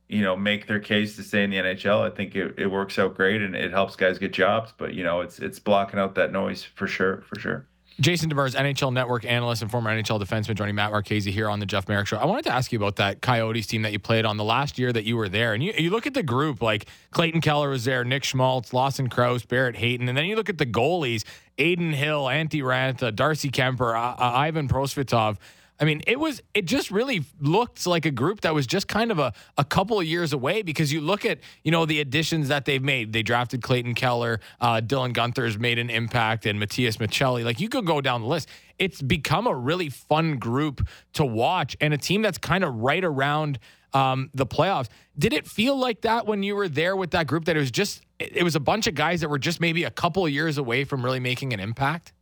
you 0.10 0.22
know 0.22 0.36
make 0.36 0.68
their 0.68 0.80
case 0.80 1.16
to 1.16 1.24
stay 1.24 1.44
in 1.44 1.50
the 1.50 1.58
NHL, 1.58 2.02
I 2.02 2.14
think 2.14 2.36
it, 2.36 2.56
it 2.58 2.68
works 2.68 2.98
out 3.00 3.16
great 3.16 3.42
and 3.42 3.56
it 3.56 3.72
helps 3.72 3.96
guys 3.96 4.18
get 4.20 4.34
jobs. 4.34 4.74
But 4.78 4.94
you 4.94 5.04
know, 5.04 5.22
it's 5.22 5.40
it's 5.40 5.60
blocking 5.60 6.00
out 6.00 6.16
that 6.16 6.32
noise 6.32 6.64
for 6.64 6.88
sure, 6.88 7.24
for 7.24 7.40
sure. 7.40 7.68
Jason 8.00 8.30
Demers, 8.30 8.56
NHL 8.56 8.94
Network 8.94 9.26
analyst 9.26 9.64
and 9.64 9.72
former 9.72 9.90
NHL 9.90 10.22
defenseman, 10.22 10.54
joining 10.54 10.76
Matt 10.76 10.92
Marchese 10.92 11.32
here 11.32 11.50
on 11.50 11.60
the 11.60 11.66
Jeff 11.66 11.88
Marek 11.88 12.06
Show. 12.06 12.18
I 12.18 12.26
wanted 12.26 12.44
to 12.44 12.54
ask 12.54 12.72
you 12.72 12.78
about 12.78 12.98
that 12.98 13.22
Coyotes 13.22 13.66
team 13.66 13.82
that 13.82 13.92
you 13.92 13.98
played 13.98 14.24
on 14.24 14.38
the 14.38 14.44
last 14.44 14.78
year 14.78 14.94
that 14.94 15.04
you 15.04 15.18
were 15.18 15.28
there. 15.28 15.56
And 15.56 15.64
you, 15.64 15.74
you 15.76 15.90
look 15.90 16.06
at 16.06 16.14
the 16.14 16.22
group, 16.22 16.62
like 16.62 16.86
Clayton 17.10 17.42
Keller 17.42 17.70
was 17.70 17.86
there, 17.86 18.04
Nick 18.04 18.24
Schmaltz, 18.24 18.72
Lawson 18.72 19.10
Crouse, 19.10 19.46
Barrett 19.46 19.76
Hayton. 19.78 20.08
And 20.08 20.16
then 20.16 20.26
you 20.26 20.36
look 20.36 20.50
at 20.50 20.60
the 20.60 20.66
goalies, 20.66 21.24
Adin 21.58 21.92
Hill, 21.92 22.26
Antti 22.26 22.62
Raanta, 22.62 23.16
Darcy 23.16 23.50
Kuemper, 23.50 23.96
uh, 23.96 24.16
uh, 24.22 24.32
Ivan 24.36 24.68
Prosvetov. 24.68 25.38
I 25.80 25.86
mean, 25.86 26.02
it 26.08 26.20
was 26.20 26.42
it 26.54 26.66
just 26.66 26.90
really 26.90 27.24
looked 27.40 27.86
like 27.86 28.06
a 28.06 28.12
group 28.12 28.42
that 28.42 28.54
was 28.54 28.66
just 28.66 28.88
kind 28.88 29.12
of 29.12 29.20
a, 29.20 29.32
a 29.58 29.64
couple 29.64 30.00
of 30.00 30.06
years 30.06 30.34
away 30.34 30.64
because 30.64 30.92
you 30.92 31.02
look 31.02 31.24
at, 31.24 31.40
you 31.64 31.72
know, 31.72 31.86
the 31.86 32.00
additions 32.00 32.48
that 32.48 32.66
they've 32.66 32.82
made. 32.82 33.14
They 33.14 33.22
drafted 33.22 33.62
Clayton 33.62 33.94
Keller, 33.94 34.40
uh, 34.60 34.82
Dylan 34.84 35.14
Guenther's 35.14 35.60
made 35.60 35.78
an 35.78 35.90
impact, 35.90 36.48
and 36.48 36.60
Matias 36.60 36.98
Maccelli. 36.98 37.44
Like 37.44 37.60
you 37.60 37.70
could 37.70 37.86
go 37.86 38.02
down 38.02 38.22
the 38.22 38.28
list. 38.28 38.50
It's 38.80 39.02
become 39.02 39.46
a 39.46 39.54
really 39.54 39.90
fun 39.90 40.38
group 40.38 40.88
to 41.14 41.26
watch 41.26 41.78
and 41.80 41.94
a 41.94 41.98
team 41.98 42.22
that's 42.22 42.38
kind 42.38 42.64
of 42.64 42.76
right 42.76 43.04
around 43.04 43.60
um, 43.94 44.30
the 44.34 44.46
playoffs. 44.46 44.88
Did 45.18 45.34
it 45.34 45.48
feel 45.48 45.78
like 45.78 46.02
that 46.02 46.26
when 46.26 46.44
you 46.44 46.56
were 46.56 46.70
there 46.70 46.96
with 46.96 47.12
that 47.12 47.28
group 47.28 47.46
that 47.46 47.56
it 47.56 47.60
was 47.60 47.72
just 47.72 48.02
it 48.20 48.44
was 48.44 48.56
a 48.56 48.60
bunch 48.60 48.88
of 48.88 48.96
guys 48.96 49.22
that 49.22 49.30
were 49.30 49.40
just 49.40 49.62
maybe 49.62 49.84
a 49.84 49.92
couple 49.92 50.26
of 50.26 50.32
years 50.32 50.58
away 50.58 50.84
from 50.84 51.06
really 51.06 51.20
making 51.20 51.54
an 51.54 51.60
impact? 51.60 52.14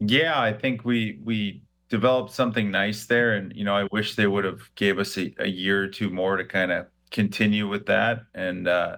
Yeah, 0.00 0.38
I 0.38 0.52
think 0.52 0.84
we 0.84 1.18
we 1.24 1.63
developed 1.88 2.32
something 2.32 2.70
nice 2.70 3.06
there. 3.06 3.34
And, 3.34 3.54
you 3.54 3.64
know, 3.64 3.76
I 3.76 3.88
wish 3.92 4.16
they 4.16 4.26
would 4.26 4.44
have 4.44 4.74
gave 4.74 4.98
us 4.98 5.16
a, 5.18 5.34
a 5.38 5.48
year 5.48 5.84
or 5.84 5.88
two 5.88 6.10
more 6.10 6.36
to 6.36 6.44
kind 6.44 6.72
of 6.72 6.86
continue 7.10 7.68
with 7.68 7.86
that. 7.86 8.22
And, 8.34 8.66
uh, 8.66 8.96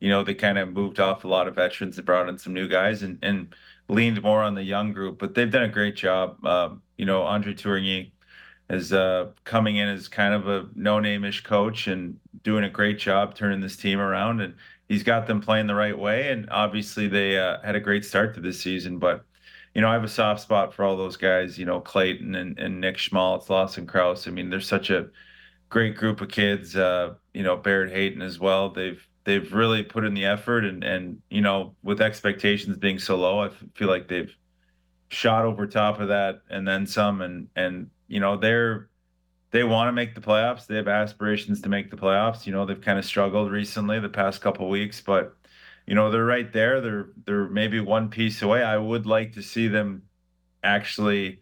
you 0.00 0.08
know, 0.08 0.22
they 0.22 0.34
kind 0.34 0.58
of 0.58 0.72
moved 0.72 1.00
off 1.00 1.24
a 1.24 1.28
lot 1.28 1.48
of 1.48 1.56
veterans 1.56 1.96
and 1.96 2.06
brought 2.06 2.28
in 2.28 2.38
some 2.38 2.54
new 2.54 2.68
guys 2.68 3.02
and, 3.02 3.18
and 3.22 3.54
leaned 3.88 4.22
more 4.22 4.42
on 4.42 4.54
the 4.54 4.62
young 4.62 4.92
group, 4.92 5.18
but 5.18 5.34
they've 5.34 5.50
done 5.50 5.64
a 5.64 5.68
great 5.68 5.96
job. 5.96 6.44
Um, 6.46 6.82
you 6.96 7.06
know, 7.06 7.22
Andre 7.22 7.54
Tourigny 7.54 8.12
is 8.70 8.92
uh, 8.92 9.30
coming 9.44 9.76
in 9.76 9.88
as 9.88 10.08
kind 10.08 10.34
of 10.34 10.46
a 10.46 10.68
no-name-ish 10.74 11.42
coach 11.42 11.86
and 11.88 12.18
doing 12.42 12.64
a 12.64 12.70
great 12.70 12.98
job 12.98 13.34
turning 13.34 13.60
this 13.60 13.76
team 13.76 13.98
around. 13.98 14.40
And 14.40 14.54
he's 14.88 15.02
got 15.02 15.26
them 15.26 15.40
playing 15.40 15.66
the 15.66 15.74
right 15.74 15.98
way. 15.98 16.30
And 16.30 16.48
obviously 16.50 17.08
they 17.08 17.38
uh, 17.38 17.60
had 17.64 17.76
a 17.76 17.80
great 17.80 18.04
start 18.04 18.34
to 18.34 18.40
this 18.40 18.60
season, 18.60 18.98
but 18.98 19.24
you 19.78 19.82
know, 19.82 19.90
I 19.90 19.92
have 19.92 20.02
a 20.02 20.08
soft 20.08 20.40
spot 20.40 20.74
for 20.74 20.84
all 20.84 20.96
those 20.96 21.16
guys, 21.16 21.56
you 21.56 21.64
know, 21.64 21.78
Clayton 21.78 22.34
and, 22.34 22.58
and 22.58 22.80
Nick 22.80 22.98
Schmaltz, 22.98 23.48
Lawson 23.48 23.86
Crouse. 23.86 24.26
I 24.26 24.32
mean, 24.32 24.50
they're 24.50 24.60
such 24.60 24.90
a 24.90 25.06
great 25.68 25.96
group 25.96 26.20
of 26.20 26.30
kids. 26.30 26.74
Uh, 26.74 27.14
you 27.32 27.44
know, 27.44 27.56
Barrett 27.56 27.92
Hayton 27.92 28.20
as 28.20 28.40
well. 28.40 28.70
They've 28.70 29.00
they've 29.22 29.52
really 29.52 29.84
put 29.84 30.04
in 30.04 30.14
the 30.14 30.24
effort 30.24 30.64
and 30.64 30.82
and 30.82 31.22
you 31.30 31.42
know, 31.42 31.76
with 31.84 32.02
expectations 32.02 32.76
being 32.76 32.98
so 32.98 33.14
low, 33.18 33.38
I 33.38 33.50
feel 33.76 33.86
like 33.86 34.08
they've 34.08 34.34
shot 35.10 35.44
over 35.44 35.64
top 35.64 36.00
of 36.00 36.08
that 36.08 36.40
and 36.50 36.66
then 36.66 36.84
some 36.84 37.22
and 37.22 37.46
and 37.54 37.88
you 38.08 38.18
know, 38.18 38.36
they're 38.36 38.88
they 39.52 39.62
want 39.62 39.86
to 39.86 39.92
make 39.92 40.16
the 40.16 40.20
playoffs. 40.20 40.66
They 40.66 40.74
have 40.74 40.88
aspirations 40.88 41.62
to 41.62 41.68
make 41.68 41.92
the 41.92 41.96
playoffs. 41.96 42.46
You 42.46 42.52
know, 42.52 42.66
they've 42.66 42.80
kind 42.80 42.98
of 42.98 43.04
struggled 43.04 43.52
recently 43.52 44.00
the 44.00 44.08
past 44.08 44.40
couple 44.40 44.68
weeks, 44.68 45.00
but 45.00 45.36
you 45.88 45.94
know, 45.94 46.10
they're 46.10 46.24
right 46.24 46.52
there. 46.52 46.82
They're 46.82 47.08
they're 47.24 47.48
maybe 47.48 47.80
one 47.80 48.10
piece 48.10 48.42
away. 48.42 48.62
I 48.62 48.76
would 48.76 49.06
like 49.06 49.32
to 49.32 49.42
see 49.42 49.68
them 49.68 50.02
actually 50.62 51.40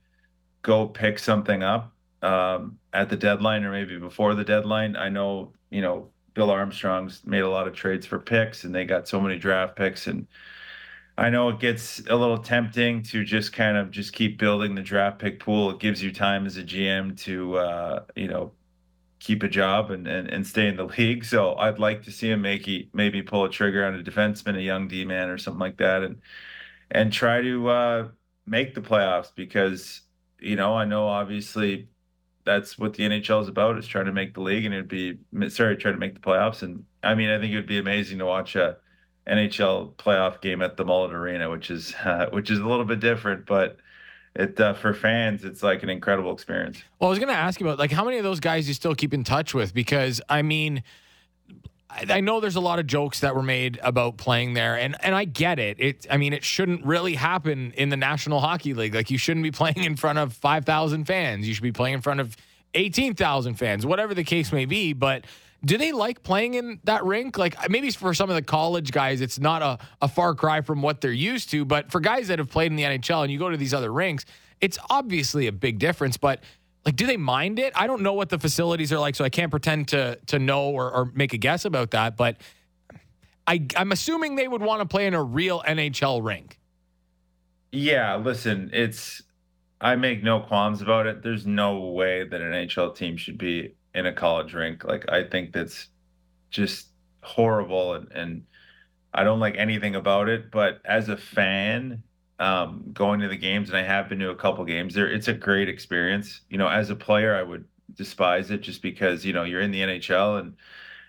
go 0.63 0.87
pick 0.87 1.19
something 1.19 1.65
up 1.65 1.93
um, 2.23 2.79
at 2.93 3.09
the 3.09 3.17
deadline 3.17 3.65
or 3.65 3.73
maybe 3.73 3.99
before 3.99 4.37
the 4.37 4.45
deadline. 4.45 4.95
I 4.95 5.09
know, 5.09 5.53
you 5.71 5.83
know, 5.83 6.11
Bill 6.35 6.53
Armstrong's 6.53 7.23
made 7.27 7.41
a 7.41 7.49
lot 7.49 7.67
of 7.67 7.75
trades 7.75 8.07
for 8.07 8.21
picks 8.21 8.63
and 8.63 8.73
they 8.73 8.85
got 8.85 9.09
so 9.09 9.21
many 9.21 9.37
draft 9.37 9.75
picks 9.75 10.07
and 10.07 10.29
I 11.19 11.29
know 11.29 11.49
it 11.49 11.59
gets 11.59 12.01
a 12.09 12.15
little 12.15 12.39
tempting 12.39 13.03
to 13.05 13.25
just 13.25 13.53
kind 13.53 13.77
of 13.77 13.91
just 13.91 14.13
keep 14.13 14.39
building 14.39 14.77
the 14.77 14.83
draft 14.83 15.19
pick 15.19 15.41
pool. 15.41 15.71
It 15.71 15.81
gives 15.81 16.01
you 16.01 16.13
time 16.13 16.47
as 16.47 16.57
a 16.57 16.63
GM 16.63 17.19
to 17.23 17.57
uh, 17.57 18.05
you 18.15 18.29
know 18.29 18.53
keep 19.19 19.43
a 19.43 19.49
job 19.49 19.91
and, 19.91 20.07
and, 20.07 20.29
and 20.29 20.47
stay 20.47 20.69
in 20.69 20.77
the 20.77 20.85
league. 20.85 21.25
So 21.25 21.55
I'd 21.55 21.79
like 21.79 22.03
to 22.05 22.13
see 22.13 22.31
him 22.31 22.43
maybe 22.43 22.91
maybe 22.93 23.23
pull 23.23 23.45
a 23.45 23.51
trigger 23.51 23.85
on 23.85 23.95
a 23.95 24.03
defenseman, 24.03 24.57
a 24.57 24.63
young 24.63 24.89
D 24.89 25.05
man 25.05 25.29
or 25.29 25.39
something 25.39 25.61
like 25.61 25.79
that, 25.79 26.03
and 26.03 26.21
and 26.91 27.13
try 27.13 27.43
to 27.43 27.69
uh, 27.69 28.09
make 28.47 28.75
the 28.75 28.81
playoffs 28.81 29.31
because 29.35 30.03
you 30.41 30.57
know 30.57 30.75
I 30.75 30.85
know 30.85 31.07
obviously 31.09 31.89
that's 32.45 32.79
what 32.79 32.95
the 32.95 33.05
NHL 33.05 33.43
is 33.43 33.49
about 33.49 33.79
is 33.79 33.87
trying 33.89 34.07
to 34.07 34.13
make 34.13 34.35
the 34.35 34.41
league 34.41 34.65
and 34.65 34.75
it'd 34.75 34.89
be 34.89 35.19
sorry 35.49 35.77
try 35.77 35.91
to 35.91 35.99
make 35.99 36.15
the 36.15 36.21
playoffs 36.21 36.63
and 36.63 36.85
I 37.03 37.15
mean 37.15 37.29
I 37.29 37.41
think 37.41 37.53
it 37.53 37.57
would 37.57 37.67
be 37.67 37.79
amazing 37.79 38.19
to 38.19 38.27
watch 38.27 38.55
a 38.55 38.77
NHL 39.27 39.95
playoff 39.97 40.41
game 40.41 40.63
at 40.63 40.77
the 40.77 40.85
Mullet 40.85 41.13
Arena, 41.13 41.51
which 41.51 41.71
is 41.71 41.95
uh, 42.05 42.27
which 42.33 42.51
is 42.51 42.59
a 42.59 42.67
little 42.67 42.85
bit 42.85 43.01
different, 43.01 43.47
but 43.47 43.77
it 44.37 44.61
uh, 44.61 44.75
for 44.75 44.95
fans, 44.95 45.45
it's 45.45 45.63
like 45.63 45.83
an 45.83 45.91
incredible 45.91 46.33
experience. 46.33 46.83
Well, 46.99 47.09
I 47.09 47.11
was 47.11 47.19
going 47.19 47.29
to 47.29 47.35
ask 47.35 47.61
you 47.61 47.67
about 47.67 47.79
like 47.79 47.91
how 47.91 48.05
many 48.05 48.19
of 48.19 48.25
those 48.25 48.41
guys 48.41 48.69
you 48.69 48.75
still 48.75 48.95
keep 48.95 49.13
in 49.13 49.25
touch 49.25 49.55
with 49.55 49.75
because 49.75 50.21
I 50.29 50.43
mean. 50.43 50.83
I 51.89 52.21
know 52.21 52.41
there's 52.41 52.57
a 52.57 52.61
lot 52.61 52.79
of 52.79 52.87
jokes 52.87 53.21
that 53.21 53.35
were 53.35 53.45
made 53.45 53.79
about 53.83 54.19
playing 54.19 54.53
there, 54.53 54.77
and 54.77 54.97
and 55.03 55.15
I 55.15 55.25
get 55.25 55.59
it. 55.59 55.81
It, 55.81 56.07
I 56.11 56.19
mean, 56.19 56.35
it 56.35 56.45
shouldn't 56.45 56.85
really 56.85 57.15
happen 57.15 57.73
in 57.75 57.89
the 57.89 57.97
National 57.97 58.41
Hockey 58.41 58.75
League. 58.75 58.95
Like, 58.95 59.11
you 59.11 59.17
shouldn't 59.17 59.45
be 59.45 59.51
playing 59.51 59.83
in 59.83 59.97
front 59.97 60.19
of 60.19 60.35
five 60.35 60.67
thousand 60.67 61.07
fans. 61.07 61.49
You 61.49 61.55
should 61.55 61.63
be 61.63 61.73
playing 61.73 61.95
in 61.95 62.01
front 62.03 62.21
of 62.21 62.37
eighteen 62.75 63.15
thousand 63.15 63.55
fans, 63.55 63.87
whatever 63.87 64.15
the 64.15 64.25
case 64.25 64.53
may 64.53 64.67
be. 64.67 64.93
But 64.93 65.25
do 65.67 65.77
they 65.77 65.91
like 65.91 66.23
playing 66.23 66.55
in 66.55 66.81
that 66.85 67.05
rink? 67.05 67.37
Like 67.37 67.69
maybe 67.69 67.91
for 67.91 68.15
some 68.15 68.31
of 68.31 68.37
the 68.37 68.43
college 68.43 68.93
guys, 68.93 69.21
it's 69.21 69.39
not 69.39 69.63
a, 69.63 69.79
a 70.01 70.09
far 70.09 70.35
cry 70.35 70.61
from 70.61 70.81
what 70.81 71.01
they're 71.01 71.13
used 71.13 71.51
to. 71.51 71.65
But 71.65 71.91
for 71.91 72.01
guys 72.01 72.29
that 72.29 72.39
have 72.39 72.49
played 72.49 72.71
in 72.71 72.77
the 72.77 72.85
NHL 72.85 73.23
and 73.23 73.33
you 73.33 73.39
go 73.39 73.51
to 73.51 73.57
these 73.57 73.75
other 73.75 73.93
rinks, 73.93 74.25
it's 74.61 74.79
obviously 74.89 75.49
a 75.49 75.53
big 75.53 75.79
difference. 75.79 76.17
But 76.17 76.43
like, 76.85 76.95
do 76.95 77.05
they 77.05 77.17
mind 77.17 77.59
it? 77.59 77.73
I 77.75 77.89
don't 77.89 78.03
know 78.03 78.13
what 78.13 78.29
the 78.29 78.39
facilities 78.39 78.93
are 78.93 78.99
like, 78.99 79.17
so 79.17 79.25
I 79.25 79.29
can't 79.29 79.51
pretend 79.51 79.89
to 79.89 80.19
to 80.27 80.39
know 80.39 80.71
or, 80.71 80.91
or 80.91 81.11
make 81.15 81.33
a 81.33 81.39
guess 81.39 81.65
about 81.65 81.91
that. 81.91 82.17
But 82.17 82.37
I, 83.47 83.67
I'm 83.77 83.93
assuming 83.93 84.37
they 84.37 84.49
would 84.49 84.63
want 84.63 84.81
to 84.81 84.87
play 84.87 85.07
in 85.07 85.15
a 85.15 85.23
real 85.23 85.63
NHL 85.67 86.25
rink. 86.25 86.59
Yeah, 87.73 88.17
listen, 88.17 88.71
it's 88.73 89.23
I 89.81 89.97
make 89.97 90.23
no 90.23 90.41
qualms 90.41 90.81
about 90.81 91.07
it. 91.07 91.23
There's 91.23 91.47
no 91.47 91.79
way 91.91 92.25
that 92.25 92.41
an 92.41 92.53
NHL 92.53 92.97
team 92.97 93.17
should 93.17 93.37
be 93.37 93.76
in 93.97 94.07
a 94.07 94.13
college 94.13 94.55
rink. 94.55 94.85
Like 94.85 95.11
I 95.11 95.25
think 95.25 95.53
that's 95.53 95.89
just 96.51 96.89
horrible 97.23 97.95
and, 97.95 98.13
and 98.13 98.43
I 99.13 99.25
don't 99.25 99.41
like 99.41 99.57
anything 99.57 99.97
about 99.97 100.29
it. 100.29 100.51
But 100.51 100.81
as 100.85 101.09
a 101.09 101.17
fan, 101.17 102.03
um, 102.39 102.85
going 102.93 103.21
to 103.21 103.29
the 103.29 103.37
games, 103.37 103.71
and 103.71 103.79
I 103.79 103.83
have 103.83 104.11
been 104.11 104.19
to 104.19 104.31
a 104.31 104.37
couple 104.37 104.65
games 104.67 104.95
there, 104.95 105.09
it's 105.11 105.29
a 105.29 105.33
great 105.33 105.71
experience. 105.71 106.43
You 106.51 106.59
know, 106.59 106.69
as 106.69 106.91
a 106.91 106.95
player, 106.97 107.35
I 107.35 107.43
would 107.43 107.65
despise 107.95 108.51
it 108.51 108.61
just 108.61 108.83
because, 108.83 109.25
you 109.25 109.33
know, 109.33 109.45
you're 109.45 109.63
in 109.63 109.71
the 109.71 109.81
NHL 109.81 110.41
and, 110.41 110.55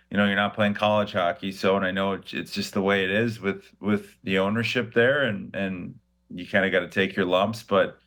you 0.10 0.16
know, 0.16 0.26
you're 0.26 0.38
not 0.38 0.56
playing 0.56 0.74
college 0.74 1.12
hockey. 1.12 1.52
So, 1.52 1.76
and 1.76 1.86
I 1.86 1.92
know 1.92 2.14
it's 2.14 2.54
just 2.54 2.74
the 2.74 2.82
way 2.82 3.04
it 3.04 3.12
is 3.12 3.42
with, 3.42 3.66
with 3.82 4.16
the 4.24 4.40
ownership 4.40 4.94
there 4.94 5.24
and, 5.24 5.54
and 5.54 5.96
you 6.34 6.48
kind 6.48 6.66
of 6.66 6.72
got 6.72 6.80
to 6.80 6.88
take 6.88 7.14
your 7.14 7.26
lumps, 7.26 7.62
but 7.62 8.00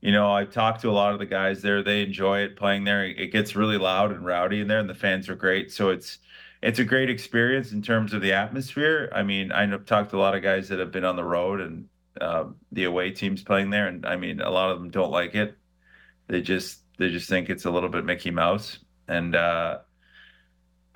you 0.00 0.12
know, 0.12 0.32
I've 0.32 0.52
talked 0.52 0.82
to 0.82 0.90
a 0.90 0.92
lot 0.92 1.12
of 1.12 1.18
the 1.18 1.26
guys 1.26 1.60
there. 1.62 1.82
They 1.82 2.02
enjoy 2.02 2.40
it 2.40 2.56
playing 2.56 2.84
there. 2.84 3.04
It 3.04 3.32
gets 3.32 3.56
really 3.56 3.78
loud 3.78 4.12
and 4.12 4.24
rowdy 4.24 4.60
in 4.60 4.68
there, 4.68 4.78
and 4.78 4.88
the 4.88 4.94
fans 4.94 5.28
are 5.28 5.34
great. 5.34 5.72
So 5.72 5.90
it's 5.90 6.18
it's 6.62 6.78
a 6.78 6.84
great 6.84 7.10
experience 7.10 7.72
in 7.72 7.82
terms 7.82 8.12
of 8.12 8.20
the 8.20 8.32
atmosphere. 8.32 9.10
I 9.12 9.22
mean, 9.22 9.52
I've 9.52 9.84
talked 9.86 10.10
to 10.10 10.16
a 10.16 10.20
lot 10.20 10.34
of 10.34 10.42
guys 10.42 10.68
that 10.68 10.78
have 10.78 10.92
been 10.92 11.04
on 11.04 11.16
the 11.16 11.24
road 11.24 11.60
and 11.60 11.88
uh, 12.20 12.44
the 12.72 12.84
away 12.84 13.10
teams 13.10 13.42
playing 13.42 13.70
there, 13.70 13.88
and 13.88 14.06
I 14.06 14.16
mean, 14.16 14.40
a 14.40 14.50
lot 14.50 14.70
of 14.70 14.78
them 14.78 14.90
don't 14.90 15.10
like 15.10 15.34
it. 15.34 15.56
They 16.28 16.42
just 16.42 16.82
they 16.98 17.10
just 17.10 17.28
think 17.28 17.50
it's 17.50 17.64
a 17.64 17.70
little 17.70 17.88
bit 17.88 18.04
Mickey 18.04 18.30
Mouse, 18.30 18.78
and 19.08 19.34
uh, 19.34 19.78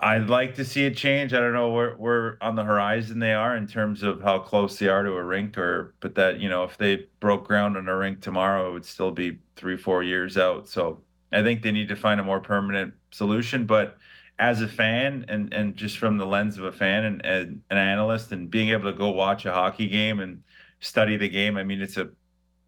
I'd 0.03 0.29
like 0.29 0.57
to 0.57 0.65
see 0.65 0.85
it 0.85 0.97
change. 0.97 1.33
I 1.33 1.39
don't 1.39 1.53
know 1.53 1.71
where 1.71 1.95
where 1.95 2.37
on 2.43 2.57
the 2.57 2.65
horizon 2.65 3.21
they 3.21 3.35
are 3.35 3.57
in 3.57 3.69
terms 3.69 4.03
of 4.03 4.21
how 4.21 4.41
close 4.41 4.77
they 4.79 4.89
are 4.89 5.05
to 5.05 5.13
a 5.13 5.23
rink, 5.23 5.57
or 5.57 5.95
but 6.01 6.17
that 6.17 6.41
you 6.41 6.49
know 6.49 6.65
if 6.65 6.77
they 6.77 7.07
broke 7.21 7.47
ground 7.47 7.77
on 7.77 7.89
a 7.89 7.97
rink 7.97 8.21
tomorrow, 8.21 8.69
it 8.69 8.73
would 8.73 8.85
still 8.85 9.13
be 9.13 9.39
three 9.55 9.77
four 9.77 10.03
years 10.03 10.37
out. 10.37 10.69
So 10.69 11.01
I 11.31 11.43
think 11.45 11.63
they 11.63 11.71
need 11.71 11.89
to 11.89 11.97
find 11.97 12.19
a 12.21 12.25
more 12.25 12.41
permanent 12.41 12.95
solution. 13.13 13.65
But 13.65 13.97
as 14.41 14.61
a 14.61 14.67
fan, 14.67 15.25
and 15.29 15.55
and 15.55 15.77
just 15.77 15.99
from 15.99 16.19
the 16.19 16.27
lens 16.27 16.59
of 16.59 16.65
a 16.65 16.73
fan 16.73 17.05
and, 17.05 17.25
and 17.25 17.63
an 17.71 17.79
analyst, 17.79 18.33
and 18.33 18.51
being 18.51 18.71
able 18.71 18.91
to 18.91 18.99
go 18.99 19.11
watch 19.11 19.47
a 19.47 19.53
hockey 19.53 19.87
game 19.87 20.19
and 20.19 20.43
study 20.81 21.17
the 21.17 21.29
game, 21.29 21.57
I 21.57 21.63
mean 21.63 21.81
it's 21.81 21.97
a 21.97 22.11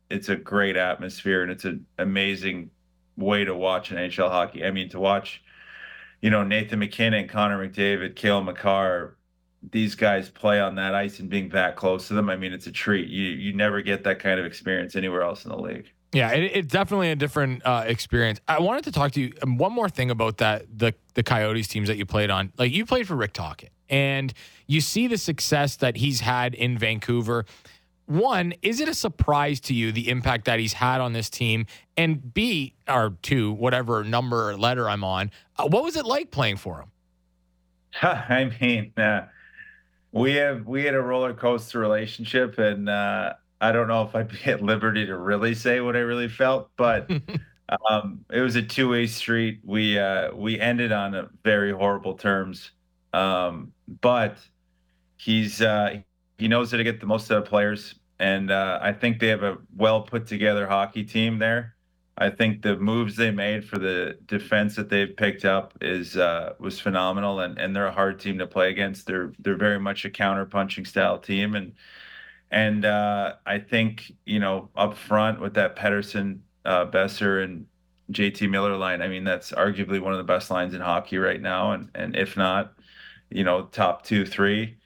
it's 0.09 0.29
a 0.29 0.37
great 0.37 0.77
atmosphere 0.77 1.43
and 1.43 1.51
it's 1.51 1.65
an 1.65 1.85
amazing 1.99 2.71
way 3.17 3.45
to 3.45 3.57
watch 3.57 3.91
NHL 3.91 4.31
hockey. 4.31 4.65
I 4.65 4.71
mean 4.71 4.89
to 4.91 5.01
watch 5.01 5.43
you 6.25 6.31
know, 6.31 6.43
Nathan 6.43 6.79
MacKinnon, 6.79 7.29
Connor 7.29 7.69
McDavid, 7.69 8.17
Cale 8.17 8.43
Makar, 8.43 9.15
these 9.73 9.95
guys 9.95 10.31
play 10.31 10.59
on 10.59 10.75
that 10.77 10.95
ice 10.95 11.21
and 11.21 11.29
being 11.29 11.51
that 11.51 11.77
close 11.77 12.09
to 12.09 12.15
them, 12.15 12.31
I 12.31 12.37
mean, 12.37 12.55
it's 12.55 12.67
a 12.67 12.73
treat. 12.73 13.11
You 13.11 13.25
you 13.25 13.53
never 13.53 13.83
get 13.83 14.05
that 14.05 14.21
kind 14.21 14.41
of 14.41 14.47
experience 14.47 14.97
anywhere 14.97 15.21
else 15.21 15.45
in 15.45 15.51
the 15.51 15.59
league. 15.59 15.93
Yeah, 16.15 16.31
it, 16.31 16.51
it's 16.55 16.73
definitely 16.73 17.11
a 17.11 17.17
different 17.17 17.61
uh, 17.67 17.85
experience. 17.87 18.41
I 18.49 18.59
wanted 18.61 18.85
to 18.85 18.93
talk 18.93 19.13
to 19.13 19.21
you 19.21 19.35
um, 19.43 19.59
one 19.59 19.75
more 19.75 19.91
thing 19.91 20.11
about 20.11 20.39
that 20.39 20.65
the 20.75 20.95
the 21.13 21.23
Coyotes 21.23 21.69
teams 21.69 21.89
that 21.89 21.99
you 21.99 22.07
played 22.07 22.31
on. 22.31 22.55
Like 22.57 22.73
you 22.73 22.87
played 22.87 23.07
for 23.07 23.17
Rick 23.17 23.35
Tocchet, 23.35 23.73
and 23.91 24.33
you 24.67 24.81
see 24.81 25.07
the 25.09 25.19
success 25.19 25.77
that 25.77 25.99
he's 25.99 26.21
had 26.21 26.55
in 26.55 26.79
Vancouver 26.79 27.45
one, 28.07 28.55
is 28.63 28.81
it 28.81 28.89
a 28.89 28.95
surprise 28.95 29.61
to 29.61 29.75
you 29.75 29.93
the 29.93 30.09
impact 30.09 30.45
that 30.45 30.59
he's 30.59 30.75
had 30.75 31.01
on 31.01 31.13
this 31.13 31.31
team? 31.31 31.67
And 31.97 32.35
B, 32.35 32.75
or 32.89 33.17
two, 33.23 33.53
whatever 33.53 34.05
number 34.05 34.51
or 34.51 34.57
letter 34.57 34.89
I'm 34.89 35.05
on, 35.05 35.31
uh, 35.57 35.67
what 35.67 35.83
was 35.83 35.97
it 35.97 36.05
like 36.05 36.31
playing 36.31 36.57
for 36.57 36.81
him? 36.81 36.91
I 38.03 38.53
mean, 38.61 38.93
uh, 38.97 39.27
we 40.13 40.35
have 40.35 40.67
we 40.67 40.85
had 40.85 40.95
a 40.95 41.01
roller 41.01 41.35
coaster 41.35 41.79
relationship, 41.79 42.59
and 42.59 42.89
uh, 42.89 43.35
I 43.61 43.73
don't 43.73 43.89
know 43.89 44.03
if 44.03 44.15
I'd 44.15 44.29
be 44.29 44.45
at 44.45 44.63
liberty 44.63 45.07
to 45.07 45.17
really 45.17 45.55
say 45.55 45.81
what 45.81 45.97
I 45.97 46.01
really 46.01 46.29
felt, 46.29 46.71
but 46.77 47.11
um, 47.91 48.25
it 48.31 48.41
was 48.41 48.57
a 48.57 48.63
two 48.63 48.89
way 48.91 49.07
street. 49.07 49.61
We 49.65 49.99
uh, 49.99 50.35
we 50.35 50.61
ended 50.61 50.93
on 50.93 51.15
a 51.15 51.29
very 51.45 51.73
horrible 51.73 52.15
terms, 52.15 52.71
um, 53.13 53.73
but 54.01 54.37
he's 55.17 55.63
uh, 55.63 56.01
he 56.39 56.49
knows 56.49 56.71
how 56.71 56.77
to 56.77 56.85
get 56.85 57.01
the 57.01 57.07
most 57.07 57.31
out 57.31 57.39
of 57.39 57.45
players, 57.45 57.95
and 58.19 58.51
uh, 58.51 58.79
I 58.83 58.93
think 58.93 59.21
they 59.21 59.29
have 59.29 59.43
a 59.43 59.59
well 59.77 60.03
put 60.03 60.27
together 60.27 60.67
hockey 60.67 61.05
team 61.05 61.39
there. 61.39 61.75
I 62.17 62.31
think 62.31 62.63
the 62.63 62.77
moves 62.77 63.17
they 63.17 63.33
made 63.33 63.65
for 63.65 63.79
the 63.79 64.17
defense 64.27 64.77
that 64.77 64.89
they've 64.89 65.17
picked 65.17 65.45
up 65.45 65.75
is 65.81 66.17
uh, 66.17 66.55
was 66.61 66.79
phenomenal, 66.79 67.41
and, 67.41 67.59
and 67.59 67.75
they're 67.75 67.87
a 67.87 67.93
hard 67.93 68.21
team 68.21 68.39
to 68.39 68.47
play 68.47 68.71
against. 68.71 69.07
They're 69.07 69.33
they're 69.41 69.57
very 69.57 69.81
much 69.81 70.05
a 70.05 70.11
counter 70.11 70.45
punching 70.45 70.85
style 70.85 71.19
team, 71.19 71.55
and 71.55 71.73
and 72.51 72.85
uh, 72.85 73.35
I 73.47 73.59
think 73.59 74.13
you 74.27 74.39
know 74.39 74.71
up 74.77 74.97
front 74.97 75.41
with 75.41 75.55
that 75.55 75.77
Pettersson, 75.77 76.39
uh, 76.65 76.87
Boeser, 76.87 77.43
and 77.43 77.67
JT 78.13 78.49
Miller 78.49 78.77
line. 78.77 79.03
I 79.03 79.09
mean 79.09 79.25
that's 79.25 79.53
arguably 79.53 80.01
one 80.01 80.13
of 80.13 80.19
the 80.19 80.25
best 80.25 80.51
lines 80.51 80.75
in 80.75 80.81
hockey 80.81 81.19
right 81.19 81.41
now, 81.41 81.73
and 81.73 81.91
and 81.97 82.17
if 82.17 82.37
not, 82.37 82.75
you 83.31 83.45
know 83.45 83.65
top 83.67 84.05
two 84.05 84.25
three 84.25 84.77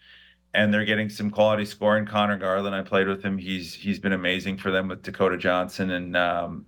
and 0.58 0.74
they're 0.74 0.84
getting 0.84 1.08
some 1.08 1.30
quality 1.30 1.64
scoring. 1.64 2.04
Conor 2.04 2.36
Garland, 2.36 2.74
I 2.74 2.82
played 2.82 3.06
with 3.06 3.22
him. 3.22 3.38
He's 3.38 3.72
he's 3.72 4.00
been 4.00 4.12
amazing 4.12 4.58
for 4.58 4.72
them 4.72 4.88
with 4.88 5.02
Dakota 5.02 5.38
Joshua, 5.38 5.86
and 5.86 6.16
um, 6.16 6.66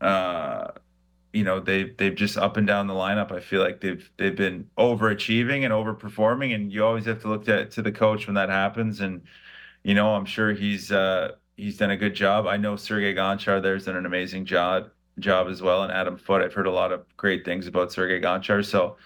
uh, 0.00 0.72
you 1.32 1.44
know 1.44 1.60
they 1.60 1.90
they've 1.90 2.16
just 2.16 2.36
up 2.36 2.56
and 2.56 2.66
down 2.66 2.88
the 2.88 2.94
lineup. 2.94 3.30
I 3.30 3.38
feel 3.38 3.62
like 3.62 3.80
they've 3.80 4.10
they've 4.16 4.34
been 4.34 4.68
overachieving 4.76 5.64
and 5.64 5.72
overperforming, 5.72 6.56
and 6.56 6.72
you 6.72 6.84
always 6.84 7.04
have 7.04 7.22
to 7.22 7.28
look 7.28 7.44
to 7.44 7.66
to 7.66 7.82
the 7.82 7.92
coach 7.92 8.26
when 8.26 8.34
that 8.34 8.48
happens. 8.48 9.00
And 9.00 9.22
you 9.84 9.94
know, 9.94 10.12
I'm 10.16 10.26
sure 10.26 10.52
he's 10.52 10.90
uh, 10.90 11.32
he's 11.56 11.76
done 11.76 11.90
a 11.92 11.96
good 11.96 12.14
job. 12.14 12.48
I 12.48 12.56
know 12.56 12.74
Sergei 12.74 13.14
Gonchar 13.14 13.62
there's 13.62 13.84
done 13.84 13.96
an 13.96 14.06
amazing 14.06 14.44
job 14.44 14.90
job 15.20 15.46
as 15.46 15.62
well, 15.62 15.84
and 15.84 15.92
Adam 15.92 16.16
Foote. 16.16 16.42
I've 16.42 16.54
heard 16.54 16.66
a 16.66 16.72
lot 16.72 16.90
of 16.90 17.04
great 17.16 17.44
things 17.44 17.68
about 17.68 17.92
Sergei 17.92 18.20
Gonchar, 18.20 18.64
so 18.64 18.96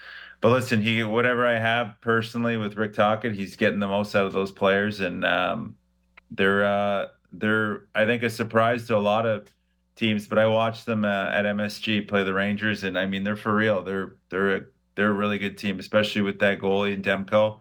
but 0.45 0.51
listen, 0.51 0.83
he 0.83 1.03
whatever 1.03 1.47
I 1.47 1.59
have 1.59 1.95
personally 2.03 2.59
with 2.59 2.77
Rick 2.77 2.93
Tocchet, 2.93 3.33
he's 3.35 3.57
getting 3.57 3.79
the 3.79 3.89
most 3.89 4.15
out 4.15 4.27
of 4.27 4.35
those 4.35 4.53
players, 4.53 5.01
and 5.01 5.25
um, 5.25 5.75
they're 6.31 6.67
uh, 6.67 7.07
they're 7.33 7.87
I 7.95 8.05
think 8.05 8.23
a 8.23 8.29
surprise 8.29 8.87
to 8.89 8.97
a 8.97 8.99
lot 8.99 9.25
of 9.25 9.49
teams. 9.97 10.27
But 10.27 10.39
I 10.39 10.47
watched 10.47 10.85
them 10.85 11.07
uh, 11.07 11.31
at 11.31 11.47
MSG 11.47 12.07
play 12.07 12.25
the 12.25 12.35
Rangers, 12.35 12.85
and 12.85 12.99
I 12.99 13.07
mean 13.07 13.25
they're 13.25 13.37
for 13.37 13.55
real. 13.55 13.83
They're 13.83 14.17
they're 14.29 14.57
a, 14.57 14.61
they're 14.97 15.13
a 15.13 15.15
really 15.15 15.39
good 15.39 15.57
team, 15.57 15.79
especially 15.79 16.21
with 16.21 16.39
that 16.41 16.59
goalie 16.59 16.93
and 16.93 17.03
Demko 17.03 17.61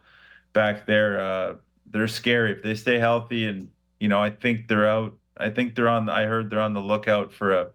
back 0.52 0.86
there. 0.86 1.22
Uh, 1.22 1.54
they're 1.90 2.10
scary 2.10 2.52
if 2.52 2.64
they 2.64 2.76
stay 2.76 3.00
healthy, 3.00 3.46
and 3.48 3.70
you 4.02 4.10
know 4.10 4.22
I 4.22 4.30
think 4.30 4.68
they're 4.68 4.90
out. 4.90 5.14
I 5.38 5.52
think 5.52 5.76
they're 5.76 5.88
on. 5.88 6.10
I 6.10 6.26
heard 6.26 6.50
they're 6.50 6.60
on 6.60 6.74
the 6.74 6.82
lookout 6.82 7.32
for 7.32 7.54
a 7.54 7.68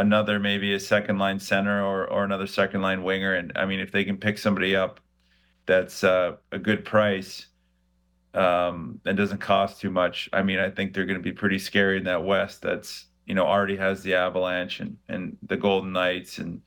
another 0.00 0.38
maybe 0.38 0.72
a 0.72 0.80
second 0.80 1.18
line 1.18 1.38
center 1.38 1.84
or 1.84 2.06
or 2.06 2.24
another 2.24 2.46
second 2.46 2.80
line 2.80 3.02
winger. 3.02 3.34
And 3.34 3.52
I 3.54 3.66
mean, 3.66 3.80
if 3.80 3.92
they 3.92 4.04
can 4.04 4.16
pick 4.16 4.38
somebody 4.38 4.74
up 4.74 5.00
that's 5.66 6.02
uh, 6.02 6.36
a 6.50 6.58
good 6.58 6.84
price 6.84 7.46
um, 8.34 9.00
and 9.04 9.16
doesn't 9.16 9.38
cost 9.38 9.80
too 9.80 9.90
much, 9.90 10.28
I 10.32 10.42
mean, 10.42 10.58
I 10.58 10.70
think 10.70 10.94
they're 10.94 11.04
going 11.04 11.18
to 11.18 11.22
be 11.22 11.32
pretty 11.32 11.58
scary 11.58 11.98
in 11.98 12.04
that 12.04 12.24
West. 12.24 12.62
That's 12.62 13.06
you 13.26 13.34
know 13.34 13.46
already 13.46 13.76
has 13.76 14.02
the 14.02 14.14
Avalanche 14.14 14.80
and 14.80 14.96
and 15.08 15.36
the 15.46 15.56
Golden 15.56 15.92
Knights 15.92 16.38
and 16.38 16.62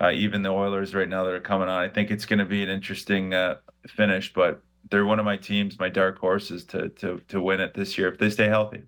uh, 0.00 0.10
even 0.10 0.42
the 0.42 0.50
Oilers 0.50 0.94
right 0.94 1.08
now 1.08 1.24
that 1.24 1.32
are 1.32 1.40
coming 1.40 1.68
on. 1.68 1.82
I 1.82 1.88
think 1.88 2.10
it's 2.10 2.26
going 2.26 2.38
to 2.38 2.46
be 2.46 2.62
an 2.62 2.68
interesting 2.68 3.34
uh, 3.34 3.56
finish, 3.88 4.32
but 4.32 4.62
they're 4.90 5.06
one 5.06 5.18
of 5.18 5.24
my 5.24 5.36
teams, 5.38 5.78
my 5.78 5.88
dark 5.88 6.18
horses 6.18 6.64
to 6.66 6.90
to 6.90 7.20
to 7.28 7.40
win 7.40 7.60
it 7.60 7.72
this 7.72 7.96
year 7.96 8.12
if 8.12 8.18
they 8.18 8.28
stay 8.28 8.48
healthy. 8.48 8.82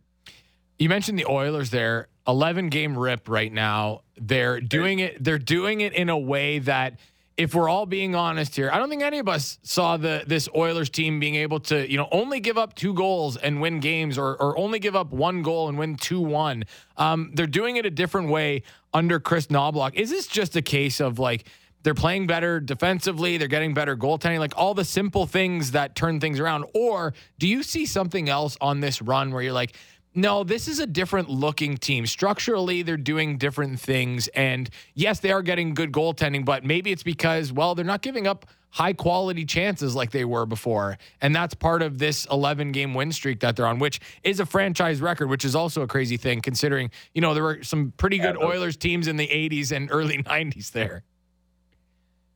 You 0.78 0.88
mentioned 0.88 1.18
the 1.18 1.26
Oilers 1.26 1.70
there, 1.70 2.08
11 2.26 2.68
game 2.68 2.96
rip 2.98 3.28
right 3.28 3.52
now. 3.52 4.02
They're 4.16 4.60
doing 4.60 5.00
it 5.00 5.22
they're 5.22 5.38
doing 5.38 5.80
it 5.80 5.92
in 5.92 6.08
a 6.08 6.18
way 6.18 6.58
that 6.60 6.98
if 7.36 7.54
we're 7.54 7.68
all 7.68 7.84
being 7.84 8.14
honest 8.14 8.54
here, 8.54 8.70
I 8.72 8.78
don't 8.78 8.88
think 8.88 9.02
any 9.02 9.18
of 9.18 9.28
us 9.28 9.58
saw 9.62 9.96
the 9.96 10.22
this 10.26 10.48
Oilers 10.54 10.88
team 10.88 11.18
being 11.18 11.34
able 11.34 11.60
to, 11.60 11.90
you 11.90 11.96
know, 11.96 12.08
only 12.12 12.38
give 12.38 12.56
up 12.56 12.74
two 12.74 12.94
goals 12.94 13.36
and 13.36 13.60
win 13.60 13.80
games 13.80 14.16
or 14.18 14.40
or 14.40 14.56
only 14.56 14.78
give 14.78 14.94
up 14.94 15.12
one 15.12 15.42
goal 15.42 15.68
and 15.68 15.76
win 15.76 15.96
2-1. 15.96 16.64
Um, 16.96 17.32
they're 17.34 17.46
doing 17.46 17.76
it 17.76 17.86
a 17.86 17.90
different 17.90 18.28
way 18.28 18.62
under 18.92 19.18
Kris 19.18 19.48
Knoblauch. 19.48 19.94
Is 19.94 20.10
this 20.10 20.26
just 20.26 20.54
a 20.54 20.62
case 20.62 21.00
of 21.00 21.18
like 21.18 21.48
they're 21.84 21.92
playing 21.92 22.26
better 22.26 22.60
defensively, 22.60 23.36
they're 23.36 23.46
getting 23.46 23.74
better 23.74 23.96
goaltending, 23.96 24.38
like 24.38 24.54
all 24.56 24.72
the 24.72 24.86
simple 24.86 25.26
things 25.26 25.72
that 25.72 25.94
turn 25.94 26.18
things 26.18 26.40
around? 26.40 26.64
Or 26.74 27.12
do 27.38 27.46
you 27.46 27.62
see 27.62 27.84
something 27.84 28.28
else 28.28 28.56
on 28.60 28.80
this 28.80 29.02
run 29.02 29.32
where 29.32 29.42
you're 29.42 29.52
like, 29.52 29.76
no, 30.14 30.44
this 30.44 30.68
is 30.68 30.78
a 30.78 30.86
different 30.86 31.28
looking 31.28 31.76
team. 31.76 32.06
Structurally, 32.06 32.82
they're 32.82 32.96
doing 32.96 33.36
different 33.36 33.80
things. 33.80 34.28
And 34.28 34.70
yes, 34.94 35.20
they 35.20 35.32
are 35.32 35.42
getting 35.42 35.74
good 35.74 35.92
goaltending, 35.92 36.44
but 36.44 36.64
maybe 36.64 36.92
it's 36.92 37.02
because, 37.02 37.52
well, 37.52 37.74
they're 37.74 37.84
not 37.84 38.02
giving 38.02 38.26
up 38.26 38.46
high 38.70 38.92
quality 38.92 39.44
chances 39.44 39.94
like 39.94 40.10
they 40.10 40.24
were 40.24 40.46
before. 40.46 40.98
And 41.20 41.34
that's 41.34 41.54
part 41.54 41.82
of 41.82 41.98
this 41.98 42.26
11 42.30 42.72
game 42.72 42.94
win 42.94 43.12
streak 43.12 43.40
that 43.40 43.56
they're 43.56 43.66
on, 43.66 43.78
which 43.78 44.00
is 44.22 44.40
a 44.40 44.46
franchise 44.46 45.00
record, 45.00 45.28
which 45.28 45.44
is 45.44 45.54
also 45.54 45.82
a 45.82 45.86
crazy 45.86 46.16
thing 46.16 46.40
considering, 46.40 46.90
you 47.12 47.20
know, 47.20 47.34
there 47.34 47.42
were 47.42 47.62
some 47.62 47.92
pretty 47.96 48.18
good 48.18 48.36
yeah, 48.38 48.46
Oilers 48.46 48.76
teams 48.76 49.08
in 49.08 49.16
the 49.16 49.28
80s 49.28 49.70
and 49.70 49.88
early 49.92 50.22
90s 50.22 50.72
there. 50.72 51.04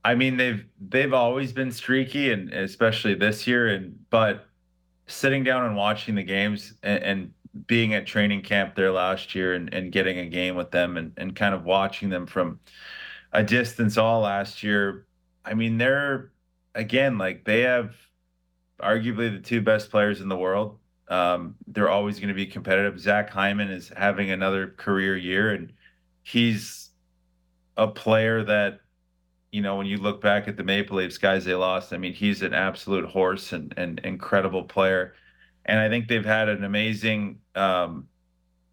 I 0.04 0.14
mean, 0.14 0.36
they've 0.36 0.64
they've 0.80 1.12
always 1.12 1.52
been 1.52 1.72
streaky 1.72 2.32
and 2.32 2.52
especially 2.52 3.14
this 3.14 3.46
year 3.46 3.68
and 3.68 3.98
but 4.10 4.46
sitting 5.08 5.42
down 5.42 5.64
and 5.64 5.74
watching 5.74 6.14
the 6.14 6.22
games 6.22 6.74
and, 6.82 7.02
and 7.02 7.34
being 7.66 7.94
at 7.94 8.06
training 8.06 8.42
camp 8.42 8.74
there 8.74 8.92
last 8.92 9.34
year 9.34 9.54
and, 9.54 9.72
and 9.72 9.92
getting 9.92 10.18
a 10.18 10.26
game 10.26 10.56
with 10.56 10.70
them 10.70 10.96
and, 10.96 11.12
and 11.16 11.34
kind 11.34 11.54
of 11.54 11.64
watching 11.64 12.08
them 12.08 12.26
from 12.26 12.60
a 13.32 13.42
distance 13.42 13.96
all 13.96 14.20
last 14.20 14.62
year. 14.62 15.06
I 15.44 15.54
mean, 15.54 15.78
they're 15.78 16.30
again 16.74 17.18
like 17.18 17.44
they 17.44 17.62
have 17.62 17.94
arguably 18.80 19.32
the 19.32 19.40
two 19.40 19.60
best 19.60 19.90
players 19.90 20.20
in 20.20 20.28
the 20.28 20.36
world. 20.36 20.78
Um, 21.08 21.54
they're 21.66 21.88
always 21.88 22.18
going 22.18 22.28
to 22.28 22.34
be 22.34 22.46
competitive. 22.46 23.00
Zach 23.00 23.30
Hyman 23.30 23.70
is 23.70 23.90
having 23.96 24.30
another 24.30 24.68
career 24.68 25.16
year, 25.16 25.52
and 25.52 25.72
he's 26.22 26.90
a 27.76 27.88
player 27.88 28.44
that, 28.44 28.80
you 29.50 29.62
know, 29.62 29.76
when 29.76 29.86
you 29.86 29.96
look 29.96 30.20
back 30.20 30.48
at 30.48 30.56
the 30.58 30.64
Maple 30.64 30.98
Leafs 30.98 31.16
guys 31.16 31.46
they 31.46 31.54
lost, 31.54 31.94
I 31.94 31.96
mean, 31.96 32.12
he's 32.12 32.42
an 32.42 32.52
absolute 32.52 33.06
horse 33.06 33.52
and, 33.52 33.72
and 33.78 33.98
incredible 34.00 34.64
player 34.64 35.14
and 35.68 35.78
I 35.78 35.88
think 35.90 36.08
they've 36.08 36.24
had 36.24 36.48
an 36.48 36.64
amazing 36.64 37.40
um, 37.54 38.08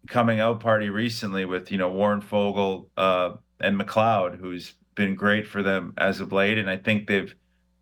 coming 0.08 0.40
out 0.40 0.60
party 0.60 0.88
recently 0.88 1.44
with 1.44 1.70
you 1.70 1.78
know 1.78 1.90
Warren 1.90 2.22
Foegele 2.22 2.88
uh, 2.96 3.34
and 3.60 3.78
McLeod, 3.78 4.38
who's 4.38 4.74
been 4.94 5.14
great 5.14 5.46
for 5.46 5.62
them 5.62 5.92
as 5.98 6.20
of 6.20 6.32
late, 6.32 6.58
and 6.58 6.68
I 6.68 6.78
think 6.78 7.06
they've 7.06 7.32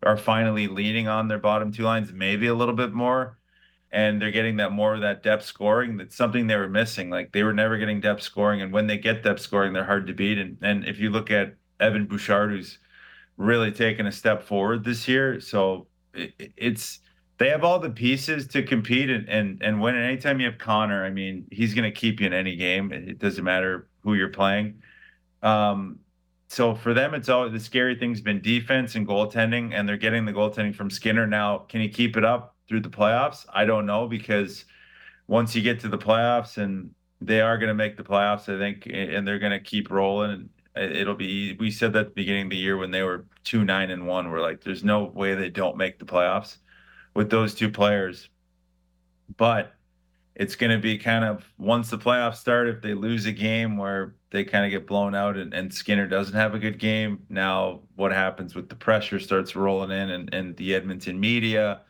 are 0.03 0.17
finally 0.17 0.67
leaning 0.67 1.07
on 1.07 1.27
their 1.27 1.39
bottom 1.39 1.71
two 1.71 1.81
lines 1.81 2.11
maybe 2.13 2.45
a 2.45 2.53
little 2.53 2.75
bit 2.75 2.93
more, 2.93 3.39
and 3.91 4.21
they're 4.21 4.29
getting 4.29 4.57
that 4.57 4.71
more 4.71 4.93
of 4.93 5.01
that 5.01 5.23
depth 5.23 5.45
scoring. 5.45 5.97
That's 5.97 6.15
something 6.15 6.45
they 6.45 6.57
were 6.57 6.69
missing. 6.69 7.09
Like 7.09 7.31
they 7.31 7.41
were 7.41 7.53
never 7.53 7.77
getting 7.77 8.01
depth 8.01 8.21
scoring, 8.21 8.61
and 8.61 8.73
when 8.73 8.85
they 8.85 8.97
get 8.97 9.23
depth 9.23 9.39
scoring, 9.39 9.71
they're 9.71 9.85
hard 9.85 10.07
to 10.07 10.13
beat. 10.13 10.37
And 10.37 10.57
and 10.61 10.85
if 10.85 10.99
you 10.99 11.09
look 11.09 11.31
at 11.31 11.55
Evan 11.79 12.05
Bouchard, 12.05 12.51
who's 12.51 12.79
really 13.37 13.71
taken 13.71 14.07
a 14.07 14.11
step 14.11 14.43
forward 14.43 14.83
this 14.83 15.07
year, 15.07 15.39
so 15.39 15.87
it, 16.13 16.33
it's 16.57 16.99
they 17.37 17.49
have 17.49 17.63
all 17.63 17.79
the 17.79 17.89
pieces 17.89 18.47
to 18.47 18.63
compete 18.63 19.09
and 19.09 19.27
and, 19.27 19.61
and 19.61 19.81
win. 19.81 19.95
And 19.95 20.05
anytime 20.05 20.39
you 20.39 20.45
have 20.47 20.57
Connor, 20.57 21.05
I 21.05 21.09
mean, 21.09 21.45
he's 21.51 21.73
going 21.73 21.83
to 21.83 21.91
keep 21.91 22.19
you 22.19 22.27
in 22.27 22.33
any 22.33 22.55
game. 22.55 22.91
It 22.91 23.19
doesn't 23.19 23.43
matter 23.43 23.87
who 24.03 24.13
you're 24.13 24.29
playing. 24.29 24.81
Um, 25.43 25.99
so 26.47 26.75
for 26.75 26.93
them, 26.93 27.13
it's 27.13 27.27
all 27.27 27.49
the 27.49 27.59
scary 27.59 27.95
thing's 27.95 28.21
been 28.21 28.41
defense 28.41 28.95
and 28.95 29.07
goaltending, 29.07 29.73
and 29.73 29.89
they're 29.89 29.97
getting 29.97 30.25
the 30.25 30.31
goaltending 30.31 30.75
from 30.75 30.89
Skinner 30.89 31.27
now. 31.27 31.59
Can 31.69 31.81
he 31.81 31.89
keep 31.89 32.15
it 32.17 32.23
up 32.23 32.55
through 32.67 32.81
the 32.81 32.89
playoffs? 32.89 33.45
I 33.53 33.65
don't 33.65 33.85
know 33.85 34.07
because 34.07 34.65
once 35.27 35.55
you 35.55 35.61
get 35.61 35.79
to 35.81 35.89
the 35.89 35.97
playoffs, 35.97 36.57
and 36.57 36.91
they 37.19 37.41
are 37.41 37.57
going 37.57 37.69
to 37.69 37.73
make 37.73 37.97
the 37.97 38.03
playoffs, 38.03 38.53
I 38.53 38.59
think, 38.59 38.87
and 38.91 39.27
they're 39.27 39.39
going 39.39 39.51
to 39.51 39.59
keep 39.59 39.89
rolling. 39.89 40.49
It'll 40.75 41.15
be. 41.15 41.55
We 41.59 41.71
said 41.71 41.93
that 41.93 41.99
at 41.99 42.05
the 42.09 42.13
beginning 42.13 42.45
of 42.45 42.49
the 42.51 42.57
year 42.57 42.77
when 42.77 42.91
they 42.91 43.01
were 43.01 43.25
two 43.43 43.65
nine 43.65 43.91
and 43.91 44.07
one. 44.07 44.29
We're 44.29 44.41
like, 44.41 44.61
there's 44.61 44.83
no 44.83 45.05
way 45.05 45.33
they 45.33 45.49
don't 45.49 45.77
make 45.77 45.99
the 45.99 46.05
playoffs 46.05 46.57
with 47.15 47.31
those 47.31 47.55
two 47.55 47.71
players. 47.71 48.29
But 49.37 49.73
it's 50.35 50.55
going 50.55 50.71
to 50.71 50.77
be 50.77 50.97
kind 50.97 51.23
of 51.23 51.45
once 51.57 51.89
the 51.89 51.97
playoffs 51.97 52.35
start, 52.35 52.67
if 52.67 52.81
they 52.81 52.93
lose 52.93 53.25
a 53.25 53.31
game 53.31 53.77
where 53.77 54.15
they 54.31 54.43
kind 54.43 54.65
of 54.65 54.71
get 54.71 54.85
blown 54.85 55.15
out 55.15 55.37
and, 55.37 55.53
and, 55.53 55.73
Skinner 55.73 56.07
doesn't 56.07 56.35
have 56.35 56.53
a 56.53 56.59
good 56.59 56.77
game, 56.77 57.25
now 57.29 57.79
what 57.95 58.11
happens 58.11 58.53
with 58.53 58.67
the 58.67 58.75
pressure 58.75 59.19
starts 59.19 59.55
rolling 59.55 59.91
in 59.91 60.09
and, 60.09 60.33
and 60.33 60.55
the 60.57 60.75
Edmonton 60.75 61.19
media. 61.19 61.81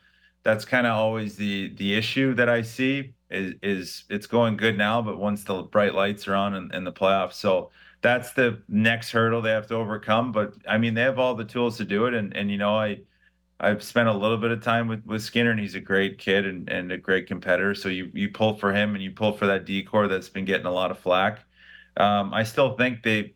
That's 0.43 0.63
kind 0.63 0.85
of 0.85 0.93
always 0.93 1.35
the 1.35 1.73
the 1.75 1.95
issue 1.95 2.35
that 2.35 2.49
I 2.49 2.61
see 2.61 3.15
is 3.31 3.55
is 3.63 4.03
it's 4.11 4.27
going 4.27 4.57
good 4.57 4.77
now, 4.77 5.01
but 5.01 5.17
once 5.17 5.43
the 5.43 5.63
bright 5.63 5.95
lights 5.95 6.27
are 6.27 6.35
on 6.35 6.53
in, 6.53 6.71
in 6.71 6.83
the 6.83 6.91
playoffs, 6.91 7.33
so 7.33 7.71
that's 8.01 8.33
the 8.33 8.61
next 8.67 9.09
hurdle 9.09 9.41
they 9.41 9.49
have 9.49 9.65
to 9.67 9.73
overcome. 9.73 10.31
But 10.31 10.53
I 10.67 10.77
mean, 10.77 10.93
they 10.93 11.01
have 11.01 11.17
all 11.17 11.33
the 11.33 11.45
tools 11.45 11.77
to 11.77 11.85
do 11.85 12.05
it, 12.05 12.13
and 12.13 12.35
and 12.37 12.51
you 12.51 12.57
know 12.57 12.77
I 12.77 12.99
I've 13.59 13.83
spent 13.83 14.09
a 14.09 14.13
little 14.13 14.37
bit 14.37 14.51
of 14.51 14.61
time 14.61 14.87
with, 14.87 15.05
with 15.05 15.21
Skinner, 15.21 15.51
and 15.51 15.59
he's 15.59 15.75
a 15.75 15.79
great 15.79 16.17
kid 16.17 16.45
and, 16.45 16.69
and 16.69 16.91
a 16.91 16.97
great 16.97 17.27
competitor. 17.27 17.73
So 17.73 17.89
you 17.89 18.11
you 18.13 18.29
pull 18.29 18.55
for 18.55 18.73
him 18.73 18.95
and 18.95 19.03
you 19.03 19.11
pull 19.11 19.33
for 19.33 19.47
that 19.47 19.65
D 19.65 19.83
corps 19.83 20.07
that's 20.07 20.29
been 20.29 20.45
getting 20.45 20.65
a 20.65 20.71
lot 20.71 20.91
of 20.91 20.99
flack. 20.99 21.39
Um, 21.97 22.33
I 22.33 22.43
still 22.43 22.75
think 22.75 23.01
they 23.03 23.33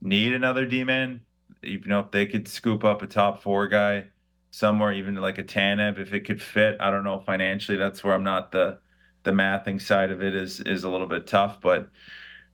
need 0.00 0.32
another 0.32 0.66
D 0.66 0.84
man. 0.84 1.20
You 1.62 1.80
know, 1.86 2.00
if 2.00 2.10
they 2.12 2.26
could 2.26 2.46
scoop 2.46 2.84
up 2.84 3.02
a 3.02 3.06
top 3.06 3.42
four 3.42 3.66
guy 3.66 4.04
somewhere, 4.52 4.92
even 4.92 5.16
like 5.16 5.38
a 5.38 5.44
Tanev, 5.44 5.98
if 5.98 6.14
it 6.14 6.20
could 6.20 6.40
fit. 6.40 6.76
I 6.80 6.90
don't 6.90 7.04
know 7.04 7.18
financially. 7.18 7.76
That's 7.76 8.04
where 8.04 8.14
I'm 8.14 8.24
not 8.24 8.52
the 8.52 8.78
the 9.24 9.32
mathing 9.32 9.82
side 9.82 10.12
of 10.12 10.22
it 10.22 10.36
is 10.36 10.60
is 10.60 10.84
a 10.84 10.88
little 10.88 11.08
bit 11.08 11.26
tough, 11.26 11.60
but 11.60 11.90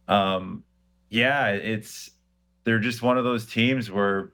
um, 0.09 0.65
yeah, 1.11 1.49
it's 1.49 2.11
they're 2.65 2.79
just 2.79 3.03
one 3.03 3.19
of 3.19 3.25
those 3.25 3.45
teams 3.45 3.91
where 3.91 4.33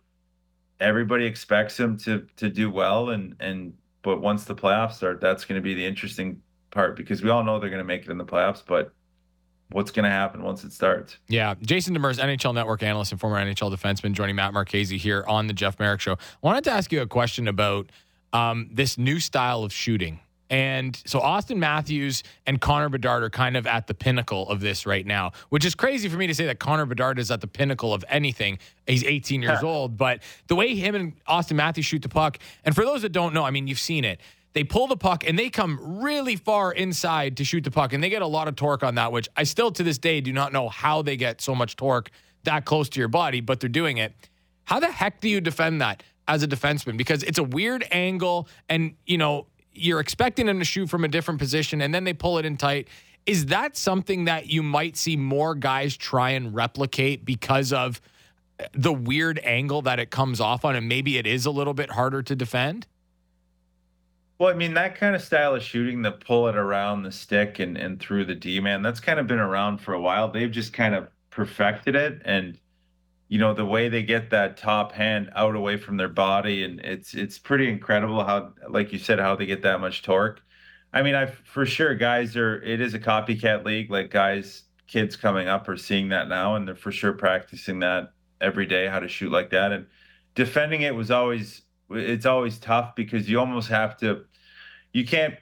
everybody 0.80 1.24
expects 1.24 1.78
him 1.78 1.96
to 1.98 2.26
to 2.36 2.48
do 2.48 2.70
well 2.70 3.10
and 3.10 3.34
and 3.40 3.72
but 4.02 4.20
once 4.20 4.44
the 4.44 4.55
playoffs 4.55 4.94
start 4.94 5.20
that's 5.20 5.44
going 5.44 5.60
to 5.60 5.62
be 5.62 5.74
the 5.74 5.84
interesting 5.84 6.40
part 6.70 6.96
because 6.96 7.22
we 7.22 7.30
all 7.30 7.42
know 7.42 7.59
they're 7.59 7.70
going 7.70 7.78
to 7.78 7.84
make 7.84 8.02
it 8.02 8.10
in 8.10 8.18
the 8.18 8.24
playoffs 8.24 8.62
but 8.66 8.92
what's 9.70 9.90
going 9.90 10.05
to 10.05 10.10
happen 10.10 10.42
once 10.42 10.64
it 10.64 10.72
starts? 10.72 11.18
Yeah. 11.28 11.55
Jason 11.60 11.96
demers 11.96 12.18
nhl 12.18 12.55
network 12.55 12.82
analyst 12.82 13.12
and 13.12 13.20
former 13.20 13.36
nhl 13.38 13.74
defenseman 13.74 14.12
joining 14.12 14.36
matt 14.36 14.52
marchese 14.52 14.96
here 14.96 15.24
on 15.28 15.46
the 15.46 15.52
jeff 15.52 15.78
Marek 15.78 16.00
show. 16.00 16.12
I 16.12 16.16
wanted 16.42 16.64
to 16.64 16.70
ask 16.70 16.92
you 16.92 17.02
a 17.02 17.06
question 17.06 17.48
about 17.48 17.90
um, 18.32 18.68
this 18.72 18.98
new 18.98 19.20
style 19.20 19.62
of 19.62 19.72
shooting 19.72 20.20
and 20.50 21.00
so 21.06 21.20
Austin 21.20 21.60
Matthews 21.60 22.22
and 22.46 22.60
Connor 22.60 22.88
Bedard 22.88 23.22
are 23.22 23.30
kind 23.30 23.56
of 23.56 23.66
at 23.66 23.86
the 23.86 23.94
pinnacle 23.94 24.48
of 24.48 24.60
this 24.60 24.86
right 24.86 25.04
now, 25.04 25.32
which 25.50 25.64
is 25.64 25.74
crazy 25.74 26.08
for 26.08 26.16
me 26.16 26.26
to 26.26 26.34
say 26.34 26.46
that 26.46 26.58
Connor 26.58 26.86
Bedard 26.86 27.18
is 27.18 27.30
at 27.30 27.40
the 27.40 27.46
pinnacle 27.46 27.92
of 27.92 28.04
anything. 28.08 28.58
He's 28.86 29.04
18 29.04 29.42
years 29.42 29.62
old, 29.62 29.96
but 29.96 30.22
the 30.46 30.56
way 30.56 30.74
him 30.74 30.94
and 30.94 31.12
Austin 31.26 31.56
Matthews 31.56 31.86
shoot 31.86 32.02
the 32.02 32.08
puck, 32.08 32.38
and 32.64 32.74
for 32.74 32.84
those 32.84 33.02
that 33.02 33.12
don't 33.12 33.34
know, 33.34 33.44
I 33.44 33.50
mean, 33.50 33.66
you've 33.66 33.78
seen 33.78 34.04
it. 34.04 34.20
They 34.54 34.64
pull 34.64 34.86
the 34.86 34.96
puck 34.96 35.28
and 35.28 35.38
they 35.38 35.50
come 35.50 36.00
really 36.02 36.34
far 36.34 36.72
inside 36.72 37.36
to 37.36 37.44
shoot 37.44 37.64
the 37.64 37.70
puck, 37.70 37.92
and 37.92 38.02
they 38.02 38.08
get 38.08 38.22
a 38.22 38.26
lot 38.26 38.48
of 38.48 38.56
torque 38.56 38.82
on 38.82 38.94
that, 38.96 39.12
which 39.12 39.28
I 39.36 39.44
still 39.44 39.70
to 39.72 39.82
this 39.82 39.98
day 39.98 40.20
do 40.20 40.32
not 40.32 40.52
know 40.52 40.68
how 40.68 41.02
they 41.02 41.16
get 41.16 41.40
so 41.40 41.54
much 41.54 41.76
torque 41.76 42.10
that 42.44 42.64
close 42.64 42.88
to 42.90 42.98
your 42.98 43.08
body, 43.08 43.40
but 43.40 43.60
they're 43.60 43.68
doing 43.68 43.98
it. 43.98 44.14
How 44.64 44.80
the 44.80 44.90
heck 44.90 45.20
do 45.20 45.28
you 45.28 45.40
defend 45.40 45.80
that 45.80 46.02
as 46.26 46.42
a 46.42 46.48
defenseman? 46.48 46.96
Because 46.96 47.22
it's 47.22 47.38
a 47.38 47.42
weird 47.42 47.86
angle, 47.90 48.48
and 48.68 48.94
you 49.06 49.18
know, 49.18 49.46
you're 49.80 50.00
expecting 50.00 50.46
them 50.46 50.59
to 50.59 50.64
shoot 50.64 50.88
from 50.88 51.05
a 51.05 51.09
different 51.09 51.40
position 51.40 51.80
and 51.80 51.94
then 51.94 52.05
they 52.05 52.12
pull 52.12 52.38
it 52.38 52.44
in 52.44 52.56
tight. 52.56 52.88
Is 53.26 53.46
that 53.46 53.76
something 53.76 54.24
that 54.24 54.46
you 54.46 54.62
might 54.62 54.96
see 54.96 55.16
more 55.16 55.55
guys 55.55 55.96
try 55.96 56.30
and 56.30 56.55
replicate 56.55 57.24
because 57.24 57.72
of 57.72 58.00
the 58.72 58.92
weird 58.92 59.38
angle 59.44 59.82
that 59.82 60.00
it 60.00 60.10
comes 60.10 60.40
off 60.40 60.64
on 60.64 60.74
and 60.74 60.88
maybe 60.88 61.18
it 61.18 61.26
is 61.26 61.46
a 61.46 61.50
little 61.50 61.74
bit 61.74 61.90
harder 61.90 62.22
to 62.22 62.34
defend? 62.34 62.86
Well, 64.38 64.50
I 64.50 64.55
mean, 64.55 64.74
that 64.74 64.94
kind 64.94 65.16
of 65.16 65.22
style 65.22 65.56
of 65.56 65.62
shooting, 65.62 66.02
the 66.02 66.12
pull 66.12 66.48
it 66.48 66.56
around 66.56 67.02
the 67.02 67.10
stick 67.10 67.59
and, 67.59 67.76
and 67.76 67.98
through 67.98 68.24
the 68.24 68.34
D 68.34 68.60
man, 68.60 68.82
that's 68.82 69.00
kind 69.00 69.18
of 69.18 69.26
been 69.26 69.40
around 69.40 69.78
for 69.78 69.94
a 69.94 70.00
while. 70.00 70.30
They've 70.30 70.50
just 70.50 70.72
kind 70.72 70.94
of 70.94 71.09
perfected 71.30 71.96
it. 71.96 72.22
And, 72.24 72.59
you 73.28 73.38
know, 73.38 73.52
the 73.52 73.64
way 73.64 73.88
they 73.88 74.02
get 74.02 74.30
that 74.30 74.56
top 74.56 74.92
hand 74.92 75.30
out 75.36 75.55
away 75.55 75.76
from 75.76 75.96
their 75.98 76.09
body, 76.09 76.64
and 76.64 76.80
it's 76.80 77.14
it's 77.14 77.38
pretty 77.38 77.68
incredible 77.68 78.24
how, 78.24 78.55
like 78.68 78.92
you 78.92 78.98
said, 78.98 79.18
how 79.18 79.36
they 79.36 79.46
get 79.46 79.62
that 79.62 79.80
much 79.80 80.02
torque. 80.02 80.40
I 80.92 81.02
mean, 81.02 81.14
I 81.14 81.26
for 81.26 81.66
sure 81.66 81.94
guys 81.94 82.36
are 82.36 82.62
it 82.62 82.80
is 82.80 82.94
a 82.94 82.98
copycat 82.98 83.64
league. 83.64 83.90
Like 83.90 84.10
guys, 84.10 84.62
kids 84.86 85.16
coming 85.16 85.46
up 85.46 85.68
are 85.68 85.76
seeing 85.76 86.09
that 86.09 86.28
now, 86.28 86.56
and 86.56 86.66
they're 86.66 86.74
for 86.74 86.90
sure 86.90 87.12
practicing 87.12 87.80
that 87.80 88.12
every 88.40 88.66
day, 88.66 88.88
how 88.88 89.00
to 89.00 89.09
shoot 89.09 89.30
like 89.30 89.50
that. 89.50 89.72
And 89.72 89.86
defending 90.34 90.82
it 90.82 90.94
was 90.94 91.10
always 91.10 91.62
it's 91.90 92.26
always 92.26 92.59
tough 92.59 92.94
because 92.96 93.28
you 93.28 93.38
almost 93.38 93.68
have 93.68 93.96
to 93.98 94.24
you 94.92 95.05
can't 95.05 95.34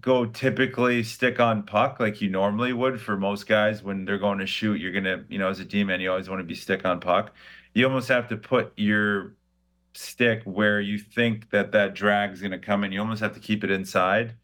go 0.00 0.24
typically 0.24 1.02
stick 1.02 1.40
on 1.40 1.64
puck 1.64 1.98
like 1.98 2.20
you 2.20 2.30
normally 2.30 2.72
would 2.72 3.00
for 3.00 3.16
most 3.16 3.48
guys 3.48 3.82
when 3.82 4.04
they're 4.04 4.18
going 4.18 4.38
to 4.38 4.46
shoot. 4.46 4.80
You're 4.80 4.92
gonna 4.92 5.24
you 5.28 5.38
know 5.38 5.48
as 5.48 5.60
a 5.60 5.64
d-man 5.64 6.00
you 6.00 6.10
always 6.10 6.28
want 6.28 6.40
to 6.40 6.44
be 6.44 6.54
stick 6.54 6.84
on 6.84 7.00
puck. 7.00 7.32
You 7.74 7.86
almost 7.86 8.08
have 8.08 8.28
to 8.28 8.36
put 8.36 8.72
your 8.76 9.34
stick 9.94 10.42
where 10.44 10.80
you 10.80 10.98
think 10.98 11.50
that 11.50 11.72
that 11.72 11.94
drag's 11.94 12.40
going 12.40 12.52
to 12.52 12.58
come 12.58 12.84
in. 12.84 12.92
You 12.92 13.00
almost 13.00 13.20
have 13.20 13.34
to 13.34 13.40
keep 13.40 13.64
it 13.64 13.70
inside. 13.70 14.34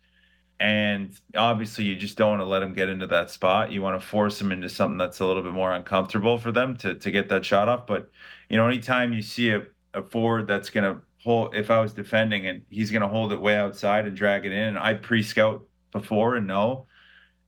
And 0.59 1.19
obviously 1.37 1.85
you 1.85 1.97
just 1.97 2.17
don't 2.17 2.31
want 2.31 2.41
to 2.41 2.47
let 2.47 2.61
them 2.61 2.73
get 2.73 2.89
into 2.89 3.07
that 3.09 3.31
spot. 3.31 3.71
You 3.71 3.83
want 3.83 4.01
to 4.01 4.07
force 4.07 4.39
them 4.39 4.53
into 4.53 4.69
something 4.69 4.99
that's 4.99 5.21
a 5.21 5.27
little 5.27 5.43
bit 5.43 5.53
more 5.53 5.73
uncomfortable 5.73 6.39
for 6.39 6.51
them 6.51 6.77
to, 6.79 6.95
to 6.95 7.11
get 7.11 7.29
that 7.29 7.45
shot 7.45 7.69
off. 7.69 7.87
But 7.87 8.11
you 8.49 8.57
know 8.57 8.67
anytime 8.67 9.13
you 9.13 9.23
see 9.23 9.51
a, 9.51 9.63
a 9.95 10.03
forward 10.03 10.47
that's 10.47 10.71
going 10.71 10.85
to 10.85 11.03
hold 11.27 11.57
if 11.57 11.71
I 11.73 11.81
was 11.81 11.93
defending 11.93 12.47
and 12.47 12.63
he's 12.71 12.93
going 12.93 13.03
to 13.03 13.09
hold 13.09 13.33
it 13.33 13.41
way 13.41 13.57
outside 13.57 14.07
and 14.07 14.17
drag 14.17 14.47
it 14.47 14.53
in. 14.53 14.69
And 14.69 14.79
I 14.79 14.95
pre-scout 14.95 15.67
before 15.91 16.37
and 16.37 16.47
know. 16.47 16.87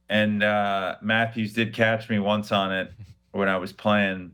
And 0.08 0.42
uh, 0.42 0.96
Matthews 1.00 1.52
did 1.52 1.72
catch 1.72 2.10
me 2.10 2.18
once 2.18 2.50
on 2.50 2.72
it 2.72 2.92
when 3.30 3.48
I 3.48 3.56
was 3.56 3.72
playing 3.72 4.32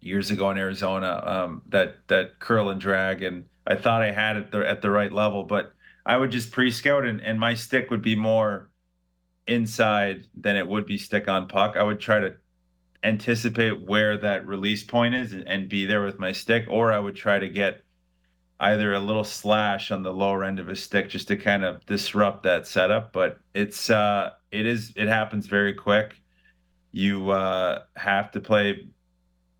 years 0.00 0.30
ago 0.30 0.50
in 0.50 0.56
Arizona. 0.56 1.22
Um, 1.24 1.62
that 1.68 1.96
that 2.08 2.38
curl 2.38 2.70
and 2.70 2.80
drag, 2.80 3.22
and 3.22 3.44
I 3.66 3.74
thought 3.74 4.02
I 4.02 4.10
had 4.10 4.36
it 4.36 4.54
at 4.54 4.80
the 4.80 4.90
right 4.90 5.12
level, 5.12 5.44
but 5.44 5.74
I 6.06 6.16
would 6.16 6.30
just 6.30 6.52
pre-scout 6.52 7.04
and, 7.04 7.20
and 7.20 7.38
my 7.38 7.54
stick 7.54 7.90
would 7.90 8.02
be 8.02 8.16
more 8.16 8.70
inside 9.46 10.24
than 10.40 10.56
it 10.56 10.66
would 10.66 10.86
be 10.86 10.96
stick 10.96 11.28
on 11.28 11.48
puck. 11.48 11.76
I 11.76 11.82
would 11.82 12.00
try 12.00 12.20
to 12.20 12.34
anticipate 13.04 13.86
where 13.86 14.16
that 14.16 14.46
release 14.46 14.84
point 14.84 15.14
is 15.14 15.32
and, 15.32 15.46
and 15.46 15.68
be 15.68 15.84
there 15.84 16.04
with 16.04 16.18
my 16.18 16.32
stick, 16.32 16.64
or 16.68 16.92
I 16.92 16.98
would 16.98 17.16
try 17.16 17.38
to 17.38 17.48
get 17.48 17.82
either 18.62 18.94
a 18.94 19.00
little 19.00 19.24
slash 19.24 19.90
on 19.90 20.02
the 20.02 20.12
lower 20.12 20.44
end 20.44 20.60
of 20.60 20.68
his 20.68 20.82
stick 20.82 21.10
just 21.10 21.28
to 21.28 21.36
kind 21.36 21.64
of 21.64 21.84
disrupt 21.84 22.44
that 22.44 22.66
setup. 22.66 23.12
But 23.12 23.38
it's 23.54 23.90
uh, 23.90 24.30
it 24.50 24.66
is 24.66 24.92
it 24.96 25.08
happens 25.08 25.46
very 25.46 25.74
quick. 25.74 26.14
You 26.92 27.30
uh, 27.30 27.82
have 27.96 28.30
to 28.32 28.40
play 28.40 28.86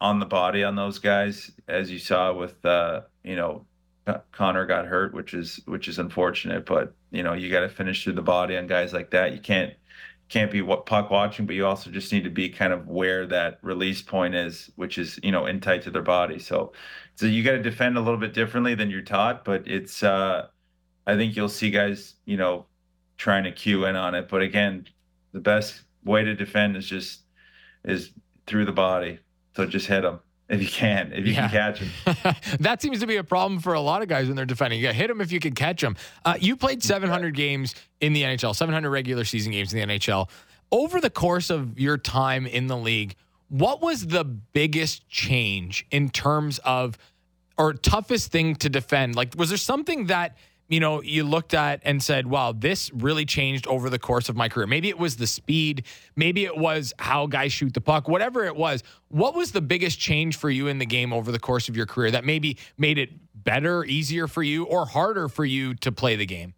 on 0.01 0.21
the 0.21 0.27
body 0.27 0.63
on 0.65 0.77
those 0.77 0.99
guys, 0.99 1.51
as 1.69 1.91
you 1.91 1.99
saw 1.99 2.33
with 2.33 2.65
uh, 2.65 3.03
you 3.25 3.37
know 3.37 3.67
Connor 4.31 4.67
got 4.67 4.87
hurt, 4.87 5.13
which 5.15 5.35
is 5.35 5.61
which 5.67 5.89
is 5.89 5.99
unfortunate. 5.99 6.65
But 6.65 6.95
you 7.11 7.25
know 7.25 7.33
you 7.33 7.51
got 7.51 7.61
to 7.61 7.69
finish 7.69 8.05
through 8.05 8.15
the 8.15 8.23
body 8.23 8.57
on 8.57 8.69
guys 8.69 8.93
like 8.93 9.11
that. 9.11 9.33
You 9.33 9.41
can't 9.41 9.75
can't 10.29 10.51
be 10.51 10.63
what 10.63 10.87
puck 10.87 11.11
watching, 11.11 11.45
but 11.45 11.57
you 11.57 11.67
also 11.67 11.91
just 11.91 12.13
need 12.13 12.25
to 12.25 12.31
be 12.31 12.49
kind 12.49 12.73
of 12.73 12.87
where 12.87 13.27
that 13.27 13.59
release 13.63 14.01
point 14.01 14.35
is, 14.35 14.71
which 14.77 14.97
is 14.97 15.19
you 15.25 15.33
know 15.33 15.47
in 15.47 15.61
tight 15.61 15.83
to 15.83 15.91
their 15.91 16.03
body. 16.03 16.39
So 16.39 16.73
so 17.17 17.27
you 17.27 17.43
got 17.43 17.53
to 17.53 17.63
defend 17.63 17.97
a 17.97 18.01
little 18.01 18.19
bit 18.19 18.35
differently 18.35 18.75
than 18.75 18.91
you're 18.91 19.03
taught, 19.03 19.45
but 19.45 19.67
it's 19.67 20.03
uh, 20.03 20.49
I 21.07 21.17
think 21.17 21.37
you'll 21.37 21.49
see 21.49 21.71
guys 21.71 22.15
you 22.25 22.37
know 22.37 22.67
trying 23.17 23.45
to 23.45 23.53
cue 23.53 23.85
in 23.87 23.97
on 23.97 24.15
it. 24.15 24.29
But 24.29 24.43
again, 24.43 24.87
the 25.33 25.41
best 25.41 25.83
way 26.05 26.25
to 26.25 26.35
defend 26.35 26.77
is 26.77 26.87
just 26.87 27.23
is 27.85 28.11
through 28.47 28.65
the 28.65 28.73
body. 28.73 29.19
So 29.55 29.67
just 29.67 29.87
hit 29.87 30.03
them 30.03 30.21
if 30.49 30.61
you 30.61 30.69
can, 30.69 31.13
if 31.13 31.27
you 31.27 31.33
yeah. 31.33 31.49
can 31.49 31.51
catch 31.51 31.81
them. 31.81 32.37
that 32.61 32.83
seems 32.83 33.01
to 33.01 33.07
be 33.07 33.17
a 33.17 33.25
problem 33.25 33.61
for 33.61 33.73
a 33.73 33.81
lot 33.81 34.03
of 34.03 34.09
guys 34.09 34.27
when 34.27 34.37
they're 34.37 34.45
defending. 34.45 34.81
You 34.81 34.93
hit 34.93 35.09
them 35.09 35.21
if 35.21 35.33
you 35.33 35.41
can 35.41 35.55
catch 35.55 35.81
them. 35.81 35.97
Uh, 36.25 36.35
you 36.39 36.57
played 36.57 36.83
700 36.83 37.35
games 37.35 37.75
in 38.01 38.13
the 38.13 38.23
NHL, 38.23 38.55
700 38.55 38.91
regular 38.91 39.25
season 39.25 39.53
games 39.53 39.73
in 39.73 39.89
the 39.89 39.95
NHL. 39.95 40.29
Over 40.71 41.01
the 41.01 41.11
course 41.11 41.51
of 41.51 41.79
your 41.79 41.99
time 41.99 42.47
in 42.47 42.67
the 42.67 42.77
league, 42.77 43.15
what 43.53 43.83
was 43.83 44.07
the 44.07 44.25
biggest 44.25 45.07
change 45.11 45.87
in 45.91 46.09
terms 46.09 46.59
of, 46.65 46.97
or 47.59 47.75
toughest 47.75 48.33
thing 48.33 48.57
to 48.57 48.71
defend? 48.71 49.15
Like, 49.15 49.35
was 49.37 49.51
there 49.51 49.59
something 49.59 50.07
that 50.07 50.39
you 50.69 50.81
know, 50.81 51.03
you 51.03 51.23
looked 51.23 51.53
at 51.53 51.83
and 51.85 52.03
said, 52.03 52.27
wow, 52.27 52.53
this 52.53 52.91
really 52.95 53.27
changed 53.27 53.67
over 53.67 53.91
the 53.91 53.99
course 53.99 54.31
of 54.31 54.37
my 54.37 54.49
career. 54.49 54.67
Maybe 54.67 54.89
it 54.89 54.99
was 54.99 55.17
the 55.17 55.27
speed, 55.27 55.85
maybe 56.17 56.47
it 56.47 56.57
was 56.57 56.95
how 56.99 57.27
guys 57.27 57.53
shoot 57.53 57.75
the 57.75 57.83
puck, 57.83 58.09
whatever 58.09 58.47
it 58.47 58.57
was. 58.57 58.83
What 59.09 59.35
was 59.35 59.53
the 59.53 59.61
biggest 59.61 59.99
change 59.99 60.37
for 60.37 60.49
you 60.49 60.69
in 60.69 60.79
the 60.79 60.87
game 60.87 61.13
over 61.13 61.31
the 61.31 61.39
course 61.39 61.69
of 61.69 61.77
your 61.77 61.85
career 61.85 62.11
that 62.13 62.25
maybe 62.25 62.57
made 62.79 62.97
it 62.97 63.11
better, 63.35 63.85
easier 63.85 64.27
for 64.27 64.43
you, 64.43 64.65
or 64.65 64.87
harder 64.87 65.29
for 65.29 65.45
you 65.45 65.75
to 65.75 65.93
play 65.93 66.17
the 66.17 66.25
game? 66.25 66.55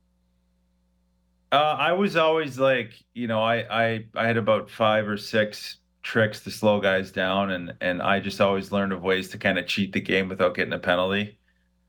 Uh, 1.50 1.56
I 1.56 1.92
was 1.92 2.14
always 2.14 2.56
like, 2.56 2.92
you 3.14 3.26
know, 3.26 3.42
I, 3.42 3.64
I 3.68 4.04
I 4.14 4.28
had 4.28 4.36
about 4.36 4.70
five 4.70 5.08
or 5.08 5.16
six 5.16 5.78
tricks 6.05 6.40
to 6.40 6.51
slow 6.52 6.81
guys 6.81 7.10
down, 7.10 7.51
and 7.51 7.74
and 7.81 8.01
I 8.01 8.20
just 8.20 8.40
always 8.40 8.70
learned 8.70 8.93
of 8.93 9.02
ways 9.02 9.31
to 9.31 9.39
kind 9.39 9.59
of 9.59 9.66
cheat 9.66 9.93
the 9.93 10.01
game 10.01 10.28
without 10.28 10.55
getting 10.55 10.72
a 10.72 10.78
penalty. 10.78 11.39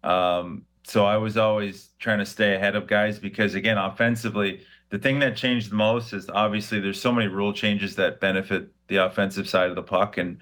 Um, 0.04 0.66
so 0.84 1.06
I 1.06 1.18
was 1.18 1.38
always 1.38 1.90
trying 2.00 2.20
to 2.20 2.26
stay 2.26 2.56
ahead 2.56 2.76
of 2.76 2.88
guys 2.88 3.20
because 3.20 3.54
again, 3.56 3.78
offensively, 3.78 4.62
the 4.90 5.00
thing 5.00 5.20
that 5.20 5.36
changed 5.36 5.72
the 5.72 5.76
most 5.76 6.14
is 6.14 6.30
obviously 6.30 6.80
there's 6.80 7.02
so 7.02 7.12
many 7.12 7.28
rule 7.28 7.54
changes 7.54 7.96
that 7.98 8.20
benefit 8.20 8.70
the 8.88 8.98
offensive 8.98 9.50
side 9.50 9.70
of 9.70 9.76
the 9.76 9.84
puck 9.84 10.18
and 10.18 10.40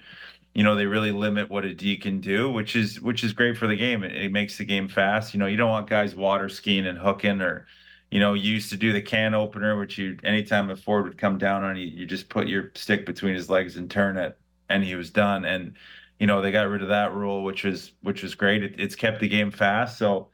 you 0.54 0.62
know 0.62 0.74
they 0.76 0.86
really 0.86 1.12
limit 1.12 1.50
what 1.50 1.64
a 1.64 1.74
D 1.74 1.96
can 1.96 2.20
do, 2.20 2.50
which 2.50 2.76
is 2.76 3.00
which 3.00 3.24
is 3.24 3.32
great 3.32 3.58
for 3.58 3.66
the 3.66 3.76
game. 3.76 4.04
It, 4.04 4.14
it 4.16 4.32
makes 4.32 4.56
the 4.56 4.64
game 4.64 4.88
fast. 4.88 5.34
You 5.34 5.40
know, 5.40 5.46
you 5.46 5.56
don't 5.56 5.70
want 5.70 5.90
guys 5.90 6.14
water 6.14 6.48
skiing 6.48 6.86
and 6.86 6.98
hooking 6.98 7.40
or 7.40 7.66
you 8.14 8.20
know, 8.20 8.34
you 8.34 8.52
used 8.52 8.70
to 8.70 8.76
do 8.76 8.92
the 8.92 9.02
can 9.02 9.34
opener, 9.34 9.76
which 9.76 9.98
you 9.98 10.16
anytime 10.22 10.70
a 10.70 10.76
forward 10.76 11.06
would 11.06 11.18
come 11.18 11.36
down 11.36 11.64
on 11.64 11.76
you, 11.76 11.88
you 11.88 12.06
just 12.06 12.28
put 12.28 12.46
your 12.46 12.70
stick 12.76 13.04
between 13.04 13.34
his 13.34 13.50
legs 13.50 13.76
and 13.76 13.90
turn 13.90 14.16
it, 14.16 14.38
and 14.68 14.84
he 14.84 14.94
was 14.94 15.10
done. 15.10 15.44
And 15.44 15.74
you 16.20 16.28
know, 16.28 16.40
they 16.40 16.52
got 16.52 16.68
rid 16.68 16.80
of 16.80 16.90
that 16.90 17.12
rule, 17.12 17.42
which 17.42 17.64
was 17.64 17.90
which 18.02 18.22
was 18.22 18.36
great. 18.36 18.62
It, 18.62 18.76
it's 18.78 18.94
kept 18.94 19.18
the 19.18 19.26
game 19.26 19.50
fast. 19.50 19.98
So 19.98 20.28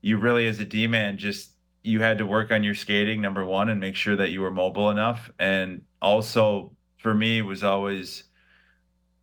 you 0.00 0.16
really 0.16 0.46
as 0.46 0.60
a 0.60 0.64
D 0.64 0.86
man 0.86 1.18
just 1.18 1.50
you 1.82 2.00
had 2.00 2.16
to 2.18 2.26
work 2.26 2.52
on 2.52 2.64
your 2.64 2.74
skating 2.74 3.20
number 3.20 3.44
one 3.44 3.68
and 3.68 3.80
make 3.80 3.96
sure 3.96 4.16
that 4.16 4.30
you 4.30 4.40
were 4.40 4.50
mobile 4.50 4.88
enough 4.88 5.30
and 5.38 5.82
also 6.00 6.72
for 6.96 7.12
me 7.12 7.42
was 7.42 7.62
always 7.62 8.24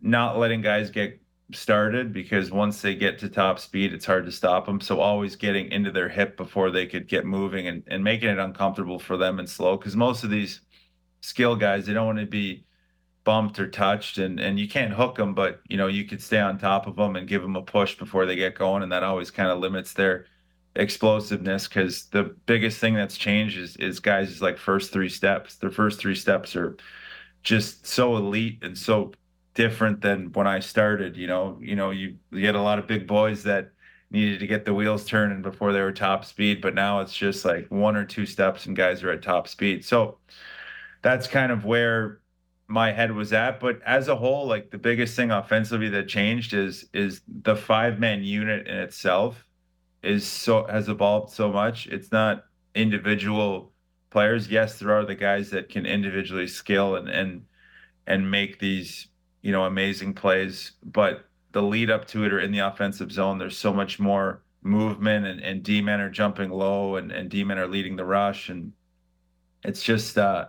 not 0.02 0.38
letting 0.38 0.62
guys 0.62 0.92
get 0.92 1.20
started 1.56 2.14
because 2.14 2.52
once 2.52 2.82
they 2.82 2.96
get 2.96 3.20
to 3.20 3.30
top 3.30 3.60
speed 3.60 3.94
it's 3.94 4.06
hard 4.06 4.26
to 4.26 4.32
stop 4.32 4.66
them 4.66 4.80
so 4.82 5.00
always 5.00 5.36
getting 5.36 5.72
into 5.72 5.92
their 5.92 6.10
hip 6.10 6.38
before 6.38 6.72
they 6.72 6.86
could 6.86 7.08
get 7.08 7.26
moving 7.26 7.68
and, 7.68 7.84
and 7.88 8.04
making 8.04 8.30
it 8.30 8.40
uncomfortable 8.40 9.00
for 9.00 9.18
them 9.18 9.40
and 9.40 9.50
slow 9.50 9.78
because 9.78 9.96
most 9.96 10.24
of 10.24 10.30
these 10.30 10.62
skill 11.22 11.56
guys 11.56 11.86
they 11.86 11.94
don't 11.94 12.08
want 12.08 12.20
to 12.20 12.26
be 12.26 12.66
bumped 13.24 13.60
or 13.60 13.70
touched 13.70 14.18
and 14.18 14.40
and 14.40 14.60
you 14.60 14.68
can't 14.68 14.94
hook 14.94 15.16
them 15.16 15.34
but 15.34 15.62
you 15.70 15.78
know 15.78 15.88
you 15.88 16.06
could 16.06 16.22
stay 16.22 16.40
on 16.40 16.58
top 16.58 16.88
of 16.88 16.96
them 16.96 17.16
and 17.16 17.28
give 17.28 17.42
them 17.42 17.56
a 17.56 17.62
push 17.62 17.98
before 17.98 18.26
they 18.26 18.36
get 18.36 18.56
going 18.56 18.84
and 18.84 18.92
that 18.92 19.04
always 19.04 19.32
kind 19.32 19.50
of 19.50 19.60
limits 19.60 19.94
their 19.94 20.26
explosiveness 20.76 21.68
because 21.68 22.06
the 22.08 22.36
biggest 22.46 22.80
thing 22.80 22.94
that's 22.94 23.18
changed 23.18 23.58
is, 23.58 23.76
is 23.78 24.00
guys' 24.00 24.30
is 24.30 24.42
like 24.42 24.58
first 24.58 24.92
three 24.92 25.10
steps. 25.10 25.56
Their 25.56 25.72
first 25.72 26.00
three 26.00 26.16
steps 26.16 26.56
are 26.56 26.78
just 27.44 27.86
so 27.86 28.16
elite 28.16 28.60
and 28.64 28.78
so 28.78 29.12
different 29.54 30.02
than 30.02 30.32
when 30.34 30.48
I 30.48 30.60
started. 30.60 31.16
You 31.16 31.28
know, 31.28 31.58
you 31.62 31.76
know, 31.76 31.92
you, 31.92 32.18
you 32.32 32.46
had 32.46 32.56
a 32.56 32.62
lot 32.62 32.80
of 32.80 32.88
big 32.88 33.08
boys 33.08 33.44
that 33.44 33.72
needed 34.12 34.40
to 34.40 34.48
get 34.48 34.64
the 34.66 34.74
wheels 34.74 35.06
turning 35.06 35.42
before 35.42 35.74
they 35.74 35.82
were 35.82 35.92
top 35.92 36.24
speed, 36.24 36.62
but 36.62 36.76
now 36.76 37.02
it's 37.02 37.16
just 37.16 37.44
like 37.46 37.68
one 37.70 37.96
or 37.96 38.06
two 38.06 38.26
steps 38.26 38.66
and 38.66 38.76
guys 38.76 39.04
are 39.04 39.12
at 39.12 39.24
top 39.24 39.48
speed. 39.48 39.84
So 39.84 40.20
that's 41.02 41.28
kind 41.28 41.52
of 41.52 41.66
where 41.66 42.22
my 42.68 42.92
head 42.92 43.12
was 43.12 43.34
at. 43.34 43.60
But 43.60 43.82
as 43.86 44.08
a 44.08 44.16
whole, 44.16 44.48
like 44.48 44.72
the 44.72 44.78
biggest 44.78 45.16
thing 45.16 45.32
offensively 45.32 45.90
that 45.90 46.08
changed 46.08 46.54
is 46.54 46.86
is 46.94 47.22
the 47.28 47.56
five 47.56 48.00
man 48.00 48.24
unit 48.24 48.68
in 48.68 48.78
itself 48.78 49.46
is 50.02 50.26
so 50.26 50.66
has 50.68 50.90
evolved 50.90 51.34
so 51.34 51.52
much. 51.52 51.88
It's 51.88 52.12
not 52.12 52.46
individual 52.76 53.74
players. 54.12 54.48
Yes, 54.50 54.80
there 54.80 54.94
are 54.94 55.06
the 55.06 55.16
guys 55.16 55.50
that 55.50 55.70
can 55.70 55.86
individually 55.86 56.48
skill 56.48 56.96
and 56.96 57.10
and 57.10 57.46
and 58.08 58.30
make 58.30 58.60
these 58.60 59.08
you 59.44 59.52
know 59.52 59.66
amazing 59.66 60.16
plays, 60.16 60.72
but 60.84 61.26
the 61.52 61.62
lead 61.62 61.92
up 61.92 62.08
to 62.08 62.26
it 62.26 62.34
or 62.34 62.40
in 62.40 62.52
the 62.52 62.60
offensive 62.60 63.12
zone, 63.12 63.38
there's 63.38 63.58
so 63.58 63.72
much 63.72 64.00
more 64.00 64.42
movement 64.64 65.26
and, 65.26 65.40
and 65.42 65.64
D 65.64 65.82
men 65.82 66.02
are 66.02 66.10
jumping 66.10 66.50
low 66.50 66.96
and, 66.96 67.12
and 67.12 67.30
D 67.30 67.44
men 67.44 67.60
are 67.60 67.68
leading 67.68 67.96
the 67.96 68.06
rush. 68.06 68.50
And 68.50 68.74
it's 69.64 69.84
just 69.84 70.18
uh 70.18 70.48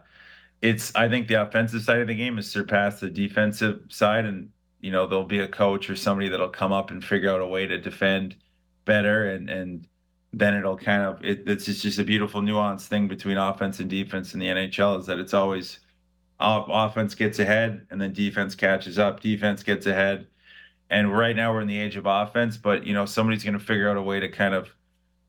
it's 0.63 0.95
I 0.95 1.09
think 1.09 1.29
the 1.29 1.43
offensive 1.43 1.83
side 1.83 2.01
of 2.01 2.09
the 2.09 2.15
game 2.15 2.37
has 2.37 2.51
surpassed 2.51 3.01
the 3.01 3.11
defensive 3.11 3.81
side 3.89 4.25
and 4.25 4.49
you 4.81 4.93
know, 4.93 5.07
there'll 5.07 5.25
be 5.25 5.41
a 5.41 5.49
coach 5.49 5.89
or 5.89 5.97
somebody 5.97 6.29
that'll 6.29 6.49
come 6.51 6.73
up 6.73 6.91
and 6.91 7.03
figure 7.05 7.31
out 7.31 7.41
a 7.41 7.47
way 7.47 7.67
to 7.67 7.79
defend 7.79 8.37
better 8.85 9.31
and 9.31 9.51
and 9.51 9.87
then 10.33 10.55
it'll 10.55 10.77
kind 10.77 11.03
of 11.03 11.25
it, 11.25 11.49
it's 11.49 11.67
just, 11.67 11.99
a 11.99 12.05
beautiful 12.05 12.41
nuanced 12.41 12.87
thing 12.87 13.09
between 13.09 13.37
offense 13.37 13.79
and 13.81 13.91
defense 13.91 14.35
in 14.35 14.41
the 14.41 14.47
NHL 14.47 14.99
is 15.01 15.07
that 15.07 15.19
it's 15.19 15.35
always 15.35 15.81
offense 16.41 17.15
gets 17.15 17.39
ahead 17.39 17.87
and 17.91 18.01
then 18.01 18.13
defense 18.13 18.55
catches 18.55 18.99
up, 18.99 19.21
defense 19.21 19.63
gets 19.63 19.87
ahead. 19.87 20.27
And 20.91 21.17
right 21.17 21.35
now 21.35 21.53
we're 21.53 21.63
in 21.63 21.69
the 21.69 21.79
age 21.79 21.97
of 21.97 22.07
offense, 22.07 22.57
but 22.57 22.87
you 22.87 22.93
know 22.93 23.07
somebody's 23.07 23.45
going 23.45 23.59
to 23.59 23.65
figure 23.65 23.89
out 23.89 23.97
a 23.97 24.03
way 24.03 24.21
to 24.21 24.29
kind 24.29 24.55
of 24.55 24.69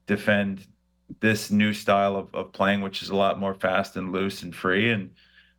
defend 0.08 0.66
this 1.20 1.52
new 1.52 1.74
style 1.74 2.16
of, 2.16 2.34
of 2.34 2.52
playing, 2.52 2.82
which 2.82 3.02
is 3.02 3.10
a 3.10 3.16
lot 3.16 3.40
more 3.40 3.54
fast 3.54 3.96
and 3.96 4.12
loose 4.12 4.44
and 4.44 4.56
free. 4.56 4.92
And 4.92 5.12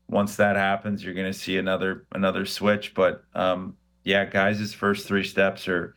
once 0.09 0.36
that 0.36 0.56
happens, 0.56 1.02
you're 1.02 1.14
going 1.14 1.32
to 1.32 1.39
see 1.39 1.56
another 1.56 2.06
another 2.12 2.44
switch. 2.47 2.94
But 2.94 3.24
um, 3.35 3.77
yeah, 4.05 4.24
guys' 4.24 4.74
first 4.74 5.06
three 5.06 5.24
steps 5.24 5.68
are 5.68 5.94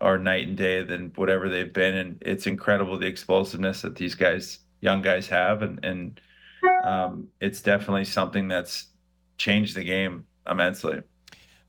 are 0.00 0.18
night 0.18 0.48
and 0.48 0.56
day 0.56 0.82
than 0.82 1.12
whatever 1.14 1.48
they've 1.48 1.72
been, 1.72 1.94
and 1.94 2.22
it's 2.22 2.46
incredible 2.46 2.98
the 2.98 3.06
explosiveness 3.06 3.82
that 3.82 3.96
these 3.96 4.14
guys, 4.14 4.58
young 4.80 5.02
guys, 5.02 5.28
have, 5.28 5.62
and 5.62 5.84
and 5.84 6.20
um, 6.84 7.28
it's 7.40 7.62
definitely 7.62 8.04
something 8.04 8.46
that's 8.46 8.86
changed 9.38 9.74
the 9.74 9.82
game 9.82 10.26
immensely. 10.48 11.02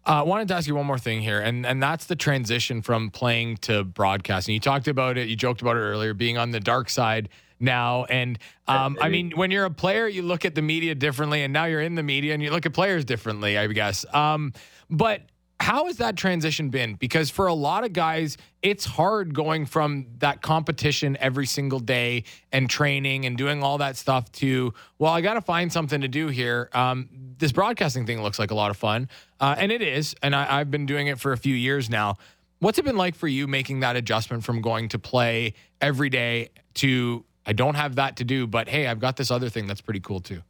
Uh, 0.08 0.20
I 0.20 0.22
wanted 0.22 0.50
to 0.50 0.54
ask 0.54 0.68
you 0.68 0.76
one 0.76 0.86
more 0.86 1.00
thing 1.00 1.22
here, 1.22 1.40
and 1.40 1.66
and 1.66 1.82
that's 1.82 2.06
the 2.06 2.16
transition 2.16 2.84
from 2.84 3.10
playing 3.10 3.58
to 3.58 3.84
broadcasting. 3.84 4.54
You 4.54 4.60
talked 4.60 4.88
about 4.88 5.18
it, 5.18 5.28
you 5.28 5.36
joked 5.36 5.62
about 5.62 5.78
it 5.78 5.80
earlier, 5.80 6.14
being 6.14 6.38
on 6.38 6.52
the 6.52 6.60
dark 6.60 6.90
side 6.90 7.30
now. 7.60 8.04
And 8.06 8.38
um, 8.68 8.98
I 9.02 9.10
mean, 9.10 9.32
when 9.32 9.50
you're 9.50 9.66
a 9.66 9.72
player, 9.72 10.08
you 10.08 10.22
look 10.22 10.46
at 10.46 10.54
the 10.54 10.62
media 10.62 10.94
differently, 10.94 11.42
and 11.42 11.52
now 11.52 11.66
you're 11.66 11.82
in 11.82 11.96
the 11.96 12.04
media 12.04 12.34
and 12.34 12.44
you 12.44 12.52
look 12.52 12.68
at 12.68 12.74
players 12.74 13.04
differently, 13.04 13.58
I 13.58 13.66
guess. 13.68 14.06
Um, 14.14 14.54
but 14.92 15.22
how 15.60 15.86
has 15.86 15.98
that 15.98 16.18
transition 16.18 16.70
been? 16.70 16.96
Because 16.96 17.30
for 17.30 17.48
a 17.48 17.54
lot 17.54 17.84
of 17.86 17.94
guys, 17.94 18.38
it's 18.62 18.86
hard 18.86 19.34
going 19.34 19.66
from 19.66 20.08
that 20.18 20.42
competition 20.42 21.18
every 21.20 21.46
single 21.46 21.80
day 21.80 22.26
and 22.52 22.70
training 22.70 23.26
and 23.26 23.38
doing 23.38 23.64
all 23.64 23.78
that 23.78 23.96
stuff 23.96 24.32
to, 24.34 24.74
well, 25.00 25.14
I 25.14 25.22
got 25.22 25.36
to 25.36 25.42
find 25.42 25.72
something 25.72 26.02
to 26.02 26.08
do 26.08 26.28
here. 26.28 26.70
Um, 26.74 27.10
this 27.38 27.52
broadcasting 27.52 28.06
thing 28.06 28.22
looks 28.22 28.38
like 28.38 28.52
a 28.52 28.56
lot 28.56 28.70
of 28.70 28.78
fun. 28.78 29.10
Uh, 29.40 29.56
and 29.58 29.72
it 29.72 29.82
is. 29.82 30.14
And 30.22 30.36
I, 30.36 30.60
I've 30.60 30.72
been 30.72 30.86
doing 30.86 31.08
it 31.08 31.20
for 31.20 31.32
a 31.32 31.38
few 31.38 31.56
years 31.56 31.90
now. 31.90 32.18
What's 32.60 32.78
it 32.78 32.86
been 32.86 32.98
like 32.98 33.16
for 33.16 33.28
you 33.28 33.48
making 33.48 33.82
that 33.82 33.96
adjustment 33.96 34.44
from 34.44 34.62
going 34.62 34.90
to 34.90 35.00
play 35.00 35.54
every 35.82 36.10
day 36.10 36.50
to, 36.76 37.24
I 37.46 37.54
don't 37.54 37.76
have 37.76 37.96
that 37.96 38.18
to 38.18 38.24
do, 38.24 38.46
but 38.46 38.68
hey, 38.68 38.88
I've 38.88 39.00
got 39.00 39.18
this 39.18 39.32
other 39.32 39.50
thing 39.50 39.68
that's 39.68 39.82
pretty 39.82 40.00
cool 40.00 40.20
too? 40.20 40.42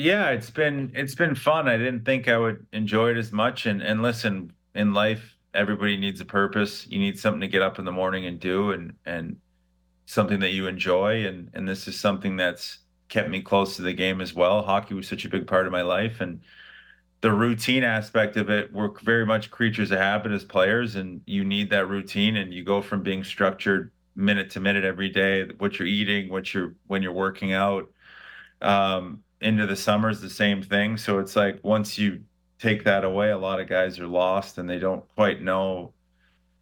Yeah, 0.00 0.30
it's 0.30 0.48
been 0.48 0.92
it's 0.94 1.14
been 1.14 1.34
fun. 1.34 1.68
I 1.68 1.76
didn't 1.76 2.06
think 2.06 2.26
I 2.26 2.38
would 2.38 2.66
enjoy 2.72 3.10
it 3.10 3.18
as 3.18 3.32
much. 3.32 3.66
And 3.66 3.82
and 3.82 4.00
listen, 4.00 4.50
in 4.74 4.94
life, 4.94 5.36
everybody 5.52 5.98
needs 5.98 6.22
a 6.22 6.24
purpose. 6.24 6.86
You 6.88 6.98
need 6.98 7.18
something 7.18 7.42
to 7.42 7.48
get 7.48 7.60
up 7.60 7.78
in 7.78 7.84
the 7.84 7.92
morning 7.92 8.24
and 8.24 8.40
do, 8.40 8.70
and 8.70 8.94
and 9.04 9.36
something 10.06 10.40
that 10.40 10.52
you 10.52 10.68
enjoy. 10.68 11.26
And 11.26 11.50
and 11.52 11.68
this 11.68 11.86
is 11.86 12.00
something 12.00 12.38
that's 12.38 12.78
kept 13.10 13.28
me 13.28 13.42
close 13.42 13.76
to 13.76 13.82
the 13.82 13.92
game 13.92 14.22
as 14.22 14.32
well. 14.32 14.62
Hockey 14.62 14.94
was 14.94 15.06
such 15.06 15.26
a 15.26 15.28
big 15.28 15.46
part 15.46 15.66
of 15.66 15.72
my 15.72 15.82
life, 15.82 16.22
and 16.22 16.40
the 17.20 17.32
routine 17.32 17.84
aspect 17.84 18.38
of 18.38 18.48
it. 18.48 18.72
We're 18.72 18.92
very 19.02 19.26
much 19.26 19.50
creatures 19.50 19.90
of 19.90 19.98
habit 19.98 20.32
as 20.32 20.44
players, 20.44 20.96
and 20.96 21.20
you 21.26 21.44
need 21.44 21.68
that 21.70 21.88
routine. 21.88 22.38
And 22.38 22.54
you 22.54 22.64
go 22.64 22.80
from 22.80 23.02
being 23.02 23.22
structured 23.22 23.92
minute 24.16 24.48
to 24.52 24.60
minute 24.60 24.84
every 24.84 25.10
day, 25.10 25.46
what 25.58 25.78
you're 25.78 25.88
eating, 25.88 26.30
what 26.30 26.54
you're 26.54 26.74
when 26.86 27.02
you're 27.02 27.12
working 27.12 27.52
out. 27.52 27.92
Um, 28.62 29.24
into 29.40 29.66
the 29.66 29.76
summer 29.76 30.10
is 30.10 30.20
the 30.20 30.30
same 30.30 30.62
thing. 30.62 30.96
So 30.96 31.18
it's 31.18 31.36
like 31.36 31.60
once 31.62 31.98
you 31.98 32.20
take 32.58 32.84
that 32.84 33.04
away, 33.04 33.30
a 33.30 33.38
lot 33.38 33.60
of 33.60 33.68
guys 33.68 33.98
are 33.98 34.06
lost 34.06 34.58
and 34.58 34.68
they 34.68 34.78
don't 34.78 35.06
quite 35.14 35.42
know 35.42 35.94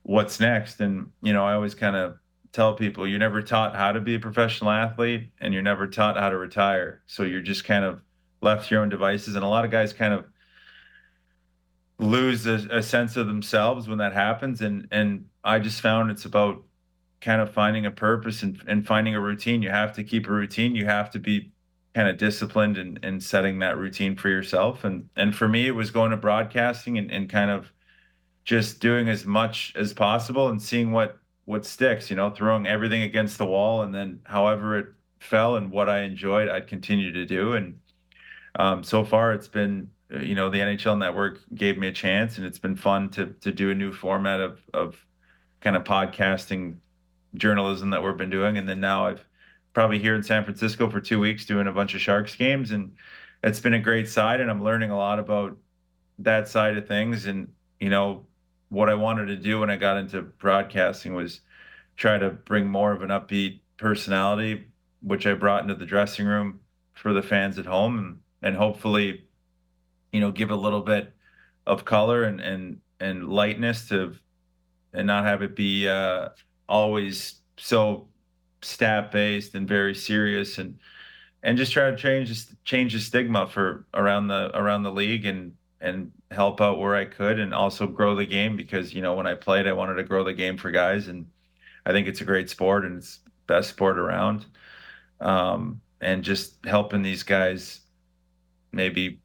what's 0.03 0.39
next. 0.41 0.81
And, 0.81 1.11
you 1.23 1.33
know, 1.33 1.45
I 1.45 1.55
always 1.55 1.75
kind 1.75 1.97
of 1.97 2.17
tell 2.53 2.75
people 2.75 3.07
you're 3.07 3.19
never 3.19 3.43
taught 3.43 3.77
how 3.77 3.93
to 3.93 4.01
be 4.01 4.15
a 4.15 4.21
professional 4.21 4.71
athlete 4.71 5.31
and 5.41 5.53
you're 5.53 5.63
never 5.63 5.87
taught 5.87 6.17
how 6.17 6.31
to 6.31 6.39
retire. 6.39 7.03
So 7.07 7.25
you're 7.25 7.41
just 7.41 7.65
kind 7.65 7.85
of 7.85 8.01
left 8.41 8.71
your 8.71 8.81
own 8.81 8.89
devices. 8.89 9.35
And 9.35 9.45
a 9.45 9.49
lot 9.49 9.65
of 9.65 9.71
guys 9.71 9.93
kind 9.93 10.15
of 10.15 10.25
lose 11.99 12.47
a, 12.47 12.67
a 12.71 12.83
sense 12.83 13.17
of 13.17 13.27
themselves 13.27 13.89
when 13.89 13.99
that 13.99 14.13
happens. 14.13 14.61
And, 14.61 14.87
and 14.93 15.27
I 15.43 15.59
just 15.59 15.81
found 15.81 16.11
it's 16.11 16.25
about 16.25 16.63
kind 17.21 17.41
of 17.41 17.53
finding 17.53 17.87
a 17.87 17.91
purpose 17.91 18.45
and, 18.45 18.63
and 18.69 18.87
finding 18.87 19.17
a 19.17 19.21
routine. 19.21 19.63
You 19.63 19.71
have 19.71 19.93
to 19.95 20.05
keep 20.05 20.29
a 20.29 20.33
routine. 20.33 20.77
You 20.77 20.87
have 20.87 21.11
to 21.11 21.19
be 21.19 21.51
kind 21.95 22.09
of 22.09 22.17
disciplined 22.17 22.79
and, 22.79 22.99
and 23.03 23.23
setting 23.23 23.59
that 23.61 23.77
routine 23.77 24.17
for 24.17 24.29
yourself. 24.29 24.85
And 24.85 25.09
and 25.17 25.35
for 25.35 25.49
me, 25.49 25.67
it 25.67 25.73
was 25.73 25.91
going 25.91 26.11
to 26.11 26.17
broadcasting 26.17 26.99
and, 26.99 27.11
and 27.11 27.29
kind 27.29 27.51
of 27.51 27.73
just 28.45 28.81
doing 28.81 29.09
as 29.09 29.27
much 29.27 29.73
as 29.77 29.93
possible 29.93 30.49
and 30.49 30.61
seeing 30.61 30.93
what 30.93 31.19
what 31.45 31.65
sticks. 31.65 32.11
You 32.11 32.17
know, 32.17 32.31
throwing 32.31 32.67
everything 32.67 33.03
against 33.03 33.39
the 33.39 33.47
wall, 33.47 33.83
and 33.83 33.95
then 33.95 34.21
however 34.25 34.79
it 34.79 34.87
fell 35.21 35.57
and 35.57 35.71
what 35.71 35.89
I 35.89 36.03
enjoyed, 36.03 36.49
I'd 36.49 36.67
continue 36.67 37.13
to 37.13 37.27
do. 37.27 37.55
And 37.55 37.79
um, 38.59 38.85
so 38.85 39.05
far, 39.05 39.33
it's 39.33 39.49
been 39.49 39.91
you 40.11 40.35
know 40.35 40.51
the 40.51 40.59
NHL 40.59 40.99
Network 40.99 41.41
gave 41.55 41.79
me 41.79 41.89
a 41.89 41.93
chance, 41.93 42.39
and 42.39 42.47
it's 42.47 42.59
been 42.59 42.77
fun 42.77 43.11
to 43.11 43.35
to 43.41 43.53
do 43.53 43.71
a 43.71 43.75
new 43.75 43.93
format 43.93 44.41
of 44.41 44.61
of 44.73 45.05
kind 45.61 45.77
of 45.77 45.85
podcasting 45.85 46.77
journalism 47.35 47.91
that 47.91 48.03
we've 48.03 48.17
been 48.17 48.31
doing. 48.31 48.57
And 48.59 48.69
then 48.69 48.81
now 48.81 49.07
I've 49.07 49.25
probably 49.79 50.01
here 50.01 50.17
in 50.17 50.25
San 50.25 50.43
Francisco 50.43 50.91
for 50.91 51.01
two 51.01 51.21
weeks 51.21 51.47
doing 51.47 51.69
a 51.69 51.73
bunch 51.73 51.95
of 51.95 52.01
Sharks 52.01 52.35
games, 52.35 52.73
and 52.73 52.97
it's 53.45 53.61
been 53.61 53.75
a 53.75 53.79
great 53.79 54.09
side. 54.09 54.41
And 54.41 54.51
I'm 54.51 54.65
learning 54.65 54.91
a 54.91 54.99
lot 54.99 55.21
about 55.21 55.57
that 56.19 56.49
side 56.49 56.77
of 56.77 56.89
things. 56.89 57.27
And 57.27 57.47
you 57.79 57.89
know, 57.89 58.27
what 58.71 58.89
I 58.89 58.95
wanted 58.95 59.27
to 59.27 59.37
do 59.37 59.61
when 59.61 59.71
I 59.71 59.77
got 59.77 59.97
into 59.97 60.23
broadcasting 60.23 61.15
was 61.15 61.43
try 61.97 62.19
to 62.19 62.31
bring 62.31 62.67
more 62.67 62.91
of 62.91 63.03
an 63.03 63.11
upbeat 63.11 63.61
personality, 63.77 64.67
which 65.01 65.29
I 65.29 65.35
brought 65.35 65.63
into 65.63 65.77
the 65.77 65.87
dressing 65.87 66.27
room 66.27 66.59
for 66.95 67.13
the 67.13 67.23
fans 67.23 67.57
at 67.57 67.67
home, 67.67 67.99
and 68.01 68.19
and 68.43 68.57
hopefully, 68.57 69.29
you 70.13 70.19
know, 70.19 70.33
give 70.33 70.51
a 70.51 70.57
little 70.57 70.83
bit 70.83 71.15
of 71.69 71.85
color 71.85 72.25
and 72.25 72.41
and 72.41 72.81
and 72.99 73.29
lightness 73.29 73.87
to, 73.91 74.17
and 74.93 75.07
not 75.07 75.25
have 75.25 75.43
it 75.43 75.55
be 75.55 75.87
uh, 75.87 76.31
always 76.69 77.37
so 77.59 78.08
stat 78.63 79.13
based 79.13 79.55
and 79.55 79.69
very 79.69 79.95
serious 79.95 80.59
and 80.59 80.79
and 81.43 81.57
just 81.57 81.73
try 81.73 81.91
to 81.91 81.97
change 81.97 82.47
change 82.65 82.93
the 82.93 82.99
stigma 82.99 83.47
for 83.47 83.87
around 83.95 84.29
the 84.29 84.51
around 84.59 84.83
the 84.83 84.93
league 84.93 85.25
and 85.27 85.55
and 85.81 86.11
help 86.31 86.61
out 86.61 86.79
where 86.79 86.97
I 86.97 87.05
could 87.05 87.39
and 87.39 87.55
also 87.55 87.87
grow 87.87 88.15
the 88.15 88.27
game 88.27 88.57
because 88.57 88.93
you 88.93 89.01
know 89.03 89.15
when 89.15 89.27
I 89.27 89.35
played 89.35 89.67
I 89.67 89.73
wanted 89.73 89.95
to 89.95 90.03
grow 90.03 90.25
the 90.25 90.33
game 90.33 90.57
for 90.57 90.71
guys 90.71 91.09
and 91.09 91.27
I 91.87 91.93
think 91.93 92.07
it's 92.07 92.21
a 92.21 92.25
great 92.25 92.51
sport 92.51 92.85
and 92.85 92.99
it's 92.99 93.21
best 93.47 93.71
sport 93.71 93.99
around. 93.99 94.47
Um, 95.21 95.81
and 96.01 96.23
just 96.23 96.65
helping 96.65 97.03
these 97.03 97.25
guys 97.25 97.81
maybe 98.71 99.21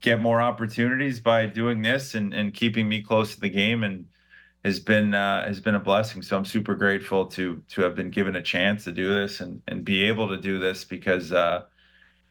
get 0.00 0.20
more 0.20 0.40
opportunities 0.40 1.20
by 1.20 1.44
doing 1.46 1.82
this 1.82 2.14
and, 2.14 2.32
and 2.32 2.54
keeping 2.54 2.88
me 2.88 3.02
close 3.02 3.34
to 3.34 3.40
the 3.40 3.50
game 3.50 3.82
and 3.82 4.06
has 4.64 4.80
been 4.80 5.14
uh, 5.14 5.46
has 5.46 5.60
been 5.60 5.74
a 5.74 5.80
blessing. 5.80 6.22
So 6.22 6.36
I'm 6.36 6.44
super 6.44 6.74
grateful 6.74 7.26
to 7.26 7.62
to 7.68 7.82
have 7.82 7.94
been 7.94 8.10
given 8.10 8.36
a 8.36 8.42
chance 8.42 8.84
to 8.84 8.92
do 8.92 9.14
this 9.14 9.40
and 9.40 9.62
and 9.68 9.84
be 9.84 10.04
able 10.04 10.28
to 10.28 10.36
do 10.36 10.58
this 10.58 10.84
because 10.84 11.32
uh, 11.32 11.62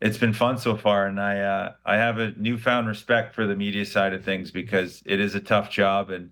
it's 0.02 0.18
been 0.18 0.34
fun 0.34 0.58
so 0.58 0.76
far. 0.76 1.08
And 1.08 1.20
I 1.20 1.40
uh, 1.40 1.74
I 1.86 1.96
have 1.96 2.20
a 2.20 2.32
newfound 2.32 2.88
respect 2.88 3.34
for 3.34 3.48
the 3.48 3.56
media 3.56 3.86
side 3.86 4.14
of 4.14 4.24
things 4.24 4.52
because 4.52 5.02
it 5.06 5.20
is 5.20 5.36
a 5.36 5.40
tough 5.40 5.70
job 5.70 6.10
and 6.10 6.32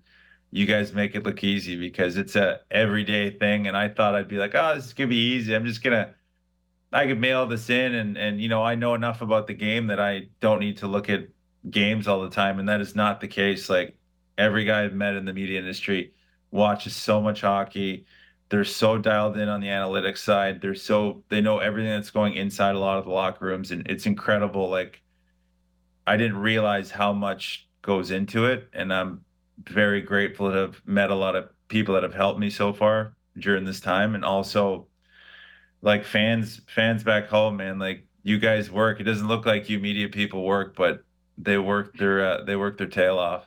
you 0.50 0.66
guys 0.66 0.92
make 0.92 1.14
it 1.14 1.24
look 1.24 1.42
easy 1.44 1.76
because 1.76 2.16
it's 2.16 2.36
a 2.36 2.60
everyday 2.70 3.30
thing. 3.30 3.66
And 3.66 3.76
I 3.76 3.88
thought 3.88 4.14
I'd 4.14 4.28
be 4.28 4.38
like, 4.38 4.54
oh, 4.54 4.74
this 4.74 4.86
is 4.86 4.92
gonna 4.92 5.08
be 5.08 5.16
easy. 5.16 5.54
I'm 5.54 5.66
just 5.66 5.82
gonna 5.82 6.14
I 6.92 7.06
could 7.06 7.20
mail 7.20 7.46
this 7.46 7.70
in 7.70 7.94
and 7.94 8.16
and 8.16 8.40
you 8.40 8.48
know 8.48 8.62
I 8.62 8.74
know 8.74 8.94
enough 8.94 9.22
about 9.22 9.46
the 9.46 9.54
game 9.54 9.88
that 9.88 10.00
I 10.00 10.28
don't 10.40 10.60
need 10.60 10.78
to 10.78 10.86
look 10.86 11.10
at 11.10 11.28
games 11.70 12.06
all 12.06 12.22
the 12.22 12.30
time 12.30 12.58
and 12.58 12.68
that 12.68 12.80
is 12.80 12.94
not 12.94 13.20
the 13.20 13.28
case 13.28 13.68
like 13.68 13.98
every 14.38 14.64
guy 14.64 14.84
I've 14.84 14.94
met 14.94 15.14
in 15.14 15.24
the 15.24 15.32
media 15.32 15.58
industry 15.58 16.12
watches 16.50 16.94
so 16.94 17.20
much 17.20 17.40
hockey. 17.40 18.06
They're 18.48 18.64
so 18.64 18.98
dialed 18.98 19.36
in 19.36 19.48
on 19.48 19.60
the 19.60 19.68
analytics 19.68 20.18
side. 20.18 20.60
They're 20.60 20.74
so 20.74 21.24
they 21.28 21.40
know 21.40 21.58
everything 21.58 21.90
that's 21.90 22.10
going 22.10 22.34
inside 22.34 22.74
a 22.74 22.78
lot 22.78 22.98
of 22.98 23.04
the 23.04 23.10
locker 23.10 23.46
rooms, 23.46 23.72
and 23.72 23.86
it's 23.88 24.06
incredible. 24.06 24.68
Like 24.68 25.02
I 26.06 26.16
didn't 26.16 26.38
realize 26.38 26.90
how 26.90 27.12
much 27.12 27.68
goes 27.82 28.10
into 28.10 28.46
it, 28.46 28.68
and 28.72 28.92
I'm 28.92 29.24
very 29.64 30.00
grateful 30.00 30.50
to 30.50 30.56
have 30.56 30.82
met 30.86 31.10
a 31.10 31.14
lot 31.14 31.34
of 31.34 31.48
people 31.68 31.94
that 31.94 32.04
have 32.04 32.14
helped 32.14 32.38
me 32.38 32.50
so 32.50 32.72
far 32.72 33.16
during 33.38 33.64
this 33.64 33.80
time, 33.80 34.14
and 34.14 34.24
also 34.24 34.86
like 35.82 36.04
fans 36.04 36.60
fans 36.68 37.02
back 37.02 37.28
home, 37.28 37.56
man. 37.56 37.78
Like 37.78 38.06
you 38.22 38.38
guys 38.38 38.70
work. 38.70 39.00
It 39.00 39.04
doesn't 39.04 39.28
look 39.28 39.46
like 39.46 39.68
you 39.68 39.80
media 39.80 40.08
people 40.08 40.44
work, 40.44 40.76
but 40.76 41.02
they 41.38 41.58
work 41.58 41.96
their 41.96 42.24
uh, 42.24 42.44
they 42.44 42.56
work 42.56 42.78
their 42.78 42.86
tail 42.86 43.18
off. 43.18 43.46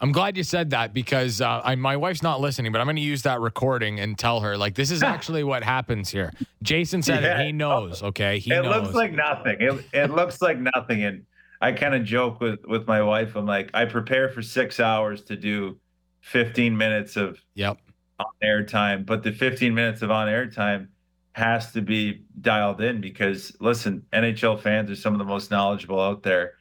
I'm 0.00 0.12
glad 0.12 0.36
you 0.36 0.42
said 0.42 0.70
that 0.70 0.92
because 0.92 1.40
uh, 1.40 1.62
I, 1.64 1.74
my 1.74 1.96
wife's 1.96 2.22
not 2.22 2.40
listening, 2.40 2.70
but 2.70 2.80
I'm 2.80 2.86
going 2.86 2.96
to 2.96 3.02
use 3.02 3.22
that 3.22 3.40
recording 3.40 3.98
and 3.98 4.18
tell 4.18 4.40
her 4.40 4.56
like 4.56 4.74
this 4.74 4.90
is 4.90 5.02
actually 5.14 5.42
what 5.42 5.62
happens 5.62 6.10
here. 6.10 6.32
Jason 6.62 7.02
said 7.02 7.22
yeah. 7.22 7.40
it. 7.40 7.46
He 7.46 7.52
knows. 7.52 8.02
Okay, 8.02 8.38
he 8.38 8.52
it 8.52 8.62
knows. 8.62 8.82
looks 8.82 8.94
like 8.94 9.12
nothing. 9.12 9.56
It, 9.60 9.84
it 9.92 10.10
looks 10.10 10.42
like 10.42 10.58
nothing, 10.58 11.04
and 11.04 11.24
I 11.60 11.72
kind 11.72 11.94
of 11.94 12.04
joke 12.04 12.40
with 12.40 12.60
with 12.66 12.86
my 12.86 13.02
wife. 13.02 13.36
I'm 13.36 13.46
like, 13.46 13.70
I 13.72 13.86
prepare 13.86 14.28
for 14.28 14.42
six 14.42 14.80
hours 14.80 15.22
to 15.24 15.36
do 15.36 15.78
15 16.20 16.76
minutes 16.76 17.16
of 17.16 17.38
yep 17.54 17.78
on 18.18 18.26
air 18.42 18.64
time, 18.64 19.04
but 19.04 19.22
the 19.22 19.32
15 19.32 19.74
minutes 19.74 20.02
of 20.02 20.10
on 20.10 20.28
air 20.28 20.46
time 20.46 20.88
has 21.32 21.72
to 21.72 21.82
be 21.82 22.22
dialed 22.40 22.80
in 22.80 23.00
because 23.00 23.54
listen, 23.60 24.02
NHL 24.12 24.60
fans 24.60 24.90
are 24.90 24.96
some 24.96 25.14
of 25.14 25.18
the 25.18 25.24
most 25.24 25.50
knowledgeable 25.50 26.00
out 26.00 26.22
there, 26.22 26.54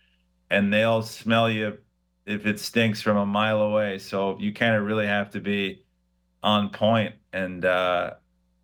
and 0.49 0.71
they'll 0.71 1.01
smell 1.01 1.49
you 1.49 1.77
if 2.25 2.45
it 2.45 2.59
stinks 2.59 3.01
from 3.01 3.17
a 3.17 3.25
mile 3.25 3.61
away. 3.61 3.99
So 3.99 4.37
you 4.39 4.53
kind 4.53 4.75
of 4.75 4.83
really 4.83 5.07
have 5.07 5.31
to 5.31 5.39
be 5.39 5.83
on 6.43 6.69
point, 6.69 7.15
and 7.33 7.65
uh, 7.65 8.11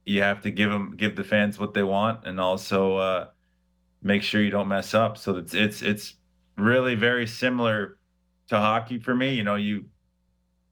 you 0.05 0.21
have 0.21 0.41
to 0.41 0.51
give 0.51 0.69
them 0.69 0.95
give 0.97 1.15
the 1.15 1.23
fans 1.23 1.59
what 1.59 1.73
they 1.73 1.83
want, 1.83 2.25
and 2.25 2.39
also 2.39 2.97
uh, 2.97 3.27
make 4.01 4.23
sure 4.23 4.41
you 4.41 4.51
don't 4.51 4.67
mess 4.67 4.93
up. 4.93 5.17
So 5.17 5.37
it's 5.37 5.53
it's 5.53 5.81
it's 5.81 6.15
really 6.57 6.95
very 6.95 7.27
similar 7.27 7.97
to 8.47 8.57
hockey 8.57 8.99
for 8.99 9.15
me. 9.15 9.33
You 9.35 9.43
know, 9.43 9.55
you 9.55 9.85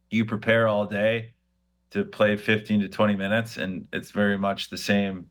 you 0.09 0.25
prepare 0.25 0.67
all 0.67 0.85
day 0.85 1.33
to 1.91 2.03
play 2.05 2.37
15 2.37 2.81
to 2.81 2.87
20 2.87 3.15
minutes 3.15 3.57
and 3.57 3.87
it's 3.93 4.11
very 4.11 4.37
much 4.37 4.69
the 4.69 4.77
same 4.77 5.25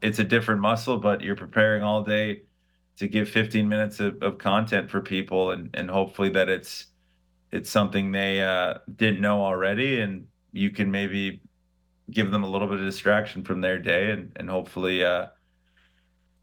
it's 0.00 0.18
a 0.18 0.24
different 0.24 0.60
muscle 0.60 0.96
but 0.96 1.20
you're 1.20 1.36
preparing 1.36 1.82
all 1.82 2.02
day 2.02 2.42
to 2.98 3.06
give 3.06 3.28
15 3.28 3.68
minutes 3.68 4.00
of, 4.00 4.20
of 4.22 4.38
content 4.38 4.90
for 4.90 5.00
people 5.00 5.52
and, 5.52 5.70
and 5.74 5.90
hopefully 5.90 6.28
that 6.30 6.48
it's 6.48 6.86
it's 7.50 7.70
something 7.70 8.12
they 8.12 8.42
uh, 8.42 8.74
didn't 8.96 9.20
know 9.20 9.42
already 9.42 10.00
and 10.00 10.26
you 10.52 10.70
can 10.70 10.90
maybe 10.90 11.40
give 12.10 12.30
them 12.30 12.44
a 12.44 12.48
little 12.48 12.68
bit 12.68 12.78
of 12.78 12.84
distraction 12.84 13.42
from 13.42 13.60
their 13.60 13.78
day 13.78 14.10
and, 14.10 14.32
and 14.36 14.50
hopefully 14.50 15.04
uh, 15.04 15.26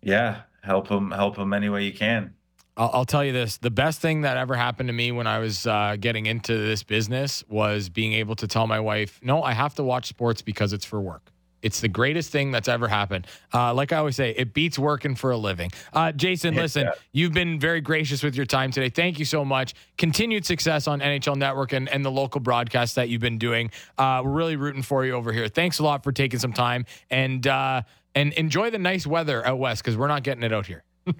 yeah 0.02 0.41
help 0.64 0.88
them 0.88 1.11
help 1.11 1.36
them 1.36 1.53
any 1.53 1.69
way 1.69 1.84
you 1.84 1.94
can 1.94 2.34
I'll, 2.77 2.90
I'll, 2.94 3.06
tell 3.06 3.23
you 3.23 3.32
this: 3.32 3.56
the 3.56 3.72
best 3.72 4.02
thing 4.02 4.22
that 4.22 4.36
ever 4.36 4.53
happened 4.53 4.88
to 4.88 4.94
me 4.94 5.14
when 5.14 5.27
I 5.27 5.40
was 5.40 5.65
uh, 5.65 5.95
getting 5.98 6.26
into 6.26 6.57
this 6.57 6.84
business 6.84 7.41
was 7.48 7.88
being 7.88 8.11
able 8.11 8.36
to 8.36 8.49
tell 8.49 8.68
my 8.68 8.82
wife, 8.82 9.18
"No, 9.23 9.41
I 9.44 9.53
have 9.53 9.76
to 9.76 9.84
watch 9.84 10.07
sports 10.07 10.41
because 10.41 10.73
it's 10.73 10.84
for 10.84 10.99
work." 10.99 11.32
It's 11.65 11.81
the 11.81 11.87
greatest 11.87 12.31
thing 12.31 12.51
that's 12.51 12.67
ever 12.67 12.87
happened. 12.87 13.25
Uh, 13.51 13.73
like 13.73 13.91
I 13.91 13.97
always 13.97 14.15
say, 14.15 14.35
it 14.37 14.53
beats 14.53 14.77
working 14.77 15.15
for 15.15 15.31
a 15.31 15.37
living. 15.37 15.71
Uh, 15.93 16.11
Jason, 16.11 16.53
listen, 16.53 16.89
you've 17.11 17.33
been 17.33 17.59
very 17.59 17.81
gracious 17.81 18.21
with 18.21 18.35
your 18.35 18.45
time 18.45 18.69
today. 18.69 18.89
Thank 18.89 19.17
you 19.17 19.25
so 19.25 19.43
much. 19.43 19.73
Continued 19.97 20.45
success 20.45 20.87
on 20.87 20.99
NHL 20.99 21.35
Network 21.35 21.73
and, 21.73 21.89
and 21.89 22.05
the 22.05 22.11
local 22.11 22.39
broadcasts 22.39 22.93
that 22.95 23.09
you've 23.09 23.19
been 23.19 23.39
doing. 23.39 23.71
Uh, 23.97 24.21
we're 24.23 24.29
really 24.29 24.57
rooting 24.57 24.83
for 24.83 25.05
you 25.05 25.13
over 25.13 25.33
here. 25.33 25.47
Thanks 25.47 25.79
a 25.79 25.83
lot 25.83 26.03
for 26.03 26.11
taking 26.11 26.39
some 26.39 26.53
time 26.53 26.85
and 27.09 27.47
uh, 27.47 27.81
and 28.13 28.31
enjoy 28.33 28.69
the 28.69 28.77
nice 28.77 29.07
weather 29.07 29.43
out 29.45 29.57
west 29.57 29.83
because 29.83 29.97
we're 29.97 30.07
not 30.07 30.21
getting 30.21 30.43
it 30.43 30.53
out 30.53 30.67
here. 30.67 30.83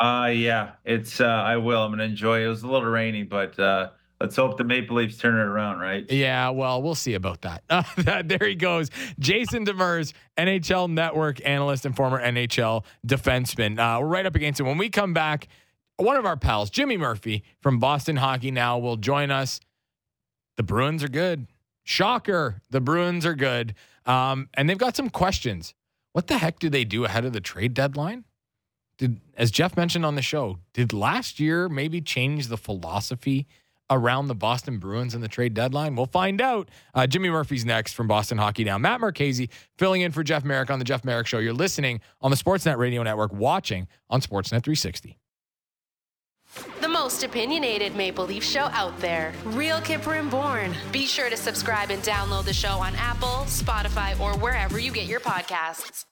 Uh 0.00 0.30
yeah, 0.32 0.72
it's 0.84 1.20
uh 1.20 1.26
I 1.26 1.56
will. 1.56 1.82
I'm 1.82 1.90
gonna 1.90 2.04
enjoy 2.04 2.42
it. 2.42 2.44
It 2.44 2.48
was 2.48 2.62
a 2.62 2.68
little 2.68 2.88
rainy, 2.88 3.24
but 3.24 3.58
uh 3.58 3.88
let's 4.20 4.36
hope 4.36 4.56
the 4.56 4.64
Maple 4.64 4.96
Leafs 4.96 5.18
turn 5.18 5.34
it 5.34 5.42
around, 5.42 5.78
right? 5.78 6.10
Yeah, 6.10 6.50
well, 6.50 6.82
we'll 6.82 6.94
see 6.94 7.14
about 7.14 7.42
that. 7.42 7.62
Uh, 8.08 8.22
there 8.24 8.46
he 8.46 8.54
goes. 8.54 8.90
Jason 9.18 9.64
Demers, 9.66 10.12
NHL 10.36 10.90
Network 10.90 11.44
analyst 11.44 11.84
and 11.84 11.94
former 11.94 12.20
NHL 12.20 12.84
defenseman. 13.06 13.78
Uh, 13.78 14.00
we're 14.00 14.06
right 14.06 14.26
up 14.26 14.34
against 14.34 14.60
it. 14.60 14.62
When 14.64 14.78
we 14.78 14.88
come 14.88 15.12
back, 15.12 15.48
one 15.96 16.16
of 16.16 16.24
our 16.24 16.36
pals, 16.36 16.70
Jimmy 16.70 16.96
Murphy 16.96 17.42
from 17.60 17.78
Boston 17.78 18.16
Hockey 18.16 18.50
Now, 18.50 18.78
will 18.78 18.96
join 18.96 19.30
us. 19.30 19.60
The 20.56 20.62
Bruins 20.62 21.04
are 21.04 21.08
good. 21.08 21.46
Shocker. 21.84 22.60
The 22.70 22.80
Bruins 22.80 23.26
are 23.26 23.34
good. 23.34 23.74
Um, 24.06 24.48
and 24.54 24.68
they've 24.68 24.78
got 24.78 24.96
some 24.96 25.10
questions. 25.10 25.74
What 26.12 26.26
the 26.26 26.38
heck 26.38 26.58
do 26.58 26.70
they 26.70 26.84
do 26.84 27.04
ahead 27.04 27.24
of 27.24 27.32
the 27.32 27.40
trade 27.40 27.74
deadline? 27.74 28.24
did 28.98 29.20
as 29.36 29.50
Jeff 29.50 29.76
mentioned 29.76 30.04
on 30.04 30.16
the 30.16 30.22
show, 30.22 30.58
did 30.74 30.92
last 30.92 31.40
year 31.40 31.68
maybe 31.68 32.00
change 32.00 32.48
the 32.48 32.56
philosophy 32.58 33.46
around 33.90 34.28
the 34.28 34.34
Boston 34.34 34.78
Bruins 34.78 35.14
and 35.14 35.22
the 35.22 35.28
trade 35.28 35.54
deadline? 35.54 35.96
We'll 35.96 36.06
find 36.06 36.40
out. 36.40 36.68
Uh, 36.94 37.06
Jimmy 37.06 37.30
Murphy's 37.30 37.64
next 37.64 37.92
from 37.92 38.06
Boston 38.06 38.38
Hockey 38.38 38.64
Now. 38.64 38.78
Matt 38.78 39.00
Marchese 39.00 39.48
filling 39.76 40.02
in 40.02 40.12
for 40.12 40.22
Jeff 40.22 40.44
Marek 40.44 40.70
on 40.70 40.78
the 40.78 40.84
Jeff 40.84 41.04
Marek 41.04 41.26
Show. 41.26 41.38
You're 41.38 41.52
listening 41.52 42.00
on 42.20 42.30
the 42.30 42.36
Sportsnet 42.36 42.76
Radio 42.78 43.02
Network, 43.02 43.32
watching 43.32 43.88
on 44.10 44.20
Sportsnet 44.20 44.62
360. 44.62 45.18
The 46.80 46.88
most 46.88 47.22
opinionated 47.22 47.94
Maple 47.94 48.24
Leaf 48.24 48.42
show 48.42 48.64
out 48.72 48.98
there. 49.00 49.32
Real 49.44 49.78
Kyper 49.80 50.18
and 50.18 50.30
Bourne. 50.30 50.74
Be 50.92 51.06
sure 51.06 51.28
to 51.28 51.36
subscribe 51.36 51.90
and 51.90 52.02
download 52.02 52.44
the 52.44 52.54
show 52.54 52.78
on 52.78 52.94
Apple, 52.96 53.44
Spotify, 53.46 54.18
or 54.18 54.36
wherever 54.38 54.78
you 54.78 54.90
get 54.90 55.06
your 55.06 55.20
podcasts. 55.20 56.04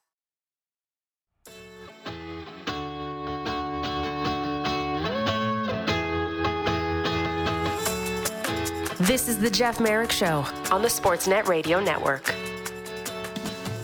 This 9.01 9.29
is 9.29 9.39
the 9.39 9.51
Jeff 9.51 9.79
Marek 9.79 10.11
Show 10.11 10.43
on 10.71 10.81
the 10.81 10.89
Sportsnet 10.89 11.49
Radio 11.49 11.81
Network. 11.81 12.35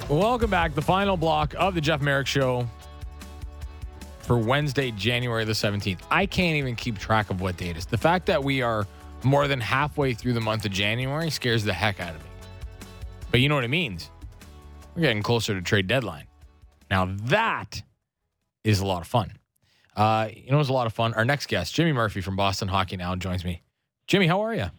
Welcome 0.09 0.49
back. 0.49 0.75
The 0.75 0.81
final 0.81 1.19
block 1.19 1.55
of 1.59 1.75
the 1.75 1.83
Jeff 1.83 2.01
Marek 2.01 2.27
Show 2.27 2.67
for 4.21 4.39
Wednesday, 4.39 4.91
January 4.93 5.45
the 5.45 5.53
17th. 5.53 5.99
I 6.11 6.25
can't 6.25 6.57
even 6.57 6.77
keep 6.77 6.99
track 6.99 7.29
of 7.29 7.43
what 7.43 7.59
date 7.59 7.73
it 7.73 7.77
is. 7.77 7.85
The 7.85 7.99
fact 7.99 8.25
that 8.25 8.43
we 8.43 8.63
are 8.63 8.87
more 9.23 9.49
than 9.49 9.61
halfway 9.61 10.15
through 10.15 10.33
the 10.33 10.41
month 10.41 10.65
of 10.65 10.73
January 10.73 11.29
scares 11.29 11.63
the 11.63 11.75
heck 11.75 12.01
out 12.01 12.15
of 12.15 12.21
me. 12.23 12.31
But 13.31 13.41
you 13.41 13.51
know 13.51 13.55
what 13.57 13.65
it 13.65 13.69
means? 13.69 14.09
We're 14.97 15.03
getting 15.03 15.23
closer 15.23 15.53
to 15.55 15.61
trade 15.61 15.89
deadline. 15.89 16.25
Now, 16.91 17.15
that 17.25 17.83
is 18.65 18.81
a 18.81 18.87
lot 18.87 19.03
of 19.03 19.09
fun. 19.09 19.37
Uh, 19.95 20.29
you 20.35 20.51
know, 20.51 20.59
it's 20.59 20.71
a 20.71 20.73
lot 20.73 20.87
of 20.87 20.95
fun. 20.95 21.13
Our 21.13 21.27
next 21.27 21.49
guest, 21.49 21.75
Jimmy 21.75 21.93
Murphy 21.93 22.23
from 22.23 22.35
Boston 22.35 22.69
Hockey 22.69 22.97
Now, 22.97 23.15
joins 23.15 23.45
me. 23.45 23.61
Jimmy, 24.07 24.27
how 24.27 24.41
are 24.41 24.55
you? 24.55 24.71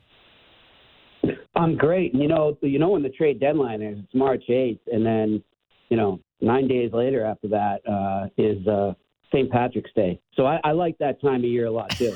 I'm 1.55 1.77
great. 1.77 2.13
You 2.13 2.27
know, 2.27 2.57
you 2.61 2.79
know 2.79 2.89
when 2.89 3.03
the 3.03 3.09
trade 3.09 3.39
deadline 3.39 3.81
is, 3.81 3.99
it's 3.99 4.15
March 4.15 4.43
8th, 4.49 4.79
and 4.91 5.05
then, 5.05 5.43
you 5.89 5.97
know, 5.97 6.19
nine 6.41 6.67
days 6.67 6.91
later 6.93 7.25
after 7.25 7.47
that 7.49 7.87
uh, 7.87 8.27
is 8.37 8.65
uh, 8.67 8.93
St. 9.33 9.51
Patrick's 9.51 9.91
Day. 9.95 10.19
So 10.35 10.45
I, 10.45 10.59
I, 10.63 10.71
like 10.71 10.97
that 10.99 11.19
time 11.21 11.37
of 11.37 11.45
year 11.45 11.65
a 11.65 11.71
lot 11.71 11.89
too. 11.91 12.15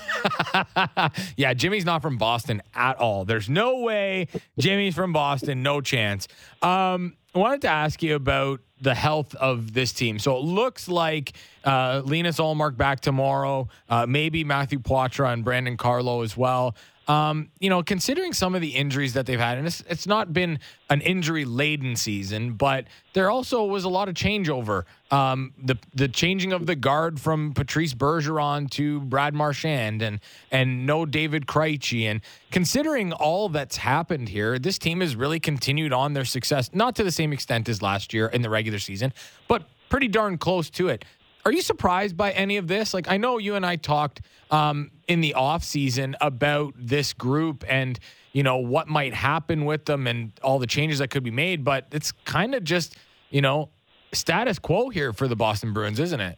yeah, 1.38 1.54
Jimmy's 1.54 1.86
not 1.86 2.02
from 2.02 2.18
Boston 2.18 2.62
at 2.76 2.98
all. 2.98 3.26
There's 3.26 3.50
no 3.50 3.80
way 3.80 4.28
Jimmy's 4.60 4.96
from 4.96 5.14
Boston. 5.14 5.64
No 5.64 5.82
chance. 5.82 6.28
Um, 6.62 7.16
I 7.34 7.40
wanted 7.40 7.62
to 7.62 7.70
ask 7.70 8.04
you 8.04 8.16
about 8.16 8.62
the 8.82 8.94
health 8.94 9.34
of 9.36 9.74
this 9.74 9.94
team. 9.94 10.20
So 10.20 10.38
it 10.38 10.44
looks 10.44 10.88
like 10.88 11.34
uh, 11.64 12.02
Linus 12.06 12.38
Ullmark 12.40 12.78
back 12.78 13.00
tomorrow, 13.00 13.68
uh, 13.90 14.06
maybe 14.06 14.44
Matthew 14.44 14.80
Poitras 14.80 15.34
and 15.34 15.44
Brandon 15.44 15.78
Carlo 15.78 16.22
as 16.22 16.38
well. 16.38 16.76
Um, 17.08 17.52
you 17.60 17.70
know, 17.70 17.84
considering 17.84 18.34
some 18.34 18.54
of 18.54 18.60
the 18.60 18.76
injuries 18.76 19.14
that 19.14 19.26
they've 19.26 19.40
had, 19.40 19.58
and 19.58 19.66
it's, 19.66 19.82
it's 19.90 20.08
not 20.08 20.34
been 20.34 20.60
an 20.90 21.00
injury 21.00 21.46
laden 21.46 21.96
season, 21.96 22.54
but 22.54 22.86
there 23.14 23.32
also 23.32 23.64
was 23.64 23.86
a 23.86 23.90
lot 23.90 24.10
of 24.10 24.16
changeover. 24.16 24.84
Um, 25.10 25.54
the 25.58 25.78
the 25.94 26.10
changing 26.10 26.52
of 26.52 26.66
the 26.66 26.76
guard 26.76 27.18
from 27.18 27.54
Patrice 27.54 27.94
Bergeron 27.94 28.70
to 28.72 29.00
Brad 29.00 29.34
Marchand, 29.34 30.02
and 30.02 30.20
and 30.52 30.86
no 30.86 31.06
David 31.06 31.46
Krejci, 31.46 32.04
and 32.04 32.20
considering 32.52 33.14
all 33.14 33.48
that's 33.48 33.78
happened 33.78 34.28
here, 34.28 34.60
this 34.60 34.78
team 34.78 35.00
has 35.00 35.16
really 35.16 35.40
continued 35.40 35.94
on 35.94 36.12
their 36.12 36.26
success, 36.26 36.70
not 36.74 36.96
to 36.98 37.06
the 37.06 37.12
same 37.12 37.32
extent 37.32 37.70
as 37.70 37.82
last 37.82 38.14
year 38.14 38.28
in 38.28 38.42
the 38.42 38.50
regular 38.50 38.80
season, 38.80 39.14
but 39.48 39.64
pretty 39.88 40.10
darn 40.10 40.38
close 40.38 40.70
to 40.72 40.90
it. 40.90 41.06
Are 41.46 41.54
you 41.54 41.62
surprised 41.62 42.18
by 42.18 42.32
any 42.32 42.58
of 42.58 42.68
this? 42.68 42.94
Like, 42.94 43.08
I 43.10 43.16
know 43.16 43.38
you 43.38 43.56
and 43.56 43.66
I 43.66 43.78
talked 43.78 44.20
um, 44.52 44.92
in 45.08 45.22
the 45.22 45.34
off 45.34 45.64
season 45.64 46.16
about 46.22 46.74
this 46.78 47.14
group 47.14 47.64
and 47.68 48.00
you 48.34 48.44
know 48.44 48.58
what 48.58 48.88
might 48.88 49.14
happen 49.14 49.66
with 49.66 49.86
them 49.86 50.06
and 50.06 50.32
all 50.44 50.60
the 50.60 50.68
changes 50.68 51.00
that 51.00 51.10
could 51.10 51.24
be 51.24 51.32
made, 51.32 51.64
but 51.64 51.88
it's 51.92 52.12
kind 52.12 52.54
of 52.54 52.64
just 52.64 52.98
you 53.30 53.42
know 53.42 53.70
status 54.14 54.60
quo 54.60 54.90
here 54.90 55.14
for 55.14 55.28
the 55.28 55.36
Boston 55.36 55.74
Bruins, 55.74 56.00
isn't 56.00 56.22
it? 56.22 56.38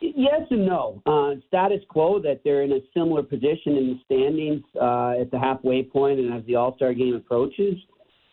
Yes 0.00 0.42
and 0.50 0.64
no. 0.64 1.02
Uh, 1.06 1.40
status 1.48 1.80
quo 1.88 2.20
that 2.20 2.40
they're 2.44 2.62
in 2.62 2.72
a 2.72 2.80
similar 2.94 3.22
position 3.22 3.76
in 3.76 3.88
the 3.88 4.00
standings 4.04 4.62
uh, 4.80 5.20
at 5.20 5.30
the 5.30 5.38
halfway 5.38 5.82
point 5.82 6.20
and 6.20 6.32
as 6.32 6.44
the 6.46 6.54
All 6.54 6.74
Star 6.76 6.94
game 6.94 7.14
approaches, 7.14 7.74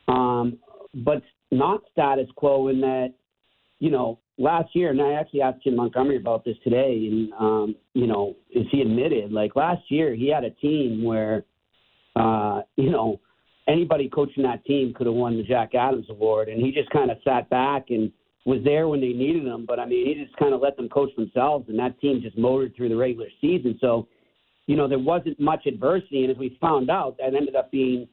um, 0.07 0.57
but 0.93 1.21
not 1.51 1.81
status 1.91 2.27
quo 2.35 2.67
in 2.67 2.81
that 2.81 3.13
you 3.79 3.89
know 3.89 4.19
last 4.37 4.75
year, 4.75 4.91
and 4.91 5.01
I 5.01 5.13
actually 5.13 5.41
asked 5.41 5.63
Jim 5.63 5.75
Montgomery 5.75 6.17
about 6.17 6.43
this 6.43 6.57
today, 6.63 7.07
and 7.11 7.33
um, 7.33 7.75
you 7.93 8.07
know, 8.07 8.35
as 8.55 8.63
he 8.71 8.81
admitted, 8.81 9.31
like 9.31 9.55
last 9.55 9.83
year, 9.89 10.13
he 10.13 10.29
had 10.29 10.43
a 10.43 10.49
team 10.51 11.03
where, 11.03 11.45
uh, 12.15 12.61
you 12.75 12.89
know, 12.89 13.19
anybody 13.67 14.09
coaching 14.09 14.43
that 14.43 14.65
team 14.65 14.93
could 14.93 15.07
have 15.07 15.15
won 15.15 15.37
the 15.37 15.43
Jack 15.43 15.75
Adams 15.75 16.07
Award, 16.09 16.49
and 16.49 16.61
he 16.61 16.71
just 16.71 16.89
kind 16.89 17.11
of 17.11 17.17
sat 17.23 17.49
back 17.49 17.85
and 17.89 18.11
was 18.45 18.59
there 18.63 18.87
when 18.87 19.01
they 19.01 19.13
needed 19.13 19.45
him. 19.45 19.65
But 19.65 19.79
I 19.79 19.85
mean, 19.85 20.05
he 20.05 20.23
just 20.23 20.35
kind 20.37 20.53
of 20.53 20.61
let 20.61 20.77
them 20.77 20.89
coach 20.89 21.15
themselves, 21.15 21.69
and 21.69 21.79
that 21.79 21.99
team 21.99 22.21
just 22.21 22.37
motored 22.37 22.75
through 22.75 22.89
the 22.89 22.95
regular 22.95 23.27
season. 23.41 23.77
So, 23.79 24.07
you 24.67 24.75
know, 24.75 24.87
there 24.87 24.99
wasn't 24.99 25.39
much 25.39 25.65
adversity, 25.65 26.23
and 26.23 26.31
as 26.31 26.37
we 26.37 26.57
found 26.59 26.89
out, 26.89 27.17
that 27.19 27.35
ended 27.35 27.55
up 27.55 27.71
being 27.71 28.07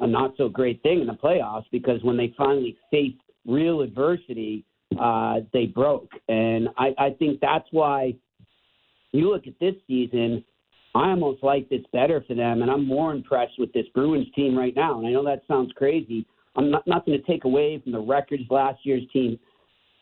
a 0.00 0.06
not 0.06 0.32
so 0.36 0.48
great 0.48 0.82
thing 0.82 1.00
in 1.00 1.08
the 1.08 1.12
playoffs 1.12 1.64
because 1.72 2.02
when 2.04 2.16
they 2.16 2.32
finally 2.38 2.76
faced 2.90 3.16
real 3.46 3.80
adversity 3.80 4.64
uh, 4.98 5.40
they 5.52 5.66
broke. 5.66 6.10
And 6.28 6.68
I, 6.76 6.94
I 6.98 7.10
think 7.18 7.40
that's 7.40 7.66
why 7.70 8.14
you 9.12 9.30
look 9.30 9.46
at 9.46 9.58
this 9.60 9.74
season, 9.86 10.44
I 10.94 11.10
almost 11.10 11.42
like 11.42 11.68
this 11.68 11.82
better 11.92 12.24
for 12.26 12.34
them, 12.34 12.62
and 12.62 12.70
I'm 12.70 12.86
more 12.86 13.12
impressed 13.12 13.58
with 13.58 13.72
this 13.72 13.86
Bruins 13.94 14.26
team 14.34 14.56
right 14.56 14.74
now. 14.74 14.98
And 14.98 15.06
I 15.06 15.10
know 15.10 15.24
that 15.24 15.42
sounds 15.46 15.72
crazy. 15.76 16.26
I'm 16.56 16.70
not, 16.70 16.86
not 16.86 17.06
going 17.06 17.18
to 17.18 17.26
take 17.26 17.44
away 17.44 17.80
from 17.82 17.92
the 17.92 18.00
records 18.00 18.44
last 18.50 18.80
year's 18.84 19.04
team 19.12 19.38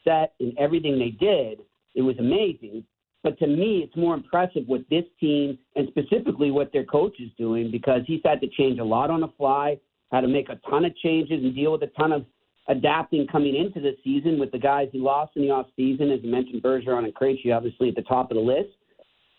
set 0.04 0.34
and 0.40 0.56
everything 0.58 0.98
they 0.98 1.10
did. 1.10 1.60
It 1.94 2.02
was 2.02 2.16
amazing. 2.18 2.84
But 3.22 3.38
to 3.40 3.46
me, 3.46 3.80
it's 3.82 3.96
more 3.96 4.14
impressive 4.14 4.62
what 4.66 4.82
this 4.88 5.04
team 5.18 5.58
and 5.74 5.88
specifically 5.88 6.50
what 6.50 6.72
their 6.72 6.84
coach 6.84 7.18
is 7.18 7.30
doing 7.36 7.70
because 7.70 8.02
he's 8.06 8.20
had 8.24 8.40
to 8.40 8.48
change 8.48 8.78
a 8.78 8.84
lot 8.84 9.10
on 9.10 9.20
the 9.20 9.28
fly, 9.36 9.78
had 10.12 10.20
to 10.20 10.28
make 10.28 10.48
a 10.48 10.60
ton 10.70 10.84
of 10.84 10.96
changes 10.98 11.42
and 11.42 11.54
deal 11.54 11.72
with 11.72 11.82
a 11.82 11.88
ton 11.98 12.12
of 12.12 12.24
adapting 12.68 13.26
coming 13.30 13.54
into 13.54 13.80
the 13.80 13.96
season 14.02 14.38
with 14.38 14.50
the 14.50 14.58
guys 14.58 14.88
he 14.92 14.98
lost 14.98 15.32
in 15.36 15.42
the 15.42 15.50
off 15.50 15.66
season, 15.76 16.10
as 16.10 16.20
you 16.22 16.30
mentioned, 16.30 16.62
Bergeron 16.62 17.04
and 17.04 17.14
Krejci, 17.14 17.54
obviously 17.54 17.88
at 17.88 17.94
the 17.94 18.02
top 18.02 18.30
of 18.30 18.36
the 18.36 18.42
list. 18.42 18.70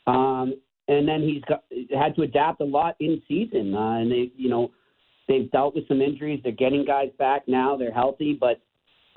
Um, 0.05 0.55
and 0.87 1.07
then 1.07 1.21
he's 1.21 1.43
got, 1.43 1.63
had 1.97 2.15
to 2.15 2.21
adapt 2.21 2.61
a 2.61 2.65
lot 2.65 2.95
in 2.99 3.21
season, 3.27 3.75
uh, 3.75 3.97
and 3.99 4.11
they, 4.11 4.31
you 4.35 4.49
know, 4.49 4.71
they've 5.27 5.51
dealt 5.51 5.75
with 5.75 5.87
some 5.87 6.01
injuries. 6.01 6.39
They're 6.43 6.53
getting 6.53 6.85
guys 6.85 7.09
back 7.19 7.43
now; 7.47 7.75
they're 7.75 7.93
healthy, 7.93 8.37
but 8.39 8.61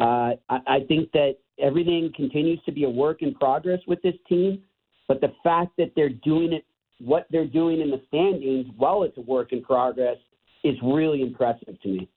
uh, 0.01 0.35
I, 0.49 0.59
I 0.67 0.79
think 0.89 1.13
that 1.13 1.37
everything 1.63 2.13
continues 2.17 2.61
to 2.67 2.73
be 2.73 2.85
a 2.85 2.91
work 2.91 3.23
in 3.23 3.35
progress 3.35 3.79
with 3.87 4.03
this 4.03 4.15
team. 4.29 4.63
But 5.07 5.21
the 5.21 5.33
fact 5.45 5.73
that 5.79 5.93
they're 5.95 6.09
doing 6.09 6.53
it, 6.53 6.65
what 6.99 7.27
they're 7.31 7.47
doing 7.47 7.81
in 7.81 7.91
the 7.91 8.03
standings, 8.09 8.67
while 8.77 9.05
it's 9.05 9.17
a 9.17 9.23
work 9.23 9.53
in 9.53 9.63
progress, 9.63 10.17
is 10.65 10.75
really 10.83 11.23
impressive 11.23 11.81
to 11.83 11.89
me. 11.89 12.09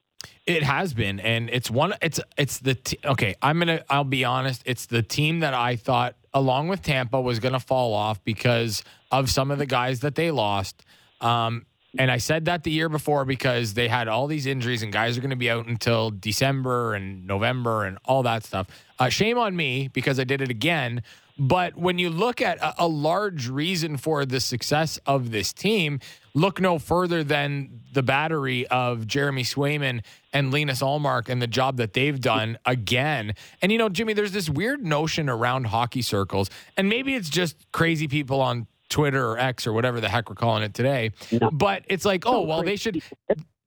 It 0.45 0.63
has 0.63 0.93
been, 0.93 1.19
and 1.21 1.49
it's 1.49 1.71
one. 1.71 1.93
It's 2.01 2.19
it's 2.37 2.59
the 2.59 2.75
t- 2.75 2.99
okay. 3.05 3.35
I'm 3.41 3.59
gonna. 3.59 3.83
I'll 3.89 4.03
be 4.03 4.25
honest. 4.25 4.61
It's 4.65 4.87
the 4.87 5.01
team 5.01 5.39
that 5.39 5.53
I 5.53 5.77
thought, 5.77 6.15
along 6.33 6.67
with 6.67 6.81
Tampa, 6.81 7.21
was 7.21 7.39
gonna 7.39 7.61
fall 7.61 7.93
off 7.93 8.21
because 8.25 8.83
of 9.11 9.29
some 9.29 9.51
of 9.51 9.57
the 9.57 9.65
guys 9.65 10.01
that 10.01 10.15
they 10.15 10.31
lost. 10.31 10.83
Um, 11.21 11.65
and 11.97 12.09
I 12.09 12.17
said 12.17 12.45
that 12.45 12.63
the 12.63 12.71
year 12.71 12.89
before 12.89 13.23
because 13.23 13.75
they 13.75 13.87
had 13.87 14.07
all 14.07 14.27
these 14.27 14.45
injuries 14.47 14.81
and 14.81 14.91
guys 14.91 15.17
are 15.17 15.21
going 15.21 15.29
to 15.29 15.35
be 15.35 15.49
out 15.49 15.67
until 15.67 16.09
December 16.09 16.95
and 16.95 17.27
November 17.27 17.85
and 17.85 17.99
all 18.03 18.23
that 18.23 18.43
stuff. 18.43 18.67
Uh, 18.97 19.09
shame 19.09 19.37
on 19.37 19.55
me 19.55 19.89
because 19.93 20.19
I 20.19 20.23
did 20.23 20.41
it 20.41 20.49
again. 20.49 21.03
But 21.37 21.75
when 21.75 21.97
you 21.97 22.09
look 22.09 22.41
at 22.41 22.59
a, 22.59 22.83
a, 22.83 22.87
large 22.87 23.47
reason 23.47 23.97
for 23.97 24.25
the 24.25 24.39
success 24.39 24.99
of 25.05 25.31
this 25.31 25.51
team, 25.51 25.99
look 26.35 26.61
no 26.61 26.77
further 26.77 27.23
than 27.23 27.81
the 27.91 28.03
battery 28.03 28.67
of 28.67 29.07
Jeremy 29.07 29.43
Swayman 29.43 30.03
and 30.31 30.51
Linus 30.51 30.81
Ullmark 30.81 31.29
and 31.29 31.41
the 31.41 31.47
job 31.47 31.77
that 31.77 31.93
they've 31.93 32.19
done 32.19 32.57
again. 32.65 33.33
And 33.61 33.71
you 33.71 33.77
know, 33.77 33.89
Jimmy, 33.89 34.13
there's 34.13 34.31
this 34.31 34.49
weird 34.49 34.83
notion 34.83 35.27
around 35.27 35.65
hockey 35.65 36.03
circles, 36.03 36.49
and 36.77 36.87
maybe 36.87 37.15
it's 37.15 37.29
just 37.29 37.71
crazy 37.71 38.07
people 38.07 38.39
on 38.39 38.67
Twitter 38.89 39.25
or 39.25 39.39
X 39.39 39.65
or 39.65 39.73
whatever 39.73 39.99
the 39.99 40.09
heck 40.09 40.29
we're 40.29 40.35
calling 40.35 40.61
it 40.61 40.75
today. 40.75 41.11
But 41.51 41.83
it's 41.87 42.05
like, 42.05 42.25
oh 42.27 42.41
well, 42.41 42.61
they 42.61 42.75
should 42.75 43.01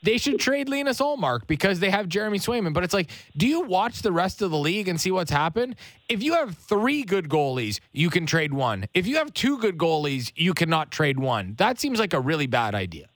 they 0.02 0.18
should 0.18 0.38
trade 0.38 0.68
Linus 0.68 1.00
Ullmark 1.00 1.46
because 1.46 1.80
they 1.80 1.90
have 1.90 2.08
Jeremy 2.08 2.38
Swayman. 2.38 2.72
But 2.72 2.84
it's 2.84 2.94
like, 2.94 3.10
do 3.36 3.46
you 3.46 3.62
watch 3.62 4.02
the 4.02 4.12
rest 4.12 4.42
of 4.42 4.50
the 4.50 4.58
league 4.58 4.88
and 4.88 5.00
see 5.00 5.10
what's 5.10 5.30
happened? 5.30 5.76
If 6.08 6.22
you 6.22 6.34
have 6.34 6.56
three 6.56 7.02
good 7.02 7.28
goalies, 7.28 7.80
you 7.92 8.10
can 8.10 8.26
trade 8.26 8.52
one. 8.52 8.86
If 8.94 9.06
you 9.06 9.16
have 9.16 9.32
two 9.34 9.58
good 9.58 9.78
goalies, 9.78 10.32
you 10.36 10.54
cannot 10.54 10.90
trade 10.90 11.18
one. 11.18 11.54
That 11.58 11.78
seems 11.80 11.98
like 11.98 12.12
a 12.12 12.20
really 12.20 12.46
bad 12.46 12.74
idea. 12.74 13.06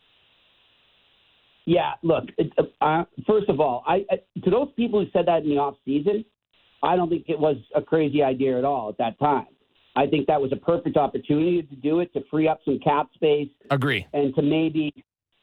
Yeah, 1.66 1.93
look. 2.02 2.24
It, 2.39 2.52
uh, 2.81 3.05
first 3.27 3.48
of 3.48 3.61
all, 3.61 3.85
I, 3.86 4.05
I 4.11 4.16
to 4.43 4.51
those 4.51 4.69
people 4.74 5.05
who 5.05 5.11
said 5.12 5.27
that 5.27 5.43
in 5.43 5.51
the 5.51 5.59
off 5.59 5.77
season, 5.85 6.24
I 6.82 6.97
don't 6.97 7.09
think 7.09 7.27
it 7.28 7.39
was 7.39 7.57
a 7.77 7.82
crazy 7.82 8.23
idea 8.23 8.59
at 8.59 8.65
all 8.65 8.89
at 8.89 8.98
that 8.98 9.19
time. 9.20 9.47
I 9.94 10.07
think 10.07 10.27
that 10.28 10.40
was 10.40 10.52
a 10.52 10.57
perfect 10.57 10.97
opportunity 10.97 11.62
to 11.62 11.77
do 11.77 12.01
it 12.01 12.12
to 12.15 12.23
free 12.31 12.48
up 12.48 12.61
some 12.65 12.78
cap 12.82 13.09
space. 13.15 13.51
Agree. 13.70 14.07
And 14.12 14.35
to 14.35 14.43
maybe 14.43 14.93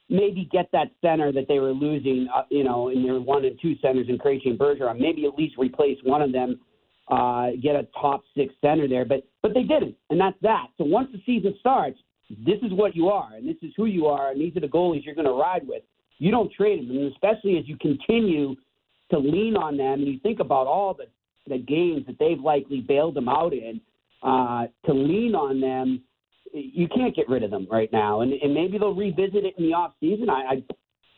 maybe 0.08 0.48
get 0.50 0.70
that 0.72 0.88
center 1.02 1.32
that 1.32 1.46
they 1.48 1.58
were 1.58 1.72
losing, 1.72 2.28
uh, 2.34 2.42
you 2.50 2.64
know, 2.64 2.88
in 2.88 3.02
their 3.02 3.20
one 3.20 3.44
and 3.44 3.58
two 3.60 3.74
centers 3.82 4.08
in 4.08 4.18
Krejci 4.18 4.46
and 4.46 4.58
Bergeron. 4.58 4.98
Maybe 4.98 5.24
at 5.26 5.34
least 5.34 5.56
replace 5.58 5.98
one 6.02 6.22
of 6.22 6.32
them, 6.32 6.60
uh, 7.08 7.50
get 7.62 7.76
a 7.76 7.86
top 8.00 8.22
six 8.36 8.54
center 8.60 8.88
there. 8.88 9.04
But 9.04 9.26
but 9.42 9.54
they 9.54 9.62
didn't, 9.62 9.96
and 10.10 10.20
that's 10.20 10.38
that. 10.42 10.66
So 10.78 10.84
once 10.84 11.08
the 11.12 11.20
season 11.26 11.54
starts, 11.60 11.98
this 12.46 12.58
is 12.62 12.72
what 12.72 12.94
you 12.94 13.08
are, 13.08 13.34
and 13.34 13.48
this 13.48 13.56
is 13.62 13.72
who 13.76 13.86
you 13.86 14.06
are, 14.06 14.30
and 14.30 14.40
these 14.40 14.56
are 14.56 14.60
the 14.60 14.68
goalies 14.68 15.04
you're 15.04 15.14
going 15.14 15.26
to 15.26 15.32
ride 15.32 15.66
with. 15.66 15.82
You 16.18 16.30
don't 16.30 16.52
trade 16.52 16.80
them, 16.80 16.96
and 16.96 17.12
especially 17.12 17.58
as 17.58 17.68
you 17.68 17.76
continue 17.78 18.56
to 19.10 19.18
lean 19.18 19.56
on 19.56 19.76
them, 19.76 20.00
and 20.00 20.08
you 20.08 20.18
think 20.20 20.40
about 20.40 20.66
all 20.66 20.94
the 20.94 21.04
the 21.48 21.58
games 21.58 22.04
that 22.06 22.18
they've 22.18 22.40
likely 22.40 22.80
bailed 22.80 23.14
them 23.14 23.28
out 23.28 23.54
in 23.54 23.80
uh, 24.22 24.66
to 24.84 24.92
lean 24.92 25.34
on 25.34 25.60
them, 25.60 26.02
you 26.52 26.88
can't 26.88 27.14
get 27.14 27.28
rid 27.28 27.42
of 27.42 27.50
them 27.50 27.66
right 27.70 27.90
now. 27.92 28.20
And, 28.20 28.32
and 28.32 28.54
maybe 28.54 28.78
they'll 28.78 28.94
revisit 28.94 29.44
it 29.44 29.54
in 29.58 29.64
the 29.64 29.74
off 29.74 29.92
season. 30.00 30.28
I, 30.30 30.44
I'm 30.50 30.64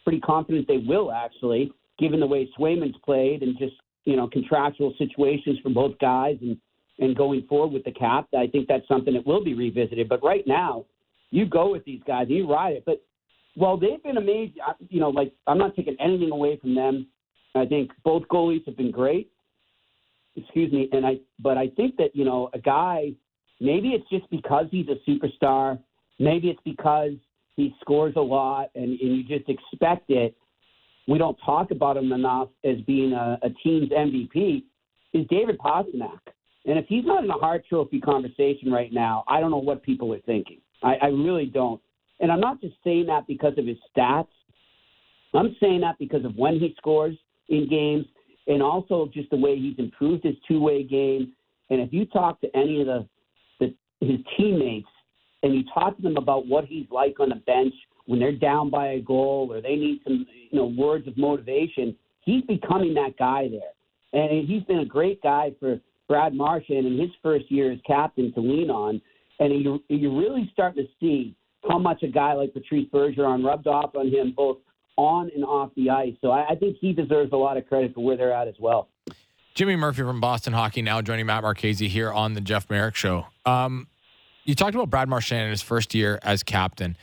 pretty 0.05 0.21
confident 0.21 0.67
they 0.69 0.79
will 0.79 1.13
actually, 1.13 1.73
given 1.99 2.21
the 2.21 2.27
way 2.27 2.49
Swayman's 2.59 2.97
played 3.05 3.43
and 3.43 3.59
just 3.59 3.75
you 4.05 4.17
know 4.17 4.29
contractual 4.29 4.95
situations 4.99 5.59
for 5.63 5.71
both 5.71 5.99
guys 5.99 6.37
and 6.41 6.57
and 6.99 7.17
going 7.17 7.47
forward 7.49 7.73
with 7.73 7.85
the 7.85 7.93
cap. 7.93 8.29
I 8.37 8.47
think 8.47 8.69
that's 8.69 8.87
something 8.89 9.15
that 9.15 9.27
will 9.27 9.43
be 9.43 9.55
revisited. 9.55 10.09
But 10.09 10.23
right 10.23 10.47
now, 10.47 10.85
you 11.31 11.47
go 11.47 11.71
with 11.71 11.85
these 11.85 12.01
guys, 12.07 12.27
and 12.29 12.37
you 12.37 12.51
ride 12.51 12.75
it. 12.75 12.85
But 12.85 13.03
well, 13.57 13.77
they've 13.77 14.03
been 14.03 14.17
amazing. 14.17 14.57
You 14.89 15.01
know, 15.01 15.11
like 15.11 15.33
I'm 15.47 15.59
not 15.59 15.77
taking 15.77 15.97
anything 16.01 16.31
away 16.31 16.59
from 16.61 16.75
them. 16.75 17.07
I 17.55 17.67
think 17.67 17.91
both 18.05 18.23
goalies 18.29 18.65
have 18.67 18.77
been 18.77 18.91
great 18.91 19.31
excuse 20.37 20.73
me, 20.73 20.89
and 20.93 21.07
I 21.07 21.19
but 21.39 21.59
I 21.59 21.69
think 21.69 21.97
that 21.97 22.15
you 22.15 22.25
know 22.25 22.51
a 22.53 22.59
guy 22.59 23.13
maybe 23.61 23.91
it's 23.91 24.09
just 24.11 24.29
because 24.31 24.67
he's 24.71 24.87
a 24.89 25.11
superstar, 25.11 25.79
maybe 26.19 26.49
it's 26.49 26.61
because 26.65 27.13
he 27.57 27.75
scores 27.81 28.15
a 28.17 28.21
lot 28.21 28.71
and, 28.75 28.99
and 29.01 29.17
you 29.17 29.23
just 29.25 29.49
expect 29.49 30.11
it. 30.11 30.37
We 31.07 31.19
don't 31.19 31.37
talk 31.45 31.71
about 31.71 31.97
him 31.97 32.13
enough 32.13 32.49
as 32.65 32.77
being 32.87 33.13
a, 33.13 33.39
a 33.43 33.51
team's 33.63 33.91
MVP. 33.91 34.65
Is 35.13 35.27
David 35.29 35.59
Pastrnak, 35.59 36.21
and 36.67 36.79
if 36.79 36.87
he's 36.87 37.05
not 37.05 37.25
in 37.25 37.31
a 37.31 37.35
Hart 37.35 37.65
Trophy 37.69 38.01
conversation 38.01 38.71
right 38.71 38.93
now, 38.93 39.25
I 39.27 39.41
don't 39.41 39.51
know 39.51 39.59
what 39.59 39.83
people 39.83 40.13
are 40.15 40.21
thinking. 40.21 40.61
I, 40.83 40.95
I 41.03 41.07
really 41.07 41.47
don't. 41.47 41.81
And 42.21 42.31
I'm 42.31 42.41
not 42.41 42.61
just 42.61 42.75
saying 42.85 43.07
that 43.07 43.27
because 43.27 43.55
of 43.59 43.67
his 43.67 43.79
stats. 43.97 44.29
I'm 45.35 45.57
saying 45.59 45.81
that 45.81 45.99
because 45.99 46.25
of 46.25 46.37
when 46.37 46.61
he 46.61 46.75
scores 46.77 47.17
in 47.49 47.69
games 47.69 48.05
and 48.47 48.63
also 48.63 49.11
just 49.13 49.31
the 49.31 49.37
way 49.37 49.57
he's 49.57 49.79
improved 49.79 50.25
his 50.25 50.35
two 50.47 50.61
way 50.61 50.83
game. 50.83 51.33
And 51.71 51.81
if 51.81 51.93
you 51.93 52.05
talk 52.05 52.41
to 52.43 52.57
any 52.57 52.81
of 52.81 52.87
the 52.87 53.09
his 54.01 54.19
teammates 54.37 54.89
and 55.43 55.55
you 55.55 55.63
talk 55.73 55.97
to 55.97 56.03
them 56.03 56.17
about 56.17 56.47
what 56.47 56.65
he's 56.65 56.87
like 56.91 57.19
on 57.21 57.31
the 57.31 57.37
bench 57.37 57.75
when 58.07 58.19
they're 58.19 58.33
down 58.33 58.71
by 58.71 58.89
a 58.89 59.01
goal 59.01 59.49
or 59.51 59.61
they 59.61 59.77
need 59.77 60.01
some 60.05 60.27
you 60.51 60.59
know 60.59 60.67
words 60.67 61.07
of 61.07 61.17
motivation, 61.17 61.97
he's 62.23 62.43
becoming 62.45 62.95
that 62.95 63.17
guy 63.19 63.49
there. 63.49 63.73
And 64.13 64.47
he's 64.47 64.65
been 64.65 64.81
a 64.81 64.85
great 64.85 65.23
guy 65.23 65.53
for 65.61 65.79
Brad 66.09 66.35
Marchand 66.35 66.87
in 66.87 66.99
his 66.99 67.11
first 67.23 67.51
year 67.51 67.71
as 67.71 67.79
captain 67.87 68.33
to 68.35 68.41
lean 68.41 68.69
on. 68.69 69.01
And 69.39 69.63
you, 69.63 69.83
you're 69.89 70.19
really 70.19 70.51
starting 70.53 70.85
to 70.85 70.91
see 70.99 71.37
how 71.69 71.79
much 71.79 72.03
a 72.03 72.09
guy 72.09 72.33
like 72.33 72.53
Patrice 72.53 72.89
Bergeron 72.93 73.45
rubbed 73.45 73.69
off 73.69 73.95
on 73.95 74.09
him 74.09 74.35
both 74.37 74.59
on 74.97 75.31
and 75.35 75.45
off 75.45 75.71
the 75.77 75.89
ice. 75.89 76.15
So 76.21 76.31
I, 76.31 76.51
I 76.51 76.55
think 76.57 76.79
he 76.81 76.93
deserves 76.93 77.33
a 77.33 77.37
lot 77.37 77.57
of 77.57 77.69
credit 77.69 77.95
for 77.95 78.05
where 78.05 78.17
they're 78.17 78.33
at 78.33 78.49
as 78.49 78.57
well. 78.59 78.89
Jimmy 79.55 79.77
Murphy 79.77 80.03
from 80.03 80.21
Boston 80.21 80.53
Hockey 80.53 80.83
now 80.83 81.03
joining 81.03 81.27
Matt 81.27 81.43
Marchese 81.43 81.89
here 81.89 82.13
on 82.13 82.35
the 82.35 82.41
Jeff 82.41 82.71
Marek 82.71 82.95
Show. 82.95 83.27
Um, 83.45 83.89
you 84.45 84.55
talked 84.55 84.75
about 84.75 84.91
Brad 84.91 85.09
Marchand 85.09 85.45
in 85.45 85.51
his 85.51 85.63
first 85.63 85.95
year 85.95 86.19
as 86.23 86.43
captain. 86.43 86.97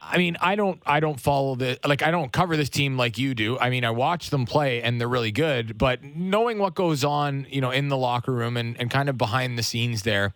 I 0.00 0.18
mean, 0.18 0.36
I 0.40 0.54
don't, 0.54 0.82
I 0.84 1.00
don't 1.00 1.18
follow 1.18 1.54
the 1.54 1.78
like, 1.86 2.02
I 2.02 2.10
don't 2.10 2.30
cover 2.30 2.56
this 2.56 2.68
team 2.68 2.98
like 2.98 3.16
you 3.16 3.34
do. 3.34 3.58
I 3.58 3.70
mean, 3.70 3.84
I 3.84 3.90
watch 3.90 4.30
them 4.30 4.44
play 4.44 4.82
and 4.82 5.00
they're 5.00 5.08
really 5.08 5.32
good, 5.32 5.78
but 5.78 6.04
knowing 6.04 6.58
what 6.58 6.74
goes 6.74 7.04
on, 7.04 7.46
you 7.48 7.62
know, 7.62 7.70
in 7.70 7.88
the 7.88 7.96
locker 7.96 8.32
room 8.32 8.56
and, 8.58 8.78
and 8.78 8.90
kind 8.90 9.08
of 9.08 9.16
behind 9.16 9.58
the 9.58 9.62
scenes 9.62 10.02
there, 10.02 10.34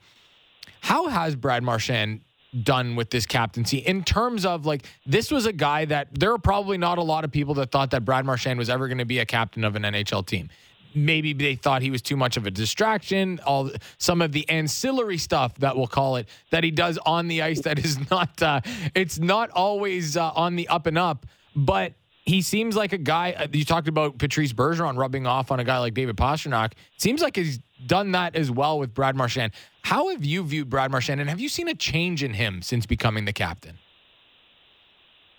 how 0.81 1.09
has 1.09 1.37
Brad 1.37 1.63
Marchand 1.63 2.23
done 2.63 2.97
with 2.97 3.11
this 3.11 3.27
captaincy 3.27 3.79
in 3.79 4.03
terms 4.03 4.47
of 4.47 4.65
like 4.65 4.87
this 5.05 5.31
was 5.31 5.45
a 5.45 5.53
guy 5.53 5.85
that 5.85 6.09
there 6.19 6.33
are 6.33 6.39
probably 6.39 6.79
not 6.79 6.97
a 6.97 7.03
lot 7.03 7.25
of 7.25 7.31
people 7.31 7.53
that 7.55 7.71
thought 7.71 7.91
that 7.91 8.07
Brad 8.07 8.25
Marchand 8.25 8.59
was 8.59 8.71
ever 8.71 8.89
going 8.89 8.99
to 8.99 9.05
be 9.05 9.19
a 9.19 9.27
captain 9.27 9.65
of 9.65 9.77
an 9.77 9.83
NHL 9.83 10.27
team. 10.27 10.49
Maybe 10.95 11.33
they 11.33 11.55
thought 11.55 11.83
he 11.83 11.91
was 11.91 12.03
too 12.03 12.17
much 12.17 12.37
of 12.37 12.47
a 12.47 12.51
distraction. 12.51 13.41
All 13.47 13.71
some 13.99 14.23
of 14.23 14.33
the 14.33 14.49
ancillary 14.49 15.19
stuff 15.19 15.55
that 15.59 15.77
we'll 15.77 15.87
call 15.87 16.17
it 16.17 16.29
that 16.51 16.65
he 16.65 16.71
does 16.71 16.99
on 17.05 17.29
the 17.29 17.43
ice 17.43 17.61
that 17.63 17.79
is 17.79 18.11
not 18.11 18.43
uh, 18.43 18.61
it's 18.95 19.19
not 19.19 19.51
always 19.51 20.17
uh, 20.17 20.31
on 20.35 20.57
the 20.57 20.69
up 20.69 20.87
and 20.87 20.99
up, 20.99 21.27
but 21.55 21.93
he 22.25 22.43
seems 22.43 22.77
like 22.77 22.93
a 22.93 22.99
guy. 22.99 23.33
Uh, 23.33 23.47
you 23.53 23.65
talked 23.65 23.89
about 23.89 24.19
Patrice 24.19 24.53
Bergeron 24.53 24.97
rubbing 24.97 25.27
off 25.27 25.51
on 25.51 25.61
a 25.61 25.65
guy 25.65 25.79
like 25.79 25.95
David 25.95 26.17
Pastrnak. 26.17 26.73
Seems 26.99 27.23
like 27.23 27.37
he's 27.37 27.59
done 27.87 28.13
that 28.13 28.37
as 28.37 28.51
well 28.51 28.79
with 28.79 28.95
Brad 28.95 29.17
Marchand. 29.17 29.53
How 29.83 30.09
have 30.11 30.25
you 30.25 30.43
viewed 30.45 30.69
Brad 30.69 30.91
Marchand, 30.91 31.21
and 31.21 31.31
have 31.31 31.41
you 31.41 31.49
seen 31.49 31.69
a 31.69 31.75
change 31.75 32.23
in 32.23 32.35
him 32.35 32.61
since 32.61 32.85
becoming 32.85 33.25
the 33.25 33.33
captain? 33.33 33.79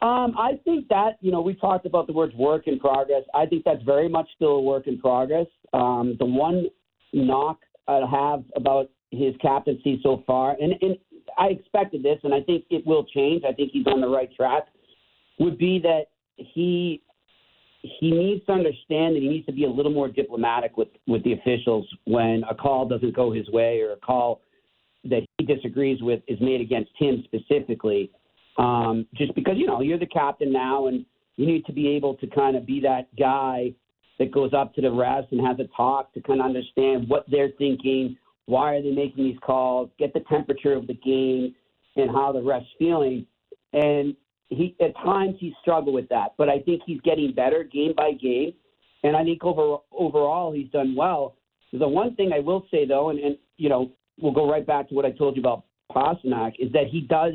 Um, 0.02 0.34
I 0.38 0.60
think 0.64 0.88
that 0.88 1.18
you 1.20 1.32
know 1.32 1.42
we 1.42 1.56
talked 1.56 1.86
about 1.86 2.08
the 2.08 2.14
words 2.14 2.34
work 2.36 2.68
in 2.68 2.80
progress. 2.80 3.24
I 3.34 3.46
think 3.46 3.64
that's 3.66 3.84
very 3.84 4.08
much 4.08 4.28
still 4.36 4.52
a 4.52 4.62
work 4.62 4.88
in 4.88 4.98
progress. 4.98 5.48
Um, 5.74 6.16
the 6.20 6.26
one 6.26 6.68
knock 7.12 7.60
I 7.88 8.02
have 8.10 8.44
about 8.56 8.90
his 9.12 9.36
captaincy 9.42 10.00
so 10.02 10.24
far, 10.26 10.56
and, 10.62 10.74
and 10.82 10.98
I 11.38 11.48
expected 11.48 12.02
this, 12.02 12.20
and 12.24 12.34
I 12.34 12.42
think 12.42 12.66
it 12.70 12.86
will 12.88 13.04
change. 13.04 13.44
I 13.44 13.52
think 13.52 13.72
he's 13.74 13.88
on 13.88 14.00
the 14.00 14.08
right 14.08 14.34
track. 14.36 14.68
Would 15.40 15.58
be 15.58 15.80
that 15.80 16.04
he 16.36 17.02
he 17.82 18.12
needs 18.12 18.46
to 18.46 18.52
understand 18.52 19.16
that 19.16 19.22
he 19.22 19.30
needs 19.30 19.46
to 19.46 19.54
be 19.54 19.64
a 19.64 19.70
little 19.70 19.92
more 19.92 20.08
diplomatic 20.08 20.78
with 20.78 20.90
with 21.08 21.24
the 21.24 21.34
officials 21.34 21.88
when 22.06 22.44
a 22.50 22.56
call 22.56 22.88
doesn't 22.88 23.16
go 23.16 23.32
his 23.32 23.50
way 23.50 23.82
or 23.82 23.94
a 23.94 23.98
call 23.98 24.42
that 25.06 25.26
he 25.38 25.46
disagrees 25.46 26.02
with 26.02 26.22
is 26.28 26.40
made 26.42 26.62
against 26.62 26.92
him 26.98 27.24
specifically. 27.26 28.12
Um, 28.60 29.08
just 29.16 29.34
because 29.36 29.56
you 29.58 29.66
know 29.66 29.82
you're 29.82 29.98
the 29.98 30.06
captain 30.06 30.52
now, 30.52 30.88
and 30.88 31.06
you 31.38 31.48
need 31.48 31.66
to 31.66 31.74
be 31.74 31.88
able 31.88 32.16
to 32.16 32.28
kind 32.28 32.58
of 32.58 32.66
be 32.66 32.82
that 32.82 33.08
guy 33.18 33.74
that 34.20 34.32
goes 34.32 34.54
up 34.54 34.76
to 34.76 34.82
the 34.82 34.90
refs 34.90 35.32
and 35.32 35.40
has 35.48 35.58
a 35.60 35.68
talk 35.76 36.14
to 36.14 36.22
kind 36.22 36.42
of 36.42 36.46
understand 36.46 37.08
what 37.08 37.24
they're 37.32 37.52
thinking, 37.58 38.18
why 38.48 38.76
are 38.76 38.82
they 38.82 38.92
making 38.92 39.24
these 39.24 39.38
calls, 39.42 39.90
get 39.98 40.14
the 40.14 40.20
temperature 40.30 40.74
of 40.74 40.88
the 40.88 40.94
game, 40.96 41.56
and 41.96 42.12
how 42.12 42.34
the 42.34 42.40
refs 42.40 42.68
feeling. 42.78 43.26
And 43.72 44.14
he 44.50 44.76
at 44.82 44.94
times 44.98 45.36
he 45.40 45.56
struggled 45.62 45.96
with 45.96 46.10
that, 46.10 46.34
but 46.38 46.50
I 46.50 46.60
think 46.60 46.82
he's 46.86 47.00
getting 47.02 47.34
better 47.34 47.64
game 47.64 47.94
by 47.96 48.12
game, 48.12 48.54
and 49.04 49.16
I 49.16 49.24
think 49.24 49.46
over 49.46 49.78
overall 49.98 50.52
he's 50.52 50.70
done 50.72 50.96
well. 50.96 51.36
The 51.72 51.88
one 51.88 52.16
thing 52.16 52.32
I 52.34 52.40
will 52.40 52.66
say 52.72 52.86
though, 52.86 53.10
and, 53.10 53.20
and 53.20 53.38
you 53.56 53.70
know 53.70 53.92
we'll 54.20 54.34
go 54.34 54.52
right 54.52 54.68
back 54.68 54.90
to 54.90 54.96
what 54.96 55.06
I 55.06 55.12
told 55.12 55.38
you 55.38 55.42
about 55.42 55.64
Pastrnak, 55.96 56.54
is 56.60 56.74
that 56.74 56.88
he 56.88 57.02
does 57.02 57.34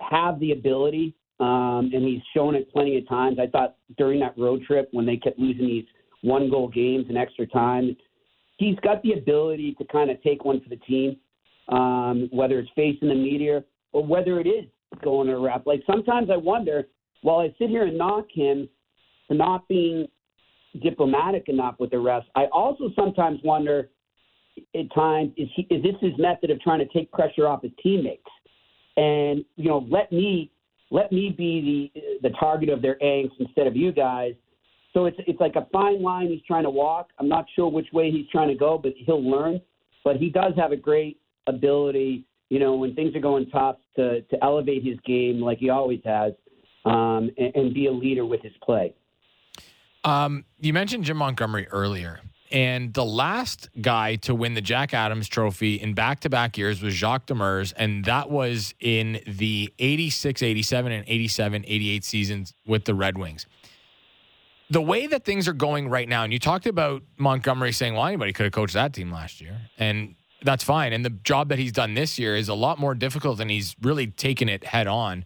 have 0.00 0.38
the 0.40 0.52
ability, 0.52 1.14
um, 1.40 1.90
and 1.92 2.04
he's 2.04 2.22
shown 2.34 2.54
it 2.54 2.70
plenty 2.72 2.98
of 2.98 3.08
times. 3.08 3.38
I 3.40 3.46
thought 3.46 3.76
during 3.96 4.20
that 4.20 4.36
road 4.36 4.62
trip 4.66 4.88
when 4.92 5.06
they 5.06 5.16
kept 5.16 5.38
losing 5.38 5.66
these 5.66 5.84
one 6.22 6.50
goal 6.50 6.68
games 6.68 7.06
in 7.08 7.16
extra 7.16 7.46
time, 7.46 7.96
he's 8.56 8.76
got 8.80 9.02
the 9.02 9.12
ability 9.12 9.74
to 9.78 9.84
kind 9.84 10.10
of 10.10 10.22
take 10.22 10.44
one 10.44 10.60
for 10.60 10.68
the 10.68 10.76
team, 10.76 11.16
um, 11.68 12.28
whether 12.32 12.58
it's 12.58 12.70
facing 12.74 13.08
the 13.08 13.14
media 13.14 13.62
or 13.92 14.04
whether 14.04 14.40
it 14.40 14.46
is 14.46 14.64
going 15.02 15.28
to 15.28 15.34
a 15.34 15.40
rep. 15.40 15.66
Like 15.66 15.82
sometimes 15.86 16.28
I 16.30 16.36
wonder, 16.36 16.88
while 17.22 17.38
I 17.38 17.54
sit 17.58 17.70
here 17.70 17.86
and 17.86 17.96
knock 17.96 18.26
him 18.32 18.68
for 19.26 19.34
not 19.34 19.66
being 19.68 20.06
diplomatic 20.82 21.48
enough 21.48 21.76
with 21.78 21.90
the 21.90 21.96
refs, 21.96 22.24
I 22.34 22.46
also 22.46 22.90
sometimes 22.96 23.40
wonder 23.44 23.90
at 24.74 24.92
times 24.92 25.32
is 25.36 25.48
he 25.54 25.62
is 25.70 25.82
this 25.82 25.94
his 26.00 26.12
method 26.18 26.50
of 26.50 26.60
trying 26.60 26.80
to 26.80 26.86
take 26.86 27.10
pressure 27.12 27.46
off 27.46 27.62
his 27.62 27.70
teammates 27.80 28.27
and 28.98 29.44
you 29.56 29.68
know 29.68 29.86
let 29.88 30.12
me 30.12 30.50
let 30.90 31.12
me 31.12 31.34
be 31.36 31.90
the 31.92 32.28
the 32.28 32.34
target 32.36 32.68
of 32.68 32.82
their 32.82 32.96
angst 32.96 33.32
instead 33.38 33.66
of 33.66 33.76
you 33.76 33.92
guys. 33.92 34.34
So 34.92 35.06
it's 35.06 35.16
it's 35.26 35.40
like 35.40 35.56
a 35.56 35.66
fine 35.72 36.02
line 36.02 36.28
he's 36.28 36.42
trying 36.46 36.64
to 36.64 36.70
walk. 36.70 37.10
I'm 37.18 37.28
not 37.28 37.46
sure 37.54 37.70
which 37.70 37.88
way 37.92 38.10
he's 38.10 38.26
trying 38.30 38.48
to 38.48 38.54
go 38.54 38.76
but 38.76 38.92
he'll 38.96 39.24
learn. 39.24 39.60
But 40.04 40.16
he 40.16 40.30
does 40.30 40.52
have 40.56 40.72
a 40.72 40.76
great 40.76 41.20
ability 41.46 42.24
you 42.50 42.58
know 42.58 42.74
when 42.74 42.94
things 42.94 43.14
are 43.14 43.20
going 43.20 43.48
tough 43.50 43.76
to 43.96 44.20
to 44.22 44.44
elevate 44.44 44.84
his 44.84 44.98
game 45.06 45.40
like 45.40 45.58
he 45.58 45.70
always 45.70 46.00
has 46.04 46.32
um, 46.84 47.30
and, 47.38 47.54
and 47.54 47.74
be 47.74 47.86
a 47.86 47.92
leader 47.92 48.24
with 48.24 48.42
his 48.42 48.52
play. 48.62 48.94
Um, 50.04 50.44
you 50.60 50.72
mentioned 50.72 51.04
Jim 51.04 51.18
Montgomery 51.18 51.68
earlier. 51.68 52.20
And 52.50 52.94
the 52.94 53.04
last 53.04 53.68
guy 53.80 54.16
to 54.16 54.34
win 54.34 54.54
the 54.54 54.60
Jack 54.60 54.94
Adams 54.94 55.28
Trophy 55.28 55.74
in 55.74 55.94
back 55.94 56.20
to 56.20 56.30
back 56.30 56.56
years 56.56 56.82
was 56.82 56.94
Jacques 56.94 57.26
Demers. 57.26 57.72
And 57.76 58.04
that 58.06 58.30
was 58.30 58.74
in 58.80 59.20
the 59.26 59.72
86, 59.78 60.42
87, 60.42 60.92
and 60.92 61.04
87, 61.06 61.64
88 61.66 62.04
seasons 62.04 62.54
with 62.66 62.84
the 62.84 62.94
Red 62.94 63.18
Wings. 63.18 63.46
The 64.70 64.82
way 64.82 65.06
that 65.06 65.24
things 65.24 65.48
are 65.48 65.54
going 65.54 65.88
right 65.88 66.08
now, 66.08 66.24
and 66.24 66.32
you 66.32 66.38
talked 66.38 66.66
about 66.66 67.02
Montgomery 67.16 67.72
saying, 67.72 67.94
well, 67.94 68.06
anybody 68.06 68.32
could 68.32 68.44
have 68.44 68.52
coached 68.52 68.74
that 68.74 68.92
team 68.92 69.10
last 69.10 69.40
year. 69.40 69.58
And 69.78 70.14
that's 70.42 70.62
fine. 70.62 70.92
And 70.92 71.04
the 71.04 71.10
job 71.10 71.48
that 71.48 71.58
he's 71.58 71.72
done 71.72 71.94
this 71.94 72.18
year 72.18 72.36
is 72.36 72.48
a 72.48 72.54
lot 72.54 72.78
more 72.78 72.94
difficult 72.94 73.40
and 73.40 73.50
he's 73.50 73.74
really 73.82 74.06
taken 74.06 74.48
it 74.48 74.64
head 74.64 74.86
on. 74.86 75.24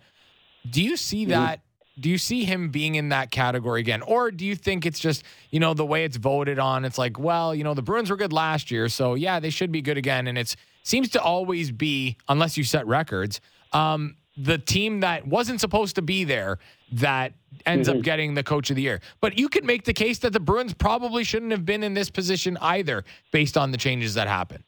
Do 0.69 0.83
you 0.83 0.97
see 0.97 1.23
mm-hmm. 1.23 1.33
that? 1.33 1.61
Do 1.99 2.09
you 2.09 2.19
see 2.19 2.45
him 2.45 2.71
being 2.71 2.95
in 2.95 3.11
that 3.11 3.31
category 3.31 3.81
again 3.81 4.03
or 4.03 4.31
do 4.31 4.45
you 4.45 4.57
think 4.57 4.87
it's 4.87 4.99
just 4.99 5.23
you 5.51 5.61
know 5.61 5.75
the 5.75 5.85
way 5.85 6.05
it's 6.05 6.17
voted 6.17 6.59
on 6.59 6.85
it's 6.85 6.99
like 6.99 7.19
well 7.19 7.55
you 7.55 7.65
know 7.65 7.75
the 7.75 7.83
bruins 7.83 8.11
were 8.11 8.17
good 8.17 8.33
last 8.33 8.71
year 8.71 8.89
so 8.89 9.15
yeah 9.15 9.39
they 9.39 9.51
should 9.51 9.71
be 9.71 9.83
good 9.83 9.99
again 9.99 10.27
and 10.27 10.39
it 10.39 10.55
seems 10.83 11.09
to 11.09 11.21
always 11.21 11.71
be 11.71 12.17
unless 12.29 12.57
you 12.57 12.65
set 12.65 12.87
records 12.87 13.41
um, 13.73 14.17
the 14.37 14.59
team 14.59 15.01
that 15.01 15.27
wasn't 15.27 15.61
supposed 15.61 15.95
to 15.95 16.03
be 16.03 16.25
there 16.25 16.59
that 16.93 17.33
ends 17.67 17.89
mm-hmm. 17.89 17.99
up 17.99 18.05
getting 18.05 18.35
the 18.35 18.43
coach 18.43 18.71
of 18.71 18.77
the 18.77 18.83
year 18.83 19.01
but 19.21 19.39
you 19.39 19.49
could 19.49 19.65
make 19.65 19.85
the 19.85 19.93
case 19.93 20.19
that 20.19 20.33
the 20.33 20.41
bruins 20.41 20.73
probably 20.73 21.25
shouldn't 21.25 21.51
have 21.51 21.67
been 21.67 21.83
in 21.83 21.95
this 21.95 22.11
position 22.11 22.57
either 22.61 23.05
based 23.31 23.57
on 23.57 23.71
the 23.71 23.79
changes 23.79 24.15
that 24.15 24.29
happened 24.29 24.65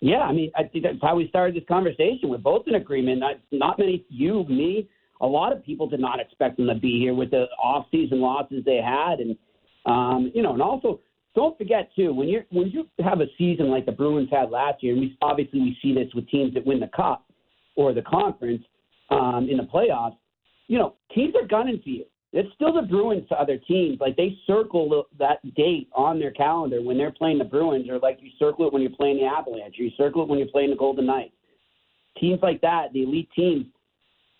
yeah, 0.00 0.20
I 0.20 0.32
mean, 0.32 0.52
I 0.54 0.64
think 0.64 0.84
that's 0.84 0.98
how 1.00 1.16
we 1.16 1.26
started 1.28 1.56
this 1.56 1.66
conversation. 1.66 2.28
We're 2.28 2.36
both 2.36 2.68
in 2.68 2.74
agreement. 2.74 3.18
Not, 3.18 3.36
not 3.50 3.78
many, 3.78 4.04
you, 4.10 4.44
me, 4.44 4.86
a 5.20 5.26
lot 5.26 5.52
of 5.52 5.64
people 5.64 5.88
did 5.88 6.00
not 6.00 6.20
expect 6.20 6.56
them 6.56 6.66
to 6.66 6.74
be 6.74 6.98
here 6.98 7.14
with 7.14 7.30
the 7.30 7.46
off-season 7.62 8.20
losses 8.20 8.64
they 8.64 8.76
had, 8.76 9.20
and 9.20 9.36
um, 9.86 10.32
you 10.34 10.42
know, 10.42 10.52
and 10.52 10.62
also 10.62 11.00
don't 11.34 11.56
forget 11.58 11.90
too 11.94 12.12
when 12.12 12.28
you 12.28 12.42
when 12.50 12.68
you 12.70 12.86
have 13.04 13.20
a 13.20 13.26
season 13.38 13.68
like 13.68 13.86
the 13.86 13.92
Bruins 13.92 14.28
had 14.30 14.50
last 14.50 14.82
year, 14.82 14.92
and 14.92 15.00
we 15.00 15.16
obviously 15.22 15.60
we 15.60 15.76
see 15.82 15.94
this 15.94 16.12
with 16.14 16.28
teams 16.28 16.54
that 16.54 16.66
win 16.66 16.80
the 16.80 16.90
cup 16.96 17.24
or 17.76 17.92
the 17.92 18.02
conference 18.02 18.62
um, 19.10 19.48
in 19.50 19.58
the 19.58 19.62
playoffs. 19.62 20.16
You 20.66 20.78
know, 20.78 20.94
teams 21.14 21.34
are 21.40 21.46
gunning 21.46 21.80
for 21.82 21.90
you. 21.90 22.04
It's 22.32 22.52
still 22.54 22.74
the 22.74 22.82
Bruins 22.82 23.26
to 23.28 23.40
other 23.40 23.56
teams. 23.56 23.98
Like 24.00 24.16
they 24.16 24.36
circle 24.46 25.04
that 25.18 25.54
date 25.54 25.88
on 25.94 26.18
their 26.18 26.32
calendar 26.32 26.82
when 26.82 26.98
they're 26.98 27.12
playing 27.12 27.38
the 27.38 27.44
Bruins, 27.44 27.88
or 27.88 27.98
like 27.98 28.18
you 28.20 28.30
circle 28.38 28.66
it 28.66 28.72
when 28.72 28.82
you're 28.82 28.90
playing 28.90 29.18
the 29.18 29.24
Avalanche, 29.24 29.78
or 29.78 29.84
you 29.84 29.90
circle 29.96 30.22
it 30.22 30.28
when 30.28 30.38
you're 30.38 30.48
playing 30.48 30.70
the 30.70 30.76
Golden 30.76 31.06
Knights. 31.06 31.32
Teams 32.18 32.40
like 32.42 32.60
that, 32.62 32.92
the 32.92 33.02
elite 33.02 33.28
teams, 33.36 33.66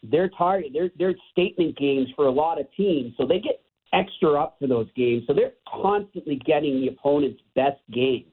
they're 0.03 0.31
target 0.31 0.71
they're 0.73 0.91
they're 0.99 1.15
statement 1.33 1.77
games 1.77 2.09
for 2.15 2.27
a 2.27 2.31
lot 2.31 2.61
of 2.61 2.67
teams, 2.77 3.15
so 3.17 3.27
they 3.27 3.39
get 3.39 3.61
extra 3.93 4.35
up 4.35 4.57
for 4.59 4.67
those 4.67 4.89
games. 4.97 5.25
So 5.27 5.33
they're 5.33 5.53
constantly 5.81 6.37
getting 6.45 6.81
the 6.81 6.89
opponent's 6.89 7.41
best 7.55 7.81
game. 7.93 8.25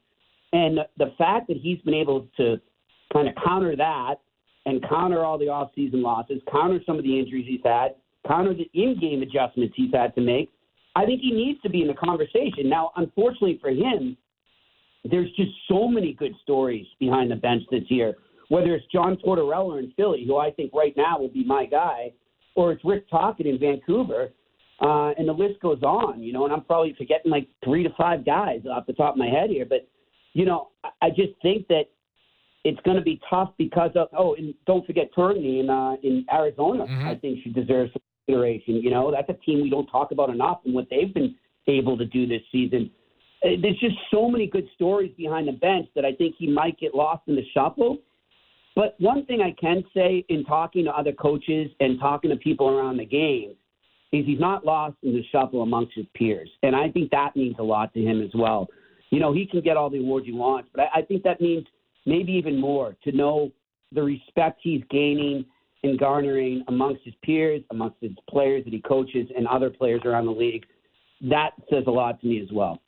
And 0.52 0.80
the 0.98 1.14
fact 1.18 1.48
that 1.48 1.58
he's 1.58 1.80
been 1.82 1.94
able 1.94 2.28
to 2.38 2.58
kind 3.12 3.28
of 3.28 3.36
counter 3.44 3.76
that 3.76 4.16
and 4.66 4.84
counter 4.88 5.24
all 5.24 5.38
the 5.38 5.46
offseason 5.46 6.02
losses, 6.02 6.42
counter 6.52 6.80
some 6.86 6.98
of 6.98 7.04
the 7.04 7.20
injuries 7.20 7.46
he's 7.48 7.62
had, 7.64 7.96
counter 8.28 8.54
the 8.54 8.70
in-game 8.74 9.22
adjustments 9.22 9.74
he's 9.76 9.94
had 9.94 10.16
to 10.16 10.22
make, 10.22 10.52
I 10.96 11.06
think 11.06 11.22
he 11.22 11.32
needs 11.32 11.62
to 11.62 11.70
be 11.70 11.82
in 11.82 11.88
the 11.88 11.94
conversation. 11.94 12.70
Now, 12.70 12.92
unfortunately 12.96 13.58
for 13.62 13.70
him, 13.70 14.16
there's 15.04 15.30
just 15.36 15.52
so 15.68 15.88
many 15.88 16.14
good 16.14 16.34
stories 16.44 16.86
behind 17.00 17.32
the 17.32 17.36
bench 17.36 17.64
this 17.72 17.84
year 17.88 18.16
whether 18.54 18.76
it's 18.76 18.86
John 18.92 19.18
Tortorella 19.18 19.80
in 19.80 19.92
Philly, 19.98 20.26
who 20.28 20.38
I 20.38 20.52
think 20.52 20.74
right 20.76 20.94
now 20.96 21.18
will 21.18 21.28
be 21.28 21.44
my 21.44 21.66
guy, 21.66 22.12
or 22.54 22.72
it's 22.72 22.86
Rick 22.86 23.10
Tocchet 23.10 23.48
in 23.48 23.58
Vancouver, 23.58 24.30
uh, 24.80 25.10
and 25.18 25.28
the 25.28 25.34
list 25.34 25.60
goes 25.60 25.82
on. 25.82 26.22
You 26.22 26.34
know, 26.34 26.44
and 26.44 26.54
I'm 26.54 26.64
probably 26.64 26.94
forgetting 26.96 27.32
like 27.32 27.48
three 27.64 27.82
to 27.82 27.90
five 27.98 28.24
guys 28.24 28.62
off 28.72 28.86
the 28.86 28.94
top 28.94 29.16
of 29.16 29.18
my 29.18 29.26
head 29.26 29.50
here, 29.50 29.66
but 29.66 29.88
you 30.34 30.46
know, 30.46 30.70
I 31.02 31.10
just 31.10 31.34
think 31.42 31.68
that 31.70 31.86
it's 32.64 32.80
going 32.82 32.96
to 32.96 33.04
be 33.04 33.20
tough 33.28 33.54
because 33.58 33.90
of 33.96 34.10
oh, 34.16 34.36
and 34.36 34.54
don't 34.68 34.86
forget 34.86 35.10
Tourigny 35.18 35.60
in 35.60 35.72
uh, 35.72 35.96
in 36.04 36.24
Arizona. 36.32 36.86
Mm-hmm. 36.86 37.08
I 37.08 37.16
think 37.16 37.40
she 37.44 37.50
deserves 37.50 37.92
some 37.94 38.04
consideration. 38.28 38.76
You 38.76 38.92
know, 38.92 39.12
that's 39.12 39.30
a 39.30 39.44
team 39.44 39.64
we 39.64 39.72
don't 39.72 39.88
talk 39.88 40.12
about 40.12 40.30
enough, 40.30 40.60
and 40.66 40.76
what 40.76 40.86
they've 40.92 41.12
been 41.12 41.34
able 41.68 41.98
to 41.98 42.06
do 42.06 42.28
this 42.28 42.42
season. 42.52 42.92
There's 43.42 43.80
just 43.80 43.96
so 44.12 44.30
many 44.30 44.46
good 44.46 44.68
stories 44.76 45.12
behind 45.18 45.48
the 45.48 45.54
bench 45.54 45.88
that 45.96 46.06
I 46.06 46.14
think 46.14 46.36
he 46.38 46.48
might 46.48 46.80
get 46.80 46.94
lost 46.94 47.24
in 47.28 47.36
the 47.36 47.44
shuffle. 47.52 47.98
But 48.76 48.96
one 49.00 49.26
thing 49.26 49.42
I 49.42 49.52
can 49.52 49.84
say 49.94 50.26
in 50.30 50.44
talking 50.46 50.86
to 50.86 50.92
other 50.92 51.12
coaches 51.12 51.70
and 51.80 52.00
talking 52.00 52.30
to 52.32 52.36
people 52.38 52.70
around 52.70 52.98
the 52.98 53.06
game 53.06 53.56
is 54.12 54.26
he's 54.26 54.40
not 54.40 54.66
lost 54.66 54.96
in 55.04 55.14
the 55.14 55.24
shuffle 55.32 55.62
amongst 55.62 55.94
his 55.96 56.06
peers. 56.16 56.50
And 56.64 56.76
I 56.76 56.90
think 56.90 57.12
that 57.12 57.36
means 57.36 57.56
a 57.60 57.64
lot 57.64 57.94
to 57.94 58.02
him 58.02 58.22
as 58.22 58.32
well. 58.34 58.68
You 59.10 59.20
know, 59.20 59.34
he 59.34 59.46
can 59.46 59.62
get 59.62 59.78
all 59.78 59.90
the 59.90 60.00
awards 60.00 60.26
he 60.26 60.32
wants, 60.32 60.70
but 60.74 60.84
I, 60.84 61.00
I 61.00 61.02
think 61.04 61.24
that 61.24 61.40
means 61.40 61.68
maybe 62.06 62.32
even 62.34 62.60
more 62.60 62.96
to 63.04 63.12
know 63.12 63.52
the 63.92 64.02
respect 64.02 64.60
he's 64.64 64.84
gaining 64.90 65.46
and 65.84 66.00
garnering 66.00 66.64
amongst 66.68 67.04
his 67.04 67.14
peers, 67.24 67.62
amongst 67.70 67.98
his 68.02 68.12
players 68.30 68.64
that 68.64 68.74
he 68.74 68.82
coaches, 68.82 69.28
and 69.36 69.48
other 69.48 69.70
players 69.70 70.02
around 70.06 70.26
the 70.26 70.32
league. 70.32 70.66
That 71.22 71.52
says 71.70 71.84
a 71.88 71.92
lot 71.92 72.20
to 72.22 72.28
me 72.28 72.42
as 72.42 72.52
well. 72.52 72.82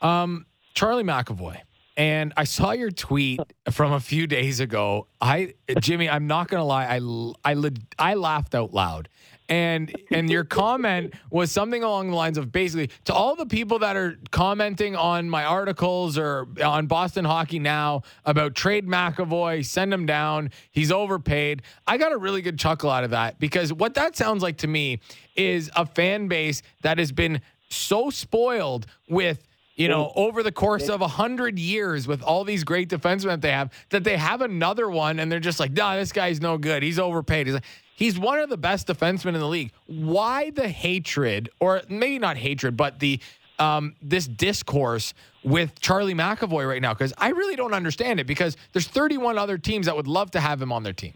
Um, 0.00 0.46
Charlie 0.74 1.04
McAvoy 1.04 1.60
and 1.96 2.32
I 2.36 2.44
saw 2.44 2.72
your 2.72 2.90
tweet 2.90 3.40
from 3.70 3.92
a 3.92 4.00
few 4.00 4.26
days 4.26 4.60
ago. 4.60 5.06
I, 5.20 5.54
Jimmy, 5.80 6.08
I'm 6.08 6.26
not 6.26 6.48
gonna 6.48 6.64
lie, 6.64 6.86
I, 6.86 7.52
I, 7.52 7.70
I 7.98 8.14
laughed 8.14 8.54
out 8.54 8.72
loud. 8.72 9.08
And 9.46 9.94
and 10.10 10.30
your 10.30 10.44
comment 10.44 11.12
was 11.30 11.52
something 11.52 11.82
along 11.84 12.08
the 12.08 12.16
lines 12.16 12.38
of 12.38 12.50
basically 12.50 12.88
to 13.04 13.12
all 13.12 13.36
the 13.36 13.44
people 13.44 13.78
that 13.80 13.94
are 13.94 14.18
commenting 14.30 14.96
on 14.96 15.28
my 15.28 15.44
articles 15.44 16.16
or 16.16 16.48
on 16.64 16.86
Boston 16.86 17.26
Hockey 17.26 17.58
Now 17.58 18.04
about 18.24 18.54
trade 18.54 18.86
McAvoy, 18.86 19.62
send 19.62 19.92
him 19.92 20.06
down, 20.06 20.50
he's 20.70 20.90
overpaid. 20.90 21.60
I 21.86 21.98
got 21.98 22.12
a 22.12 22.16
really 22.16 22.40
good 22.40 22.58
chuckle 22.58 22.88
out 22.88 23.04
of 23.04 23.10
that 23.10 23.38
because 23.38 23.70
what 23.70 23.92
that 23.94 24.16
sounds 24.16 24.42
like 24.42 24.56
to 24.58 24.66
me 24.66 25.00
is 25.36 25.70
a 25.76 25.84
fan 25.84 26.26
base 26.26 26.62
that 26.80 26.96
has 26.96 27.12
been 27.12 27.42
so 27.68 28.08
spoiled 28.08 28.86
with 29.10 29.46
you 29.76 29.88
know, 29.88 30.12
over 30.14 30.42
the 30.42 30.52
course 30.52 30.88
of 30.88 31.00
a 31.00 31.08
hundred 31.08 31.58
years 31.58 32.06
with 32.06 32.22
all 32.22 32.44
these 32.44 32.62
great 32.62 32.88
defensemen 32.88 33.26
that 33.26 33.40
they 33.42 33.50
have, 33.50 33.72
that 33.90 34.04
they 34.04 34.16
have 34.16 34.40
another 34.40 34.88
one 34.88 35.18
and 35.18 35.30
they're 35.30 35.40
just 35.40 35.58
like, 35.58 35.72
nah, 35.72 35.96
this 35.96 36.12
guy's 36.12 36.40
no 36.40 36.58
good. 36.58 36.82
He's 36.82 36.98
overpaid. 36.98 37.46
He's 37.46 37.54
like, 37.54 37.64
he's 37.96 38.18
one 38.18 38.38
of 38.38 38.50
the 38.50 38.56
best 38.56 38.86
defensemen 38.86 39.34
in 39.34 39.40
the 39.40 39.48
league. 39.48 39.72
Why 39.86 40.50
the 40.50 40.68
hatred, 40.68 41.50
or 41.58 41.82
maybe 41.88 42.20
not 42.20 42.36
hatred, 42.36 42.76
but 42.76 43.00
the 43.00 43.18
um, 43.58 43.94
this 44.02 44.26
discourse 44.26 45.14
with 45.44 45.80
Charlie 45.80 46.14
McAvoy 46.14 46.68
right 46.68 46.82
now? 46.82 46.92
Because 46.92 47.12
I 47.18 47.30
really 47.30 47.56
don't 47.56 47.74
understand 47.74 48.20
it. 48.20 48.26
Because 48.26 48.56
there's 48.72 48.88
31 48.88 49.38
other 49.38 49.58
teams 49.58 49.86
that 49.86 49.96
would 49.96 50.08
love 50.08 50.30
to 50.32 50.40
have 50.40 50.60
him 50.60 50.72
on 50.72 50.82
their 50.82 50.92
team. 50.92 51.14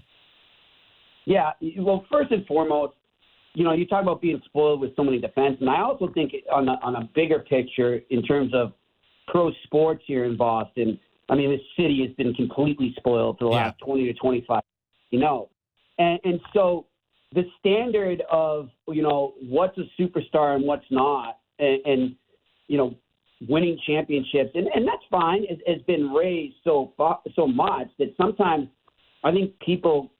Yeah, 1.26 1.52
well, 1.76 2.06
first 2.10 2.32
and 2.32 2.47
foremost, 2.47 2.94
you 3.59 3.64
know, 3.64 3.72
you 3.72 3.86
talk 3.86 4.02
about 4.02 4.20
being 4.22 4.40
spoiled 4.44 4.80
with 4.80 4.94
so 4.94 5.02
many 5.02 5.18
defense, 5.18 5.56
and 5.60 5.68
I 5.68 5.80
also 5.80 6.09
think 6.14 6.32
on 6.52 6.68
a, 6.68 6.78
on 6.80 6.94
a 6.94 7.10
bigger 7.12 7.40
picture 7.40 8.01
in 8.10 8.22
terms 8.22 8.55
of 8.55 8.72
pro 9.26 9.51
sports 9.64 10.05
here 10.06 10.24
in 10.26 10.36
Boston. 10.36 10.98
I 11.28 11.35
mean, 11.35 11.51
this 11.51 11.60
city 11.76 12.06
has 12.06 12.14
been 12.14 12.32
completely 12.35 12.94
spoiled 12.97 13.39
for 13.39 13.47
the 13.47 13.51
Yeah. 13.51 13.66
last 13.66 13.80
20 13.80 14.05
to 14.05 14.14
25. 14.14 14.62
You 15.10 15.18
know, 15.18 15.48
and 15.98 16.20
and 16.22 16.40
so 16.55 16.86
the 17.35 17.43
standard 17.59 18.22
of 18.30 18.68
you 18.86 19.02
know 19.02 19.35
what's 19.43 19.76
a 19.78 19.85
superstar 20.01 20.55
and 20.55 20.64
what's 20.64 20.86
not, 20.90 21.39
and, 21.59 21.80
and 21.85 22.14
you 22.68 22.78
know 22.78 22.94
winning 23.48 23.78
championships, 23.86 24.51
and, 24.55 24.68
and 24.68 24.86
that's 24.86 25.02
fine, 25.10 25.44
has, 25.47 25.59
has 25.66 25.82
been 25.82 26.12
raised 26.12 26.56
so 26.62 26.93
so 27.35 27.47
much 27.48 27.89
that 27.98 28.14
sometimes 28.16 28.68
I 29.24 29.32
think 29.32 29.59
people 29.59 30.12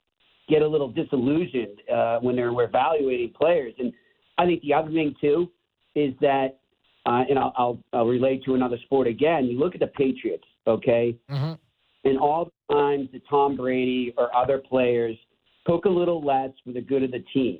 get 0.49 0.61
a 0.61 0.67
little 0.67 0.89
disillusioned 0.89 1.81
uh, 1.93 2.19
when 2.19 2.35
they're 2.35 2.51
evaluating 2.61 3.33
players. 3.39 3.73
And 3.79 3.93
I 4.37 4.45
think 4.45 4.61
the 4.61 4.73
other 4.73 4.91
thing 4.91 5.15
too 5.21 5.49
is 5.95 6.13
that, 6.21 6.59
uh, 7.05 7.23
and 7.29 7.37
I'll, 7.39 7.53
I'll 7.57 7.79
I'll 7.93 8.05
relate 8.07 8.43
to 8.45 8.55
another 8.55 8.77
sport 8.85 9.07
again. 9.07 9.45
You 9.45 9.59
look 9.59 9.73
at 9.73 9.79
the 9.79 9.87
Patriots, 9.87 10.43
okay, 10.67 11.15
Mm-hmm. 11.29 11.53
and 12.09 12.17
all 12.19 12.45
the 12.45 12.73
times 12.73 13.09
that 13.13 13.21
Tom 13.29 13.55
Brady 13.55 14.13
or 14.17 14.35
other 14.35 14.57
players 14.57 15.15
took 15.67 15.85
a 15.85 15.89
little 15.89 16.21
less 16.23 16.51
for 16.65 16.71
the 16.71 16.81
good 16.81 17.03
of 17.03 17.11
the 17.11 17.23
team. 17.33 17.59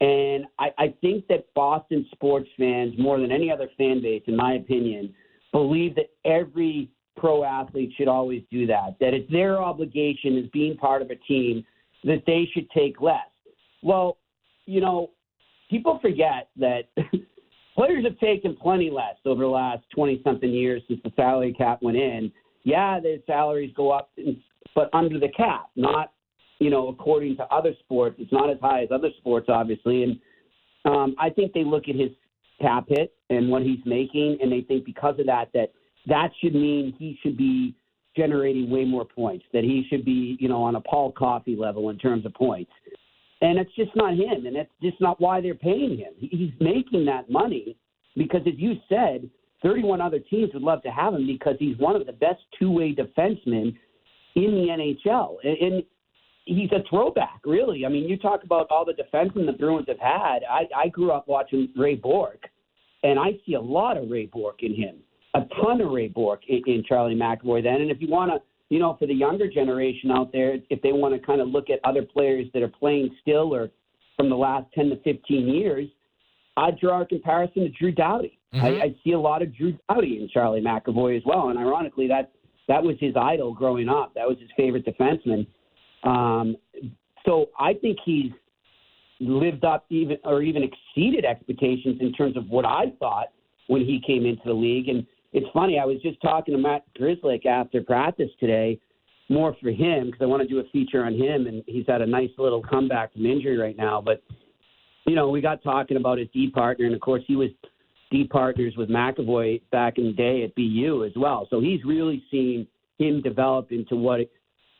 And 0.00 0.46
I, 0.58 0.68
I 0.78 0.94
think 1.02 1.26
that 1.28 1.52
Boston 1.54 2.06
sports 2.12 2.48
fans, 2.58 2.94
more 2.98 3.20
than 3.20 3.30
any 3.30 3.50
other 3.50 3.68
fan 3.76 4.00
base, 4.00 4.22
in 4.26 4.36
my 4.36 4.54
opinion, 4.54 5.14
believe 5.52 5.94
that 5.96 6.10
every 6.24 6.88
pro 7.16 7.44
athlete 7.44 7.92
should 7.96 8.08
always 8.08 8.42
do 8.50 8.66
that. 8.66 8.96
That 8.98 9.12
it's 9.12 9.30
their 9.30 9.60
obligation 9.60 10.38
as 10.38 10.46
being 10.52 10.76
part 10.76 11.02
of 11.02 11.10
a 11.10 11.16
team 11.16 11.64
that 12.04 12.22
they 12.26 12.48
should 12.52 12.70
take 12.70 13.00
less. 13.00 13.18
Well, 13.82 14.18
you 14.66 14.80
know, 14.80 15.10
people 15.68 15.98
forget 16.00 16.48
that 16.56 16.82
players 17.74 18.04
have 18.04 18.18
taken 18.18 18.56
plenty 18.56 18.90
less 18.90 19.16
over 19.24 19.42
the 19.42 19.48
last 19.48 19.84
20 19.94 20.20
something 20.24 20.50
years 20.50 20.82
since 20.88 21.00
the 21.02 21.12
salary 21.16 21.52
cap 21.52 21.80
went 21.82 21.96
in. 21.96 22.32
Yeah, 22.64 23.00
their 23.00 23.18
salaries 23.26 23.72
go 23.74 23.90
up, 23.90 24.10
but 24.74 24.90
under 24.92 25.18
the 25.18 25.30
cap, 25.36 25.70
not, 25.76 26.12
you 26.58 26.68
know, 26.68 26.88
according 26.88 27.36
to 27.36 27.44
other 27.44 27.72
sports. 27.80 28.16
It's 28.18 28.32
not 28.32 28.50
as 28.50 28.58
high 28.60 28.82
as 28.82 28.90
other 28.92 29.08
sports, 29.18 29.46
obviously. 29.48 30.02
And 30.02 30.20
um, 30.84 31.14
I 31.18 31.30
think 31.30 31.52
they 31.52 31.64
look 31.64 31.88
at 31.88 31.94
his 31.94 32.10
cap 32.60 32.84
hit 32.88 33.14
and 33.30 33.48
what 33.48 33.62
he's 33.62 33.80
making, 33.86 34.38
and 34.42 34.52
they 34.52 34.60
think 34.60 34.84
because 34.84 35.18
of 35.18 35.26
that, 35.26 35.48
that 35.54 35.72
that 36.06 36.30
should 36.40 36.54
mean 36.54 36.94
he 36.98 37.18
should 37.22 37.36
be 37.36 37.74
generating 38.16 38.70
way 38.70 38.84
more 38.84 39.04
points, 39.04 39.44
that 39.52 39.64
he 39.64 39.86
should 39.88 40.04
be, 40.04 40.36
you 40.40 40.48
know, 40.48 40.62
on 40.62 40.76
a 40.76 40.80
Paul 40.80 41.12
Coffey 41.12 41.56
level 41.56 41.90
in 41.90 41.98
terms 41.98 42.26
of 42.26 42.34
points. 42.34 42.70
And 43.42 43.58
it's 43.58 43.74
just 43.74 43.94
not 43.96 44.14
him, 44.14 44.46
and 44.46 44.56
that's 44.56 44.70
just 44.82 45.00
not 45.00 45.20
why 45.20 45.40
they're 45.40 45.54
paying 45.54 45.96
him. 45.96 46.12
He's 46.18 46.52
making 46.60 47.06
that 47.06 47.30
money 47.30 47.76
because, 48.16 48.42
as 48.46 48.54
you 48.56 48.74
said, 48.88 49.30
31 49.62 50.00
other 50.00 50.18
teams 50.18 50.50
would 50.52 50.62
love 50.62 50.82
to 50.82 50.90
have 50.90 51.14
him 51.14 51.26
because 51.26 51.56
he's 51.58 51.76
one 51.78 51.96
of 51.96 52.06
the 52.06 52.12
best 52.12 52.40
two-way 52.58 52.94
defensemen 52.94 53.74
in 54.36 54.52
the 54.52 55.02
NHL, 55.04 55.36
and, 55.42 55.82
he's 56.46 56.72
a 56.72 56.82
throwback, 56.88 57.40
really. 57.44 57.86
I 57.86 57.88
mean, 57.88 58.08
you 58.08 58.16
talk 58.16 58.42
about 58.42 58.66
all 58.70 58.84
the 58.84 58.94
defensemen 58.94 59.46
the 59.46 59.52
Bruins 59.52 59.86
have 59.86 60.00
had. 60.00 60.40
I, 60.50 60.66
I 60.74 60.88
grew 60.88 61.12
up 61.12 61.28
watching 61.28 61.68
Ray 61.76 61.94
Bourque, 61.94 62.44
and 63.04 63.20
I 63.20 63.38
see 63.46 63.54
a 63.54 63.60
lot 63.60 63.96
of 63.96 64.10
Ray 64.10 64.26
Bourque 64.26 64.62
in 64.62 64.74
him, 64.74 64.96
a 65.34 65.40
ton 65.62 65.80
of 65.80 65.90
Ray 65.90 66.08
Bourque 66.08 66.42
in, 66.48 66.62
in 66.66 66.84
Charlie 66.86 67.14
McAvoy. 67.14 67.62
Then, 67.62 67.82
and 67.82 67.90
if 67.90 68.00
you 68.00 68.08
want 68.08 68.30
to, 68.30 68.38
you 68.68 68.78
know, 68.78 68.96
for 68.98 69.06
the 69.06 69.14
younger 69.14 69.48
generation 69.48 70.10
out 70.10 70.32
there, 70.32 70.56
if 70.70 70.80
they 70.82 70.92
want 70.92 71.14
to 71.14 71.20
kind 71.24 71.40
of 71.40 71.48
look 71.48 71.70
at 71.70 71.80
other 71.84 72.02
players 72.02 72.46
that 72.54 72.62
are 72.62 72.68
playing 72.68 73.14
still 73.20 73.54
or 73.54 73.70
from 74.16 74.28
the 74.28 74.36
last 74.36 74.66
10 74.74 74.90
to 74.90 74.96
15 75.02 75.48
years, 75.48 75.88
I'd 76.56 76.78
draw 76.78 77.02
a 77.02 77.06
comparison 77.06 77.62
to 77.62 77.68
Drew 77.70 77.92
Doughty. 77.92 78.38
I, 78.52 78.68
I 78.68 78.94
see 79.04 79.12
a 79.12 79.18
lot 79.18 79.42
of 79.42 79.54
Drew 79.56 79.76
Doughty 79.88 80.20
in 80.20 80.28
Charlie 80.28 80.60
McAvoy 80.60 81.16
as 81.16 81.22
well, 81.24 81.48
and 81.48 81.58
ironically, 81.58 82.08
that 82.08 82.32
that 82.68 82.82
was 82.82 82.96
his 83.00 83.14
idol 83.16 83.52
growing 83.52 83.88
up. 83.88 84.14
That 84.14 84.28
was 84.28 84.38
his 84.38 84.48
favorite 84.56 84.86
defenseman. 84.86 85.46
Um, 86.04 86.56
so 87.26 87.46
I 87.58 87.74
think 87.74 87.98
he's 88.04 88.30
lived 89.18 89.64
up 89.64 89.84
even 89.90 90.18
or 90.24 90.42
even 90.42 90.62
exceeded 90.62 91.24
expectations 91.24 91.98
in 92.00 92.12
terms 92.12 92.36
of 92.36 92.48
what 92.48 92.64
I 92.64 92.92
thought 92.98 93.28
when 93.66 93.84
he 93.84 94.00
came 94.04 94.24
into 94.24 94.42
the 94.44 94.52
league. 94.52 94.88
And 94.88 95.06
it's 95.32 95.46
funny, 95.52 95.78
I 95.78 95.84
was 95.84 96.00
just 96.02 96.20
talking 96.20 96.54
to 96.54 96.60
Matt 96.60 96.82
Grzelcyk 96.98 97.46
after 97.46 97.82
practice 97.82 98.30
today, 98.38 98.80
more 99.28 99.54
for 99.62 99.70
him 99.70 100.06
because 100.06 100.20
I 100.20 100.26
want 100.26 100.42
to 100.42 100.48
do 100.48 100.58
a 100.58 100.68
feature 100.70 101.04
on 101.04 101.14
him, 101.14 101.46
and 101.46 101.62
he's 101.66 101.86
had 101.86 102.02
a 102.02 102.06
nice 102.06 102.30
little 102.36 102.62
comeback 102.62 103.12
from 103.12 103.26
injury 103.26 103.56
right 103.56 103.76
now. 103.76 104.00
But 104.00 104.22
you 105.06 105.14
know, 105.14 105.28
we 105.28 105.40
got 105.40 105.62
talking 105.62 105.96
about 105.96 106.18
his 106.18 106.28
D 106.32 106.50
partner, 106.50 106.86
and 106.86 106.94
of 106.94 107.00
course, 107.00 107.22
he 107.26 107.36
was 107.36 107.50
D 108.10 108.24
partners 108.24 108.74
with 108.76 108.88
McAvoy 108.88 109.62
back 109.70 109.98
in 109.98 110.06
the 110.06 110.12
day 110.12 110.42
at 110.42 110.54
BU 110.56 111.04
as 111.04 111.12
well. 111.16 111.46
So 111.48 111.60
he's 111.60 111.84
really 111.84 112.22
seen 112.30 112.66
him 112.98 113.22
develop 113.22 113.72
into 113.72 113.96
what 113.96 114.20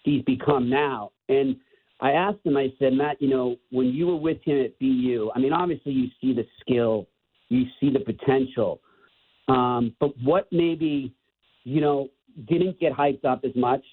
he's 0.03 0.23
become 0.23 0.69
now. 0.69 1.13
And 1.29 1.57
I 2.01 2.13
asked 2.13 2.39
him, 2.45 2.57
I 2.57 2.73
said, 2.79 2.93
Matt, 2.93 3.21
you 3.23 3.29
know, 3.29 3.57
when 3.71 3.87
you 3.87 4.09
were 4.09 4.17
with 4.17 4.39
him 4.45 4.65
at 4.65 4.79
BU, 4.79 5.31
I 5.35 5.39
mean, 5.39 5.53
obviously 5.53 5.93
you 5.93 6.09
see 6.21 6.35
the 6.35 6.47
skill, 6.61 7.07
you 7.49 7.65
see 7.79 7.91
the 7.91 8.01
potential, 8.01 8.81
um, 9.49 9.95
but 10.01 10.11
what 10.23 10.49
maybe, 10.53 11.13
you 11.65 11.81
know, 11.81 12.09
didn't 12.49 12.79
get 12.81 12.93
hyped 12.93 13.25
up 13.25 13.45
as 13.45 13.53
much 13.55 13.85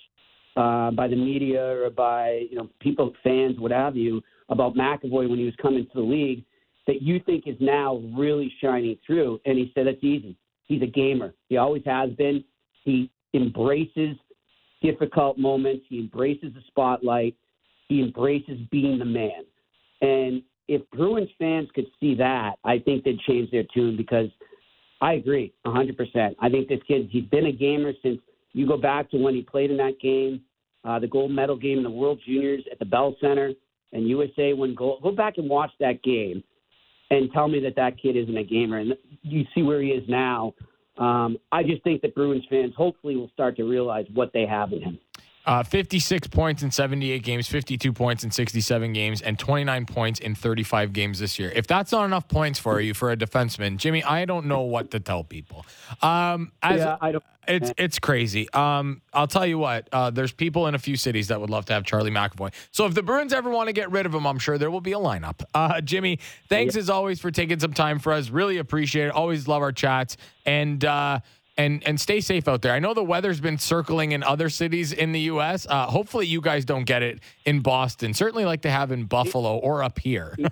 uh, 0.56 0.92
by 0.92 1.08
the 1.08 1.16
media 1.16 1.62
or 1.84 1.90
by, 1.90 2.48
you 2.50 2.56
know, 2.56 2.70
people, 2.80 3.14
fans, 3.24 3.60
what 3.60 3.72
have 3.72 3.96
you, 3.96 4.22
about 4.50 4.76
McAvoy 4.76 5.30
when 5.30 5.38
he 5.38 5.46
was 5.46 5.56
coming 5.62 5.86
to 5.86 5.92
the 5.96 6.02
league 6.02 6.44
that 6.86 7.02
you 7.02 7.20
think 7.26 7.48
is 7.48 7.58
now 7.60 7.98
really 8.16 8.54
shining 8.62 8.98
through? 9.06 9.40
And 9.46 9.58
he 9.58 9.72
said, 9.74 9.88
that's 9.88 10.04
easy. 10.04 10.38
He's 10.66 10.82
a 10.82 10.88
gamer. 10.88 11.34
He 11.50 11.58
always 11.58 11.84
has 11.86 12.12
been. 12.12 12.44
He 12.84 13.10
embraces 13.34 14.16
difficult 14.82 15.38
moments. 15.38 15.86
He 15.90 16.00
embraces 16.00 16.54
the 16.54 16.62
spotlight. 16.68 17.36
He 17.88 18.02
embraces 18.02 18.60
being 18.72 19.00
the 19.00 19.06
man. 19.06 19.44
And 20.02 20.44
if 20.68 20.82
Bruins 20.92 21.30
fans 21.40 21.70
could 21.74 21.88
see 22.00 22.16
that, 22.16 22.56
I 22.64 22.80
think 22.80 23.04
they'd 23.04 23.20
change 23.22 23.50
their 23.52 23.64
tune 23.74 23.96
because 23.96 24.28
I 25.02 25.14
agree 25.14 25.54
100%. 25.66 26.36
I 26.40 26.50
think 26.50 26.68
this 26.68 26.80
kid, 26.88 27.10
he's 27.12 27.26
been 27.26 27.46
a 27.46 27.52
gamer 27.52 27.94
since 28.02 28.20
you 28.54 28.68
go 28.68 28.78
back 28.78 29.12
to 29.12 29.18
when 29.18 29.36
he 29.36 29.42
played 29.42 29.70
in 29.70 29.78
that 29.78 30.00
game, 30.02 30.42
uh, 30.84 31.00
the 31.00 31.08
gold 31.08 31.32
medal 31.32 31.56
game 31.56 31.78
in 31.78 31.84
the 31.84 31.90
World 31.90 32.20
Juniors 32.26 32.64
at 32.72 32.80
the 32.80 32.86
Bell 32.86 33.16
Center 33.22 33.52
and 33.94 34.08
USA 34.08 34.54
won 34.54 34.76
gold. 34.76 35.04
Go 35.04 35.12
back 35.12 35.38
and 35.38 35.50
watch 35.50 35.72
that 35.80 36.02
game 36.04 36.44
and 37.10 37.32
tell 37.32 37.48
me 37.48 37.60
that 37.62 37.76
that 37.76 38.02
kid 38.02 38.16
isn't 38.16 38.38
a 38.38 38.44
gamer. 38.44 38.80
And 38.80 38.94
you 39.22 39.44
see 39.54 39.64
where 39.64 39.82
he 39.82 39.90
is 39.90 40.04
now. 40.10 40.54
Um, 40.98 41.38
I 41.52 41.64
just 41.64 41.84
think 41.84 42.02
that 42.02 42.16
Bruins 42.16 42.44
fans 42.50 42.74
hopefully 42.76 43.16
will 43.16 43.30
start 43.34 43.56
to 43.58 43.64
realize 43.64 44.06
what 44.14 44.32
they 44.34 44.46
have 44.46 44.74
in 44.74 44.82
him. 44.82 45.00
Uh, 45.48 45.64
56 45.64 46.28
points 46.28 46.62
in 46.62 46.72
78 46.72 47.24
games, 47.24 47.48
52 47.48 47.94
points 47.94 48.26
in 48.26 48.32
67 48.32 48.92
games, 48.92 49.22
and 49.22 49.40
29 49.40 49.86
points 49.86 50.20
in 50.20 50.36
35 50.36 50.92
games 50.92 51.20
this 51.20 51.40
year. 51.40 51.52
If 51.56 51.66
that's 51.68 51.94
not 51.94 52.04
enough 52.04 52.28
points 52.28 52.60
for 52.60 52.82
you 52.82 52.94
for 52.94 53.12
a 53.12 53.18
defenseman, 53.18 53.78
Jimmy, 53.78 54.04
I 54.04 54.26
don't 54.26 54.48
know 54.48 54.62
what 54.64 54.92
to 54.92 55.00
tell 55.00 55.24
people. 55.24 55.66
Um, 56.02 56.52
as, 56.62 56.80
Yeah, 56.80 56.98
I 57.00 57.14
don't- 57.14 57.24
It's 57.48 57.72
it's 57.78 57.98
crazy. 57.98 58.50
Um, 58.52 59.02
I'll 59.14 59.26
tell 59.26 59.46
you 59.46 59.58
what. 59.58 59.88
Uh, 59.94 60.10
there's 60.10 60.34
people 60.34 60.68
in 60.68 60.76
a 60.76 60.80
few 60.80 60.98
cities 60.98 61.30
that 61.30 61.40
would 61.40 61.50
love 61.50 61.64
to 61.68 61.74
have 61.74 61.86
Charlie 61.86 62.12
McAvoy. 62.12 62.52
So 62.72 62.86
if 62.86 62.94
the 62.94 63.02
Bruins 63.02 63.32
ever 63.32 63.50
want 63.50 63.68
to 63.68 63.74
get 63.74 63.90
rid 63.90 64.06
of 64.06 64.14
him, 64.14 64.28
I'm 64.28 64.38
sure 64.38 64.58
there 64.58 64.70
will 64.70 64.82
be 64.82 64.92
a 64.92 64.98
lineup. 64.98 65.46
Uh, 65.56 65.80
Jimmy, 65.80 66.20
thanks 66.50 66.76
as 66.76 66.90
always 66.90 67.22
for 67.22 67.32
taking 67.32 67.58
some 67.62 67.72
time 67.72 68.00
for 68.00 68.12
us. 68.12 68.30
Really 68.30 68.58
appreciate 68.58 69.06
it. 69.06 69.12
Always 69.14 69.48
love 69.48 69.62
our 69.62 69.72
chats 69.72 70.18
and. 70.46 70.84
And 71.58 71.84
and 71.88 72.00
stay 72.00 72.22
safe 72.22 72.48
out 72.48 72.62
there. 72.62 72.72
I 72.74 72.80
know 72.80 72.94
the 72.94 73.04
weather's 73.04 73.40
been 73.40 73.58
circling 73.58 74.12
in 74.12 74.22
other 74.22 74.48
cities 74.48 74.92
in 74.92 75.12
the 75.12 75.22
U.S. 75.22 75.66
Uh, 75.68 75.88
hopefully, 75.88 76.28
you 76.28 76.40
guys 76.40 76.66
don't 76.66 76.84
get 76.84 77.02
it 77.02 77.20
in 77.46 77.62
Boston. 77.62 78.14
Certainly, 78.14 78.46
like 78.46 78.62
to 78.62 78.70
have 78.70 78.92
in 78.92 79.06
Buffalo 79.06 79.58
or 79.58 79.82
up 79.82 79.98
here. 79.98 80.38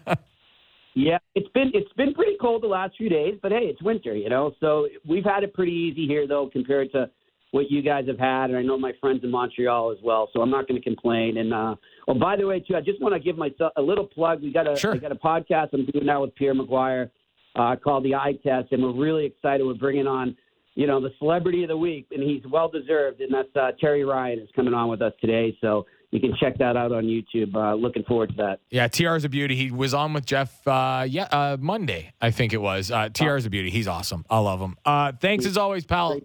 Yeah, 0.98 1.18
it's 1.36 1.50
been 1.50 1.72
it's 1.74 1.92
been 1.98 2.14
pretty 2.14 2.38
cold 2.40 2.64
the 2.64 2.68
last 2.68 2.96
few 2.98 3.10
days, 3.10 3.38
but 3.42 3.52
hey, 3.52 3.64
it's 3.66 3.82
winter, 3.82 4.16
you 4.16 4.30
know. 4.30 4.54
So 4.62 4.88
we've 5.06 5.26
had 5.26 5.44
it 5.44 5.54
pretty 5.54 5.74
easy 5.74 6.08
here 6.08 6.26
though 6.26 6.50
compared 6.52 6.90
to 6.94 7.10
what 7.52 7.70
you 7.70 7.82
guys 7.82 8.06
have 8.08 8.18
had, 8.18 8.46
and 8.50 8.56
I 8.58 8.62
know 8.62 8.78
my 8.78 8.94
friends 9.02 9.20
in 9.24 9.30
Montreal 9.30 9.92
as 9.92 9.98
well. 10.02 10.30
So 10.32 10.42
I'm 10.42 10.50
not 10.50 10.70
going 10.70 10.82
to 10.82 10.84
complain. 10.84 11.38
And 11.38 11.54
uh, 11.54 11.76
oh, 12.08 12.14
by 12.14 12.38
the 12.38 12.46
way, 12.48 12.62
too, 12.62 12.76
I 12.78 12.82
just 12.82 13.02
want 13.02 13.14
to 13.14 13.20
give 13.20 13.38
myself 13.38 13.74
a 13.76 13.82
little 13.82 14.06
plug. 14.08 14.42
We 14.42 14.54
got 14.54 14.72
a 14.72 14.78
Sure. 14.78 14.94
I 14.94 14.98
got 14.98 15.12
a 15.12 15.16
podcast 15.16 15.70
I'm 15.74 15.86
doing 15.86 16.06
now 16.06 16.22
with 16.22 16.34
Pierre 16.36 16.54
McGuire 16.54 17.10
uh, 17.58 17.76
called 17.82 18.06
the 18.06 18.16
Eye 18.16 18.34
Test, 18.42 18.72
and 18.72 18.82
we're 18.82 18.94
really 18.94 19.26
excited. 19.26 19.66
We're 19.66 19.74
bringing 19.74 20.08
on 20.08 20.36
you 20.76 20.88
know, 20.88 21.02
the 21.02 21.12
celebrity 21.20 21.64
of 21.64 21.70
the 21.70 21.78
week, 21.78 22.08
and 22.12 22.22
he's 22.22 22.44
well 22.50 22.70
deserved. 22.70 23.22
And 23.22 23.34
that's 23.34 23.56
uh, 23.56 23.72
Terry 23.80 24.04
Ryan 24.04 24.40
is 24.40 24.50
coming 24.56 24.74
on 24.74 24.90
with 24.90 25.02
us 25.02 25.14
today, 25.20 25.58
so 25.62 25.86
you 26.12 26.20
can 26.20 26.34
check 26.40 26.58
that 26.60 26.78
out 26.78 26.92
on 26.92 27.06
YouTube. 27.06 27.56
Uh, 27.56 27.76
looking 27.76 28.04
forward 28.04 28.30
to 28.30 28.36
that. 28.36 28.60
Yeah, 28.70 28.88
TR 28.88 29.16
is 29.16 29.24
a 29.26 29.30
beauty. 29.30 29.56
He 29.56 29.72
was 29.72 29.94
on 29.94 30.14
with 30.14 30.26
Jeff. 30.26 30.66
Uh, 30.68 31.06
yeah, 31.08 31.24
uh, 31.24 31.58
Monday 31.60 32.14
I 32.22 32.32
think 32.32 32.54
it 32.54 32.62
was. 32.62 32.92
Uh, 32.92 33.10
is 33.14 33.46
a 33.46 33.50
beauty. 33.50 33.70
He's 33.70 33.88
awesome. 33.88 34.26
I 34.30 34.40
love 34.40 34.60
him. 34.60 34.78
Uh, 34.86 35.14
thanks 35.20 35.46
as 35.46 35.58
always, 35.58 35.86
pal. 35.86 36.20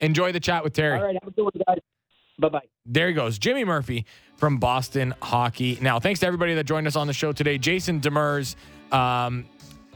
Enjoy 0.00 0.32
the 0.32 0.40
chat 0.40 0.64
with 0.64 0.72
Terry. 0.72 0.98
All 0.98 1.04
right, 1.04 1.16
have 1.22 1.28
a 1.28 1.34
good 1.34 1.44
one, 1.44 1.52
guys. 1.66 1.78
Bye 2.38 2.48
bye. 2.48 2.60
There 2.86 3.08
he 3.08 3.12
goes, 3.12 3.38
Jimmy 3.38 3.64
Murphy 3.64 4.06
from 4.36 4.58
Boston 4.58 5.14
Hockey. 5.20 5.78
Now, 5.80 6.00
thanks 6.00 6.20
to 6.20 6.26
everybody 6.26 6.54
that 6.54 6.64
joined 6.64 6.86
us 6.86 6.96
on 6.96 7.06
the 7.06 7.12
show 7.12 7.32
today. 7.32 7.58
Jason 7.58 8.00
Demers, 8.00 8.56
um, 8.92 9.44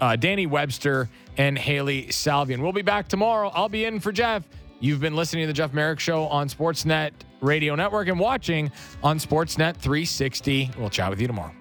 uh, 0.00 0.16
Danny 0.16 0.46
Webster, 0.46 1.08
and 1.36 1.58
Hailey 1.58 2.06
Salvian. 2.06 2.60
We'll 2.60 2.72
be 2.72 2.82
back 2.82 3.08
tomorrow. 3.08 3.50
I'll 3.54 3.68
be 3.68 3.84
in 3.84 4.00
for 4.00 4.12
Jeff. 4.12 4.44
You've 4.80 5.00
been 5.00 5.16
listening 5.16 5.44
to 5.44 5.46
the 5.46 5.52
Jeff 5.52 5.72
Marek 5.72 5.98
Show 5.98 6.24
on 6.24 6.48
Sportsnet 6.48 7.12
Radio 7.40 7.74
Network 7.74 8.08
and 8.08 8.18
watching 8.18 8.70
on 9.02 9.18
Sportsnet 9.18 9.76
360. 9.76 10.70
We'll 10.78 10.90
chat 10.90 11.10
with 11.10 11.20
you 11.20 11.26
tomorrow. 11.26 11.52